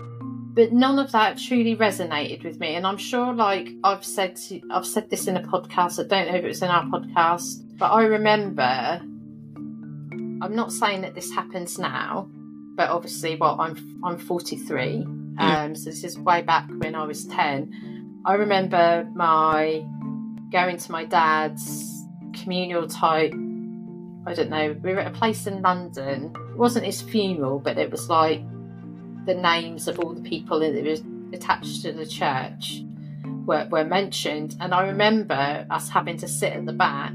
But 0.53 0.73
none 0.73 0.99
of 0.99 1.13
that 1.13 1.39
truly 1.39 1.77
resonated 1.77 2.43
with 2.45 2.59
me, 2.59 2.75
and 2.75 2.85
I'm 2.87 2.99
sure, 2.99 3.33
like 3.33 3.69
I've 3.85 4.05
said, 4.05 4.35
to, 4.49 4.61
I've 4.73 4.85
said 4.87 5.09
this 5.09 5.29
in 5.29 5.37
a 5.37 5.43
podcast. 5.43 5.99
I 6.05 6.09
don't 6.09 6.27
know 6.29 6.37
if 6.39 6.45
it 6.45 6.49
was 6.49 6.63
in 6.63 6.69
our 6.69 6.85
podcast, 6.87 7.63
but 7.79 7.87
I 7.93 8.03
remember. 8.03 9.01
I'm 10.43 10.55
not 10.57 10.73
saying 10.73 11.03
that 11.03 11.15
this 11.15 11.31
happens 11.33 11.79
now, 11.79 12.27
but 12.75 12.89
obviously, 12.89 13.37
well, 13.37 13.61
I'm 13.61 13.77
I'm 14.03 14.19
43, 14.19 15.07
um, 15.39 15.75
so 15.75 15.91
this 15.91 16.05
is 16.05 16.19
way 16.19 16.43
back 16.43 16.69
when 16.79 16.95
I 16.95 17.05
was 17.05 17.27
10. 17.27 18.23
I 18.25 18.35
remember 18.35 19.09
my 19.15 19.85
going 20.51 20.77
to 20.77 20.93
my 20.93 21.05
dad's 21.05 22.05
communal 22.33 22.89
type. 22.89 23.33
I 24.27 24.35
don't 24.35 24.51
know. 24.51 24.77
We 24.83 24.93
were 24.93 25.01
at 25.01 25.15
a 25.15 25.19
place 25.19 25.47
in 25.47 25.63
London. 25.63 26.35
It 26.51 26.57
wasn't 26.57 26.85
his 26.85 27.01
funeral, 27.01 27.59
but 27.59 27.79
it 27.79 27.91
was 27.91 28.09
like 28.09 28.43
the 29.27 29.35
names 29.35 29.89
of 29.89 29.99
all 29.99 30.13
the 30.13 30.29
people 30.29 30.61
that 30.61 30.75
was 30.85 31.03
attached 31.33 31.83
to 31.83 31.93
the 31.93 32.07
church 32.07 32.83
were, 33.47 33.67
were 33.71 33.85
mentioned. 33.85 34.57
And 34.61 34.75
I 34.75 34.87
remember 34.89 35.67
us 35.71 35.89
having 35.89 36.19
to 36.19 36.29
sit 36.29 36.53
at 36.53 36.67
the 36.67 36.73
back 36.73 37.15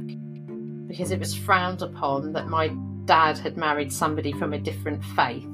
because 0.87 1.11
it 1.11 1.19
was 1.19 1.35
frowned 1.35 1.81
upon 1.81 2.33
that 2.33 2.47
my 2.47 2.69
dad 3.05 3.37
had 3.37 3.57
married 3.57 3.91
somebody 3.91 4.31
from 4.33 4.53
a 4.53 4.57
different 4.57 5.03
faith. 5.03 5.45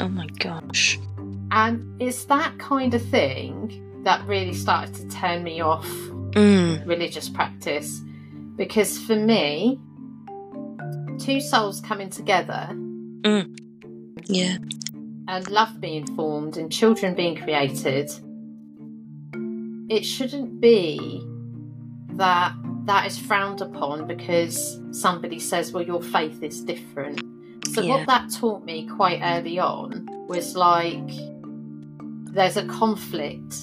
Oh 0.00 0.08
my 0.08 0.26
gosh. 0.38 0.98
And 1.50 2.00
it's 2.00 2.24
that 2.26 2.58
kind 2.58 2.92
of 2.94 3.02
thing 3.08 4.02
that 4.04 4.26
really 4.26 4.54
started 4.54 4.94
to 4.96 5.08
turn 5.08 5.42
me 5.42 5.60
off 5.60 5.86
Mm. 6.32 6.86
religious 6.86 7.28
practice 7.28 8.02
because 8.56 8.98
for 8.98 9.16
me, 9.16 9.80
two 11.18 11.40
souls 11.40 11.80
coming 11.80 12.10
together 12.10 12.68
Yeah. 14.26 14.58
and 15.26 15.50
love 15.50 15.80
being 15.80 16.06
formed 16.14 16.56
and 16.58 16.70
children 16.70 17.14
being 17.14 17.34
created, 17.36 18.10
it 19.88 20.04
shouldn't 20.04 20.60
be 20.60 21.22
that 22.16 22.52
that 22.84 23.06
is 23.06 23.18
frowned 23.18 23.60
upon 23.62 24.06
because 24.06 24.80
somebody 24.92 25.38
says, 25.38 25.72
well, 25.72 25.84
your 25.84 26.02
faith 26.02 26.42
is 26.42 26.62
different. 26.62 27.20
So, 27.68 27.80
Yeah. 27.82 27.96
what 27.96 28.06
that 28.06 28.30
taught 28.30 28.64
me 28.64 28.86
quite 28.86 29.20
early 29.22 29.58
on 29.58 30.08
was 30.28 30.56
like 30.56 31.10
there's 32.38 32.56
a 32.56 32.64
conflict 32.66 33.54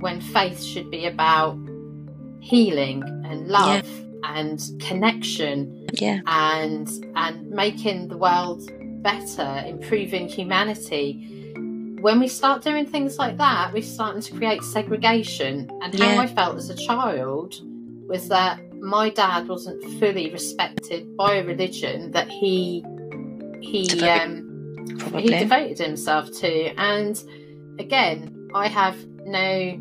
when 0.00 0.20
faith 0.20 0.60
should 0.62 0.90
be 0.90 1.06
about 1.06 1.56
healing 2.40 3.02
and 3.24 3.48
love 3.48 3.88
and 4.24 4.60
connection 4.80 5.86
Yeah. 5.92 6.20
and 6.26 6.88
and 7.14 7.48
making 7.50 8.08
the 8.08 8.16
world 8.18 8.60
better, 9.02 9.64
improving 9.66 10.28
humanity. 10.28 11.52
When 12.00 12.18
we 12.20 12.28
start 12.28 12.62
doing 12.62 12.86
things 12.86 13.18
like 13.18 13.36
that, 13.38 13.72
we're 13.72 13.82
starting 13.82 14.22
to 14.22 14.32
create 14.36 14.62
segregation. 14.64 15.70
And 15.82 15.98
how 15.98 16.18
I 16.18 16.26
felt 16.26 16.56
as 16.56 16.70
a 16.70 16.76
child 16.76 17.60
was 18.08 18.28
that 18.28 18.60
my 18.80 19.10
dad 19.10 19.46
wasn't 19.48 19.82
fully 20.00 20.30
respected 20.30 21.16
by 21.16 21.36
a 21.36 21.44
religion 21.44 22.10
that 22.12 22.28
he 22.28 22.84
he 23.60 23.82
Devote- 23.86 24.20
um, 24.20 25.18
he 25.20 25.28
devoted 25.28 25.78
himself 25.78 26.30
to. 26.40 26.50
And 26.80 27.22
again, 27.78 28.50
I 28.54 28.68
have 28.68 28.96
no 29.24 29.78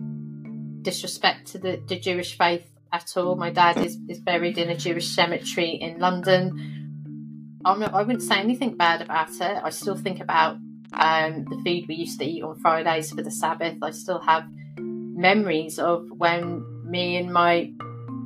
disrespect 0.81 1.47
to 1.47 1.57
the, 1.57 1.81
the 1.87 1.99
Jewish 1.99 2.37
faith 2.37 2.65
at 2.91 3.15
all. 3.17 3.35
My 3.35 3.49
dad 3.49 3.77
is, 3.77 3.97
is 4.07 4.19
buried 4.19 4.57
in 4.57 4.69
a 4.69 4.77
Jewish 4.77 5.09
cemetery 5.09 5.71
in 5.71 5.99
London. 5.99 7.59
I'm 7.65 7.79
not, 7.79 7.93
I 7.93 8.03
wouldn't 8.03 8.23
say 8.23 8.39
anything 8.39 8.77
bad 8.77 9.01
about 9.01 9.31
it. 9.31 9.61
I 9.63 9.69
still 9.69 9.95
think 9.95 10.21
about 10.21 10.57
um, 10.93 11.45
the 11.49 11.61
food 11.63 11.87
we 11.87 11.95
used 11.95 12.19
to 12.19 12.25
eat 12.25 12.43
on 12.43 12.59
Fridays 12.59 13.11
for 13.11 13.21
the 13.21 13.31
Sabbath. 13.31 13.77
I 13.81 13.91
still 13.91 14.19
have 14.19 14.45
memories 14.79 15.79
of 15.79 16.09
when 16.11 16.63
me 16.89 17.17
and 17.17 17.31
my 17.33 17.71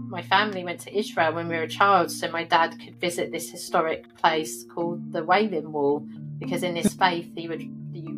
my 0.09 0.21
family 0.21 0.65
went 0.65 0.81
to 0.81 0.95
Israel 0.95 1.33
when 1.33 1.47
we 1.47 1.55
were 1.55 1.63
a 1.63 1.69
child, 1.69 2.11
so 2.11 2.29
my 2.29 2.43
dad 2.43 2.77
could 2.83 2.99
visit 2.99 3.31
this 3.31 3.49
historic 3.49 4.13
place 4.17 4.65
called 4.65 5.13
the 5.13 5.23
Wailing 5.23 5.71
Wall 5.71 6.05
because 6.37 6.63
in 6.63 6.75
his 6.75 6.93
faith 7.03 7.31
he 7.33 7.47
would 7.47 7.63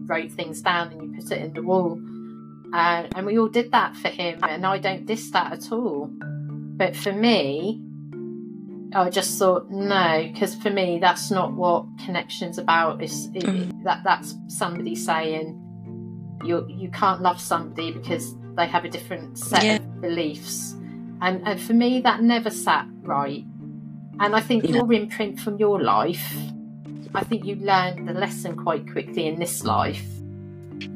wrote 0.05 0.31
things 0.31 0.61
down 0.61 0.91
and 0.91 1.01
you 1.01 1.21
put 1.21 1.31
it 1.31 1.41
in 1.41 1.53
the 1.53 1.61
wall, 1.63 1.99
uh, 2.73 3.07
and 3.15 3.25
we 3.25 3.37
all 3.39 3.47
did 3.49 3.71
that 3.71 3.95
for 3.95 4.09
him, 4.09 4.39
and 4.43 4.65
I 4.65 4.77
don't 4.79 5.05
diss 5.05 5.31
that 5.31 5.53
at 5.53 5.71
all. 5.71 6.09
But 6.75 6.95
for 6.95 7.11
me, 7.13 7.81
I 8.95 9.09
just 9.09 9.37
thought 9.39 9.69
no, 9.71 10.29
because 10.31 10.55
for 10.55 10.69
me 10.69 10.99
that's 10.99 11.31
not 11.31 11.53
what 11.53 11.85
connection's 12.05 12.57
about. 12.57 13.01
Is 13.01 13.27
it, 13.33 13.43
Mm. 13.43 13.83
that 13.83 14.03
that's 14.03 14.35
somebody 14.47 14.95
saying 14.95 15.59
you 16.43 16.65
you 16.67 16.89
can't 16.91 17.21
love 17.21 17.39
somebody 17.39 17.91
because 17.91 18.35
they 18.55 18.67
have 18.67 18.85
a 18.85 18.89
different 18.89 19.37
set 19.37 19.63
Yeah. 19.63 19.75
of 19.77 20.01
beliefs, 20.01 20.73
and 21.21 21.41
and 21.47 21.59
for 21.59 21.73
me 21.73 22.01
that 22.01 22.21
never 22.21 22.49
sat 22.49 22.85
right. 23.01 23.45
And 24.19 24.35
I 24.35 24.41
think 24.41 24.65
No. 24.65 24.75
your 24.75 24.93
imprint 24.93 25.39
from 25.39 25.57
your 25.57 25.81
life, 25.81 26.35
I 27.15 27.23
think 27.23 27.45
you 27.45 27.55
learned 27.55 28.07
the 28.07 28.13
lesson 28.13 28.55
quite 28.55 28.89
quickly 28.91 29.27
in 29.27 29.39
this 29.39 29.63
life. 29.63 30.03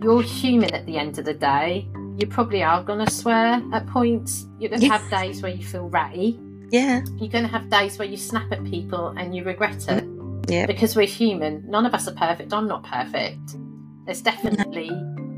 You're 0.02 0.22
human 0.24 0.74
at 0.74 0.86
the 0.86 0.98
end 0.98 1.18
of 1.20 1.26
the 1.26 1.34
day. 1.34 1.88
You 2.18 2.26
probably 2.28 2.64
are 2.64 2.84
going 2.84 3.06
to 3.06 3.12
swear 3.12 3.62
at 3.74 3.86
points. 3.88 4.48
You're 4.60 4.70
going 4.70 4.82
to 4.82 4.88
Yeah. 4.88 4.98
have 4.98 5.10
days 5.12 5.42
where 5.44 5.52
you 5.52 5.64
feel 5.64 5.88
ratty. 5.90 6.40
Yeah. 6.72 7.02
You're 7.18 7.30
going 7.30 7.44
to 7.46 7.50
have 7.52 7.70
days 7.70 7.98
where 8.00 8.08
you 8.08 8.18
snap 8.18 8.52
at 8.52 8.64
people 8.66 9.10
and 9.10 9.36
you 9.36 9.44
regret 9.44 9.88
it 9.88 10.04
Yeah. 10.48 10.66
because 10.66 10.96
we're 10.96 11.06
human. 11.06 11.64
None 11.70 11.86
of 11.86 11.94
us 11.94 12.08
are 12.08 12.14
perfect. 12.16 12.52
I'm 12.54 12.68
not 12.68 12.84
perfect. 12.84 13.56
There's 14.06 14.22
definitely 14.22 14.90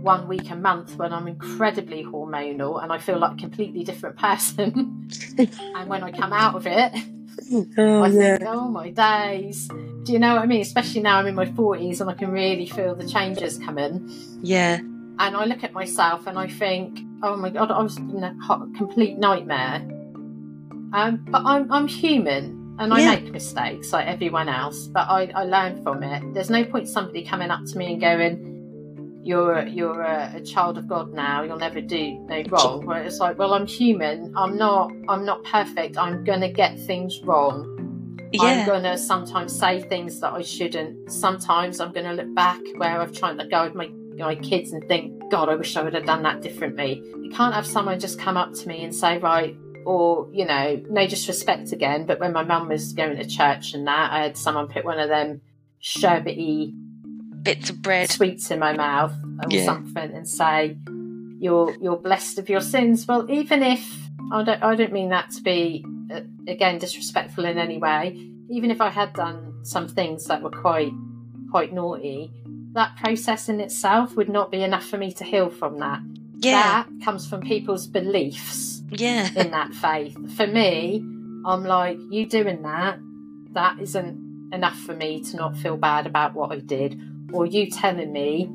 one 0.01 0.27
week 0.30 0.49
a 0.49 0.56
month 0.56 0.95
when 0.95 1.11
I'm 1.11 1.27
incredibly 1.27 2.03
hormonal 2.06 2.81
and 2.81 2.91
I 2.93 2.97
feel 2.99 3.19
like 3.19 3.34
a 3.34 3.38
completely 3.38 3.84
different 3.84 4.15
person. 4.18 5.10
and 5.38 5.89
when 5.89 6.03
I 6.03 6.11
come 6.11 6.31
out 6.31 6.56
of 6.56 6.65
it, 6.65 6.93
Oh 7.78 8.03
I 8.03 8.11
think, 8.11 8.44
oh 8.45 8.68
my 8.68 8.90
days. 8.90 9.68
Do 10.03 10.14
you 10.14 10.20
know 10.20 10.36
what 10.36 10.44
I 10.44 10.45
mean? 10.45 10.61
Especially 10.61 11.02
now 11.02 11.18
I'm 11.18 11.28
in 11.28 11.36
my 11.36 11.45
40s 11.45 12.02
and 12.02 12.10
I 12.10 12.14
can 12.14 12.32
really 12.32 12.66
feel 12.66 12.95
the 12.95 13.07
changes 13.07 13.57
coming. 13.60 14.10
Yeah. 14.41 14.78
And 14.78 15.36
I 15.36 15.45
look 15.45 15.64
at 15.64 15.74
myself 15.74 16.28
and 16.28 16.38
I 16.40 16.48
think, 16.48 16.99
oh 17.24 17.36
my 17.36 17.49
God, 17.49 17.72
I 17.72 17.82
was 17.82 17.98
in 17.98 18.24
a 18.24 18.34
hot, 18.41 18.61
complete 18.76 19.18
nightmare. 19.18 19.82
Um, 20.94 21.26
but 21.30 21.44
I'm, 21.45 21.72
I'm 21.72 21.88
human 21.88 22.76
and 22.80 22.94
I 22.94 22.99
Yeah. 23.02 23.16
make 23.16 23.32
mistakes 23.32 23.91
like 23.91 24.07
everyone 24.07 24.48
else, 24.49 24.88
but 24.88 25.07
I, 25.10 25.30
I 25.36 25.44
learn 25.44 25.84
from 25.84 26.02
it. 26.03 26.34
There's 26.34 26.49
no 26.49 26.64
point 26.64 26.88
somebody 26.88 27.24
coming 27.26 27.52
up 27.52 27.66
to 27.66 27.78
me 27.78 27.94
and 27.94 28.02
going, 28.02 28.48
you're 29.30 29.68
you're 29.68 30.01
a, 30.01 30.34
a 30.38 30.41
child 30.41 30.80
of 30.80 30.88
God 30.88 31.14
now. 31.14 31.43
You'll 31.43 31.60
never 31.60 31.81
do 31.81 32.26
no 32.27 32.43
wrong. 32.49 32.84
Where 32.85 33.03
it's 33.03 33.19
like, 33.19 33.38
well, 33.38 33.53
I'm 33.53 33.68
human. 33.68 34.34
I'm 34.35 34.57
not. 34.57 34.91
I'm 35.07 35.23
not 35.23 35.43
perfect. 35.43 35.97
I'm 35.97 36.23
gonna 36.23 36.51
get 36.51 36.80
things 36.80 37.22
wrong. 37.22 37.76
I'm 38.39 38.65
gonna 38.65 38.97
sometimes 38.97 39.57
say 39.57 39.81
things 39.81 40.19
that 40.22 40.34
I 40.34 40.41
shouldn't. 40.41 41.11
Sometimes 41.11 41.80
I'm 41.80 41.91
gonna 41.91 42.14
look 42.14 42.34
back 42.34 42.60
where 42.77 42.99
I've 42.99 43.14
tried 43.14 43.38
to 43.38 43.47
go 43.47 43.65
with 43.65 43.76
my 43.76 43.89
my 44.18 44.35
kids 44.35 44.73
and 44.73 44.85
think, 44.88 45.30
God, 45.30 45.47
I 45.47 45.56
wish 45.56 45.77
I 45.77 45.84
would 45.84 45.93
have 45.93 46.06
done 46.06 46.23
that 46.23 46.41
differently. 46.41 47.01
You 47.22 47.30
can't 47.30 47.53
have 47.53 47.68
someone 47.68 47.99
just 47.99 48.19
come 48.19 48.35
up 48.35 48.53
to 48.53 48.68
me 48.68 48.84
and 48.84 48.93
say, 48.93 49.19
right, 49.19 49.56
or 49.85 50.27
you 50.34 50.45
know, 50.45 50.81
no 50.89 51.06
disrespect 51.07 51.72
again. 51.72 52.07
But 52.07 52.19
when 52.19 52.34
my 52.34 52.43
mum 52.43 52.68
was 52.68 52.93
going 52.93 53.15
to 53.18 53.27
church 53.27 53.76
and 53.76 53.85
that, 53.85 54.11
I 54.11 54.23
had 54.23 54.38
someone 54.38 54.68
put 54.69 54.85
one 54.85 54.99
of 54.99 55.07
them 55.07 55.41
sherbety 55.81 56.73
Bits 57.41 57.70
of 57.70 57.82
bread. 57.82 58.10
sweets 58.10 58.52
in 58.52 58.60
my 58.60 58.74
mouth 58.74 59.14
or 59.44 59.49
Yeah. 59.49 59.66
something 59.66 60.11
and 60.14 60.28
say 60.28 60.78
you're 61.40 61.76
you're 61.82 61.98
blessed 61.98 62.38
of 62.40 62.49
your 62.49 62.60
sins 62.61 63.07
well 63.07 63.26
even 63.32 63.64
if 63.64 63.82
i 64.32 64.44
don't 64.44 64.61
i 64.61 64.76
don't 64.76 64.91
mean 64.91 65.07
that 65.10 65.32
to 65.32 65.41
be 65.41 65.86
uh, 66.14 66.20
again 66.49 66.78
disrespectful 66.80 67.45
in 67.45 67.57
any 67.57 67.78
way 67.78 68.30
even 68.49 68.70
if 68.72 68.82
i 68.82 68.90
had 68.90 69.14
done 69.14 69.53
some 69.64 69.88
things 69.88 70.26
that 70.26 70.41
were 70.41 70.49
quite 70.49 70.91
quite 71.49 71.72
naughty 71.72 72.30
that 72.74 72.94
process 72.98 73.48
in 73.48 73.61
itself 73.61 74.18
would 74.18 74.28
not 74.28 74.52
be 74.52 74.61
enough 74.61 74.86
for 74.86 74.98
me 74.98 75.14
to 75.14 75.24
heal 75.24 75.49
from 75.49 75.80
that 75.80 76.02
Yeah. 76.40 76.84
that 76.84 76.88
comes 77.06 77.26
from 77.30 77.40
people's 77.41 77.88
beliefs 77.88 78.84
Yeah. 78.91 79.30
in 79.36 79.52
that 79.52 79.74
faith. 79.74 80.16
For 80.36 80.45
me, 80.48 80.98
I'm 81.45 81.64
like, 81.64 81.98
you 82.10 82.26
doing 82.26 82.64
that, 82.64 82.99
that 83.53 83.80
isn't 83.80 84.49
enough 84.52 84.78
for 84.80 84.94
me 84.95 85.22
to 85.22 85.38
not 85.38 85.56
feel 85.57 85.78
bad 85.78 86.06
about 86.07 86.34
what 86.36 86.52
I 86.52 86.60
did. 86.60 86.99
Or 87.34 87.45
you 87.45 87.69
telling 87.69 88.11
me 88.11 88.49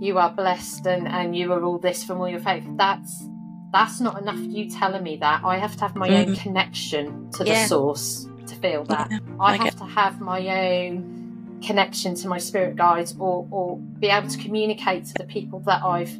you 0.00 0.18
are 0.18 0.30
blessed 0.30 0.86
and, 0.86 1.08
and 1.08 1.36
you 1.36 1.52
are 1.52 1.62
all 1.62 1.78
this 1.78 2.04
from 2.04 2.18
all 2.20 2.28
your 2.28 2.40
faith. 2.40 2.64
That's 2.76 3.28
that's 3.70 4.00
not 4.00 4.18
enough 4.20 4.38
you 4.38 4.70
telling 4.70 5.02
me 5.02 5.16
that. 5.18 5.42
I 5.44 5.58
have 5.58 5.74
to 5.76 5.82
have 5.82 5.94
my 5.96 6.08
own 6.08 6.28
Mhm. 6.28 6.40
connection 6.42 7.30
to 7.32 7.44
Yeah. 7.44 7.62
the 7.62 7.68
source 7.68 8.26
to 8.46 8.54
feel 8.56 8.84
that. 8.84 9.08
Yeah, 9.10 9.18
I 9.38 9.52
I 9.52 9.56
have 9.56 9.76
to 9.76 9.84
have 9.84 10.20
my 10.20 10.40
own 10.86 11.60
connection 11.62 12.14
to 12.14 12.28
my 12.28 12.38
spirit 12.38 12.76
guides 12.76 13.14
or, 13.18 13.46
or 13.50 13.76
be 13.76 14.06
able 14.08 14.28
to 14.28 14.38
communicate 14.38 15.04
to 15.06 15.14
the 15.18 15.24
people 15.24 15.58
that 15.60 15.82
I've 15.84 16.18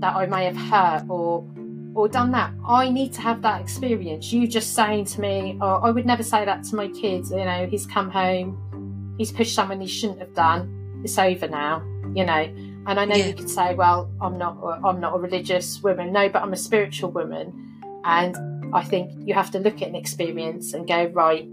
that 0.00 0.14
I 0.14 0.26
may 0.26 0.44
have 0.44 0.56
hurt 0.56 1.04
or 1.08 1.44
or 1.94 2.08
done 2.08 2.30
that. 2.32 2.52
I 2.66 2.88
need 2.90 3.12
to 3.14 3.20
have 3.22 3.42
that 3.42 3.60
experience. 3.60 4.32
You 4.32 4.46
just 4.46 4.72
saying 4.74 5.04
to 5.06 5.20
me, 5.20 5.58
oh, 5.60 5.74
I 5.82 5.90
would 5.90 6.06
never 6.06 6.22
say 6.22 6.44
that 6.44 6.64
to 6.64 6.76
my 6.76 6.88
kids. 6.88 7.30
You 7.30 7.44
know, 7.44 7.66
he's 7.70 7.86
come 7.86 8.10
home, 8.10 8.56
he's 9.18 9.32
pushed 9.32 9.54
someone 9.54 9.80
he 9.80 9.86
shouldn't 9.86 10.18
have 10.20 10.34
done. 10.34 11.00
It's 11.04 11.18
over 11.18 11.48
now. 11.48 11.82
You 12.14 12.24
know, 12.26 12.34
and 12.86 13.00
I 13.00 13.04
know 13.04 13.14
Yeah. 13.16 13.26
you 13.28 13.34
could 13.34 13.48
say, 13.48 13.74
well, 13.74 14.10
I'm 14.20 14.36
not, 14.36 14.58
I'm 14.84 15.00
not 15.00 15.14
a 15.14 15.18
religious 15.18 15.82
woman. 15.82 16.12
No, 16.12 16.28
but 16.28 16.42
I'm 16.42 16.52
a 16.52 16.56
spiritual 16.56 17.10
woman, 17.10 17.52
and 18.04 18.36
I 18.74 18.82
think 18.84 19.12
you 19.26 19.32
have 19.34 19.50
to 19.52 19.58
look 19.58 19.80
at 19.82 19.88
an 19.88 19.94
experience 19.94 20.74
and 20.74 20.86
go, 20.86 21.04
right, 21.06 21.48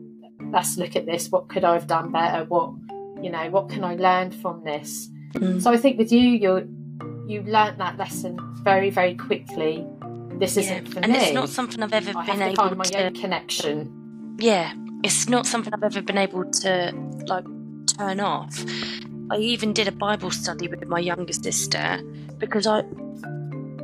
let's 0.52 0.78
look 0.78 0.96
at 0.96 1.06
this. 1.06 1.30
What 1.30 1.48
could 1.48 1.64
I 1.64 1.74
have 1.74 1.88
done 1.88 2.12
better? 2.12 2.44
What, 2.46 2.72
you 3.22 3.30
know, 3.30 3.50
what 3.52 3.70
can 3.70 3.84
I 3.84 3.96
learn 3.96 4.32
from 4.32 4.64
this? 4.64 5.10
Mm. 5.36 5.62
So 5.62 5.72
I 5.72 5.78
think 5.78 5.98
with 5.98 6.12
you, 6.12 6.20
you 6.20 6.76
you 7.28 7.44
learnt 7.44 7.78
that 7.78 7.96
lesson 7.98 8.38
very, 8.64 8.90
very 8.90 9.14
quickly. 9.16 9.86
This 10.40 10.56
Yeah. 10.58 10.64
isn't 10.64 10.88
for 10.88 11.00
and 11.00 11.12
me. 11.12 11.18
And 11.20 11.24
it's 11.28 11.34
not 11.34 11.50
something 11.50 11.82
I've 11.84 11.94
ever 11.94 12.18
I 12.18 12.26
been 12.26 12.40
have 12.40 12.50
to 12.50 12.56
find 12.56 12.78
my 12.78 12.84
to. 12.86 13.06
own 13.06 13.14
connection. 13.14 14.36
Yeah, 14.40 14.74
it's 15.04 15.30
not 15.30 15.46
something 15.46 15.74
I've 15.74 15.84
ever 15.84 16.02
been 16.02 16.18
able 16.18 16.46
to 16.46 16.94
like 17.28 17.46
turn 17.98 18.20
off. 18.20 18.64
I 19.32 19.38
even 19.38 19.74
did 19.74 19.88
a 19.88 19.92
Bible 19.92 20.32
study 20.32 20.68
with 20.68 20.86
my 20.86 21.00
younger 21.00 21.34
sister 21.34 22.02
because 22.38 22.66
I 22.66 22.84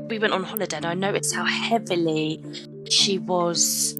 we 0.07 0.19
went 0.19 0.33
on 0.33 0.43
holiday 0.43 0.77
and 0.77 0.85
I 0.85 0.93
noticed 0.93 1.33
how 1.33 1.45
heavily 1.45 2.43
she 2.89 3.17
was 3.17 3.99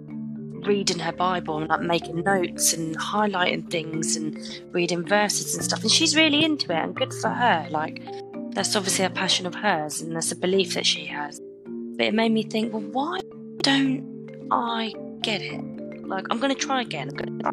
reading 0.66 1.00
her 1.00 1.12
Bible 1.12 1.58
and 1.58 1.68
like 1.70 1.82
making 1.82 2.24
notes 2.24 2.74
and 2.74 2.98
highlighting 2.98 3.70
things 3.70 4.16
and 4.16 4.38
reading 4.72 5.06
verses 5.06 5.56
and 5.56 5.64
stuff. 5.64 5.82
And 5.82 5.92
she's 5.92 6.16
really 6.16 6.44
into 6.44 6.72
it 6.72 6.78
and 6.78 6.96
good 6.96 7.14
for 7.14 7.30
her. 7.30 7.68
Like 7.70 8.04
that's 8.52 8.76
obviously 8.76 9.06
a 9.06 9.10
passion 9.10 9.46
of 9.46 9.56
hers 9.56 10.02
and 10.02 10.16
that's 10.16 10.32
a 10.32 10.36
belief 10.36 10.74
that 10.74 10.86
she 10.86 11.06
has. 11.06 11.40
But 11.66 12.08
it 12.08 12.14
made 12.14 12.32
me 12.32 12.44
think, 12.44 12.74
well, 12.74 12.82
why 12.82 13.20
don't 13.62 14.48
I 14.52 14.94
get 15.22 15.42
it? 15.42 15.75
Like 16.08 16.28
I'm 16.30 16.40
gonna 16.40 16.56
try 16.56 16.82
again. 16.82 17.10
Gonna 17.10 17.42
try. 17.42 17.52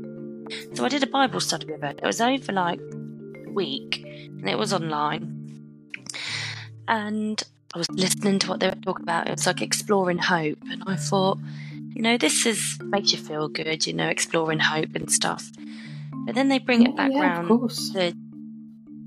So 0.75 0.85
I 0.85 0.89
did 0.89 1.03
a 1.03 1.07
Bible 1.07 1.41
study 1.41 1.67
with 1.67 1.83
her. 1.83 1.91
It 1.91 2.05
was 2.05 2.21
only 2.21 2.39
for 2.39 2.53
like 2.53 2.81
a 2.81 3.51
week 3.51 4.05
and 4.05 4.49
it 4.49 4.59
was 4.59 4.73
online. 4.73 5.39
And 6.89 7.43
I 7.75 7.79
was 7.79 7.89
listening 7.91 8.39
to 8.41 8.49
what 8.49 8.61
they 8.61 8.69
were 8.69 8.75
talking 8.75 9.05
about. 9.05 9.29
It 9.29 9.31
was 9.31 9.47
like 9.47 9.63
exploring 9.63 10.19
hope, 10.19 10.59
and 10.71 10.83
I 10.87 10.97
thought, 10.97 11.39
you 11.95 12.03
know, 12.03 12.19
this 12.19 12.45
is 12.45 12.79
makes 12.83 13.13
you 13.13 13.19
feel 13.19 13.49
good, 13.49 13.87
you 13.87 13.95
know, 13.95 14.09
exploring 14.09 14.59
hope 14.59 14.95
and 14.95 15.11
stuff. 15.11 15.51
But 16.27 16.35
then 16.35 16.49
they 16.49 16.59
bring 16.59 16.83
it 16.83 16.95
back 16.97 17.13
yeah, 17.13 17.21
round 17.21 17.51
of 17.51 17.61
course. 17.61 17.91
to 17.91 18.15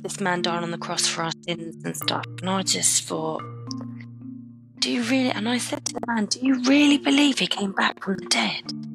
this 0.02 0.20
man 0.20 0.42
dying 0.42 0.64
on 0.64 0.72
the 0.72 0.78
cross 0.78 1.06
for 1.06 1.24
our 1.24 1.32
sins 1.46 1.84
and 1.86 1.96
stuff, 1.96 2.26
and 2.42 2.50
I 2.50 2.64
just 2.64 3.04
thought, 3.04 3.44
do 4.80 4.92
you 4.92 5.04
really? 5.04 5.30
And 5.30 5.48
I 5.48 5.60
said 5.60 5.86
to 5.86 5.94
the 5.94 6.02
man, 6.08 6.26
do 6.26 6.40
you 6.40 6.64
really 6.64 6.98
believe 6.98 7.40
he 7.40 7.48
came 7.48 7.72
back 7.72 8.04
from 8.04 8.18
the 8.18 8.26
dead? 8.26 8.95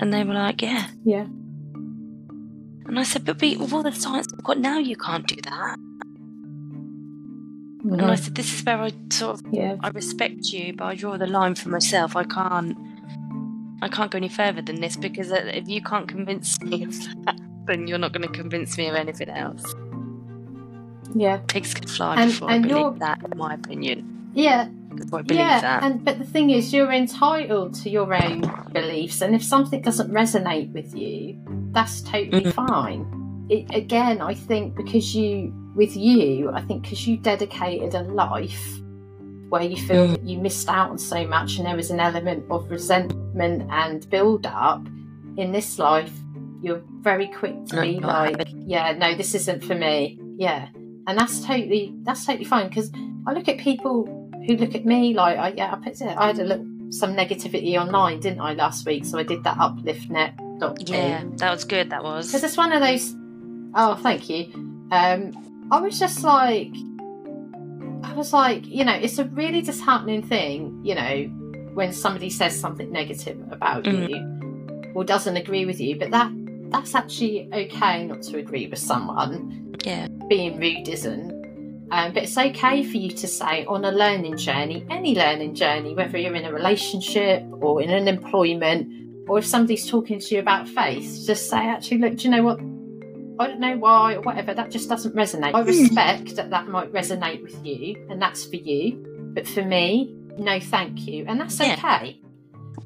And 0.00 0.12
they 0.12 0.22
were 0.24 0.34
like, 0.34 0.62
yeah. 0.62 0.86
Yeah. 1.04 1.26
And 2.86 2.98
I 2.98 3.02
said, 3.02 3.24
but 3.24 3.38
be, 3.38 3.56
with 3.56 3.72
all 3.72 3.82
the 3.82 3.92
science 3.92 4.28
we've 4.32 4.42
got 4.44 4.58
now, 4.58 4.78
you 4.78 4.96
can't 4.96 5.26
do 5.26 5.36
that. 5.42 5.76
And 7.84 8.02
I 8.02 8.14
said, 8.16 8.34
this 8.34 8.52
is 8.52 8.64
where 8.64 8.78
I 8.78 8.92
sort 9.10 9.40
of 9.40 9.46
Yeah. 9.52 9.76
I 9.80 9.88
respect 9.90 10.46
you, 10.52 10.72
but 10.74 10.84
I 10.84 10.94
draw 10.94 11.16
the 11.16 11.26
line 11.26 11.54
for 11.54 11.68
myself. 11.68 12.16
I 12.16 12.24
can't, 12.24 12.76
I 13.82 13.88
can't 13.88 14.10
go 14.10 14.16
any 14.18 14.28
further 14.28 14.62
than 14.62 14.80
this 14.80 14.96
because 14.96 15.30
uh, 15.32 15.42
if 15.54 15.68
you 15.68 15.80
can't 15.82 16.08
convince 16.08 16.60
me 16.62 16.84
of 16.84 16.94
that, 17.24 17.38
then 17.66 17.86
you're 17.86 17.98
not 17.98 18.12
going 18.12 18.26
to 18.26 18.32
convince 18.32 18.76
me 18.78 18.88
of 18.88 18.94
anything 18.94 19.28
else. 19.30 19.74
Yeah. 21.14 21.38
Pigs 21.48 21.74
could 21.74 21.88
fly 21.90 22.16
And- 22.20 22.30
before 22.30 22.50
and 22.50 22.64
I 22.64 22.68
you're- 22.68 22.82
believe 22.84 22.98
that, 23.00 23.20
in 23.30 23.38
my 23.38 23.54
opinion. 23.54 24.30
Yeah. 24.34 24.68
I 24.90 25.22
believe 25.22 25.38
yeah. 25.38 25.60
that. 25.60 25.82
And 25.82 26.04
but 26.04 26.18
the 26.18 26.24
thing 26.24 26.50
is, 26.50 26.72
you're 26.72 26.92
entitled 26.92 27.74
to 27.82 27.90
your 27.90 28.12
own 28.12 28.42
beliefs, 28.72 29.20
and 29.20 29.34
if 29.34 29.42
something 29.42 29.80
doesn't 29.82 30.10
resonate 30.10 30.72
with 30.72 30.94
you, 30.94 31.38
that's 31.72 32.00
totally 32.02 32.44
Mhm. 32.44 32.52
fine. 32.52 33.46
It, 33.48 33.74
again, 33.74 34.20
I 34.20 34.34
think 34.34 34.74
because 34.74 35.14
you, 35.14 35.52
with 35.74 35.96
you, 35.96 36.50
I 36.52 36.60
think 36.62 36.82
because 36.82 37.06
you 37.06 37.16
dedicated 37.16 37.94
a 37.94 38.02
life 38.02 38.80
where 39.48 39.62
you 39.62 39.76
feel 39.76 40.08
Mm. 40.08 40.10
that 40.10 40.24
you 40.24 40.38
missed 40.38 40.68
out 40.68 40.90
on 40.90 40.98
so 40.98 41.26
much, 41.26 41.56
and 41.56 41.66
there 41.66 41.76
was 41.76 41.90
an 41.90 42.00
element 42.00 42.44
of 42.50 42.70
resentment 42.70 43.66
and 43.70 44.08
build 44.10 44.46
up 44.46 44.86
in 45.36 45.52
this 45.52 45.78
life, 45.78 46.12
you're 46.60 46.82
very 47.00 47.28
quick 47.28 47.64
to 47.66 47.80
be 47.80 48.00
like, 48.00 48.48
yeah, 48.66 48.92
no, 48.92 49.14
this 49.14 49.34
isn't 49.34 49.62
for 49.64 49.74
me. 49.74 50.18
Yeah, 50.36 50.68
and 51.06 51.16
that's 51.18 51.40
totally 51.44 51.94
that's 52.02 52.26
totally 52.26 52.44
fine 52.44 52.68
because 52.68 52.90
I 53.26 53.32
look 53.32 53.48
at 53.48 53.58
people 53.58 54.17
who 54.48 54.56
look 54.56 54.74
at 54.74 54.84
me 54.86 55.14
like, 55.14 55.38
I, 55.38 55.48
yeah, 55.56 55.72
I 55.72 55.76
put 55.76 56.00
it. 56.00 56.16
I 56.16 56.28
had 56.28 56.38
a 56.38 56.44
look 56.44 56.60
some 56.90 57.14
negativity 57.14 57.78
online, 57.78 58.18
didn't 58.18 58.40
I, 58.40 58.54
last 58.54 58.86
week? 58.86 59.04
So 59.04 59.18
I 59.18 59.22
did 59.22 59.44
that 59.44 59.58
uplift 59.58 60.08
net. 60.08 60.34
yeah, 60.86 61.22
that 61.36 61.50
was 61.52 61.64
good. 61.64 61.90
That 61.90 62.02
was. 62.02 62.28
because 62.28 62.42
it's 62.42 62.56
one 62.56 62.72
of 62.72 62.80
those. 62.80 63.14
Oh, 63.74 63.94
thank 63.96 64.28
you. 64.30 64.46
Um, 64.90 65.68
I 65.70 65.80
was 65.80 65.98
just 65.98 66.24
like, 66.24 66.72
I 68.02 68.14
was 68.14 68.32
like, 68.32 68.66
you 68.66 68.84
know, 68.86 68.94
it's 68.94 69.18
a 69.18 69.24
really 69.26 69.60
disheartening 69.60 70.22
thing, 70.22 70.80
you 70.82 70.94
know, 70.94 71.24
when 71.74 71.92
somebody 71.92 72.30
says 72.30 72.58
something 72.58 72.90
negative 72.90 73.38
about 73.50 73.84
Mhm. 73.84 74.08
you 74.08 74.92
or 74.94 75.04
doesn't 75.04 75.36
agree 75.36 75.66
with 75.66 75.78
you. 75.78 75.98
But 75.98 76.10
that 76.12 76.32
that's 76.70 76.94
actually 76.94 77.48
okay 77.52 78.06
not 78.06 78.22
to 78.22 78.38
agree 78.38 78.66
with 78.66 78.78
someone. 78.78 79.74
Yeah. 79.84 80.08
Being 80.28 80.58
rude 80.58 80.88
isn't. 80.88 81.37
Um, 81.90 82.12
but 82.12 82.24
it's 82.24 82.36
okay 82.36 82.82
for 82.82 82.96
you 82.98 83.10
to 83.10 83.26
say 83.26 83.64
on 83.64 83.84
a 83.84 83.90
learning 83.90 84.36
journey, 84.36 84.84
any 84.90 85.14
learning 85.14 85.54
journey, 85.54 85.94
whether 85.94 86.18
you're 86.18 86.34
in 86.34 86.44
a 86.44 86.52
relationship 86.52 87.44
or 87.60 87.80
in 87.80 87.90
an 87.90 88.08
employment, 88.08 89.28
or 89.28 89.38
if 89.38 89.46
somebody's 89.46 89.88
talking 89.88 90.18
to 90.20 90.34
you 90.34 90.40
about 90.40 90.68
faith, 90.68 91.24
just 91.26 91.48
say, 91.48 91.56
actually, 91.58 91.98
look, 91.98 92.16
do 92.16 92.24
you 92.24 92.30
know 92.30 92.42
what? 92.42 92.58
I 93.40 93.46
don't 93.46 93.60
know 93.60 93.76
why 93.78 94.14
or 94.14 94.20
whatever, 94.20 94.52
that 94.52 94.70
just 94.70 94.88
doesn't 94.88 95.14
resonate. 95.14 95.54
I 95.54 95.60
respect 95.60 96.36
that 96.36 96.50
that 96.50 96.68
might 96.68 96.92
resonate 96.92 97.42
with 97.42 97.64
you 97.64 98.06
and 98.10 98.20
that's 98.20 98.44
for 98.44 98.56
you, 98.56 99.30
but 99.34 99.46
for 99.46 99.62
me, 99.62 100.14
no, 100.36 100.60
thank 100.60 101.06
you. 101.06 101.24
And 101.26 101.40
that's 101.40 101.58
Yeah. 101.60 101.74
okay. 101.74 102.20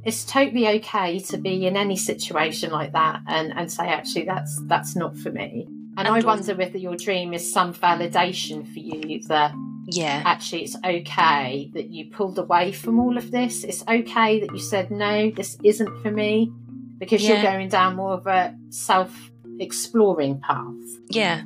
It's 0.04 0.24
totally 0.24 0.68
okay 0.68 1.20
to 1.20 1.38
be 1.38 1.66
in 1.66 1.76
any 1.76 1.96
situation 1.96 2.70
like 2.70 2.92
that 2.92 3.20
and, 3.28 3.52
and 3.56 3.70
say, 3.70 3.88
actually, 3.88 4.24
that's 4.24 4.60
that's 4.66 4.94
not 4.96 5.16
for 5.16 5.30
me. 5.30 5.68
And, 5.96 6.08
And 6.08 6.16
I 6.16 6.20
wonder 6.26 6.54
whether 6.54 6.78
your 6.78 6.96
dream 6.96 7.34
is 7.34 7.52
some 7.52 7.74
validation 7.74 8.66
for 8.72 8.78
you 8.78 9.20
that 9.28 9.52
Yeah. 9.88 10.22
actually 10.24 10.62
it's 10.64 10.76
okay 10.82 11.70
that 11.74 11.90
you 11.90 12.06
pulled 12.10 12.38
away 12.38 12.72
from 12.72 12.98
all 12.98 13.18
of 13.18 13.30
this. 13.30 13.62
It's 13.62 13.82
okay 13.86 14.40
that 14.40 14.50
you 14.52 14.58
said, 14.58 14.90
no, 14.90 15.30
this 15.30 15.58
isn't 15.62 16.02
for 16.02 16.10
me, 16.10 16.50
because 16.98 17.26
you're 17.28 17.42
going 17.42 17.68
down 17.68 17.96
more 17.96 18.14
of 18.14 18.26
a 18.26 18.56
self 18.70 19.30
exploring 19.60 20.40
path. 20.40 20.74
Yeah. 21.10 21.42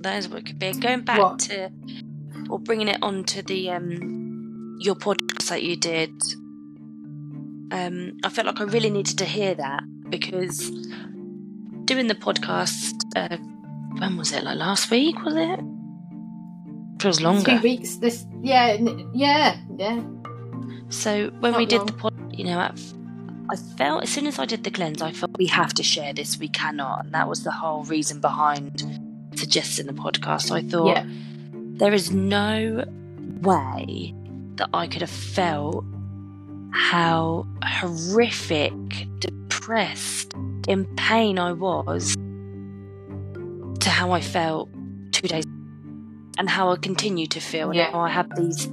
That 0.00 0.18
is 0.18 0.28
what 0.28 0.40
it 0.40 0.46
could 0.46 0.58
be. 0.58 0.72
Going 0.72 1.00
back 1.00 1.18
What? 1.18 1.38
to, 1.40 1.70
or 2.50 2.58
bringing 2.58 2.88
it 2.88 2.98
on 3.02 3.24
to 3.24 3.42
the 3.42 3.70
um, 3.70 4.76
your 4.80 4.94
podcast 4.96 5.48
that 5.48 5.62
you 5.62 5.76
did. 5.76 6.10
Um, 7.70 8.18
I 8.24 8.28
felt 8.28 8.46
like 8.46 8.60
I 8.60 8.64
really 8.64 8.90
needed 8.90 9.18
to 9.18 9.24
hear 9.24 9.54
that 9.54 9.82
because 10.10 10.70
doing 11.84 12.06
the 12.08 12.14
podcast. 12.14 12.92
Uh, 13.16 13.38
when 13.98 14.16
was 14.16 14.32
it? 14.32 14.44
Like 14.44 14.56
last 14.58 14.90
week? 14.90 15.22
Was 15.24 15.34
it? 15.36 15.60
It 16.96 17.04
was 17.04 17.20
longer. 17.20 17.56
Two 17.56 17.62
weeks. 17.62 17.96
This, 17.96 18.26
yeah, 18.42 18.76
yeah, 19.14 19.56
yeah. 19.76 20.02
So 20.88 21.30
when 21.40 21.52
Not 21.52 21.58
we 21.58 21.66
did 21.66 21.78
long. 21.78 21.86
the 21.86 21.92
pod, 21.92 22.14
you 22.36 22.44
know, 22.44 22.58
I, 22.58 22.72
I 23.50 23.56
felt 23.76 24.02
as 24.02 24.10
soon 24.10 24.26
as 24.26 24.38
I 24.38 24.46
did 24.46 24.64
the 24.64 24.70
cleanse, 24.70 25.00
I 25.02 25.12
felt 25.12 25.36
we 25.38 25.46
have 25.46 25.72
to 25.74 25.82
share 25.82 26.12
this. 26.12 26.38
We 26.38 26.48
cannot, 26.48 27.04
and 27.04 27.14
that 27.14 27.28
was 27.28 27.44
the 27.44 27.50
whole 27.52 27.84
reason 27.84 28.20
behind 28.20 28.82
suggesting 29.36 29.86
the 29.86 29.92
podcast. 29.92 30.50
I 30.50 30.62
thought 30.62 30.88
Yeah. 30.96 31.04
there 31.78 31.92
is 31.92 32.10
no 32.10 32.84
way 33.42 34.14
that 34.56 34.68
I 34.74 34.88
could 34.88 35.02
have 35.02 35.10
felt 35.10 35.84
how 36.72 37.46
horrific, 37.64 38.72
depressed, 39.20 40.34
in 40.66 40.84
pain 40.96 41.38
I 41.38 41.52
was 41.52 42.16
to 43.88 43.94
how 43.94 44.12
I 44.12 44.20
felt 44.20 44.68
two 45.12 45.26
days 45.28 45.44
and 46.38 46.48
how 46.48 46.70
I 46.72 46.76
continue 46.76 47.26
to 47.28 47.40
feel. 47.40 47.74
Yeah. 47.74 47.86
And 47.86 47.94
how 47.94 48.00
I 48.00 48.10
have 48.10 48.28
these 48.36 48.66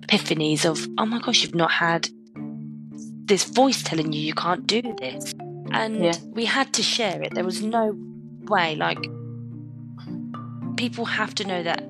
epiphanies 0.00 0.64
of, 0.64 0.86
oh 0.98 1.06
my 1.06 1.20
gosh, 1.20 1.42
you've 1.42 1.54
not 1.54 1.70
had 1.70 2.08
this 3.30 3.44
voice 3.44 3.82
telling 3.82 4.12
you 4.12 4.20
you 4.20 4.34
can't 4.34 4.66
do 4.66 4.82
this. 4.98 5.32
And 5.70 6.04
Yeah. 6.04 6.16
we 6.32 6.44
had 6.46 6.72
to 6.74 6.82
share 6.82 7.22
it. 7.22 7.34
There 7.34 7.44
was 7.44 7.62
no 7.62 7.96
way. 8.48 8.74
Like, 8.74 9.02
people 10.76 11.04
have 11.04 11.32
to 11.36 11.44
know 11.46 11.62
that 11.62 11.80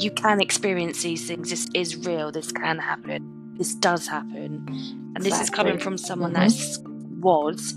you 0.00 0.10
can 0.10 0.40
experience 0.40 1.02
these 1.02 1.26
things. 1.28 1.50
This 1.50 1.68
is 1.74 1.96
real. 2.08 2.32
This 2.32 2.50
can 2.50 2.78
happen. 2.78 3.20
This 3.56 3.74
does 3.76 4.08
happen. 4.08 4.66
And 5.14 5.24
this 5.24 5.40
is 5.40 5.48
coming 5.48 5.78
from 5.78 5.96
someone 5.96 6.32
Mhm. 6.32 6.38
that 6.38 7.20
was 7.20 7.74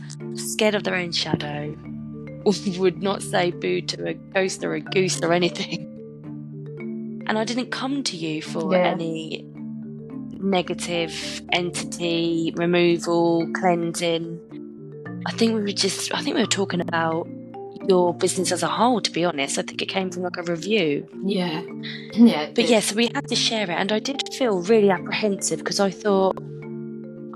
scared 0.54 0.76
of 0.76 0.84
their 0.84 0.96
own 0.96 1.12
shadow, 1.12 1.76
would 2.44 3.02
not 3.02 3.22
say 3.22 3.52
boo 3.52 3.82
to 3.82 4.08
a 4.10 4.14
ghost 4.14 4.64
or 4.64 4.74
a 4.74 4.80
goose 4.82 5.22
or 5.22 5.34
anything. 5.34 5.88
And 7.28 7.38
I 7.38 7.44
didn't 7.46 7.72
come 7.72 8.04
to 8.04 8.18
you 8.18 8.42
for 8.42 8.74
Yeah. 8.74 8.88
any 8.92 9.46
negative 10.40 11.42
entity 11.52 12.52
removal, 12.56 13.48
cleansing. 13.54 14.40
I 15.28 15.32
think 15.34 15.54
we 15.56 15.62
were 15.62 15.68
just, 15.72 16.14
I 16.16 16.22
think 16.22 16.36
we 16.36 16.42
were 16.42 16.48
talking 16.48 16.82
about 16.82 17.28
your 17.88 18.14
business 18.14 18.52
as 18.52 18.64
a 18.64 18.68
whole, 18.68 19.02
to 19.02 19.12
be 19.12 19.24
honest. 19.24 19.58
I 19.58 19.62
think 19.62 19.82
it 19.82 19.88
came 19.88 20.10
from 20.12 20.24
like 20.24 20.38
a 20.38 20.44
review. 20.44 21.08
Yeah. 21.24 21.62
Yeah. 22.14 22.48
But 22.48 22.56
did. 22.56 22.70
yeah, 22.70 22.80
so 22.82 22.96
we 22.96 23.08
had 23.14 23.28
to 23.30 23.36
share 23.36 23.64
it, 23.64 23.74
and 23.74 23.90
I 23.92 24.00
did 24.00 24.22
feel 24.34 24.62
really 24.64 24.90
apprehensive 24.90 25.60
because 25.60 25.80
I 25.80 25.90
thought, 25.90 26.38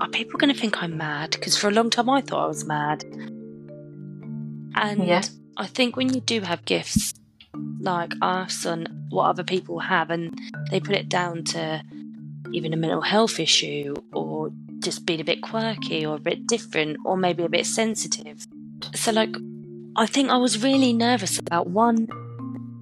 are 0.00 0.08
people 0.10 0.38
going 0.38 0.52
to 0.52 0.60
think 0.60 0.82
I'm 0.82 0.98
mad? 0.98 1.30
Because 1.30 1.56
for 1.56 1.68
a 1.68 1.70
long 1.70 1.88
time 1.88 2.10
I 2.10 2.20
thought 2.20 2.44
I 2.44 2.46
was 2.48 2.66
mad. 2.66 3.02
And 4.76 5.06
Yeah. 5.06 5.22
I 5.56 5.66
think 5.66 5.96
when 5.96 6.12
you 6.12 6.20
do 6.20 6.40
have 6.42 6.64
gifts 6.64 7.14
like 7.80 8.12
us 8.20 8.64
and 8.66 8.88
what 9.10 9.24
other 9.24 9.44
people 9.44 9.78
have, 9.80 10.10
and 10.10 10.38
they 10.70 10.80
put 10.80 10.96
it 10.96 11.08
down 11.08 11.44
to 11.44 11.82
even 12.52 12.72
a 12.72 12.76
mental 12.76 13.00
health 13.00 13.40
issue 13.40 13.94
or 14.12 14.50
just 14.80 15.06
being 15.06 15.20
a 15.20 15.24
bit 15.24 15.40
quirky 15.42 16.04
or 16.04 16.16
a 16.16 16.20
bit 16.20 16.46
different 16.46 16.98
or 17.04 17.16
maybe 17.16 17.42
a 17.42 17.48
bit 17.48 17.66
sensitive. 17.66 18.46
So, 18.94 19.12
like, 19.12 19.34
I 19.96 20.06
think 20.06 20.30
I 20.30 20.36
was 20.36 20.62
really 20.62 20.92
nervous 20.92 21.38
about 21.38 21.68
one, 21.68 22.06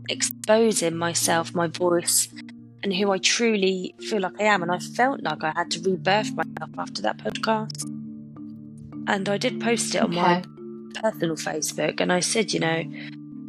exposing 0.08 0.96
myself, 0.96 1.54
my 1.54 1.68
voice, 1.68 2.28
and 2.82 2.92
who 2.92 3.10
I 3.12 3.18
truly 3.18 3.94
feel 4.00 4.20
like 4.20 4.40
I 4.40 4.44
am. 4.44 4.62
And 4.62 4.72
I 4.72 4.78
felt 4.78 5.22
like 5.22 5.44
I 5.44 5.52
had 5.54 5.70
to 5.72 5.80
rebirth 5.80 6.32
myself 6.34 6.70
after 6.76 7.02
that 7.02 7.18
podcast. 7.18 7.84
And 9.06 9.28
I 9.28 9.38
did 9.38 9.60
post 9.60 9.94
it 9.94 10.02
on 10.02 10.14
my 10.14 10.38
Okay. 10.38 10.53
Personal 10.94 11.36
Facebook, 11.36 12.00
and 12.00 12.12
I 12.12 12.20
said, 12.20 12.52
you 12.52 12.60
know, 12.60 12.84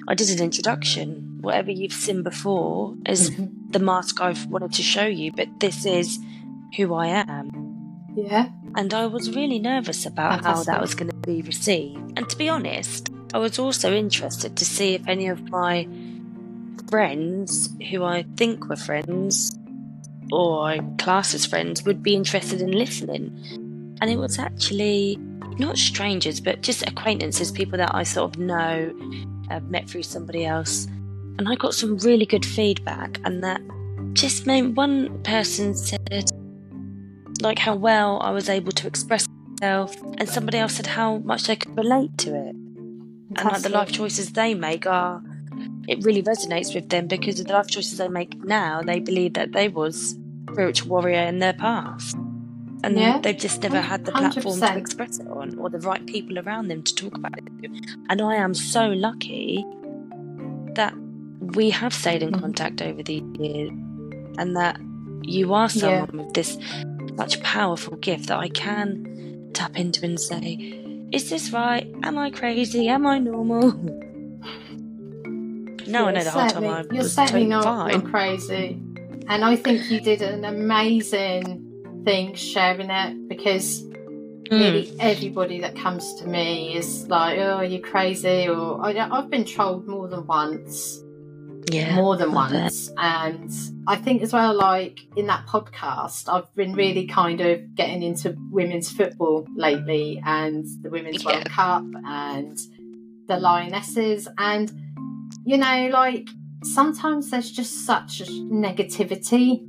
I 0.08 0.16
did 0.16 0.30
an 0.30 0.44
introduction. 0.44 1.38
Whatever 1.42 1.72
you've 1.72 1.94
seen 1.94 2.24
before 2.24 2.96
is 3.06 3.32
the 3.70 3.80
mask 3.80 4.22
I've 4.22 4.46
wanted 4.48 4.74
to 4.74 4.84
show 4.84 5.06
you, 5.06 5.32
but 5.32 5.60
this 5.60 5.86
is 5.86 6.20
who 6.76 6.94
I 6.94 7.08
am. 7.08 7.66
Yeah. 8.16 8.50
And 8.76 8.94
I 8.94 9.08
was 9.08 9.36
really 9.36 9.60
nervous 9.60 10.06
about 10.06 10.44
how 10.44 10.64
that 10.64 10.82
was 10.82 10.96
going 10.96 11.10
to 11.10 11.16
be 11.18 11.42
received. 11.42 12.18
And 12.18 12.30
to 12.30 12.38
be 12.38 12.50
honest, 12.50 13.10
I 13.34 13.40
was 13.40 13.58
also 13.58 13.94
interested 13.94 14.58
to 14.58 14.66
see 14.66 14.96
if 14.96 15.08
any 15.08 15.28
of 15.28 15.50
my 15.50 15.88
friends, 16.90 17.70
who 17.90 18.04
I 18.04 18.26
think 18.36 18.68
were 18.68 18.76
friends 18.76 19.58
or 20.32 20.66
I 20.66 20.80
class 20.98 21.34
as 21.34 21.46
friends, 21.46 21.84
would 21.84 22.04
be 22.04 22.16
interested 22.16 22.62
in 22.62 22.72
listening. 22.72 23.98
And 24.02 24.10
it 24.10 24.18
was 24.18 24.40
actually 24.40 25.18
not 25.60 25.78
strangers, 25.78 26.40
but 26.40 26.62
just 26.62 26.82
acquaintances, 26.88 27.52
people 27.52 27.78
that 27.78 27.94
I 27.94 28.04
sort 28.04 28.36
of 28.36 28.40
know, 28.40 28.94
met 29.70 29.90
through 29.90 30.04
somebody 30.04 30.46
else. 30.46 30.88
And 31.38 31.48
I 31.50 31.56
got 31.56 31.74
some 31.74 31.98
really 31.98 32.26
good 32.26 32.46
feedback, 32.46 33.20
and 33.26 33.44
that 33.44 33.62
just 34.14 34.46
made 34.46 34.76
one 34.76 35.22
person 35.24 35.76
said, 35.76 36.32
like, 37.42 37.60
how 37.60 37.76
well 37.76 38.20
I 38.22 38.32
was 38.32 38.48
able 38.50 38.72
to 38.72 38.88
express 38.88 39.28
myself, 39.50 39.96
and 40.18 40.30
somebody 40.30 40.58
else 40.58 40.76
said 40.76 40.88
how 40.88 41.18
much 41.18 41.48
they 41.48 41.56
could 41.58 41.76
relate 41.78 42.18
to 42.20 42.36
it. 42.36 42.56
And 43.38 43.44
like 43.44 43.62
the 43.64 43.70
life 43.70 43.92
choices 43.92 44.32
they 44.32 44.54
make 44.54 44.86
are, 44.86 45.22
it 45.88 46.04
really 46.06 46.24
resonates 46.24 46.74
with 46.74 46.90
them 46.90 47.08
because 47.08 47.40
of 47.40 47.48
the 47.48 47.54
life 47.54 47.68
choices 47.68 47.98
they 47.98 48.08
make 48.08 48.42
now. 48.46 48.82
They 48.82 49.00
believe 49.00 49.34
that 49.34 49.52
they 49.52 49.68
was 49.68 50.14
a 50.14 50.54
spiritual 50.54 50.90
warrior 50.90 51.24
in 51.24 51.40
their 51.40 51.54
past. 51.54 52.16
And 52.86 53.00
Yeah. 53.00 53.20
they've 53.20 53.36
just 53.38 53.64
never 53.64 53.82
had 53.82 54.06
the 54.06 54.12
platform 54.12 54.60
to 54.60 54.66
100%. 54.66 54.78
express 54.78 55.20
it 55.20 55.28
on 55.28 55.58
or 55.58 55.70
the 55.72 55.80
right 55.80 56.06
people 56.06 56.38
around 56.38 56.68
them 56.68 56.84
to 56.84 56.94
talk 56.94 57.18
about 57.18 57.38
it. 57.40 57.72
And 58.10 58.22
I 58.22 58.36
am 58.36 58.54
so 58.54 58.90
lucky 58.90 59.66
that 60.76 60.94
we 61.58 61.72
have 61.72 61.94
stayed 61.94 62.22
in 62.22 62.32
Mhm. 62.32 62.40
contact 62.42 62.82
over 62.84 63.02
the 63.02 63.24
years 63.40 63.72
and 64.38 64.56
that 64.56 64.80
you 65.24 65.54
are 65.56 65.64
Yeah. 65.64 65.82
someone 65.82 66.10
with 66.26 66.34
this 66.36 66.58
such 67.18 67.42
powerful 67.42 67.98
gift 67.98 68.28
that 68.28 68.38
I 68.38 68.50
can 68.50 69.50
tap 69.54 69.80
into 69.80 70.06
and 70.06 70.20
say, 70.20 70.50
is 71.12 71.30
this 71.32 71.52
right? 71.52 71.88
Am 72.04 72.18
I 72.20 72.30
crazy? 72.30 72.88
Am 72.88 73.08
I 73.08 73.18
normal? 73.20 73.74
No, 75.88 76.06
I 76.08 76.12
know 76.14 76.24
the 76.24 76.32
whole 76.32 76.48
time 76.50 76.64
I 76.66 76.84
You're 76.92 77.04
certainly 77.04 77.46
not, 77.46 77.92
not 77.92 78.06
crazy. 78.06 78.82
And 79.28 79.46
I 79.46 79.56
think 79.56 79.90
you 79.92 80.02
did 80.02 80.22
an 80.24 80.44
amazing 80.44 81.65
thing 82.06 82.34
sharing 82.36 82.90
it 82.90 83.28
because 83.28 83.84
Mm. 84.46 84.60
really 84.60 84.94
everybody 85.00 85.60
that 85.62 85.76
comes 85.76 86.14
to 86.20 86.28
me 86.28 86.76
is 86.76 87.08
like, 87.08 87.40
oh, 87.40 87.62
you're 87.62 87.80
crazy. 87.82 88.48
Or 88.48 88.80
I, 88.86 88.92
I've 89.12 89.32
been 89.32 89.44
trolled 89.44 89.88
more 89.88 90.08
than 90.08 90.28
once. 90.28 91.02
Yeah. 91.72 91.96
more 91.96 92.16
than 92.16 92.32
once. 92.32 92.92
And 92.96 93.50
I 93.88 93.96
think 93.96 94.22
as 94.22 94.32
well, 94.32 94.54
like 94.54 95.00
in 95.16 95.26
that 95.26 95.48
podcast, 95.48 96.32
I've 96.32 96.54
been 96.54 96.74
really 96.76 97.08
kind 97.08 97.42
of 97.42 97.74
getting 97.74 98.04
into 98.04 98.38
women's 98.52 98.92
football 98.92 99.48
lately 99.56 100.22
and 100.24 100.64
the 100.84 100.92
Women's 100.92 101.24
Yeah. 101.24 101.32
World 101.32 101.50
Cup 101.50 101.86
and 102.06 102.56
the 103.28 103.38
Lionesses. 103.38 104.28
And, 104.38 104.72
you 105.44 105.58
know, 105.58 105.90
like 105.92 106.28
sometimes 106.62 107.32
there's 107.32 107.52
just 107.52 107.84
such 107.84 108.22
negativity. 108.30 109.68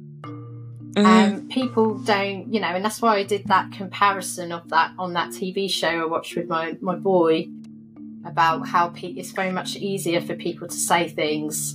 Mm. 0.96 1.04
Um, 1.04 1.48
people 1.48 1.98
don't, 1.98 2.52
you 2.52 2.58
know, 2.58 2.68
and 2.68 2.82
that's 2.84 3.02
why 3.02 3.16
I 3.16 3.22
did 3.24 3.44
that 3.48 3.70
comparison 3.72 4.50
of 4.50 4.68
that 4.70 4.92
on 4.98 5.12
that 5.12 5.28
TV 5.30 5.70
show 5.70 5.88
I 5.88 6.06
watched 6.06 6.34
with 6.36 6.48
my, 6.48 6.76
my 6.80 6.96
boy 6.96 7.48
about 8.24 8.66
how 8.66 8.88
pe- 8.88 9.08
it's 9.12 9.30
very 9.32 9.52
much 9.52 9.76
easier 9.76 10.20
for 10.22 10.34
people 10.34 10.66
to 10.66 10.74
say 10.74 11.08
things 11.08 11.74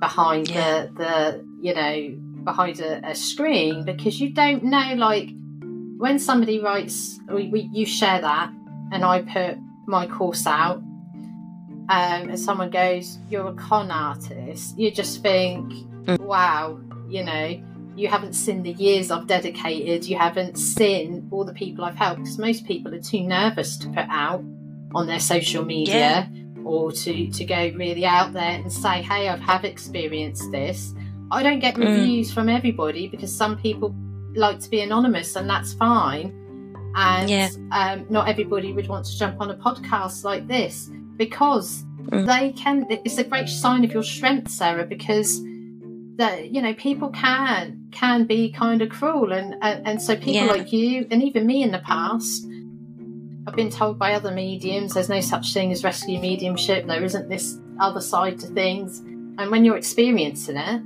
behind 0.00 0.48
Yeah. 0.50 0.86
the, 0.86 0.92
the, 0.96 1.44
you 1.62 1.74
know, 1.74 2.44
behind 2.44 2.80
a, 2.80 3.08
a 3.08 3.14
screen 3.14 3.84
because 3.84 4.20
you 4.20 4.30
don't 4.30 4.64
know, 4.64 4.94
like, 4.96 5.30
when 5.96 6.18
somebody 6.18 6.60
writes, 6.60 7.18
we, 7.28 7.48
we, 7.48 7.70
you 7.72 7.84
share 7.86 8.20
that, 8.20 8.50
and 8.92 9.04
I 9.04 9.22
put 9.22 9.56
my 9.86 10.06
course 10.06 10.46
out, 10.46 10.76
um, 10.76 12.28
and 12.28 12.38
someone 12.38 12.70
goes, 12.70 13.18
You're 13.30 13.48
a 13.48 13.52
con 13.54 13.90
artist, 13.90 14.78
you 14.78 14.90
just 14.90 15.22
think, 15.22 15.72
Mm. 16.06 16.18
wow, 16.20 16.80
you 17.10 17.22
know, 17.22 17.62
you 17.96 18.08
haven't 18.08 18.34
seen 18.34 18.62
the 18.62 18.72
years 18.72 19.10
I've 19.10 19.26
dedicated, 19.26 20.06
you 20.06 20.16
haven't 20.16 20.56
seen 20.56 21.28
all 21.30 21.44
the 21.44 21.52
people 21.52 21.84
I've 21.84 21.96
helped, 21.96 22.20
because 22.22 22.38
most 22.38 22.66
people 22.66 22.94
are 22.94 23.00
too 23.00 23.22
nervous 23.22 23.76
to 23.78 23.88
put 23.88 24.06
out 24.08 24.42
on 24.94 25.06
their 25.06 25.20
social 25.20 25.64
media 25.64 26.30
or 26.64 26.92
to, 26.92 27.30
to 27.30 27.44
go 27.44 27.72
really 27.76 28.04
out 28.04 28.32
there 28.32 28.42
and 28.42 28.72
say, 28.72 29.02
hey, 29.02 29.28
I've 29.28 29.40
have 29.40 29.64
experienced 29.64 30.50
this. 30.52 30.94
I 31.30 31.42
don't 31.42 31.60
get 31.60 31.74
Mm. 31.76 31.84
reviews 31.84 32.32
from 32.32 32.48
everybody 32.48 33.08
because 33.08 33.34
some 33.34 33.56
people 33.56 33.94
like 34.34 34.60
to 34.60 34.70
be 34.70 34.80
anonymous 34.80 35.36
and 35.36 35.48
that's 35.48 35.72
fine. 35.74 36.32
And 36.96 37.30
Yeah. 37.30 37.48
um, 37.72 38.06
not 38.10 38.28
everybody 38.28 38.72
would 38.72 38.88
want 38.88 39.06
to 39.06 39.18
jump 39.18 39.40
on 39.40 39.50
a 39.50 39.54
podcast 39.56 40.24
like 40.24 40.46
this 40.48 40.90
because 41.16 41.84
Mm. 42.10 42.26
they 42.26 42.52
can, 42.52 42.86
it's 42.90 43.18
a 43.18 43.24
great 43.24 43.48
sign 43.48 43.84
of 43.84 43.92
your 43.92 44.02
strength, 44.02 44.50
Sarah, 44.50 44.84
because 44.84 45.40
that 46.20 46.50
you 46.50 46.60
know 46.62 46.74
people 46.74 47.08
can 47.10 47.86
can 47.90 48.24
be 48.26 48.52
kind 48.52 48.82
of 48.82 48.88
cruel 48.90 49.32
and 49.32 49.54
and, 49.62 49.86
and 49.86 50.02
so 50.02 50.14
people 50.16 50.34
Yeah. 50.34 50.52
like 50.56 50.72
you 50.72 51.06
and 51.10 51.22
even 51.22 51.46
me 51.46 51.62
in 51.62 51.72
the 51.72 51.78
past 51.80 52.46
I've 53.46 53.56
been 53.56 53.70
told 53.70 53.98
by 53.98 54.12
other 54.14 54.30
mediums 54.30 54.94
there's 54.94 55.08
no 55.08 55.20
such 55.20 55.52
thing 55.54 55.72
as 55.72 55.82
rescue 55.82 56.20
mediumship 56.20 56.86
there 56.86 57.02
isn't 57.02 57.28
this 57.28 57.58
other 57.80 58.00
side 58.00 58.38
to 58.40 58.46
things 58.48 58.98
and 59.38 59.50
when 59.50 59.64
you're 59.64 59.78
experiencing 59.78 60.56
it 60.58 60.82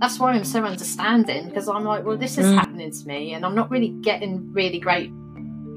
that's 0.00 0.18
why 0.18 0.32
I'm 0.32 0.44
so 0.44 0.64
understanding 0.64 1.48
because 1.48 1.68
I'm 1.68 1.84
like 1.84 2.04
well 2.04 2.16
this 2.16 2.36
is 2.38 2.46
Mm. 2.46 2.54
happening 2.56 2.90
to 2.90 3.06
me 3.06 3.34
and 3.34 3.46
I'm 3.46 3.54
not 3.54 3.70
really 3.70 3.90
getting 4.10 4.52
really 4.52 4.80
great 4.80 5.10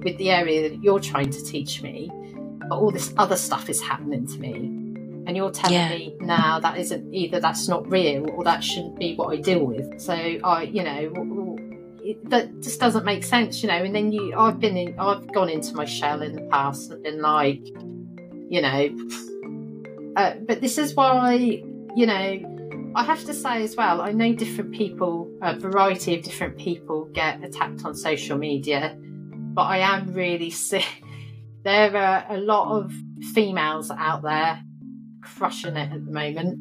with 0.04 0.18
the 0.18 0.30
area 0.32 0.68
that 0.70 0.82
you're 0.84 1.00
trying 1.00 1.30
to 1.30 1.44
teach 1.44 1.82
me 1.84 2.10
but 2.68 2.76
all 2.80 2.90
this 2.92 3.14
other 3.18 3.36
stuff 3.36 3.70
is 3.70 3.80
happening 3.82 4.26
to 4.28 4.38
me 4.40 4.54
and 5.28 5.36
you're 5.36 5.52
telling 5.52 5.76
Yeah. 5.76 5.90
me 5.90 6.16
now 6.20 6.60
that 6.60 6.78
isn't 6.78 7.14
either 7.14 7.40
that's 7.40 7.68
not 7.68 7.90
real 7.90 8.30
or 8.32 8.44
that 8.44 8.64
shouldn't 8.64 8.98
be 9.00 9.16
what 9.16 9.28
I 9.38 9.42
deal 9.42 9.66
with. 9.66 10.00
So 10.00 10.14
I, 10.14 10.64
you 10.64 10.84
know, 10.84 11.58
it, 12.04 12.30
that 12.30 12.62
just 12.62 12.80
doesn't 12.80 13.04
make 13.06 13.24
sense, 13.24 13.64
you 13.64 13.68
know. 13.68 13.76
And 13.84 13.96
then 13.96 14.12
you, 14.12 14.36
I've 14.38 14.60
been 14.60 14.78
in, 14.78 15.00
I've 15.00 15.32
gone 15.34 15.50
into 15.50 15.74
my 15.76 15.86
shell 15.86 16.22
in 16.22 16.34
the 16.34 16.44
past 16.44 16.92
and 16.92 17.02
been 17.04 17.22
like, 17.22 17.66
you 18.50 18.62
know, 18.62 18.90
uh, 20.16 20.36
but 20.48 20.62
this 20.62 20.78
is 20.78 20.94
why, 20.96 21.34
you 21.34 22.06
know, 22.06 22.92
I 22.96 23.04
have 23.04 23.26
to 23.26 23.34
say 23.34 23.64
as 23.64 23.76
well, 23.76 24.02
I 24.02 24.12
know 24.12 24.34
different 24.34 24.72
people, 24.74 25.30
a 25.42 25.58
variety 25.58 26.16
of 26.16 26.24
different 26.24 26.58
people 26.58 27.06
get 27.06 27.44
attacked 27.44 27.84
on 27.84 27.96
social 27.96 28.38
media, 28.38 28.96
but 29.00 29.64
I 29.64 29.80
am 29.80 30.14
really 30.14 30.50
sick. 30.70 30.86
There 31.64 31.98
are 31.98 32.26
a 32.30 32.38
lot 32.38 32.78
of 32.78 32.94
females 33.34 33.90
out 33.90 34.22
there 34.22 34.62
crushing 35.36 35.76
it 35.78 35.92
at 35.92 36.06
the 36.06 36.12
moment 36.12 36.60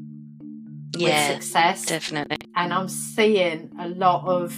yeah, 0.96 1.32
with 1.34 1.42
success, 1.42 1.86
definitely. 1.86 2.38
and 2.56 2.72
I'm 2.72 2.88
seeing 2.88 3.70
a 3.80 3.88
lot 3.88 4.26
of 4.26 4.56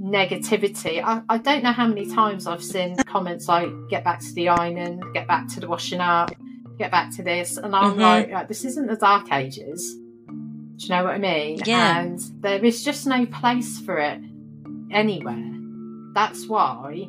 negativity. 0.00 1.02
I, 1.02 1.22
I 1.28 1.38
don't 1.38 1.62
know 1.62 1.72
how 1.72 1.86
many 1.86 2.06
times 2.06 2.46
I've 2.46 2.62
seen 2.62 2.96
comments 3.06 3.48
like 3.48 3.68
"get 3.90 4.04
back 4.04 4.20
to 4.20 4.32
the 4.34 4.48
ironing," 4.50 5.00
"get 5.14 5.26
back 5.26 5.48
to 5.54 5.60
the 5.60 5.68
washing 5.68 6.00
up," 6.00 6.32
"get 6.78 6.90
back 6.90 7.14
to 7.16 7.22
this," 7.22 7.56
and 7.56 7.74
I'm 7.74 7.94
Mhm. 7.94 8.00
like, 8.00 8.30
like, 8.30 8.48
"This 8.48 8.64
isn't 8.64 8.86
the 8.86 8.96
dark 8.96 9.32
ages." 9.32 9.94
Do 10.78 10.84
you 10.84 10.88
know 10.90 11.04
what 11.04 11.14
I 11.14 11.18
mean? 11.18 11.58
Yeah. 11.64 11.98
And 12.00 12.20
there 12.40 12.62
is 12.62 12.84
just 12.84 13.06
no 13.06 13.24
place 13.24 13.80
for 13.80 13.96
it 13.98 14.20
anywhere. 14.90 15.52
That's 16.14 16.46
why 16.46 17.06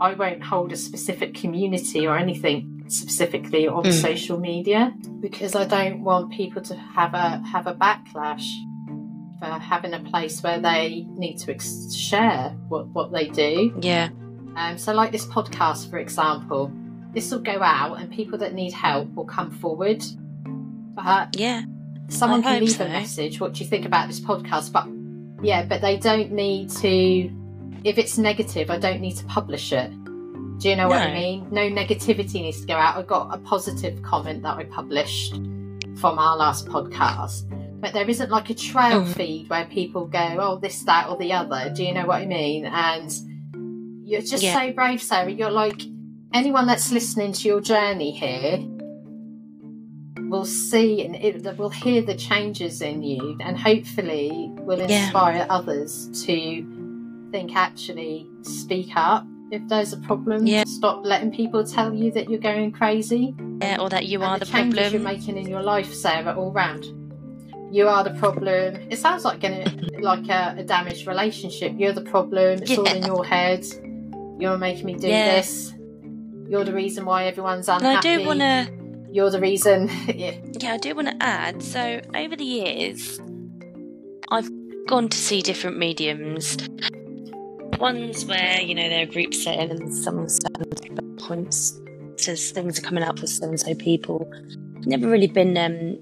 I 0.00 0.14
won't 0.14 0.42
hold 0.42 0.72
a 0.72 0.76
specific 0.76 1.34
community 1.34 2.06
or 2.06 2.16
anything 2.16 2.77
specifically 2.90 3.66
on 3.68 3.84
Mm. 3.84 3.92
social 3.92 4.38
media 4.38 4.92
because 5.20 5.54
I 5.54 5.64
don't 5.66 6.02
want 6.02 6.32
people 6.32 6.62
to 6.62 6.74
have 6.74 7.14
a 7.14 7.38
have 7.46 7.66
a 7.66 7.74
backlash 7.74 8.46
for 9.38 9.46
having 9.46 9.94
a 9.94 10.00
place 10.00 10.42
where 10.42 10.58
they 10.58 11.06
need 11.16 11.36
to 11.38 11.52
ex- 11.52 11.94
share 11.94 12.50
what, 12.68 12.88
what 12.88 13.12
they 13.12 13.28
do. 13.28 13.78
Yeah. 13.80 14.08
Um, 14.56 14.76
so, 14.78 14.92
like 14.92 15.12
this 15.12 15.26
podcast, 15.26 15.88
for 15.90 15.98
example, 15.98 16.72
this 17.12 17.30
will 17.30 17.38
go 17.40 17.62
out 17.62 18.00
and 18.00 18.10
people 18.10 18.38
that 18.38 18.54
need 18.54 18.72
help 18.72 19.14
will 19.14 19.26
come 19.26 19.50
forward. 19.52 20.02
But 20.94 21.36
Yeah. 21.38 21.62
someone 22.08 22.40
I 22.44 22.54
can 22.54 22.60
leave 22.64 22.72
so. 22.72 22.84
a 22.84 22.88
message. 22.88 23.40
What 23.40 23.52
do 23.54 23.62
you 23.62 23.70
think 23.70 23.86
about 23.86 24.08
this 24.08 24.18
podcast? 24.20 24.72
But 24.72 24.88
yeah, 25.44 25.64
but 25.64 25.80
they 25.80 25.96
don't 25.98 26.32
need 26.32 26.70
to. 26.70 27.30
If 27.84 27.96
it's 27.98 28.18
negative, 28.18 28.70
I 28.70 28.78
don't 28.78 29.00
need 29.00 29.16
to 29.18 29.24
publish 29.26 29.72
it. 29.72 29.92
Do 30.58 30.68
you 30.68 30.76
know 30.76 30.88
what 30.88 31.02
I 31.02 31.12
mean? 31.14 31.46
No 31.50 31.62
negativity 31.70 32.34
needs 32.42 32.60
to 32.62 32.66
go 32.66 32.74
out. 32.74 32.96
I 32.96 33.02
got 33.02 33.32
a 33.32 33.38
positive 33.38 34.02
comment 34.02 34.42
that 34.42 34.56
I 34.56 34.64
published 34.64 35.34
from 35.96 36.18
our 36.18 36.36
last 36.36 36.66
podcast, 36.66 37.44
but 37.80 37.92
there 37.92 38.08
isn't 38.08 38.30
like 38.30 38.50
a 38.50 38.54
trail 38.54 39.02
Mhm. 39.02 39.14
feed 39.14 39.48
where 39.50 39.66
people 39.66 40.06
go, 40.06 40.36
"Oh, 40.40 40.58
this, 40.58 40.82
that, 40.84 41.08
or 41.08 41.16
the 41.16 41.32
other." 41.32 41.72
Do 41.74 41.84
you 41.84 41.94
know 41.94 42.06
what 42.06 42.22
I 42.22 42.26
mean? 42.26 42.66
And 42.66 43.12
you're 44.04 44.20
just 44.20 44.42
Yeah. 44.42 44.54
so 44.60 44.72
brave, 44.72 45.00
Sarah. 45.02 45.30
You're 45.30 45.50
like 45.50 45.80
anyone 46.34 46.66
that's 46.66 46.90
listening 46.92 47.32
to 47.32 47.48
your 47.48 47.60
journey 47.60 48.10
here 48.10 48.58
will 50.28 50.44
see 50.44 51.04
and 51.04 51.14
it 51.16 51.56
will 51.56 51.70
hear 51.70 52.02
the 52.02 52.14
changes 52.14 52.82
in 52.82 53.02
you 53.02 53.38
and 53.40 53.56
hopefully 53.58 54.50
will 54.58 54.78
Yeah. 54.78 55.04
inspire 55.04 55.46
others 55.48 56.08
to 56.26 56.66
think 57.32 57.54
actually 57.56 58.26
speak 58.42 58.90
up 58.96 59.24
if 59.50 59.66
there's 59.68 59.92
a 59.92 59.96
problem 59.98 60.46
Yeah. 60.46 60.64
stop 60.66 61.04
letting 61.04 61.30
people 61.32 61.64
tell 61.64 61.92
you 61.94 62.10
that 62.12 62.28
you're 62.28 62.38
going 62.40 62.72
crazy 62.72 63.34
Yeah. 63.62 63.78
Or 63.80 63.88
that 63.88 64.06
you 64.06 64.22
and 64.22 64.30
are 64.32 64.38
the, 64.38 64.44
the 64.44 64.50
changes 64.50 64.92
you're 64.92 65.02
making 65.02 65.36
in 65.36 65.48
your 65.48 65.62
life 65.62 65.92
sarah 65.92 66.34
all 66.36 66.52
round 66.52 66.84
you 67.70 67.86
are 67.88 68.02
the 68.04 68.14
problem 68.18 68.76
it 68.90 68.98
sounds 68.98 69.24
like 69.24 69.40
gonna 69.40 69.64
like 70.00 70.28
a, 70.28 70.54
a 70.58 70.62
damaged 70.64 71.06
relationship 71.06 71.72
you're 71.76 71.92
the 71.92 72.00
problem 72.02 72.62
it's 72.62 72.76
all 72.76 72.86
in 72.86 73.02
your 73.04 73.24
head 73.24 73.64
you're 74.38 74.56
making 74.58 74.86
me 74.86 74.94
do 74.94 75.06
Yeah. 75.08 75.36
this 75.36 75.74
you're 76.48 76.64
the 76.64 76.72
reason 76.72 77.04
why 77.04 77.24
everyone's 77.26 77.68
And 77.68 77.84
unhappy 77.84 78.08
I 78.08 78.16
do 78.18 78.26
want 78.26 78.40
to. 78.40 78.68
you're 79.12 79.30
the 79.30 79.40
reason 79.40 79.88
yeah. 80.14 80.34
Yeah, 80.58 80.74
I 80.74 80.78
do 80.78 80.94
want 80.94 81.08
to 81.08 81.16
add. 81.20 81.62
So 81.62 82.00
over 82.14 82.36
the 82.36 82.44
years, 82.44 83.20
I've 84.30 84.48
gone 84.86 85.08
to 85.10 85.18
see 85.18 85.42
different 85.42 85.76
mediums. 85.78 86.56
Ones 87.78 88.24
where 88.24 88.60
you 88.60 88.74
know 88.74 88.88
they're 88.88 89.04
a 89.04 89.06
group 89.06 89.32
setting 89.32 89.70
and 89.70 89.94
someone's 89.94 90.38
up 90.44 91.18
points 91.18 91.78
says 92.16 92.50
things 92.50 92.78
are 92.78 92.82
coming 92.82 93.04
up 93.04 93.18
for 93.18 93.26
so 93.26 93.46
and 93.46 93.60
so 93.60 93.74
people. 93.74 94.30
Never 94.86 95.08
really 95.08 95.26
been 95.26 95.56
um, 95.56 95.98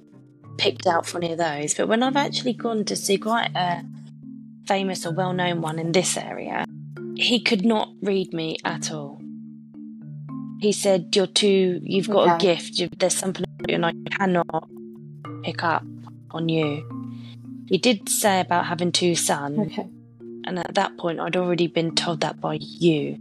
picked 0.59 0.87
out 0.87 1.07
for 1.07 1.19
any 1.19 1.33
of 1.33 1.39
those. 1.39 1.75
But 1.75 1.89
when 1.89 2.03
I've 2.03 2.17
actually 2.17 2.55
gone 2.55 2.85
to 2.85 2.97
see 2.97 3.19
quite 3.19 3.51
a 3.55 3.85
famous 4.67 5.07
or 5.07 5.13
well-known 5.13 5.61
one 5.61 5.79
in 5.79 5.93
this 5.93 6.17
area, 6.17 6.65
he 7.17 7.41
could 7.41 7.65
not 7.65 7.91
read 8.03 8.33
me 8.33 8.57
at 8.65 8.93
all. 8.93 9.21
He 10.61 10.73
said, 10.73 11.15
"You're 11.15 11.27
too. 11.27 11.81
You've 11.83 12.09
got 12.09 12.37
a 12.37 12.39
gift. 12.39 12.79
You, 12.79 12.89
there's 12.97 13.17
something 13.17 13.45
about 13.45 13.71
you, 13.71 13.75
and 13.75 13.87
I 13.87 13.93
cannot 14.17 14.69
pick 15.43 15.63
up 15.63 15.85
on 16.31 16.49
you." 16.49 16.89
He 17.69 17.79
did 17.79 18.09
say 18.09 18.41
about 18.41 18.67
having 18.67 18.93
two 18.93 19.17
sons, 19.17 19.59
okay 19.59 19.91
and 20.47 20.59
at 20.59 20.75
that 20.75 20.97
point, 20.99 21.21
I'd 21.21 21.37
already 21.37 21.67
been 21.67 21.95
told 21.95 22.21
that 22.21 22.41
by 22.41 22.59
you, 22.61 23.19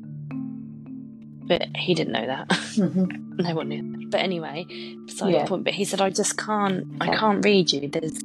but 1.48 1.68
he 1.76 1.94
didn't 1.94 2.14
know 2.14 2.26
that. 2.26 2.48
Mhm. 2.50 3.38
no 3.40 3.56
one 3.56 3.70
knew. 3.70 3.82
That. 4.00 4.12
But 4.12 4.22
anyway, 4.22 4.66
beside 5.06 5.34
Yeah. 5.34 5.44
the 5.44 5.48
point. 5.50 5.64
But 5.64 5.74
he 5.74 5.86
said, 5.86 6.02
"I 6.02 6.10
just 6.10 6.38
can't. 6.38 6.86
I 7.02 7.16
can't 7.16 7.44
read 7.44 7.72
you. 7.72 7.88
There's, 7.88 8.20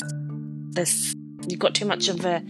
there's. 0.72 1.14
You've 1.48 1.58
got 1.58 1.74
too 1.74 1.86
much 1.86 2.08
of 2.08 2.24
a, 2.24 2.42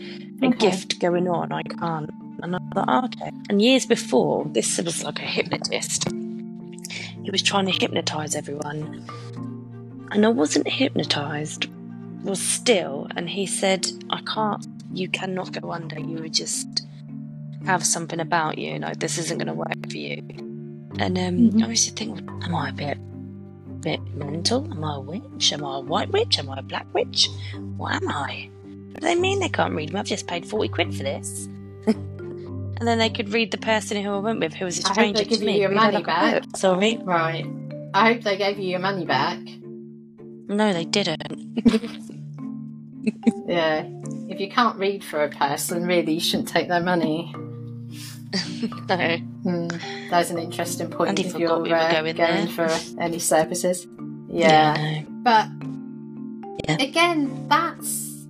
a 0.43 0.47
Okay. 0.47 0.59
gift 0.71 1.01
going 1.01 1.29
on. 1.29 1.53
I 1.53 1.63
can't." 1.63 2.11
And 2.43 2.57
I 2.57 2.59
thought, 2.75 2.87
oh, 2.89 3.05
okay. 3.05 3.31
And 3.51 3.61
years 3.61 3.85
before, 3.85 4.47
this 4.53 4.79
was 4.79 5.05
like 5.05 5.19
a 5.19 5.23
hypnotist. 5.27 6.09
He 7.23 7.31
was 7.31 7.43
trying 7.43 7.67
to 7.67 7.73
hypnotize 7.73 8.35
everyone, 8.35 9.05
and 10.11 10.25
I 10.25 10.29
wasn't 10.29 10.67
hypnotized. 10.69 11.67
Was 12.23 12.41
still, 12.41 13.07
and 13.17 13.29
he 13.31 13.47
said, 13.47 13.87
"I 14.11 14.21
can't. 14.23 14.67
You 14.93 15.09
cannot 15.09 15.53
go 15.61 15.73
under. 15.73 15.99
You 15.99 16.17
would 16.23 16.35
just 16.35 16.87
have 17.67 17.85
something 17.85 18.21
about 18.21 18.59
you. 18.59 18.79
Like 18.79 18.99
this 19.01 19.19
isn't 19.19 19.39
going 19.39 19.47
to 19.49 19.55
work 19.55 19.91
for 19.91 19.97
you." 19.97 20.23
And 20.99 21.17
um, 21.19 21.51
Mhm. 21.51 21.65
I 21.65 21.69
used 21.71 21.89
to 21.89 21.95
think, 21.95 22.19
am 22.45 22.55
I 22.55 22.71
a 22.71 22.73
bit, 22.73 22.99
bit 23.81 24.01
mental? 24.15 24.67
Am 24.71 24.83
I 24.85 24.97
a 24.97 25.01
witch? 25.01 25.53
Am 25.53 25.65
I 25.65 25.77
a 25.77 25.81
white 25.81 26.11
witch? 26.11 26.39
Am 26.39 26.51
I 26.51 26.59
a 26.59 26.63
black 26.63 26.87
witch? 26.93 27.29
What 27.77 27.95
am 27.95 28.09
I? 28.09 28.51
What 28.93 29.01
do 29.01 29.07
they 29.07 29.15
mean 29.15 29.39
they 29.39 29.49
can't 29.49 29.75
read 29.75 29.93
me? 29.93 30.01
I've 30.01 30.07
just 30.07 30.27
paid 30.27 30.45
40 30.45 30.69
quid 30.69 30.95
for 30.95 31.05
this. 31.05 31.47
and 31.87 32.81
then 32.89 32.99
they 32.99 33.09
could 33.09 33.33
read 33.33 33.53
the 33.53 33.59
person 33.59 34.03
who 34.03 34.11
I 34.13 34.19
went 34.19 34.41
with, 34.41 34.53
who 34.55 34.65
was 34.65 34.81
a 34.81 34.83
I 34.83 34.89
hope 34.89 34.95
stranger 34.95 35.19
they 35.23 35.29
give 35.31 35.39
to 35.39 35.45
you 35.45 35.51
me. 35.53 35.61
your 35.61 35.71
money 35.71 36.03
back. 36.03 36.43
book. 36.43 36.57
Sorry? 36.57 36.99
right 37.05 37.47
i 37.95 38.13
hope 38.13 38.23
they 38.23 38.37
gave 38.37 38.59
you 38.59 38.69
your 38.69 38.79
money 38.81 39.05
back 39.05 39.39
No, 40.49 40.73
they 40.73 40.85
didn't. 40.85 41.31
yeah 43.47 43.85
if 44.29 44.41
you 44.41 44.49
can't 44.51 44.77
read 44.77 45.03
for 45.05 45.23
a 45.25 45.29
person 45.31 45.87
really 45.87 46.15
you 46.15 46.21
shouldn't 46.21 46.49
take 46.49 46.69
their 46.69 46.83
money 46.83 47.33
no. 48.89 49.17
Hmm, 49.43 49.67
that's 50.09 50.31
an 50.31 50.39
interesting 50.39 50.89
point 50.91 51.19
if 51.19 51.33
forgot 51.33 51.41
you're 51.41 51.59
we 51.61 51.71
were 51.71 51.75
uh, 51.77 51.93
going 51.93 52.15
there. 52.17 52.47
for 52.49 52.69
any 53.01 53.19
services 53.19 53.87
yeah, 54.29 54.75
no. 54.75 55.23
but 55.25 55.49
Yeah. 56.69 56.77
again 56.81 57.49
that's 57.49 58.27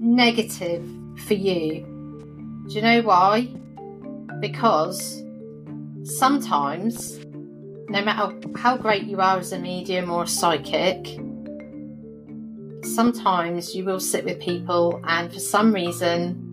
negative 0.00 0.84
for 1.26 1.34
you 1.34 1.84
do 2.68 2.74
you 2.74 2.82
know 2.82 3.00
why 3.02 3.48
because 4.40 5.22
sometimes 6.04 7.18
no 7.88 8.02
matter 8.02 8.34
how 8.56 8.76
great 8.76 9.04
you 9.04 9.20
are 9.20 9.38
as 9.38 9.52
a 9.52 9.58
medium 9.58 10.10
or 10.10 10.22
a 10.24 10.26
psychic 10.28 11.18
sometimes 12.82 13.74
you 13.74 13.84
will 13.84 14.00
sit 14.00 14.24
with 14.24 14.40
people 14.40 15.00
and 15.04 15.32
for 15.32 15.40
some 15.40 15.72
reason 15.72 16.48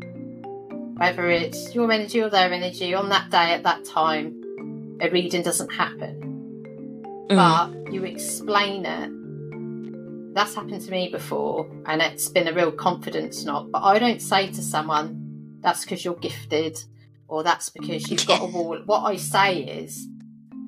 whether 0.97 1.29
it's 1.29 1.73
your 1.73 1.91
energy 1.91 2.21
or 2.21 2.29
their 2.29 2.51
energy 2.51 2.93
on 2.93 3.09
that 3.09 3.29
day 3.29 3.53
at 3.53 3.63
that 3.63 3.83
time 3.85 4.97
a 5.01 5.09
reading 5.09 5.41
doesn't 5.41 5.69
happen 5.71 6.29
Mm. 7.29 7.35
but 7.35 7.93
you 7.93 8.03
explain 8.05 8.85
it. 8.85 10.33
That's 10.33 10.55
happened 10.55 10.81
to 10.81 10.91
me 10.91 11.09
before, 11.09 11.69
and 11.85 12.01
it's 12.01 12.27
been 12.27 12.47
a 12.47 12.53
real 12.53 12.71
confidence 12.71 13.45
knock. 13.45 13.67
But 13.71 13.83
I 13.83 13.99
don't 13.99 14.21
say 14.21 14.47
to 14.47 14.61
someone, 14.61 15.57
that's 15.61 15.83
because 15.83 16.03
you're 16.03 16.15
gifted, 16.15 16.83
or 17.27 17.43
that's 17.43 17.69
because 17.69 18.09
you've 18.09 18.25
got 18.25 18.41
a 18.41 18.45
wall. 18.51 18.79
What 18.85 19.01
I 19.01 19.17
say 19.17 19.59
is, 19.59 20.07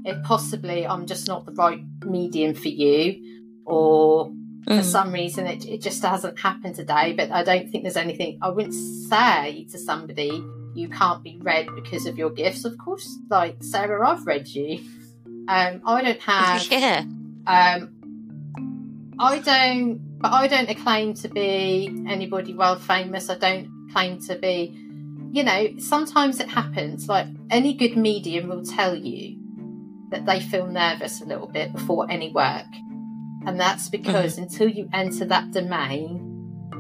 if 0.06 0.22
possibly 0.24 0.86
I'm 0.86 1.06
just 1.08 1.28
not 1.28 1.46
the 1.46 1.52
right 1.54 1.82
medium 2.06 2.54
for 2.54 2.68
you, 2.70 3.64
or 3.66 4.32
for 4.66 4.74
Mm. 4.74 4.84
some 4.84 5.12
reason 5.12 5.48
it, 5.48 5.66
it 5.66 5.82
just 5.82 6.02
hasn't 6.04 6.40
happened 6.40 6.76
today, 6.76 7.14
but 7.14 7.32
I 7.32 7.44
don't 7.44 7.70
think 7.70 7.84
there's 7.84 7.98
anything. 7.98 8.38
I 8.42 8.50
wouldn't 8.50 8.74
say 9.10 9.66
to 9.72 9.78
somebody, 9.80 10.44
you 10.76 10.88
can't 10.90 11.24
be 11.24 11.38
read 11.42 11.68
because 11.76 12.06
of 12.06 12.18
your 12.18 12.30
gifts. 12.30 12.64
Of 12.66 12.78
course, 12.78 13.08
like 13.30 13.58
Sarah, 13.64 14.08
I've 14.08 14.26
read 14.26 14.48
you. 14.48 14.80
Um, 15.48 15.82
I 15.86 16.02
don't 16.04 16.22
have. 16.34 16.68
yeah. 16.72 17.04
Um, 17.48 19.16
I 19.20 19.40
don't, 19.40 20.20
but 20.20 20.32
I 20.32 20.48
don't 20.48 20.74
claim 20.78 21.14
to 21.16 21.28
be 21.28 21.88
anybody 22.08 22.54
world 22.54 22.82
famous. 22.82 23.30
I 23.30 23.38
don't 23.38 23.90
claim 23.92 24.20
to 24.28 24.36
be, 24.36 24.78
you 25.32 25.44
know, 25.44 25.78
sometimes 25.80 26.40
it 26.40 26.48
happens. 26.50 27.08
Like 27.10 27.28
any 27.50 27.74
good 27.74 27.98
medium 27.98 28.48
will 28.50 28.64
tell 28.64 28.96
you 28.96 29.38
that 30.12 30.26
they 30.26 30.40
feel 30.40 30.68
nervous 30.68 31.22
a 31.22 31.26
little 31.26 31.48
bit 31.48 31.72
before 31.74 32.10
any 32.10 32.32
work. 32.32 32.66
And 33.46 33.60
that's 33.60 33.90
because 33.90 34.34
mm-hmm. 34.34 34.44
until 34.44 34.68
you 34.70 34.90
enter 34.94 35.26
that 35.26 35.52
domain, 35.52 36.28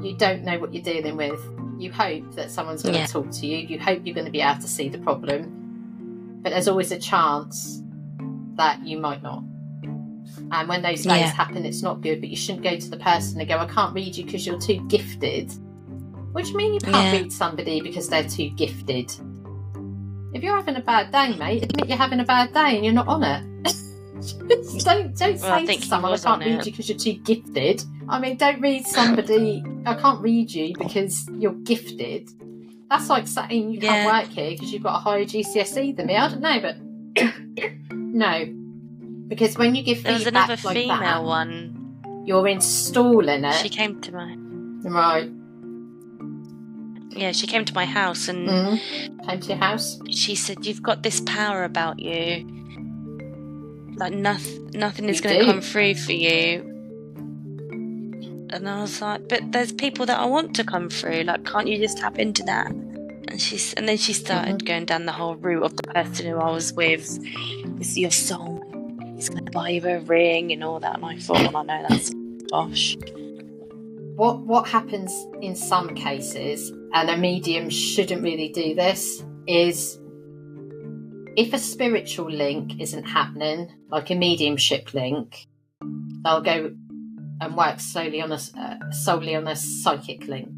you 0.03 0.15
don't 0.17 0.43
know 0.43 0.59
what 0.59 0.73
you're 0.73 0.83
dealing 0.83 1.17
with. 1.17 1.39
You 1.79 1.91
hope 1.91 2.35
that 2.35 2.51
someone's 2.51 2.83
going 2.83 2.93
to 2.93 2.99
Yeah. 3.01 3.05
talk 3.07 3.31
to 3.31 3.47
you. 3.47 3.57
You 3.57 3.79
hope 3.79 4.01
you're 4.05 4.13
going 4.15 4.25
to 4.25 4.31
be 4.31 4.41
able 4.41 4.61
to 4.61 4.67
see 4.67 4.89
the 4.89 4.99
problem. 4.99 6.39
But 6.43 6.51
there's 6.51 6.67
always 6.67 6.91
a 6.91 6.99
chance 6.99 7.81
that 8.55 8.85
you 8.85 8.99
might 8.99 9.23
not. 9.23 9.43
And 10.51 10.67
when 10.67 10.81
those 10.81 11.03
days 11.03 11.05
Yeah. 11.05 11.27
happen, 11.31 11.65
it's 11.65 11.81
not 11.81 12.01
good. 12.01 12.19
But 12.19 12.29
you 12.29 12.35
shouldn't 12.35 12.63
go 12.63 12.77
to 12.77 12.89
the 12.89 12.97
person 12.97 13.39
and 13.39 13.47
go, 13.49 13.57
"I 13.57 13.65
can't 13.65 13.93
read 13.93 14.15
you 14.15 14.25
because 14.25 14.45
you're 14.45 14.59
too 14.59 14.85
gifted." 14.87 15.51
What 16.31 16.45
do 16.45 16.51
you 16.51 16.57
mean 16.57 16.73
you 16.73 16.79
can't 16.79 16.95
Yeah. 16.95 17.11
read 17.21 17.31
somebody 17.31 17.81
because 17.81 18.07
they're 18.07 18.27
too 18.27 18.49
gifted? 18.51 19.11
If 20.33 20.43
you're 20.43 20.55
having 20.55 20.75
a 20.77 20.81
bad 20.81 21.11
day, 21.11 21.35
mate, 21.37 21.63
admit 21.63 21.89
you're 21.89 21.97
having 21.97 22.19
a 22.19 22.23
bad 22.25 22.53
day 22.53 22.75
and 22.75 22.85
you're 22.85 22.93
not 22.93 23.07
on 23.07 23.23
it. 23.23 23.43
Don't 24.21 25.17
don't 25.17 25.17
say 25.17 25.33
Well, 25.41 25.53
I 25.53 25.61
to 25.61 25.67
think 25.67 25.83
someone 25.83 26.13
I 26.13 26.17
can't 26.17 26.41
read 26.41 26.59
it. 26.59 26.65
you 26.65 26.71
because 26.71 26.89
you're 26.89 26.97
too 26.97 27.13
gifted. 27.13 27.83
I 28.09 28.19
mean, 28.19 28.37
don't 28.37 28.61
read 28.61 28.85
somebody. 28.85 29.63
I 29.85 29.95
can't 29.95 30.21
read 30.21 30.51
you 30.51 30.73
because 30.77 31.27
you're 31.39 31.53
gifted. 31.53 32.29
That's 32.89 33.09
like 33.09 33.27
saying 33.27 33.71
you 33.71 33.79
can't 33.79 34.05
work 34.05 34.29
here 34.35 34.51
because 34.51 34.71
you've 34.73 34.83
got 34.83 34.95
a 34.97 34.99
higher 34.99 35.23
GCSE 35.25 35.95
than 35.95 36.07
me. 36.07 36.15
I 36.17 36.27
don't 36.27 36.41
know, 36.41 36.59
but 36.59 36.75
no, 37.95 38.45
because 39.27 39.57
when 39.57 39.75
you 39.75 39.83
give 39.83 40.03
There 40.03 40.13
was 40.13 40.23
feedback 40.25 40.49
another 40.49 40.61
like 40.67 40.75
female 40.77 40.99
that, 40.99 41.23
one. 41.23 42.23
you're 42.25 42.47
installing 42.47 43.43
it. 43.45 43.53
She 43.55 43.69
came 43.69 44.01
to 44.01 44.11
my 44.11 44.35
Right. 44.83 45.29
yeah, 47.11 47.31
she 47.31 47.47
came 47.47 47.65
to 47.65 47.73
my 47.73 47.85
house 47.85 48.27
and 48.27 48.47
Mm. 48.47 49.25
Came 49.27 49.39
to 49.39 49.47
your 49.49 49.57
house. 49.57 49.99
she 50.09 50.35
said, 50.35 50.65
"You've 50.65 50.83
got 50.83 51.03
this 51.03 51.21
power 51.21 51.63
about 51.63 51.99
you. 51.99 52.60
Like 54.01 54.13
nothing, 54.13 54.71
nothing 54.73 55.05
is 55.07 55.21
going 55.21 55.39
to 55.39 55.45
come 55.45 55.61
through 55.61 55.95
for 55.95 56.11
you." 56.11 56.67
And 58.49 58.67
I 58.67 58.81
was 58.81 59.01
like, 59.01 59.29
"But 59.29 59.51
there's 59.53 59.71
people 59.71 60.05
that 60.07 60.19
I 60.19 60.25
want 60.25 60.55
to 60.57 60.63
come 60.63 60.89
through. 60.89 61.21
Like, 61.23 61.45
can't 61.45 61.67
you 61.67 61.77
just 61.77 61.99
tap 61.99 62.17
into 62.19 62.43
that?" 62.43 62.67
And 62.67 63.39
she's, 63.39 63.73
and 63.75 63.87
then 63.87 63.95
she 63.97 64.11
started 64.13 64.57
Mm-hmm. 64.57 64.65
going 64.65 64.85
down 64.85 65.05
the 65.05 65.13
whole 65.13 65.35
route 65.35 65.63
of 65.63 65.77
the 65.77 65.83
person 65.83 66.25
who 66.25 66.37
I 66.37 66.51
was 66.51 66.73
with. 66.73 67.05
Is 67.79 67.97
your 67.97 68.11
soul? 68.11 68.59
He's 69.15 69.29
going 69.29 69.45
to 69.45 69.51
buy 69.51 69.69
you 69.69 69.87
a 69.87 69.99
ring 70.01 70.51
and 70.51 70.63
all 70.63 70.79
that. 70.81 70.95
And 70.95 71.05
I 71.05 71.17
thought, 71.19 71.53
well, 71.53 71.57
I 71.57 71.63
know 71.63 71.85
that's 71.87 72.11
bosh. 72.49 72.97
what 74.15 74.41
what 74.41 74.67
happens 74.67 75.13
in 75.41 75.55
some 75.55 75.95
cases 75.95 76.73
and 76.93 77.09
a 77.09 77.15
medium 77.15 77.69
shouldn't 77.69 78.21
really 78.23 78.49
do 78.49 78.75
this 78.75 79.23
is 79.47 79.97
if 81.37 81.53
a 81.53 81.57
spiritual 81.59 82.29
link 82.29 82.79
isn't 82.81 83.03
happening 83.05 83.69
like 83.89 84.09
a 84.09 84.15
mediumship 84.15 84.93
link 84.93 85.47
they'll 86.23 86.41
go 86.41 86.73
and 87.41 87.57
work 87.57 87.79
slowly 87.79 88.21
on 88.21 88.31
a 88.31 88.39
uh, 88.57 88.91
solely 88.91 89.35
on 89.35 89.47
a 89.47 89.55
psychic 89.55 90.27
link 90.27 90.51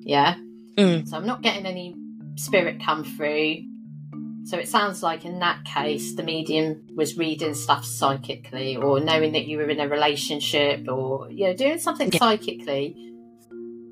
yeah 0.00 0.36
Mm. 0.76 1.06
so 1.08 1.16
i'm 1.16 1.26
not 1.26 1.40
getting 1.40 1.66
any 1.66 1.94
spirit 2.36 2.82
come 2.82 3.04
through 3.04 3.58
so 4.44 4.58
it 4.58 4.68
sounds 4.68 5.04
like 5.04 5.24
in 5.24 5.38
that 5.38 5.64
case 5.64 6.16
the 6.16 6.24
medium 6.24 6.82
was 6.96 7.16
reading 7.16 7.54
stuff 7.54 7.84
psychically 7.84 8.76
or 8.76 8.98
knowing 8.98 9.32
that 9.32 9.46
you 9.46 9.56
were 9.58 9.70
in 9.70 9.78
a 9.78 9.88
relationship 9.88 10.88
or 10.88 11.30
you 11.30 11.46
know 11.46 11.54
doing 11.54 11.78
something 11.78 12.10
Yeah. 12.12 12.18
psychically. 12.18 12.94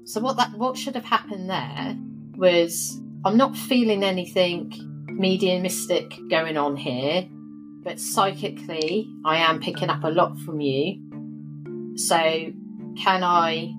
So 0.05 0.21
what 0.21 0.37
that 0.39 0.51
what 0.59 0.77
should 0.77 0.95
have 0.97 1.05
happened 1.07 1.49
there 1.49 1.97
was 2.37 3.01
I'm 3.25 3.37
not 3.39 3.57
feeling 3.57 4.03
anything 4.03 4.73
mediumistic 5.13 6.15
going 6.29 6.57
on 6.57 6.77
here, 6.77 7.27
but 7.83 8.01
psychically 8.01 9.09
I 9.25 9.37
am 9.39 9.61
picking 9.61 9.91
up 9.91 10.05
a 10.05 10.11
lot 10.11 10.39
from 10.41 10.61
you. 10.61 11.01
So 11.97 12.17
can 12.97 13.23
I 13.25 13.75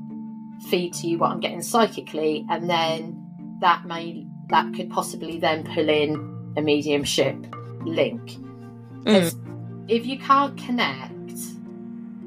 feed 0.70 0.94
to 0.94 1.08
you 1.08 1.18
what 1.18 1.32
I'm 1.32 1.40
getting 1.40 1.62
psychically 1.62 2.46
and 2.50 2.70
then 2.70 3.20
that 3.62 3.86
may 3.86 4.26
that 4.50 4.74
could 4.76 4.90
possibly 4.90 5.40
then 5.40 5.64
pull 5.64 5.90
in 5.90 6.54
a 6.58 6.62
mediumship 6.62 7.36
link. 7.86 8.32
Hmm. 8.32 9.06
'Cause 9.06 9.36
if 9.88 10.06
you 10.06 10.18
can't 10.20 10.56
connect, 10.58 11.12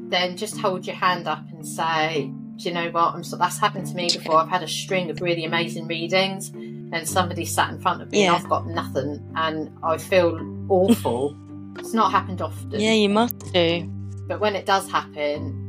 then 0.08 0.36
just 0.36 0.58
hold 0.58 0.86
your 0.86 0.96
hand 0.96 1.26
up 1.26 1.44
and 1.50 1.66
say, 1.66 2.30
"Do 2.56 2.68
you 2.68 2.74
know 2.74 2.90
what? 2.90 3.14
I'm 3.14 3.24
so 3.24 3.36
that's 3.36 3.58
happened 3.58 3.86
to 3.86 3.94
me 3.94 4.08
before. 4.12 4.36
I've 4.36 4.48
had 4.48 4.62
a 4.62 4.68
string 4.68 5.10
of 5.10 5.20
really 5.20 5.44
amazing 5.44 5.86
readings, 5.86 6.52
and 6.92 7.08
somebody 7.08 7.44
sat 7.44 7.70
in 7.70 7.80
front 7.80 8.02
of 8.02 8.10
me, 8.10 8.22
Yeah. 8.22 8.34
and 8.34 8.42
I've 8.42 8.48
got 8.48 8.66
nothing, 8.66 9.20
and 9.34 9.70
I 9.82 9.98
feel 9.98 10.38
awful. 10.68 11.36
it's 11.78 11.92
not 11.92 12.10
happened 12.12 12.40
often, 12.40 12.80
Yeah, 12.80 12.92
you 12.92 13.08
must 13.08 13.38
do. 13.52 13.90
but 14.28 14.40
when 14.40 14.56
it 14.56 14.66
does 14.66 14.90
happen, 14.90 15.62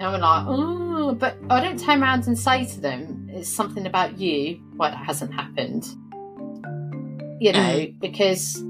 I'm 0.00 0.20
like, 0.20 0.44
oh, 0.46 1.14
but 1.14 1.36
I 1.50 1.60
don't 1.60 1.78
turn 1.78 2.02
around 2.02 2.26
and 2.26 2.38
say 2.38 2.64
to 2.64 2.80
them, 2.80 3.28
it's 3.30 3.48
something 3.48 3.86
about 3.86 4.18
you 4.18 4.60
why 4.76 4.90
that 4.90 5.04
hasn't 5.04 5.32
happened. 5.34 5.84
You 7.40 7.52
know, 7.52 7.58
mm. 7.58 8.00
because 8.00 8.62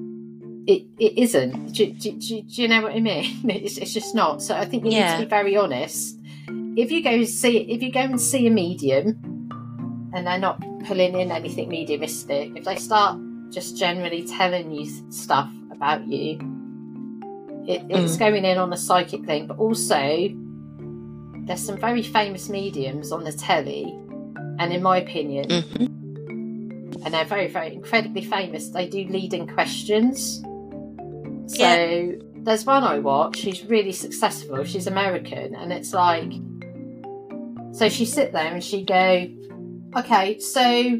it, 0.66 0.84
it 0.98 1.18
isn't. 1.18 1.72
Do, 1.72 1.86
do, 1.92 2.12
do, 2.12 2.42
do 2.42 2.62
you 2.62 2.68
know 2.68 2.82
what 2.82 2.92
I 2.92 3.00
mean? 3.00 3.40
It's, 3.50 3.78
it's 3.78 3.94
just 3.94 4.14
not. 4.14 4.42
So 4.42 4.54
I 4.54 4.64
think 4.64 4.84
you 4.84 4.90
need 4.90 5.10
to 5.10 5.18
be 5.20 5.24
very 5.24 5.56
honest. 5.56 6.18
If 6.76 6.90
you 6.92 7.02
go 7.02 7.24
see, 7.24 7.58
if 7.58 7.82
you 7.82 7.90
go 7.90 8.00
and 8.00 8.20
see 8.20 8.46
a 8.46 8.50
medium, 8.50 9.37
and 10.18 10.26
they're 10.26 10.38
not 10.38 10.60
pulling 10.84 11.16
in 11.18 11.30
anything 11.30 11.68
mediumistic, 11.68 12.50
if 12.56 12.64
they 12.64 12.74
start 12.74 13.18
just 13.50 13.76
generally 13.76 14.26
telling 14.26 14.72
you 14.72 14.84
stuff 15.12 15.48
about 15.70 16.04
you, 16.08 16.38
it, 17.68 17.82
it's 17.88 18.16
going 18.16 18.44
in 18.44 18.58
on 18.58 18.72
a 18.72 18.76
psychic 18.76 19.24
thing. 19.24 19.46
but 19.46 19.58
also 19.58 20.28
there's 21.46 21.64
some 21.64 21.78
very 21.78 22.02
famous 22.02 22.48
mediums 22.48 23.12
on 23.12 23.22
the 23.24 23.32
telly, 23.32 23.84
and 24.58 24.72
in 24.72 24.82
my 24.82 24.98
opinion, 24.98 25.46
Mhm. 25.48 27.04
and 27.04 27.14
they're 27.14 27.24
very, 27.24 27.46
very 27.46 27.72
incredibly 27.72 28.22
famous. 28.22 28.68
They 28.70 28.86
do 28.88 29.04
leading 29.08 29.46
questions. 29.46 30.42
So 31.46 31.62
Yeah. 31.64 32.12
there's 32.42 32.66
one 32.66 32.82
I 32.84 32.98
watch. 32.98 33.36
She's 33.38 33.64
really 33.64 33.92
successful. 33.92 34.64
She's 34.64 34.86
American, 34.88 35.54
and 35.54 35.72
it's 35.72 35.94
like, 35.94 36.32
so 37.72 37.88
she 37.88 38.04
sit 38.04 38.32
there 38.32 38.52
and 38.52 38.62
she 38.62 38.82
go, 38.84 39.26
okay, 39.96 40.38
so 40.38 40.98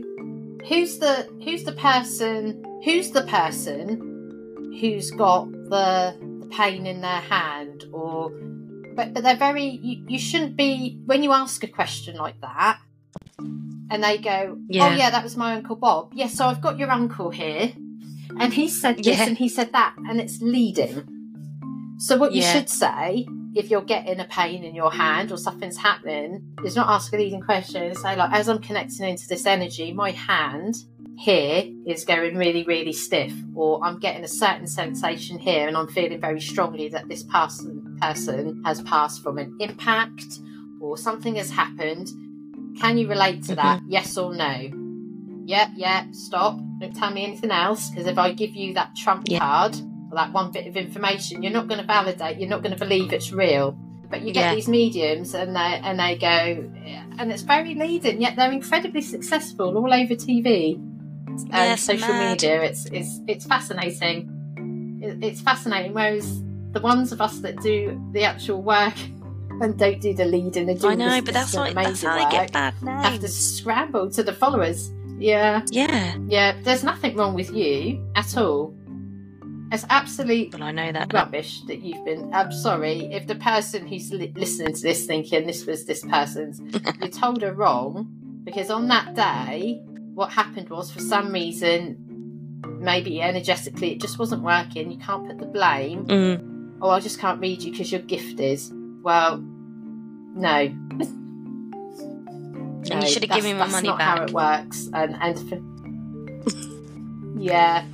who's 0.69 0.99
the 0.99 1.29
who's 1.45 1.65
the 1.65 1.73
person 1.73 2.63
who's 2.85 3.11
the 3.13 3.23
person 3.23 4.77
who's 4.81 5.11
got 5.13 5.51
the, 5.51 6.17
the 6.41 6.47
pain 6.51 6.87
in 6.87 7.01
their 7.01 7.21
hand 7.21 7.85
or 7.93 8.31
but, 8.95 9.15
but 9.15 9.23
they're 9.23 9.37
very 9.37 9.65
you, 9.65 10.05
you 10.09 10.19
shouldn't 10.19 10.57
be 10.57 10.99
when 11.07 11.23
you 11.23 11.33
ask 11.33 11.63
a 11.65 11.69
question 11.69 12.17
like 12.17 12.41
that 12.41 12.79
and 13.39 14.03
they 14.05 14.19
go 14.19 14.57
oh 14.59 14.61
Yeah. 14.69 14.95
yeah 14.97 15.11
that 15.11 15.23
was 15.25 15.37
my 15.37 15.55
uncle 15.55 15.77
bob 15.77 16.13
yes 16.15 16.35
so 16.35 16.47
i've 16.47 16.61
got 16.61 16.79
your 16.79 16.91
uncle 16.91 17.31
here 17.31 17.73
and 18.39 18.53
he 18.53 18.69
said 18.69 18.99
this 18.99 19.07
Yeah. 19.19 19.27
and 19.27 19.39
he 19.39 19.49
said 19.49 19.73
that 19.73 19.95
and 19.97 20.21
it's 20.21 20.41
leading 20.43 21.07
so 21.99 22.17
what 22.17 22.33
you 22.33 22.43
should 22.43 22.69
say 22.69 23.27
if 23.59 23.71
you're 23.71 23.83
getting 23.83 24.21
a 24.21 24.25
pain 24.25 24.63
in 24.63 24.75
your 24.75 24.93
hand 24.93 25.33
or 25.33 25.37
something's 25.37 25.77
happening 25.77 26.57
is 26.65 26.77
not 26.77 26.89
ask 26.89 27.13
a 27.13 27.17
leading 27.17 27.41
question 27.43 27.95
say 27.95 28.15
like 28.17 28.31
as 28.33 28.49
i'm 28.49 28.61
connecting 28.61 29.07
into 29.09 29.27
this 29.27 29.47
energy 29.47 29.93
my 29.93 30.13
hand 30.13 30.75
here 31.19 31.65
is 31.85 32.05
going 32.05 32.37
really 32.37 32.63
really 32.65 32.93
stiff 32.93 33.33
or 33.57 33.85
i'm 33.85 33.99
getting 33.99 34.23
a 34.23 34.29
certain 34.29 34.67
sensation 34.67 35.39
here 35.39 35.67
and 35.67 35.77
i'm 35.77 35.89
feeling 35.89 36.21
very 36.21 36.41
strongly 36.41 36.89
that 36.89 37.09
this 37.09 37.25
person 37.25 37.99
person 38.01 38.63
has 38.65 38.81
passed 38.83 39.23
from 39.25 39.39
an 39.39 39.57
impact 39.61 40.39
or 40.81 40.97
something 40.97 41.35
has 41.35 41.51
happened. 41.51 42.07
Can 42.81 42.97
you 42.97 43.09
relate 43.09 43.43
to 43.47 43.57
that? 43.57 43.81
Mm-hmm. 43.81 43.91
Yes 43.91 44.17
or 44.17 44.33
no? 44.33 44.71
Yeah 45.45 45.71
yeah 45.75 46.05
stop. 46.13 46.57
Don't 46.79 46.95
tell 46.95 47.11
me 47.11 47.25
anything 47.25 47.51
else 47.51 47.91
because 47.91 48.07
if 48.07 48.19
i 48.19 48.33
give 48.33 48.55
you 48.55 48.75
that 48.75 48.95
trump 48.95 49.25
Yeah. 49.27 49.41
card 49.41 49.77
that 50.15 50.33
one 50.33 50.51
bit 50.51 50.67
of 50.67 50.77
information. 50.77 51.43
You're 51.43 51.53
not 51.53 51.69
going 51.69 51.81
to 51.81 51.87
validate 51.87 52.39
you're 52.39 52.49
not 52.49 52.63
going 52.63 52.73
to 52.77 52.79
believe 52.79 53.13
it's 53.13 53.33
real. 53.33 53.77
But 54.11 54.23
you 54.23 54.33
get 54.33 54.41
Yeah. 54.51 54.55
these 54.55 54.69
mediums 54.69 55.35
and 55.35 55.55
they 55.55 55.81
and 55.85 55.99
they 56.01 56.17
go 56.17 56.71
and 57.19 57.31
it's 57.33 57.43
very 57.43 57.75
leading 57.75 58.23
yet 58.23 58.37
they're 58.37 58.53
incredibly 58.53 59.03
successful 59.03 59.77
all 59.77 59.93
over 59.93 60.15
tv 60.15 60.81
and 61.53 61.79
social 61.79 62.09
mad. 62.09 62.31
media. 62.33 62.63
It's 62.63 62.87
it's 62.87 63.21
it's 63.27 63.45
fascinating. 63.47 64.99
It- 65.03 65.23
it's 65.23 65.41
fascinating 65.41 65.93
whereas 65.95 66.43
the 66.73 66.81
ones 66.81 67.13
of 67.13 67.21
us 67.21 67.39
that 67.41 67.61
do 67.63 68.01
the 68.13 68.25
actual 68.25 68.63
work 68.63 68.95
and 69.61 69.79
don't 69.79 70.01
do 70.01 70.15
the 70.15 70.25
leading 70.25 70.69
and 70.71 70.81
do 70.81 70.89
I 70.89 70.95
know, 70.95 71.21
but 71.23 71.35
that's 71.35 71.55
why 71.55 71.73
that's 71.73 71.87
amazing 72.03 72.09
how 72.09 72.25
they 72.25 72.31
get 72.37 72.53
bad 72.53 72.75
names. 72.83 73.05
have 73.07 73.21
to 73.21 73.29
scramble 73.29 74.11
to 74.13 74.23
the 74.23 74.33
followers. 74.33 74.91
Yeah. 75.19 75.63
Yeah, 75.71 76.17
yeah 76.29 76.55
there's 76.63 76.85
nothing 76.85 77.17
wrong 77.17 77.35
with 77.35 77.51
you 77.53 78.03
at 78.15 78.37
all 78.37 78.73
it's 79.71 79.85
absolute 79.91 80.51
but 80.51 80.63
I 80.63 80.73
know 80.73 80.93
that. 80.93 81.13
rubbish 81.13 81.61
that 81.63 81.83
you've 81.83 82.05
been. 82.05 82.33
I'm 82.33 82.53
sorry 82.53 83.13
if 83.13 83.27
the 83.27 83.35
person 83.37 83.87
who's 83.87 84.11
li- 84.13 84.33
listening 84.35 84.75
to 84.75 84.81
this 84.83 85.07
thinking 85.07 85.47
this 85.47 85.67
was 85.67 85.85
this 85.85 86.05
person's, 86.05 86.61
you 87.03 87.09
told 87.09 87.43
her 87.43 87.53
wrong 87.53 88.09
because 88.45 88.71
on 88.71 88.89
that 88.89 89.15
day, 89.15 89.81
what 90.15 90.33
happened 90.33 90.71
was 90.71 90.91
for 90.91 91.01
some 91.01 91.33
reason, 91.33 91.97
maybe 92.81 93.21
energetically, 93.21 93.93
it 93.93 94.01
just 94.01 94.19
wasn't 94.19 94.43
working. 94.43 94.91
You 94.91 94.99
can't 94.99 95.27
put 95.27 95.39
the 95.39 95.47
blame. 95.47 96.07
Mm. 96.07 96.79
Oh, 96.81 96.91
I 96.91 97.01
just 97.01 97.19
can't 97.19 97.41
read 97.41 97.63
you 97.63 97.73
because 97.73 97.93
your 97.93 98.01
gift 98.01 98.41
is. 98.41 98.73
Well, 99.03 99.39
no. 99.39 100.49
And 100.51 101.03
No, 102.89 103.01
you 103.01 103.07
should 103.09 103.25
have 103.25 103.37
given 103.37 103.53
me 103.53 103.59
my 103.59 103.67
money 103.67 103.89
back. 103.89 103.99
that's 103.99 104.01
not 104.01 104.01
how 104.01 104.23
it 104.25 104.33
works. 104.33 104.89
And 104.95 105.15
and 105.21 105.39
for, 105.49 105.61
yeah, 107.39 107.85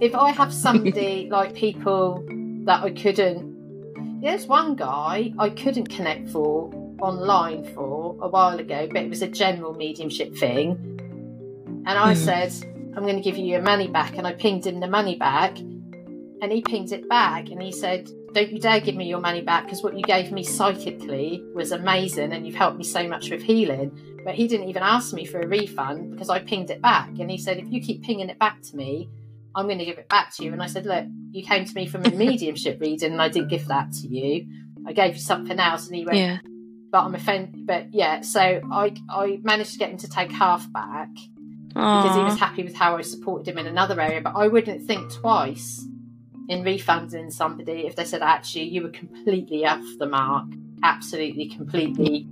if 0.00 0.14
I 0.14 0.30
have 0.30 0.52
somebody 0.66 1.28
like 1.30 1.54
people 1.54 2.24
that 2.64 2.82
I 2.82 2.90
couldn't, 2.90 4.20
there's 4.22 4.46
one 4.46 4.74
guy 4.74 5.32
I 5.38 5.50
couldn't 5.50 5.88
connect 5.88 6.30
for 6.30 6.70
online 7.00 7.64
for 7.74 8.16
a 8.20 8.28
while 8.28 8.58
ago, 8.58 8.88
but 8.90 9.02
it 9.02 9.08
was 9.08 9.22
a 9.22 9.28
general 9.28 9.74
mediumship 9.74 10.36
thing, 10.36 10.76
and 11.86 11.88
I 11.98 12.12
Mhm. 12.14 12.16
said 12.16 12.52
I'm 12.96 13.04
going 13.04 13.16
to 13.16 13.22
give 13.22 13.38
you 13.38 13.44
your 13.46 13.62
money 13.62 13.86
back, 13.86 14.18
and 14.18 14.26
I 14.26 14.32
pinged 14.32 14.66
him 14.66 14.80
the 14.80 14.88
money 14.88 15.14
back, 15.14 15.56
and 16.40 16.52
he 16.52 16.62
pinged 16.62 16.92
it 16.92 17.08
back 17.08 17.50
and 17.50 17.60
he 17.60 17.72
said, 17.72 18.08
Don't 18.32 18.50
you 18.52 18.58
dare 18.60 18.80
give 18.80 18.94
me 18.94 19.08
your 19.08 19.20
money 19.20 19.40
back 19.40 19.64
because 19.64 19.82
what 19.82 19.96
you 19.96 20.04
gave 20.04 20.30
me 20.30 20.44
psychically 20.44 21.42
was 21.54 21.72
amazing 21.72 22.32
and 22.32 22.46
you've 22.46 22.54
helped 22.54 22.76
me 22.78 22.84
so 22.84 23.08
much 23.08 23.30
with 23.30 23.42
healing. 23.42 23.90
But 24.24 24.34
he 24.34 24.46
didn't 24.46 24.68
even 24.68 24.82
ask 24.82 25.12
me 25.14 25.24
for 25.24 25.40
a 25.40 25.46
refund 25.46 26.12
because 26.12 26.28
I 26.28 26.38
pinged 26.40 26.70
it 26.70 26.80
back. 26.82 27.08
And 27.18 27.30
he 27.30 27.38
said, 27.38 27.58
If 27.58 27.72
you 27.72 27.80
keep 27.80 28.02
pinging 28.02 28.28
it 28.28 28.38
back 28.38 28.60
to 28.62 28.76
me, 28.76 29.08
I'm 29.58 29.66
going 29.66 29.78
to 29.78 29.84
give 29.84 29.98
it 29.98 30.08
back 30.08 30.32
to 30.36 30.44
you. 30.44 30.52
And 30.52 30.62
I 30.62 30.66
said, 30.66 30.86
Look, 30.86 31.04
you 31.32 31.44
came 31.44 31.64
to 31.64 31.74
me 31.74 31.86
from 31.86 32.04
a 32.04 32.10
mediumship 32.10 32.80
reading 32.80 33.12
and 33.12 33.20
I 33.20 33.28
didn't 33.28 33.48
give 33.48 33.66
that 33.66 33.92
to 33.92 34.06
you. 34.06 34.46
I 34.86 34.92
gave 34.92 35.14
you 35.14 35.20
something 35.20 35.58
else. 35.58 35.88
And 35.88 35.96
he 35.96 36.04
went, 36.04 36.18
Yeah. 36.18 36.38
But 36.90 37.04
I'm 37.04 37.14
offended. 37.14 37.66
But 37.66 37.92
yeah, 37.92 38.20
so 38.20 38.40
I, 38.40 38.94
I 39.10 39.40
managed 39.42 39.72
to 39.72 39.78
get 39.78 39.90
him 39.90 39.98
to 39.98 40.08
take 40.08 40.30
half 40.30 40.72
back 40.72 41.10
because 41.68 42.16
he 42.16 42.22
was 42.22 42.38
happy 42.38 42.62
with 42.62 42.74
how 42.74 42.96
I 42.96 43.02
supported 43.02 43.48
him 43.48 43.58
in 43.58 43.66
another 43.66 44.00
area. 44.00 44.20
But 44.20 44.36
I 44.36 44.48
wouldn't 44.48 44.86
think 44.86 45.12
twice 45.12 45.84
in 46.48 46.62
refunding 46.62 47.30
somebody 47.30 47.86
if 47.86 47.96
they 47.96 48.04
said, 48.04 48.22
actually, 48.22 48.64
you 48.64 48.82
were 48.82 48.88
completely 48.90 49.66
off 49.66 49.84
the 49.98 50.06
mark, 50.06 50.46
absolutely, 50.82 51.48
completely 51.48 52.26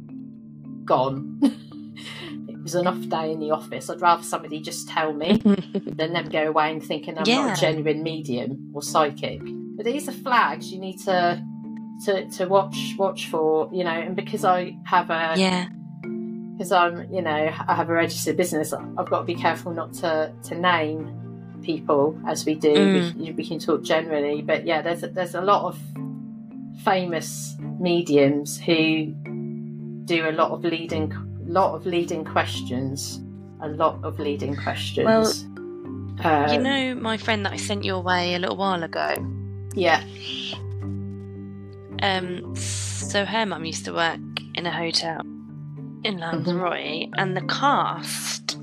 gone. 0.84 1.38
was 2.66 2.74
an 2.74 2.88
off 2.88 3.08
day 3.08 3.30
in 3.30 3.38
the 3.38 3.52
office. 3.52 3.88
I'd 3.88 4.00
rather 4.00 4.24
somebody 4.24 4.58
just 4.60 4.88
tell 4.88 5.12
me 5.12 5.36
than 5.86 6.12
them 6.12 6.28
go 6.28 6.48
away 6.48 6.72
and 6.72 6.82
thinking 6.82 7.16
I'm 7.16 7.24
not 7.24 7.56
a 7.56 7.60
genuine 7.60 8.02
medium 8.02 8.72
or 8.74 8.82
psychic. 8.82 9.40
But 9.76 9.84
these 9.84 10.08
are 10.08 10.12
flags 10.12 10.72
you 10.72 10.80
need 10.80 10.98
to 11.04 11.40
to 12.06 12.28
to 12.30 12.46
watch 12.46 12.94
watch 12.98 13.28
for, 13.28 13.70
you 13.72 13.84
know. 13.84 13.90
And 13.90 14.16
because 14.16 14.44
I 14.44 14.76
have 14.84 15.10
a 15.10 15.34
yeah. 15.36 15.68
because 16.54 16.72
I'm, 16.72 17.12
you 17.14 17.22
know, 17.22 17.30
I 17.68 17.74
have 17.74 17.88
a 17.88 17.92
registered 17.92 18.36
business. 18.36 18.72
I've 18.72 19.08
got 19.08 19.20
to 19.20 19.24
be 19.24 19.36
careful 19.36 19.72
not 19.72 19.94
to 19.94 20.32
to 20.48 20.54
name 20.56 21.60
people 21.62 22.18
as 22.26 22.44
we 22.44 22.56
do. 22.56 22.74
Mm. 22.74 23.14
We, 23.14 23.30
we 23.30 23.46
can 23.46 23.60
talk 23.60 23.84
generally, 23.84 24.42
but 24.42 24.66
yeah, 24.66 24.82
there's 24.82 25.04
a, 25.04 25.08
there's 25.08 25.36
a 25.36 25.40
lot 25.40 25.66
of 25.66 25.78
famous 26.84 27.56
mediums 27.78 28.58
who 28.58 29.14
do 30.04 30.28
a 30.28 30.32
lot 30.32 30.50
of 30.50 30.64
leading, 30.64 31.12
lot 31.46 31.74
of 31.74 31.86
leading 31.86 32.24
questions, 32.24 33.20
a 33.60 33.68
lot 33.68 33.98
of 34.04 34.18
leading 34.18 34.54
questions. 34.56 35.06
Well, 35.06 35.32
Um, 36.24 36.50
you 36.52 36.58
know 36.60 36.94
my 36.94 37.16
friend 37.18 37.44
that 37.44 37.52
I 37.52 37.56
sent 37.56 37.84
you 37.84 37.94
away 37.94 38.34
a 38.34 38.38
little 38.38 38.56
while 38.56 38.82
ago? 38.82 39.14
yeah, 39.74 40.02
Um, 42.02 42.54
so 42.56 43.24
her 43.24 43.46
mum 43.46 43.64
used 43.64 43.84
to 43.86 43.92
work 43.92 44.20
in 44.54 44.66
a 44.66 44.70
hotel 44.70 45.20
in 46.04 46.18
Lanzarote, 46.18 47.08
and 47.16 47.36
the 47.36 47.42
cast 47.42 48.58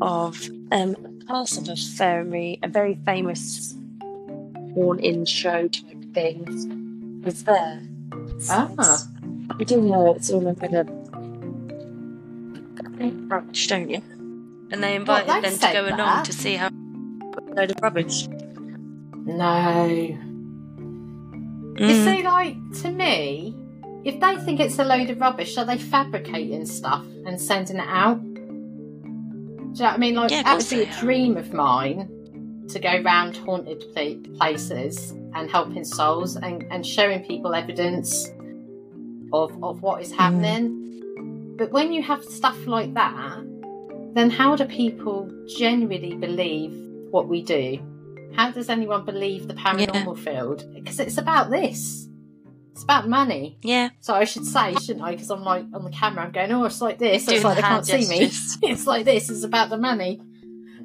of 0.00 0.38
um 0.72 0.94
cast 1.26 1.58
of 1.58 1.68
a 1.68 1.76
very 1.96 2.58
a 2.62 2.68
very 2.68 2.94
famous 3.04 3.74
haunting 4.74 5.24
show 5.24 5.68
type 5.68 6.04
thing 6.14 7.20
was 7.24 7.44
there. 7.44 7.80
Ah. 8.50 9.02
you 9.58 9.64
do 9.64 9.80
know 9.80 10.14
it's 10.14 10.30
all 10.30 10.40
like 10.40 10.62
a 10.62 10.84
rubbish, 13.28 13.66
don't 13.68 13.88
you? 13.90 14.02
And 14.70 14.82
they 14.82 14.96
invited 14.96 15.28
they 15.28 15.40
them 15.50 15.58
to 15.58 15.72
go 15.72 15.94
along 15.94 16.24
to 16.24 16.32
see 16.32 16.54
how 16.56 16.68
a 16.68 17.54
load 17.54 17.70
of 17.70 17.76
rubbish. 17.82 18.26
no. 19.26 19.86
You 21.78 21.92
Mm. 21.94 22.04
see, 22.04 22.22
like 22.22 22.56
to 22.82 22.90
me, 22.90 23.54
if 24.04 24.18
they 24.18 24.36
think 24.36 24.60
it's 24.60 24.78
a 24.78 24.84
load 24.84 25.10
of 25.10 25.20
rubbish, 25.20 25.58
are 25.58 25.64
they 25.66 25.76
fabricating 25.76 26.64
stuff 26.64 27.04
and 27.26 27.38
sending 27.40 27.76
it 27.76 27.86
out? 27.86 28.22
Do 28.22 28.30
you 28.38 29.82
know 29.82 29.84
what 29.84 29.94
I 29.94 29.96
mean? 29.98 30.14
Like, 30.14 30.30
Yeah, 30.30 30.42
that 30.44 30.56
would 30.56 30.70
be 30.70 30.82
a 30.82 31.00
dream 31.00 31.36
of 31.36 31.52
mine 31.52 32.08
to 32.70 32.78
go 32.78 33.02
round 33.02 33.36
haunted 33.36 33.84
places 34.38 35.10
and 35.34 35.50
helping 35.50 35.84
souls 35.84 36.36
and, 36.36 36.64
and 36.70 36.84
showing 36.86 37.22
people 37.24 37.54
evidence 37.54 38.26
of, 39.34 39.62
of 39.62 39.82
what 39.82 40.00
Mm. 40.02 40.12
happening. 40.12 40.75
But 41.56 41.72
when 41.72 41.92
you 41.92 42.02
have 42.02 42.22
stuff 42.22 42.66
like 42.66 42.92
that, 42.94 43.38
then 44.14 44.30
how 44.30 44.56
do 44.56 44.64
people 44.66 45.30
genuinely 45.46 46.14
believe 46.14 46.72
what 47.10 47.28
we 47.28 47.42
do? 47.42 47.78
How 48.34 48.50
does 48.50 48.68
anyone 48.68 49.04
believe 49.04 49.48
the 49.48 49.54
paranormal 49.54 50.18
field? 50.18 50.64
Because 50.74 51.00
it's 51.00 51.16
about 51.16 51.50
this. 51.50 52.08
It's 52.72 52.82
about 52.82 53.08
money. 53.08 53.58
Yeah, 53.62 53.88
So 54.00 54.12
I 54.12 54.24
should 54.24 54.44
say, 54.44 54.74
shouldn't 54.74 55.02
I? 55.02 55.12
Because 55.12 55.30
I'm 55.30 55.42
like 55.42 55.64
on 55.72 55.84
the 55.84 55.90
camera, 55.90 56.24
I'm 56.24 56.32
going, 56.32 56.52
oh, 56.52 56.64
it's 56.64 56.82
like 56.82 56.98
this. 56.98 57.24
Doing 57.24 57.36
It's 57.36 57.44
like 57.44 57.56
the 57.56 57.62
they 57.62 57.68
can't 57.68 57.88
hand 57.88 58.04
see 58.04 58.18
me. 58.18 58.30
It's 58.70 58.86
like 58.86 59.06
this. 59.06 59.30
It's 59.30 59.44
about 59.44 59.70
the 59.70 59.78
money. 59.78 60.20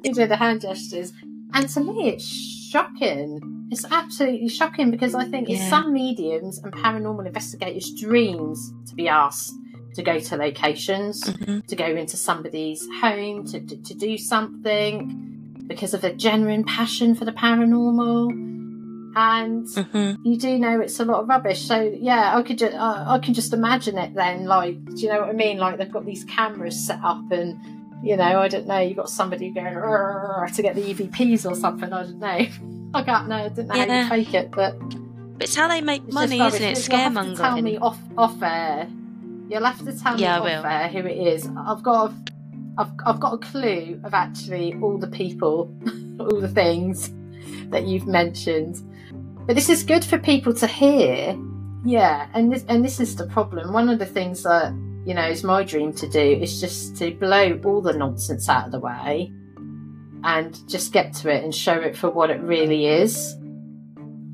You 0.02 0.14
do 0.14 0.26
the 0.26 0.36
hand 0.36 0.62
gestures. 0.62 1.12
And 1.52 1.68
to 1.68 1.80
me, 1.80 2.08
it's 2.08 2.26
shocking. 2.26 3.68
It's 3.70 3.84
absolutely 3.84 4.48
shocking 4.48 4.90
because 4.90 5.14
I 5.14 5.24
think 5.26 5.50
it's 5.50 5.68
some 5.68 5.92
mediums 5.92 6.58
and 6.58 6.72
paranormal 6.72 7.26
investigators' 7.26 7.92
dreams 8.00 8.72
to 8.88 8.94
be 8.94 9.08
asked 9.08 9.52
to 9.94 10.02
go 10.02 10.18
to 10.18 10.36
locations 10.36 11.22
Mhm. 11.24 11.66
to 11.66 11.76
go 11.76 11.86
into 11.86 12.16
somebody's 12.16 12.86
home 13.00 13.44
to, 13.46 13.60
to, 13.60 13.76
to 13.76 13.94
do 13.94 14.16
something 14.18 15.64
because 15.66 15.94
of 15.94 16.02
a 16.04 16.12
genuine 16.12 16.64
passion 16.64 17.14
for 17.14 17.24
the 17.24 17.32
paranormal 17.32 18.30
and 19.14 19.66
Mhm. 19.66 20.16
you 20.24 20.38
do 20.38 20.58
know 20.58 20.80
it's 20.80 20.98
a 20.98 21.04
lot 21.04 21.20
of 21.22 21.28
rubbish 21.28 21.60
so 21.62 21.80
yeah 22.00 22.36
i 22.36 22.42
could 22.42 22.56
just 22.58 22.74
I, 22.74 23.14
I 23.14 23.18
can 23.18 23.34
just 23.34 23.52
imagine 23.52 23.98
it 23.98 24.14
then 24.14 24.46
like 24.46 24.82
do 24.86 24.96
you 25.02 25.08
know 25.10 25.20
what 25.20 25.28
i 25.28 25.32
mean 25.32 25.58
like 25.58 25.76
they've 25.78 25.92
got 25.92 26.06
these 26.06 26.24
cameras 26.24 26.78
set 26.86 26.98
up 27.04 27.30
and 27.30 27.58
you 28.02 28.16
know 28.16 28.40
i 28.40 28.48
don't 28.48 28.66
know 28.66 28.78
you've 28.78 28.96
got 28.96 29.10
somebody 29.10 29.50
going 29.50 29.74
to 29.74 30.62
get 30.62 30.74
the 30.74 30.82
evps 30.94 31.48
or 31.50 31.54
something 31.54 31.92
i 31.92 32.02
don't 32.04 32.18
know 32.18 32.46
i 32.94 33.02
can't 33.02 33.28
know 33.28 33.36
i 33.36 33.48
didn't 33.48 33.68
know 33.68 33.74
how 33.74 33.84
Yeah. 33.86 34.02
you 34.04 34.08
fake 34.08 34.34
it 34.34 34.50
but 34.50 34.78
But 35.34 35.42
it's 35.44 35.56
how 35.56 35.68
they 35.68 35.80
make 35.82 36.10
money, 36.12 36.38
just 36.38 36.54
isn't 36.56 36.66
it? 36.66 36.70
rubbish. 36.70 36.88
You'll 36.88 36.98
have 36.98 37.26
to 37.26 37.36
tell 37.36 37.60
me 37.62 37.76
Scaremongering. 37.76 37.82
off 37.82 37.98
off 38.16 38.42
air. 38.42 38.88
You'll 39.52 39.64
have 39.66 39.84
to 39.84 39.92
tell 39.92 40.18
Yeah, 40.18 40.42
me 40.42 40.54
off 40.54 40.64
air 40.64 40.88
who 40.88 41.06
it 41.06 41.18
is. 41.34 41.46
I've 41.58 41.82
got 41.82 42.10
a, 42.10 42.14
I've 42.78 42.90
I've 43.04 43.20
got 43.20 43.34
a 43.34 43.38
clue 43.38 44.00
of 44.02 44.14
actually 44.14 44.74
all 44.80 44.96
the 44.96 45.08
people, 45.08 45.70
all 46.18 46.40
the 46.40 46.48
things 46.48 47.12
that 47.68 47.86
you've 47.86 48.06
mentioned. 48.06 48.80
But 49.46 49.54
this 49.54 49.68
is 49.68 49.84
good 49.84 50.06
for 50.06 50.18
people 50.18 50.54
to 50.54 50.66
hear. 50.66 51.38
Yeah, 51.84 52.28
and 52.32 52.50
this 52.50 52.64
and 52.66 52.82
this 52.82 52.98
is 52.98 53.14
the 53.14 53.26
problem. 53.26 53.74
One 53.74 53.90
of 53.90 53.98
the 53.98 54.06
things 54.06 54.42
that 54.44 54.72
you 55.04 55.12
know 55.12 55.28
is 55.28 55.44
my 55.44 55.64
dream 55.64 55.92
to 55.94 56.08
do 56.08 56.18
is 56.18 56.58
just 56.58 56.96
to 56.96 57.10
blow 57.10 57.60
all 57.62 57.82
the 57.82 57.92
nonsense 57.92 58.48
out 58.48 58.64
of 58.66 58.72
the 58.72 58.80
way 58.80 59.30
and 60.24 60.58
just 60.66 60.94
get 60.94 61.12
to 61.12 61.30
it 61.30 61.44
and 61.44 61.54
show 61.54 61.78
it 61.78 61.94
for 61.94 62.08
what 62.08 62.30
it 62.30 62.40
really 62.40 62.86
is. 62.86 63.36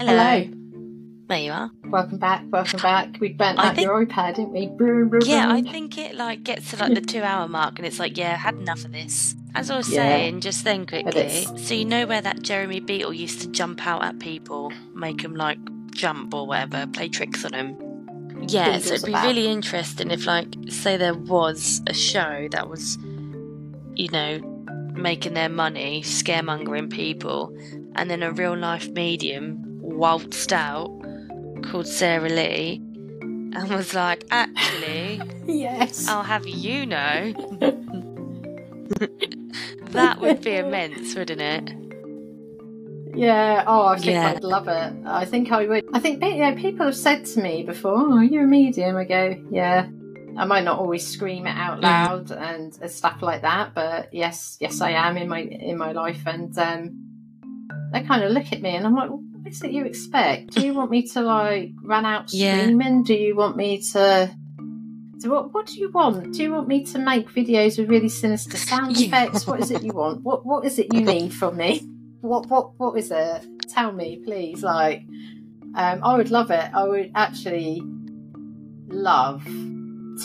Hello. 0.01 0.49
There 1.29 1.39
you 1.39 1.53
are. 1.53 1.71
Welcome 1.85 2.17
back, 2.17 2.43
welcome 2.51 2.81
back. 2.81 3.17
We 3.21 3.35
burnt 3.35 3.59
I 3.59 3.69
out 3.69 3.75
think- 3.75 3.87
your 3.87 4.07
iPad, 4.07 4.37
didn't 4.37 4.53
we? 4.53 4.67
Boom, 4.67 5.11
boom, 5.11 5.21
Yeah, 5.27 5.53
I 5.53 5.61
think 5.61 5.99
it 5.99 6.15
like 6.15 6.43
gets 6.43 6.71
to 6.71 6.79
like 6.79 6.95
the 6.95 7.03
two 7.03 7.23
hour 7.23 7.47
mark 7.47 7.79
and 7.79 7.87
it's 7.87 7.99
like, 7.99 8.17
yeah, 8.17 8.33
I 8.33 8.37
had 8.37 8.55
enough 8.55 8.83
of 8.87 8.93
this. 8.93 9.35
As 9.55 9.71
I 9.71 9.77
was 9.77 9.91
Yeah. 9.91 9.97
saying, 10.09 10.41
just 10.41 10.65
then 10.65 10.87
quickly, 10.87 11.29
so 11.59 11.75
you 11.75 11.85
know 11.85 12.07
where 12.07 12.23
that 12.23 12.43
Jeremy 12.43 12.81
Beadle 12.81 13.13
used 13.13 13.43
to 13.43 13.49
jump 13.49 13.87
out 13.87 14.03
at 14.03 14.19
people, 14.21 14.73
make 14.95 15.21
them 15.23 15.35
like 15.35 15.59
jump 15.93 16.33
or 16.33 16.47
whatever, 16.47 16.87
play 16.87 17.09
tricks 17.09 17.45
on 17.45 17.53
them. 17.53 17.77
Yeah, 18.49 18.79
so 18.79 18.95
it'd 18.95 19.05
be 19.07 19.13
about. 19.13 19.27
really 19.27 19.49
interesting 19.49 20.11
if, 20.11 20.25
like, 20.25 20.47
say 20.69 20.97
there 20.97 21.13
was 21.15 21.83
a 21.89 21.93
show 21.93 22.47
that 22.53 22.71
was, 22.71 22.97
you 23.97 24.09
know, 24.11 24.39
making 24.95 25.35
their 25.35 25.49
money, 25.49 26.03
scaremongering 26.03 26.89
people, 26.89 27.53
and 27.97 28.09
then 28.09 28.23
a 28.23 28.31
real 28.31 28.57
life 28.57 28.89
medium 28.91 29.59
waltzed 29.81 30.53
out 30.53 30.89
called 31.63 31.87
Sarah 31.87 32.29
Lee 32.29 32.77
and 33.23 33.69
was 33.71 33.95
like, 33.95 34.25
actually, 34.31 35.21
Yes. 35.47 36.07
I'll 36.09 36.23
have 36.23 36.47
you 36.47 36.85
know. 36.87 37.33
that 39.91 40.21
would 40.21 40.43
be 40.43 40.57
immense, 40.57 41.15
wouldn't 41.15 41.41
it? 41.41 41.75
Yeah. 43.17 43.65
Oh, 43.67 43.87
I 43.87 43.97
think 43.97 44.13
Yeah. 44.13 44.29
I'd 44.29 44.45
love 44.45 44.69
it. 44.69 44.93
I 45.07 45.25
think 45.25 45.51
I 45.51 45.67
would. 45.67 45.85
I 45.93 45.99
think 45.99 46.23
you 46.23 46.37
know, 46.37 46.55
people 46.55 46.87
have 46.87 46.97
said 46.97 47.25
to 47.27 47.41
me 47.41 47.63
before, 47.65 47.95
"Oh, 47.97 48.21
you're 48.21 48.45
a 48.45 48.47
medium." 48.47 48.97
I 48.97 49.05
go, 49.05 49.35
"Yeah." 49.51 49.89
I 50.37 50.45
might 50.45 50.63
not 50.63 50.79
always 50.79 51.05
scream 51.05 51.47
it 51.49 51.57
out 51.57 51.79
Mhm. 51.79 51.83
loud 51.83 52.31
and, 52.31 52.79
and 52.81 52.91
stuff 52.91 53.23
like 53.23 53.43
that, 53.43 53.75
but 53.75 54.15
yes, 54.15 54.57
yes, 54.61 54.81
I 54.81 54.91
am 54.91 55.17
in 55.17 55.29
my 55.29 55.41
in 55.41 55.77
my 55.79 55.91
life, 55.93 56.23
and 56.27 56.57
um, 56.59 56.91
they 57.93 58.03
kind 58.03 58.23
of 58.23 58.31
look 58.31 58.53
at 58.53 58.63
me, 58.63 58.77
and 58.77 58.87
I'm 58.87 58.95
like, 58.95 59.11
"What 59.11 59.21
is 59.49 59.63
it 59.63 59.71
you 59.73 59.85
expect? 59.85 60.53
Do 60.55 60.65
you 60.65 60.75
want 60.75 60.91
me 60.91 61.07
to 61.09 61.21
like 61.23 61.71
run 61.83 62.05
out 62.05 62.33
Yeah. 62.33 62.63
screaming? 62.63 63.03
Do 63.05 63.15
you 63.15 63.35
want 63.37 63.57
me 63.57 63.81
to?" 63.93 64.31
So 65.21 65.31
what, 65.31 65.53
what 65.53 65.67
do 65.67 65.75
you 65.81 65.91
want? 65.91 66.35
Do 66.35 66.43
you 66.45 66.53
want 66.53 66.69
me 66.69 66.85
to 66.85 66.99
make 67.01 67.29
videos 67.33 67.77
with 67.79 67.89
really 67.91 68.09
sinister 68.09 68.57
sound 68.71 68.97
effects? 68.97 69.47
What 69.47 69.59
is 69.61 69.71
it 69.71 69.83
you 69.83 69.93
want? 69.93 70.23
What 70.23 70.47
what 70.47 70.65
is 70.65 70.79
it 70.79 70.93
you 70.95 71.01
need 71.15 71.33
from 71.35 71.57
me? 71.57 71.81
What 72.21 72.49
what 72.49 72.79
what 72.79 72.97
is 72.97 73.11
it? 73.11 73.45
Tell 73.69 73.93
me, 73.93 74.21
please. 74.25 74.63
Like, 74.63 75.03
um, 75.75 76.01
I 76.03 76.17
would 76.17 76.31
love 76.31 76.51
it. 76.51 76.71
I 76.75 76.85
would 76.85 77.11
actually 77.15 77.83
love 78.89 79.45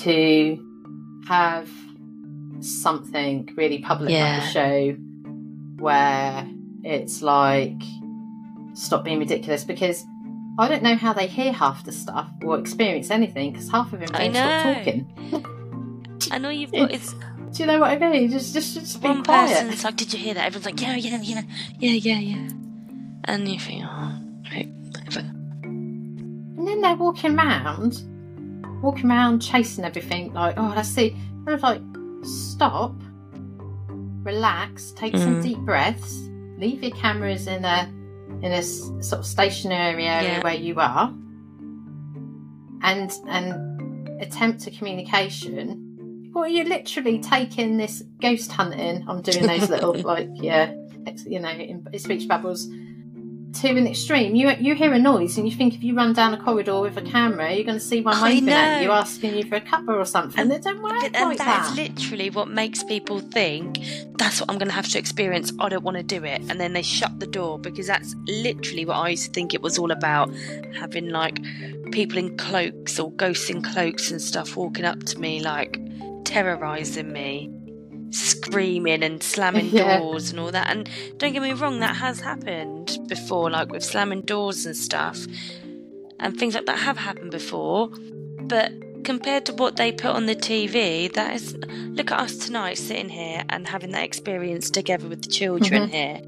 to 0.04 1.24
have 1.28 1.70
something 2.62 3.50
really 3.56 3.80
public 3.80 4.12
Yeah. 4.12 4.38
like 4.38 4.44
a 4.44 4.52
show 4.52 4.92
where 5.80 6.48
it's 6.84 7.22
like 7.22 7.82
stop 8.74 9.04
being 9.04 9.20
ridiculous 9.20 9.64
because 9.64 10.06
I 10.60 10.68
don't 10.68 10.84
know 10.84 10.96
how 10.96 11.14
they 11.14 11.28
hear 11.28 11.52
half 11.52 11.84
the 11.84 11.92
stuff 11.92 12.28
or 12.44 12.60
experience 12.60 13.10
anything 13.12 13.52
because 13.52 13.70
half 13.70 13.92
of 13.94 14.00
them 14.00 14.10
I 14.14 14.28
don't 14.28 14.34
stop 14.36 14.66
know. 14.66 14.74
talking. 14.76 15.50
And 16.32 16.46
all 16.46 16.52
you've 16.54 16.72
got 16.72 16.92
is 16.92 17.14
Do 17.52 17.64
you 17.64 17.66
know 17.66 17.80
what 17.80 17.92
I 17.92 17.98
mean? 17.98 18.32
Just, 18.32 18.54
just, 18.54 18.76
just 18.76 19.02
be 19.02 19.08
one 19.10 19.24
quiet. 19.24 19.72
It's 19.74 19.84
like, 19.84 19.98
"Did 19.98 20.14
you 20.14 20.20
hear 20.20 20.34
that?" 20.36 20.46
Everyone's 20.46 20.66
like, 20.66 20.82
"Yeah, 20.82 20.96
yeah, 20.96 21.20
yeah, 21.22 21.42
yeah, 21.80 21.92
yeah, 21.92 22.20
yeah," 22.20 22.50
and 23.26 23.48
you 23.48 23.60
think, 23.60 23.84
"Oh, 23.86 24.16
right, 24.52 24.70
whatever." 24.92 25.20
And 25.64 26.66
then 26.68 26.80
they're 26.82 26.96
walking 26.96 27.38
around, 27.38 28.02
walking 28.82 29.10
around 29.12 29.42
chasing 29.42 29.84
everything. 29.84 30.34
Like, 30.34 30.56
oh, 30.58 30.72
let's 30.76 30.88
see. 30.90 31.10
And 31.12 31.50
I 31.50 31.54
was 31.54 31.62
like, 31.64 31.82
stop, 32.24 32.96
relax, 34.24 34.92
take 34.94 35.16
some 35.18 35.36
Mm. 35.42 35.44
deep 35.44 35.58
breaths, 35.60 36.30
leave 36.58 36.82
your 36.82 36.96
cameras 36.96 37.48
in 37.48 37.66
a 37.66 37.92
in 38.44 38.52
a 38.52 38.62
sort 38.62 39.14
of 39.20 39.26
stationary 39.26 40.06
area 40.06 40.34
Yeah. 40.34 40.44
where 40.44 40.54
you 40.54 40.76
are, 40.80 41.14
and 42.82 43.12
and 43.28 44.22
attempt 44.22 44.68
a 44.68 44.72
communication. 44.72 46.32
Well, 46.34 46.48
you're 46.48 46.66
literally 46.66 47.20
taking 47.20 47.78
this 47.78 48.04
ghost 48.20 48.52
hunting. 48.52 49.06
I'm 49.08 49.22
doing 49.22 49.48
those 49.48 49.70
little 49.70 49.94
like 50.12 50.30
yeah, 50.34 50.74
you 51.26 51.40
know, 51.40 51.50
in, 51.50 51.88
speech 51.98 52.28
bubbles 52.28 52.68
to 53.54 53.70
an 53.70 53.88
extreme. 53.88 54.36
You 54.36 54.52
you 54.60 54.76
hear 54.76 54.94
a 54.94 55.00
noise 55.00 55.38
and 55.38 55.48
you 55.48 55.56
think 55.56 55.76
if 55.76 55.84
you 55.84 55.96
run 55.96 56.14
down 56.14 56.34
a 56.34 56.42
corridor 56.42 56.80
with 56.82 56.98
a 56.98 57.02
camera, 57.02 57.54
you're 57.54 57.64
going 57.64 57.78
to 57.78 57.84
see 57.84 58.02
one 58.02 58.16
I 58.16 58.24
waving 58.24 58.50
at 58.50 58.82
you, 58.82 58.92
asking 58.92 59.36
you 59.36 59.44
for 59.44 59.56
a 59.56 59.62
cuppa 59.62 59.96
or 59.96 60.06
something. 60.06 60.40
And- 60.40 60.52
it 60.52 60.64
don't 60.64 60.82
work 60.82 61.04
and 61.04 61.14
like 61.14 61.38
that 61.38 61.70
is 61.70 61.76
that. 61.76 61.76
literally 61.76 62.30
what 62.30 62.48
makes 62.48 62.84
people 62.84 63.20
think 63.20 63.80
that's 64.18 64.40
what 64.40 64.50
I'm 64.50 64.58
going 64.58 64.70
to 64.70 64.74
have 64.74 64.88
to 64.90 65.00
experience. 65.00 65.52
I 65.60 65.70
don't 65.70 65.84
want 65.84 65.98
to 65.98 66.04
do 66.04 66.24
it, 66.24 66.42
and 66.50 66.60
then 66.60 66.74
they 66.74 66.82
shut 66.82 67.20
the 67.20 67.28
door 67.28 67.60
because 67.60 67.88
that's 67.88 68.16
literally 68.28 68.86
what 68.86 68.96
I 68.96 69.10
used 69.10 69.26
to 69.26 69.32
think 69.32 69.54
it 69.54 69.62
was 69.62 69.78
all 69.78 69.92
about. 69.92 70.34
Having 70.80 71.10
like 71.10 71.40
people 71.92 72.18
in 72.18 72.38
cloaks 72.38 73.00
or 73.00 73.12
ghosts 73.14 73.50
in 73.50 73.62
cloaks 73.62 74.12
and 74.12 74.22
stuff 74.22 74.56
walking 74.56 74.86
up 74.86 75.04
to 75.04 75.20
me, 75.20 75.42
like 75.42 75.80
terrorizing 76.26 77.12
me, 77.12 77.52
screaming 78.14 79.04
and 79.04 79.22
slamming 79.24 79.68
Yeah. 79.72 80.00
doors 80.00 80.30
and 80.32 80.40
all 80.40 80.52
that. 80.52 80.70
And 80.70 80.90
don't 81.18 81.34
get 81.34 81.42
me 81.42 81.54
wrong, 81.54 81.80
that 81.80 81.96
has 81.98 82.20
happened 82.20 82.98
before, 83.08 83.50
like 83.50 83.72
with 83.72 83.84
slamming 83.84 84.22
doors 84.22 84.66
and 84.66 84.76
stuff, 84.78 85.26
and 86.20 86.38
things 86.38 86.56
like 86.56 86.66
that 86.68 86.80
have 86.80 86.98
happened 86.98 87.32
before. 87.32 87.90
But 88.42 88.72
compared 89.04 89.46
to 89.48 89.54
what 89.54 89.76
they 89.76 89.92
put 89.92 90.12
on 90.12 90.26
the 90.28 90.36
TV, 90.36 91.12
that 91.14 91.36
is 91.36 91.56
look 91.98 92.12
at 92.12 92.20
us 92.20 92.38
tonight 92.38 92.78
sitting 92.78 93.10
here 93.10 93.44
and 93.50 93.68
having 93.68 93.92
that 93.92 94.04
experience 94.04 94.70
together 94.70 95.08
with 95.08 95.22
the 95.24 95.30
children 95.30 95.90
Mhm. 95.90 95.92
here. 95.92 96.22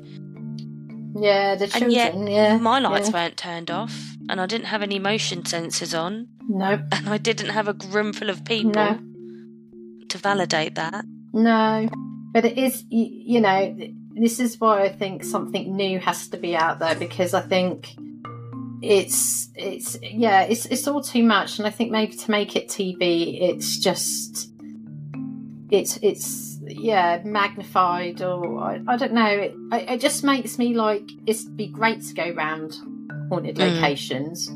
yeah, 1.17 1.55
the 1.55 1.63
And 1.65 1.71
children. 1.73 2.27
yet, 2.27 2.29
yeah, 2.29 2.57
My 2.57 2.79
lights 2.79 3.09
yeah. 3.09 3.13
weren't 3.13 3.37
turned 3.37 3.71
off, 3.71 3.95
and 4.29 4.41
I 4.41 4.45
didn't 4.45 4.65
have 4.67 4.81
any 4.81 4.99
motion 4.99 5.43
sensors 5.43 5.97
on, 5.97 6.27
No, 6.49 6.79
and 6.91 7.09
I 7.09 7.17
didn't 7.17 7.49
have 7.49 7.67
a 7.69 7.73
room 7.89 8.11
full 8.11 8.29
of 8.29 8.43
people 8.43 8.71
No. 8.71 8.99
to 10.09 10.17
validate 10.17 10.75
that. 10.75 11.05
No. 11.35 11.87
But 12.33 12.43
it 12.45 12.57
is, 12.57 12.83
you, 12.89 13.07
you 13.35 13.41
know, 13.41 13.77
this 14.15 14.39
is 14.39 14.59
why 14.59 14.81
I 14.83 14.89
think 14.89 15.23
something 15.23 15.75
new 15.75 15.99
has 15.99 16.27
to 16.29 16.37
be 16.37 16.55
out 16.55 16.79
there 16.79 16.95
because 16.95 17.33
I 17.33 17.41
think 17.41 17.95
it's 18.81 19.49
it's 19.55 19.97
yeah 20.01 20.41
it's 20.41 20.65
it's 20.65 20.85
all 20.87 21.01
too 21.01 21.23
much 21.23 21.57
and 21.59 21.67
I 21.67 21.71
think 21.71 21.91
maybe 21.91 22.13
to 22.13 22.29
make 22.29 22.55
it 22.57 22.67
TV 22.67 23.41
it's 23.41 23.79
just 23.79 24.51
it's 25.71 25.97
it's 26.01 26.59
yeah 26.67 27.21
magnified 27.23 28.21
or 28.21 28.59
I, 28.59 28.81
I 28.87 28.97
don't 28.97 29.13
know 29.13 29.25
it, 29.25 29.55
it 29.71 29.89
it 29.91 30.01
just 30.01 30.23
makes 30.25 30.57
me 30.57 30.73
like 30.75 31.09
it'd 31.25 31.55
be 31.55 31.67
great 31.67 32.01
to 32.03 32.13
go 32.13 32.31
round 32.31 32.73
haunted 33.29 33.55
Mm. 33.55 33.75
locations 33.75 34.49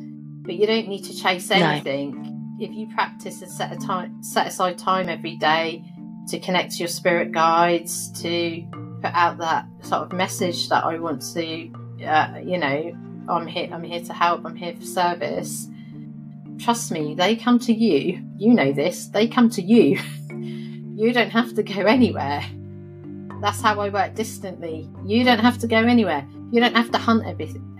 but 0.46 0.56
you 0.56 0.68
don't 0.68 0.88
need 0.90 1.06
to 1.06 1.16
chase 1.16 1.50
No. 1.50 1.56
anything 1.56 2.58
if 2.60 2.72
you 2.72 2.88
practice 2.94 3.42
and 3.42 3.50
set 3.50 3.72
a 3.72 3.78
time 3.78 4.22
set 4.22 4.48
aside 4.48 4.78
time 4.78 5.08
every 5.10 5.38
day 5.38 5.82
to 6.30 6.40
connect 6.40 6.74
to 6.74 6.78
your 6.80 6.88
spirit 6.88 7.32
guides 7.32 8.12
to 8.22 8.64
put 9.02 9.12
out 9.14 9.38
that 9.38 9.66
sort 9.82 10.04
of 10.04 10.12
message 10.14 10.70
that 10.70 10.84
I 10.84 11.00
want 11.00 11.22
to 11.34 11.72
uh, 12.06 12.40
you 12.44 12.58
know 12.58 12.96
I'm 13.28 13.48
here 13.48 13.70
I'm 13.72 13.84
here 13.84 14.04
to 14.04 14.14
help 14.14 14.46
I'm 14.46 14.56
here 14.56 14.76
for 14.76 14.86
service. 14.86 15.68
Trust 16.60 16.92
me 16.92 17.16
they 17.16 17.36
come 17.36 17.60
to 17.60 17.74
you. 17.74 18.24
You 18.38 18.54
know 18.54 18.72
this 18.72 19.08
they 19.08 19.28
come 19.28 19.50
to 19.52 19.62
you. 19.62 20.00
You 21.00 21.14
don't 21.14 21.30
have 21.30 21.54
to 21.54 21.64
go 21.64 21.84
anywhere. 21.84 22.44
That's 23.40 23.62
how 23.62 23.80
I 23.80 23.88
work 23.88 24.16
distantly. 24.16 24.90
You 25.06 25.24
don't 25.24 25.40
have 25.40 25.58
to 25.60 25.68
go 25.68 25.78
anywhere. 25.78 26.28
You 26.52 26.60
don't 26.60 26.76
have 26.76 26.92
to 26.92 26.98
hunt 26.98 27.24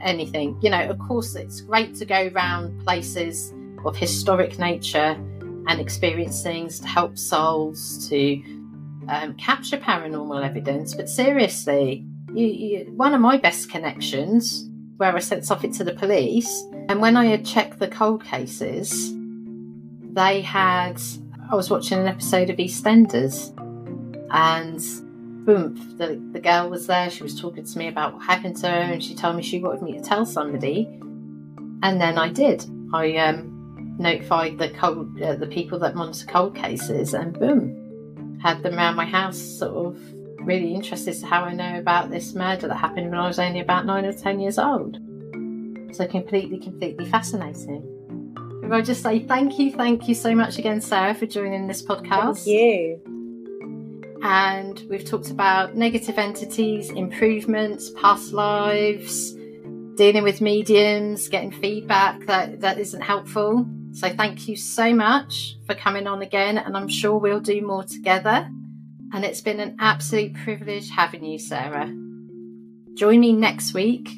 anything. 0.02 0.58
You 0.62 0.70
know 0.70 0.90
of 0.90 0.98
course 1.00 1.36
it's 1.36 1.60
great 1.60 1.96
to 1.96 2.06
go 2.06 2.30
round 2.30 2.80
places 2.86 3.54
of 3.84 3.98
historic 3.98 4.58
nature 4.58 5.18
and 5.68 5.80
experience 5.80 6.42
things 6.42 6.80
to 6.80 6.88
help 6.88 7.18
souls 7.18 8.08
to 8.10 8.42
um, 9.08 9.36
capture 9.36 9.78
paranormal 9.78 10.46
evidence. 10.46 10.94
But 10.94 11.10
seriously 11.10 12.06
you, 12.34 12.46
you, 12.46 12.92
one 12.96 13.14
of 13.14 13.22
my 13.22 13.38
best 13.38 13.70
connections 13.70 14.70
where 14.98 15.16
I 15.16 15.20
sent 15.20 15.46
something 15.46 15.74
to 15.74 15.84
the 15.84 15.94
police 15.94 16.50
and 16.90 17.02
when 17.02 17.18
I 17.18 17.26
had 17.26 17.46
checked 17.46 17.80
the 17.80 17.88
cold 17.88 18.24
cases 18.24 19.14
they 20.14 20.42
had 20.42 21.00
I 21.52 21.56
was 21.56 21.70
watching 21.70 22.00
an 22.00 22.08
episode 22.08 22.50
of 22.50 22.58
EastEnders 22.58 23.56
and 24.32 24.80
boom 25.46 25.96
the, 25.98 26.22
the 26.32 26.40
girl 26.40 26.70
was 26.70 26.88
there. 26.88 27.10
She 27.10 27.24
was 27.24 27.40
talking 27.40 27.66
to 27.66 27.78
me 27.78 27.88
about 27.88 28.14
what 28.14 28.24
happened 28.24 28.58
to 28.58 28.68
her 28.68 28.74
and 28.74 29.04
she 29.04 29.16
told 29.16 29.36
me 29.36 29.44
she 29.44 29.60
wanted 29.60 29.82
me 29.82 29.94
to 29.94 30.04
tell 30.04 30.26
somebody. 30.26 30.86
And 31.82 32.00
then 32.00 32.18
I 32.18 32.30
did. 32.30 32.66
I 32.94 33.16
um, 33.18 33.49
notified 34.00 34.58
the 34.58 34.70
cold 34.70 35.22
uh, 35.22 35.36
the 35.36 35.48
people 35.48 35.80
that 35.80 35.96
monitor 35.96 36.26
cold 36.28 36.56
cases 36.56 37.14
and 37.14 37.38
boom 37.38 38.38
had 38.42 38.64
them 38.64 38.76
around 38.76 38.96
my 38.96 39.06
house 39.06 39.38
sort 39.38 39.74
of 39.74 40.02
really 40.40 40.74
interested 40.74 41.12
as 41.12 41.20
to 41.20 41.28
how 41.28 41.44
I 41.44 41.54
know 41.54 41.78
about 41.78 42.10
this 42.10 42.34
murder 42.34 42.68
that 42.68 42.76
happened 42.76 43.10
when 43.10 43.20
I 43.20 43.28
was 43.28 43.40
only 43.40 43.60
about 43.60 43.86
nine 43.86 44.06
or 44.06 44.14
ten 44.14 44.40
years 44.40 44.58
old 44.58 44.98
so 45.92 46.08
completely 46.08 46.60
completely 46.60 47.06
fascinating 47.06 47.90
if 48.70 48.74
I 48.74 48.82
just 48.82 49.02
say 49.02 49.18
thank 49.22 49.58
you, 49.58 49.72
thank 49.72 50.08
you 50.08 50.14
so 50.14 50.36
much 50.36 50.60
again, 50.60 50.80
Sarah, 50.80 51.16
for 51.16 51.26
joining 51.26 51.66
this 51.66 51.82
podcast. 51.82 52.46
Thank 52.46 52.48
you. 52.48 53.02
And 54.22 54.80
we've 54.88 55.04
talked 55.04 55.32
about 55.32 55.76
negative 55.76 56.20
entities, 56.20 56.92
improvements, 56.92 57.90
past 58.00 58.32
lives, 58.32 59.34
dealing 60.00 60.24
with 60.24 60.40
mediums, 60.40 61.28
getting 61.28 61.52
feedback 61.52 62.26
that, 62.26 62.62
that 62.62 62.80
isn't 62.80 63.02
helpful. 63.02 63.68
So 63.92 64.08
thank 64.08 64.48
you 64.48 64.56
so 64.56 64.94
much 64.94 65.58
for 65.66 65.76
coming 65.76 66.08
on 66.08 66.22
again, 66.22 66.58
and 66.58 66.78
I'm 66.78 66.88
sure 66.88 67.18
we'll 67.18 67.42
do 67.42 67.62
more 67.62 67.84
together. 67.84 68.50
And 69.14 69.26
it's 69.26 69.42
been 69.42 69.60
an 69.60 69.76
absolute 69.78 70.36
privilege 70.36 70.90
having 70.90 71.26
you, 71.26 71.38
Sarah. 71.38 71.94
Join 72.94 73.20
me 73.20 73.34
next 73.34 73.74
week 73.74 74.10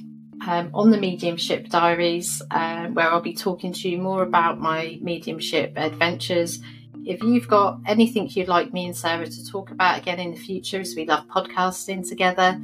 um, 0.47 0.69
on 0.75 0.91
the 0.91 0.99
Mediumship 0.99 1.69
Diaries, 1.69 2.43
uh, 2.51 2.85
where 2.89 3.09
I'll 3.09 3.19
be 3.19 3.33
talking 3.33 3.73
to 3.73 3.89
you 3.89 3.97
more 3.97 4.21
about 4.21 4.59
my 4.59 4.99
mediumship 5.01 5.73
adventures. 5.77 6.59
If 7.05 7.23
you've 7.23 7.47
got 7.47 7.79
anything 7.87 8.29
you'd 8.29 8.47
like 8.47 8.71
me 8.71 8.85
and 8.85 8.95
Sarah 8.95 9.25
to 9.25 9.47
talk 9.49 9.71
about 9.71 9.97
again 9.97 10.19
in 10.19 10.29
the 10.29 10.37
future, 10.37 10.79
as 10.79 10.93
we 10.95 11.07
love 11.07 11.25
podcasting 11.25 12.07
together, 12.07 12.61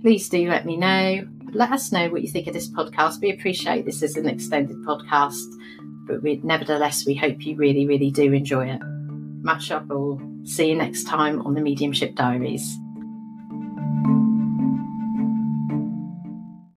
please 0.00 0.30
do 0.30 0.48
let 0.48 0.64
me 0.64 0.78
know. 0.78 1.28
Let 1.52 1.72
us 1.72 1.92
know 1.92 2.08
what 2.08 2.22
you 2.22 2.28
think 2.28 2.46
of 2.46 2.54
this 2.54 2.70
podcast. 2.70 3.20
We 3.20 3.32
appreciate 3.32 3.86
this 3.86 4.02
is 4.02 4.16
an 4.16 4.28
extended 4.28 4.76
podcast, 4.78 5.46
but 6.06 6.22
we, 6.22 6.40
nevertheless, 6.42 7.06
we 7.06 7.14
hope 7.14 7.44
you 7.46 7.56
really, 7.56 7.86
really 7.86 8.10
do 8.10 8.32
enjoy 8.32 8.68
it. 8.68 8.80
Much 9.42 9.70
up 9.70 9.90
all. 9.90 10.20
See 10.44 10.68
you 10.68 10.76
next 10.76 11.04
time 11.04 11.40
on 11.42 11.54
the 11.54 11.60
Mediumship 11.60 12.14
Diaries. 12.14 12.76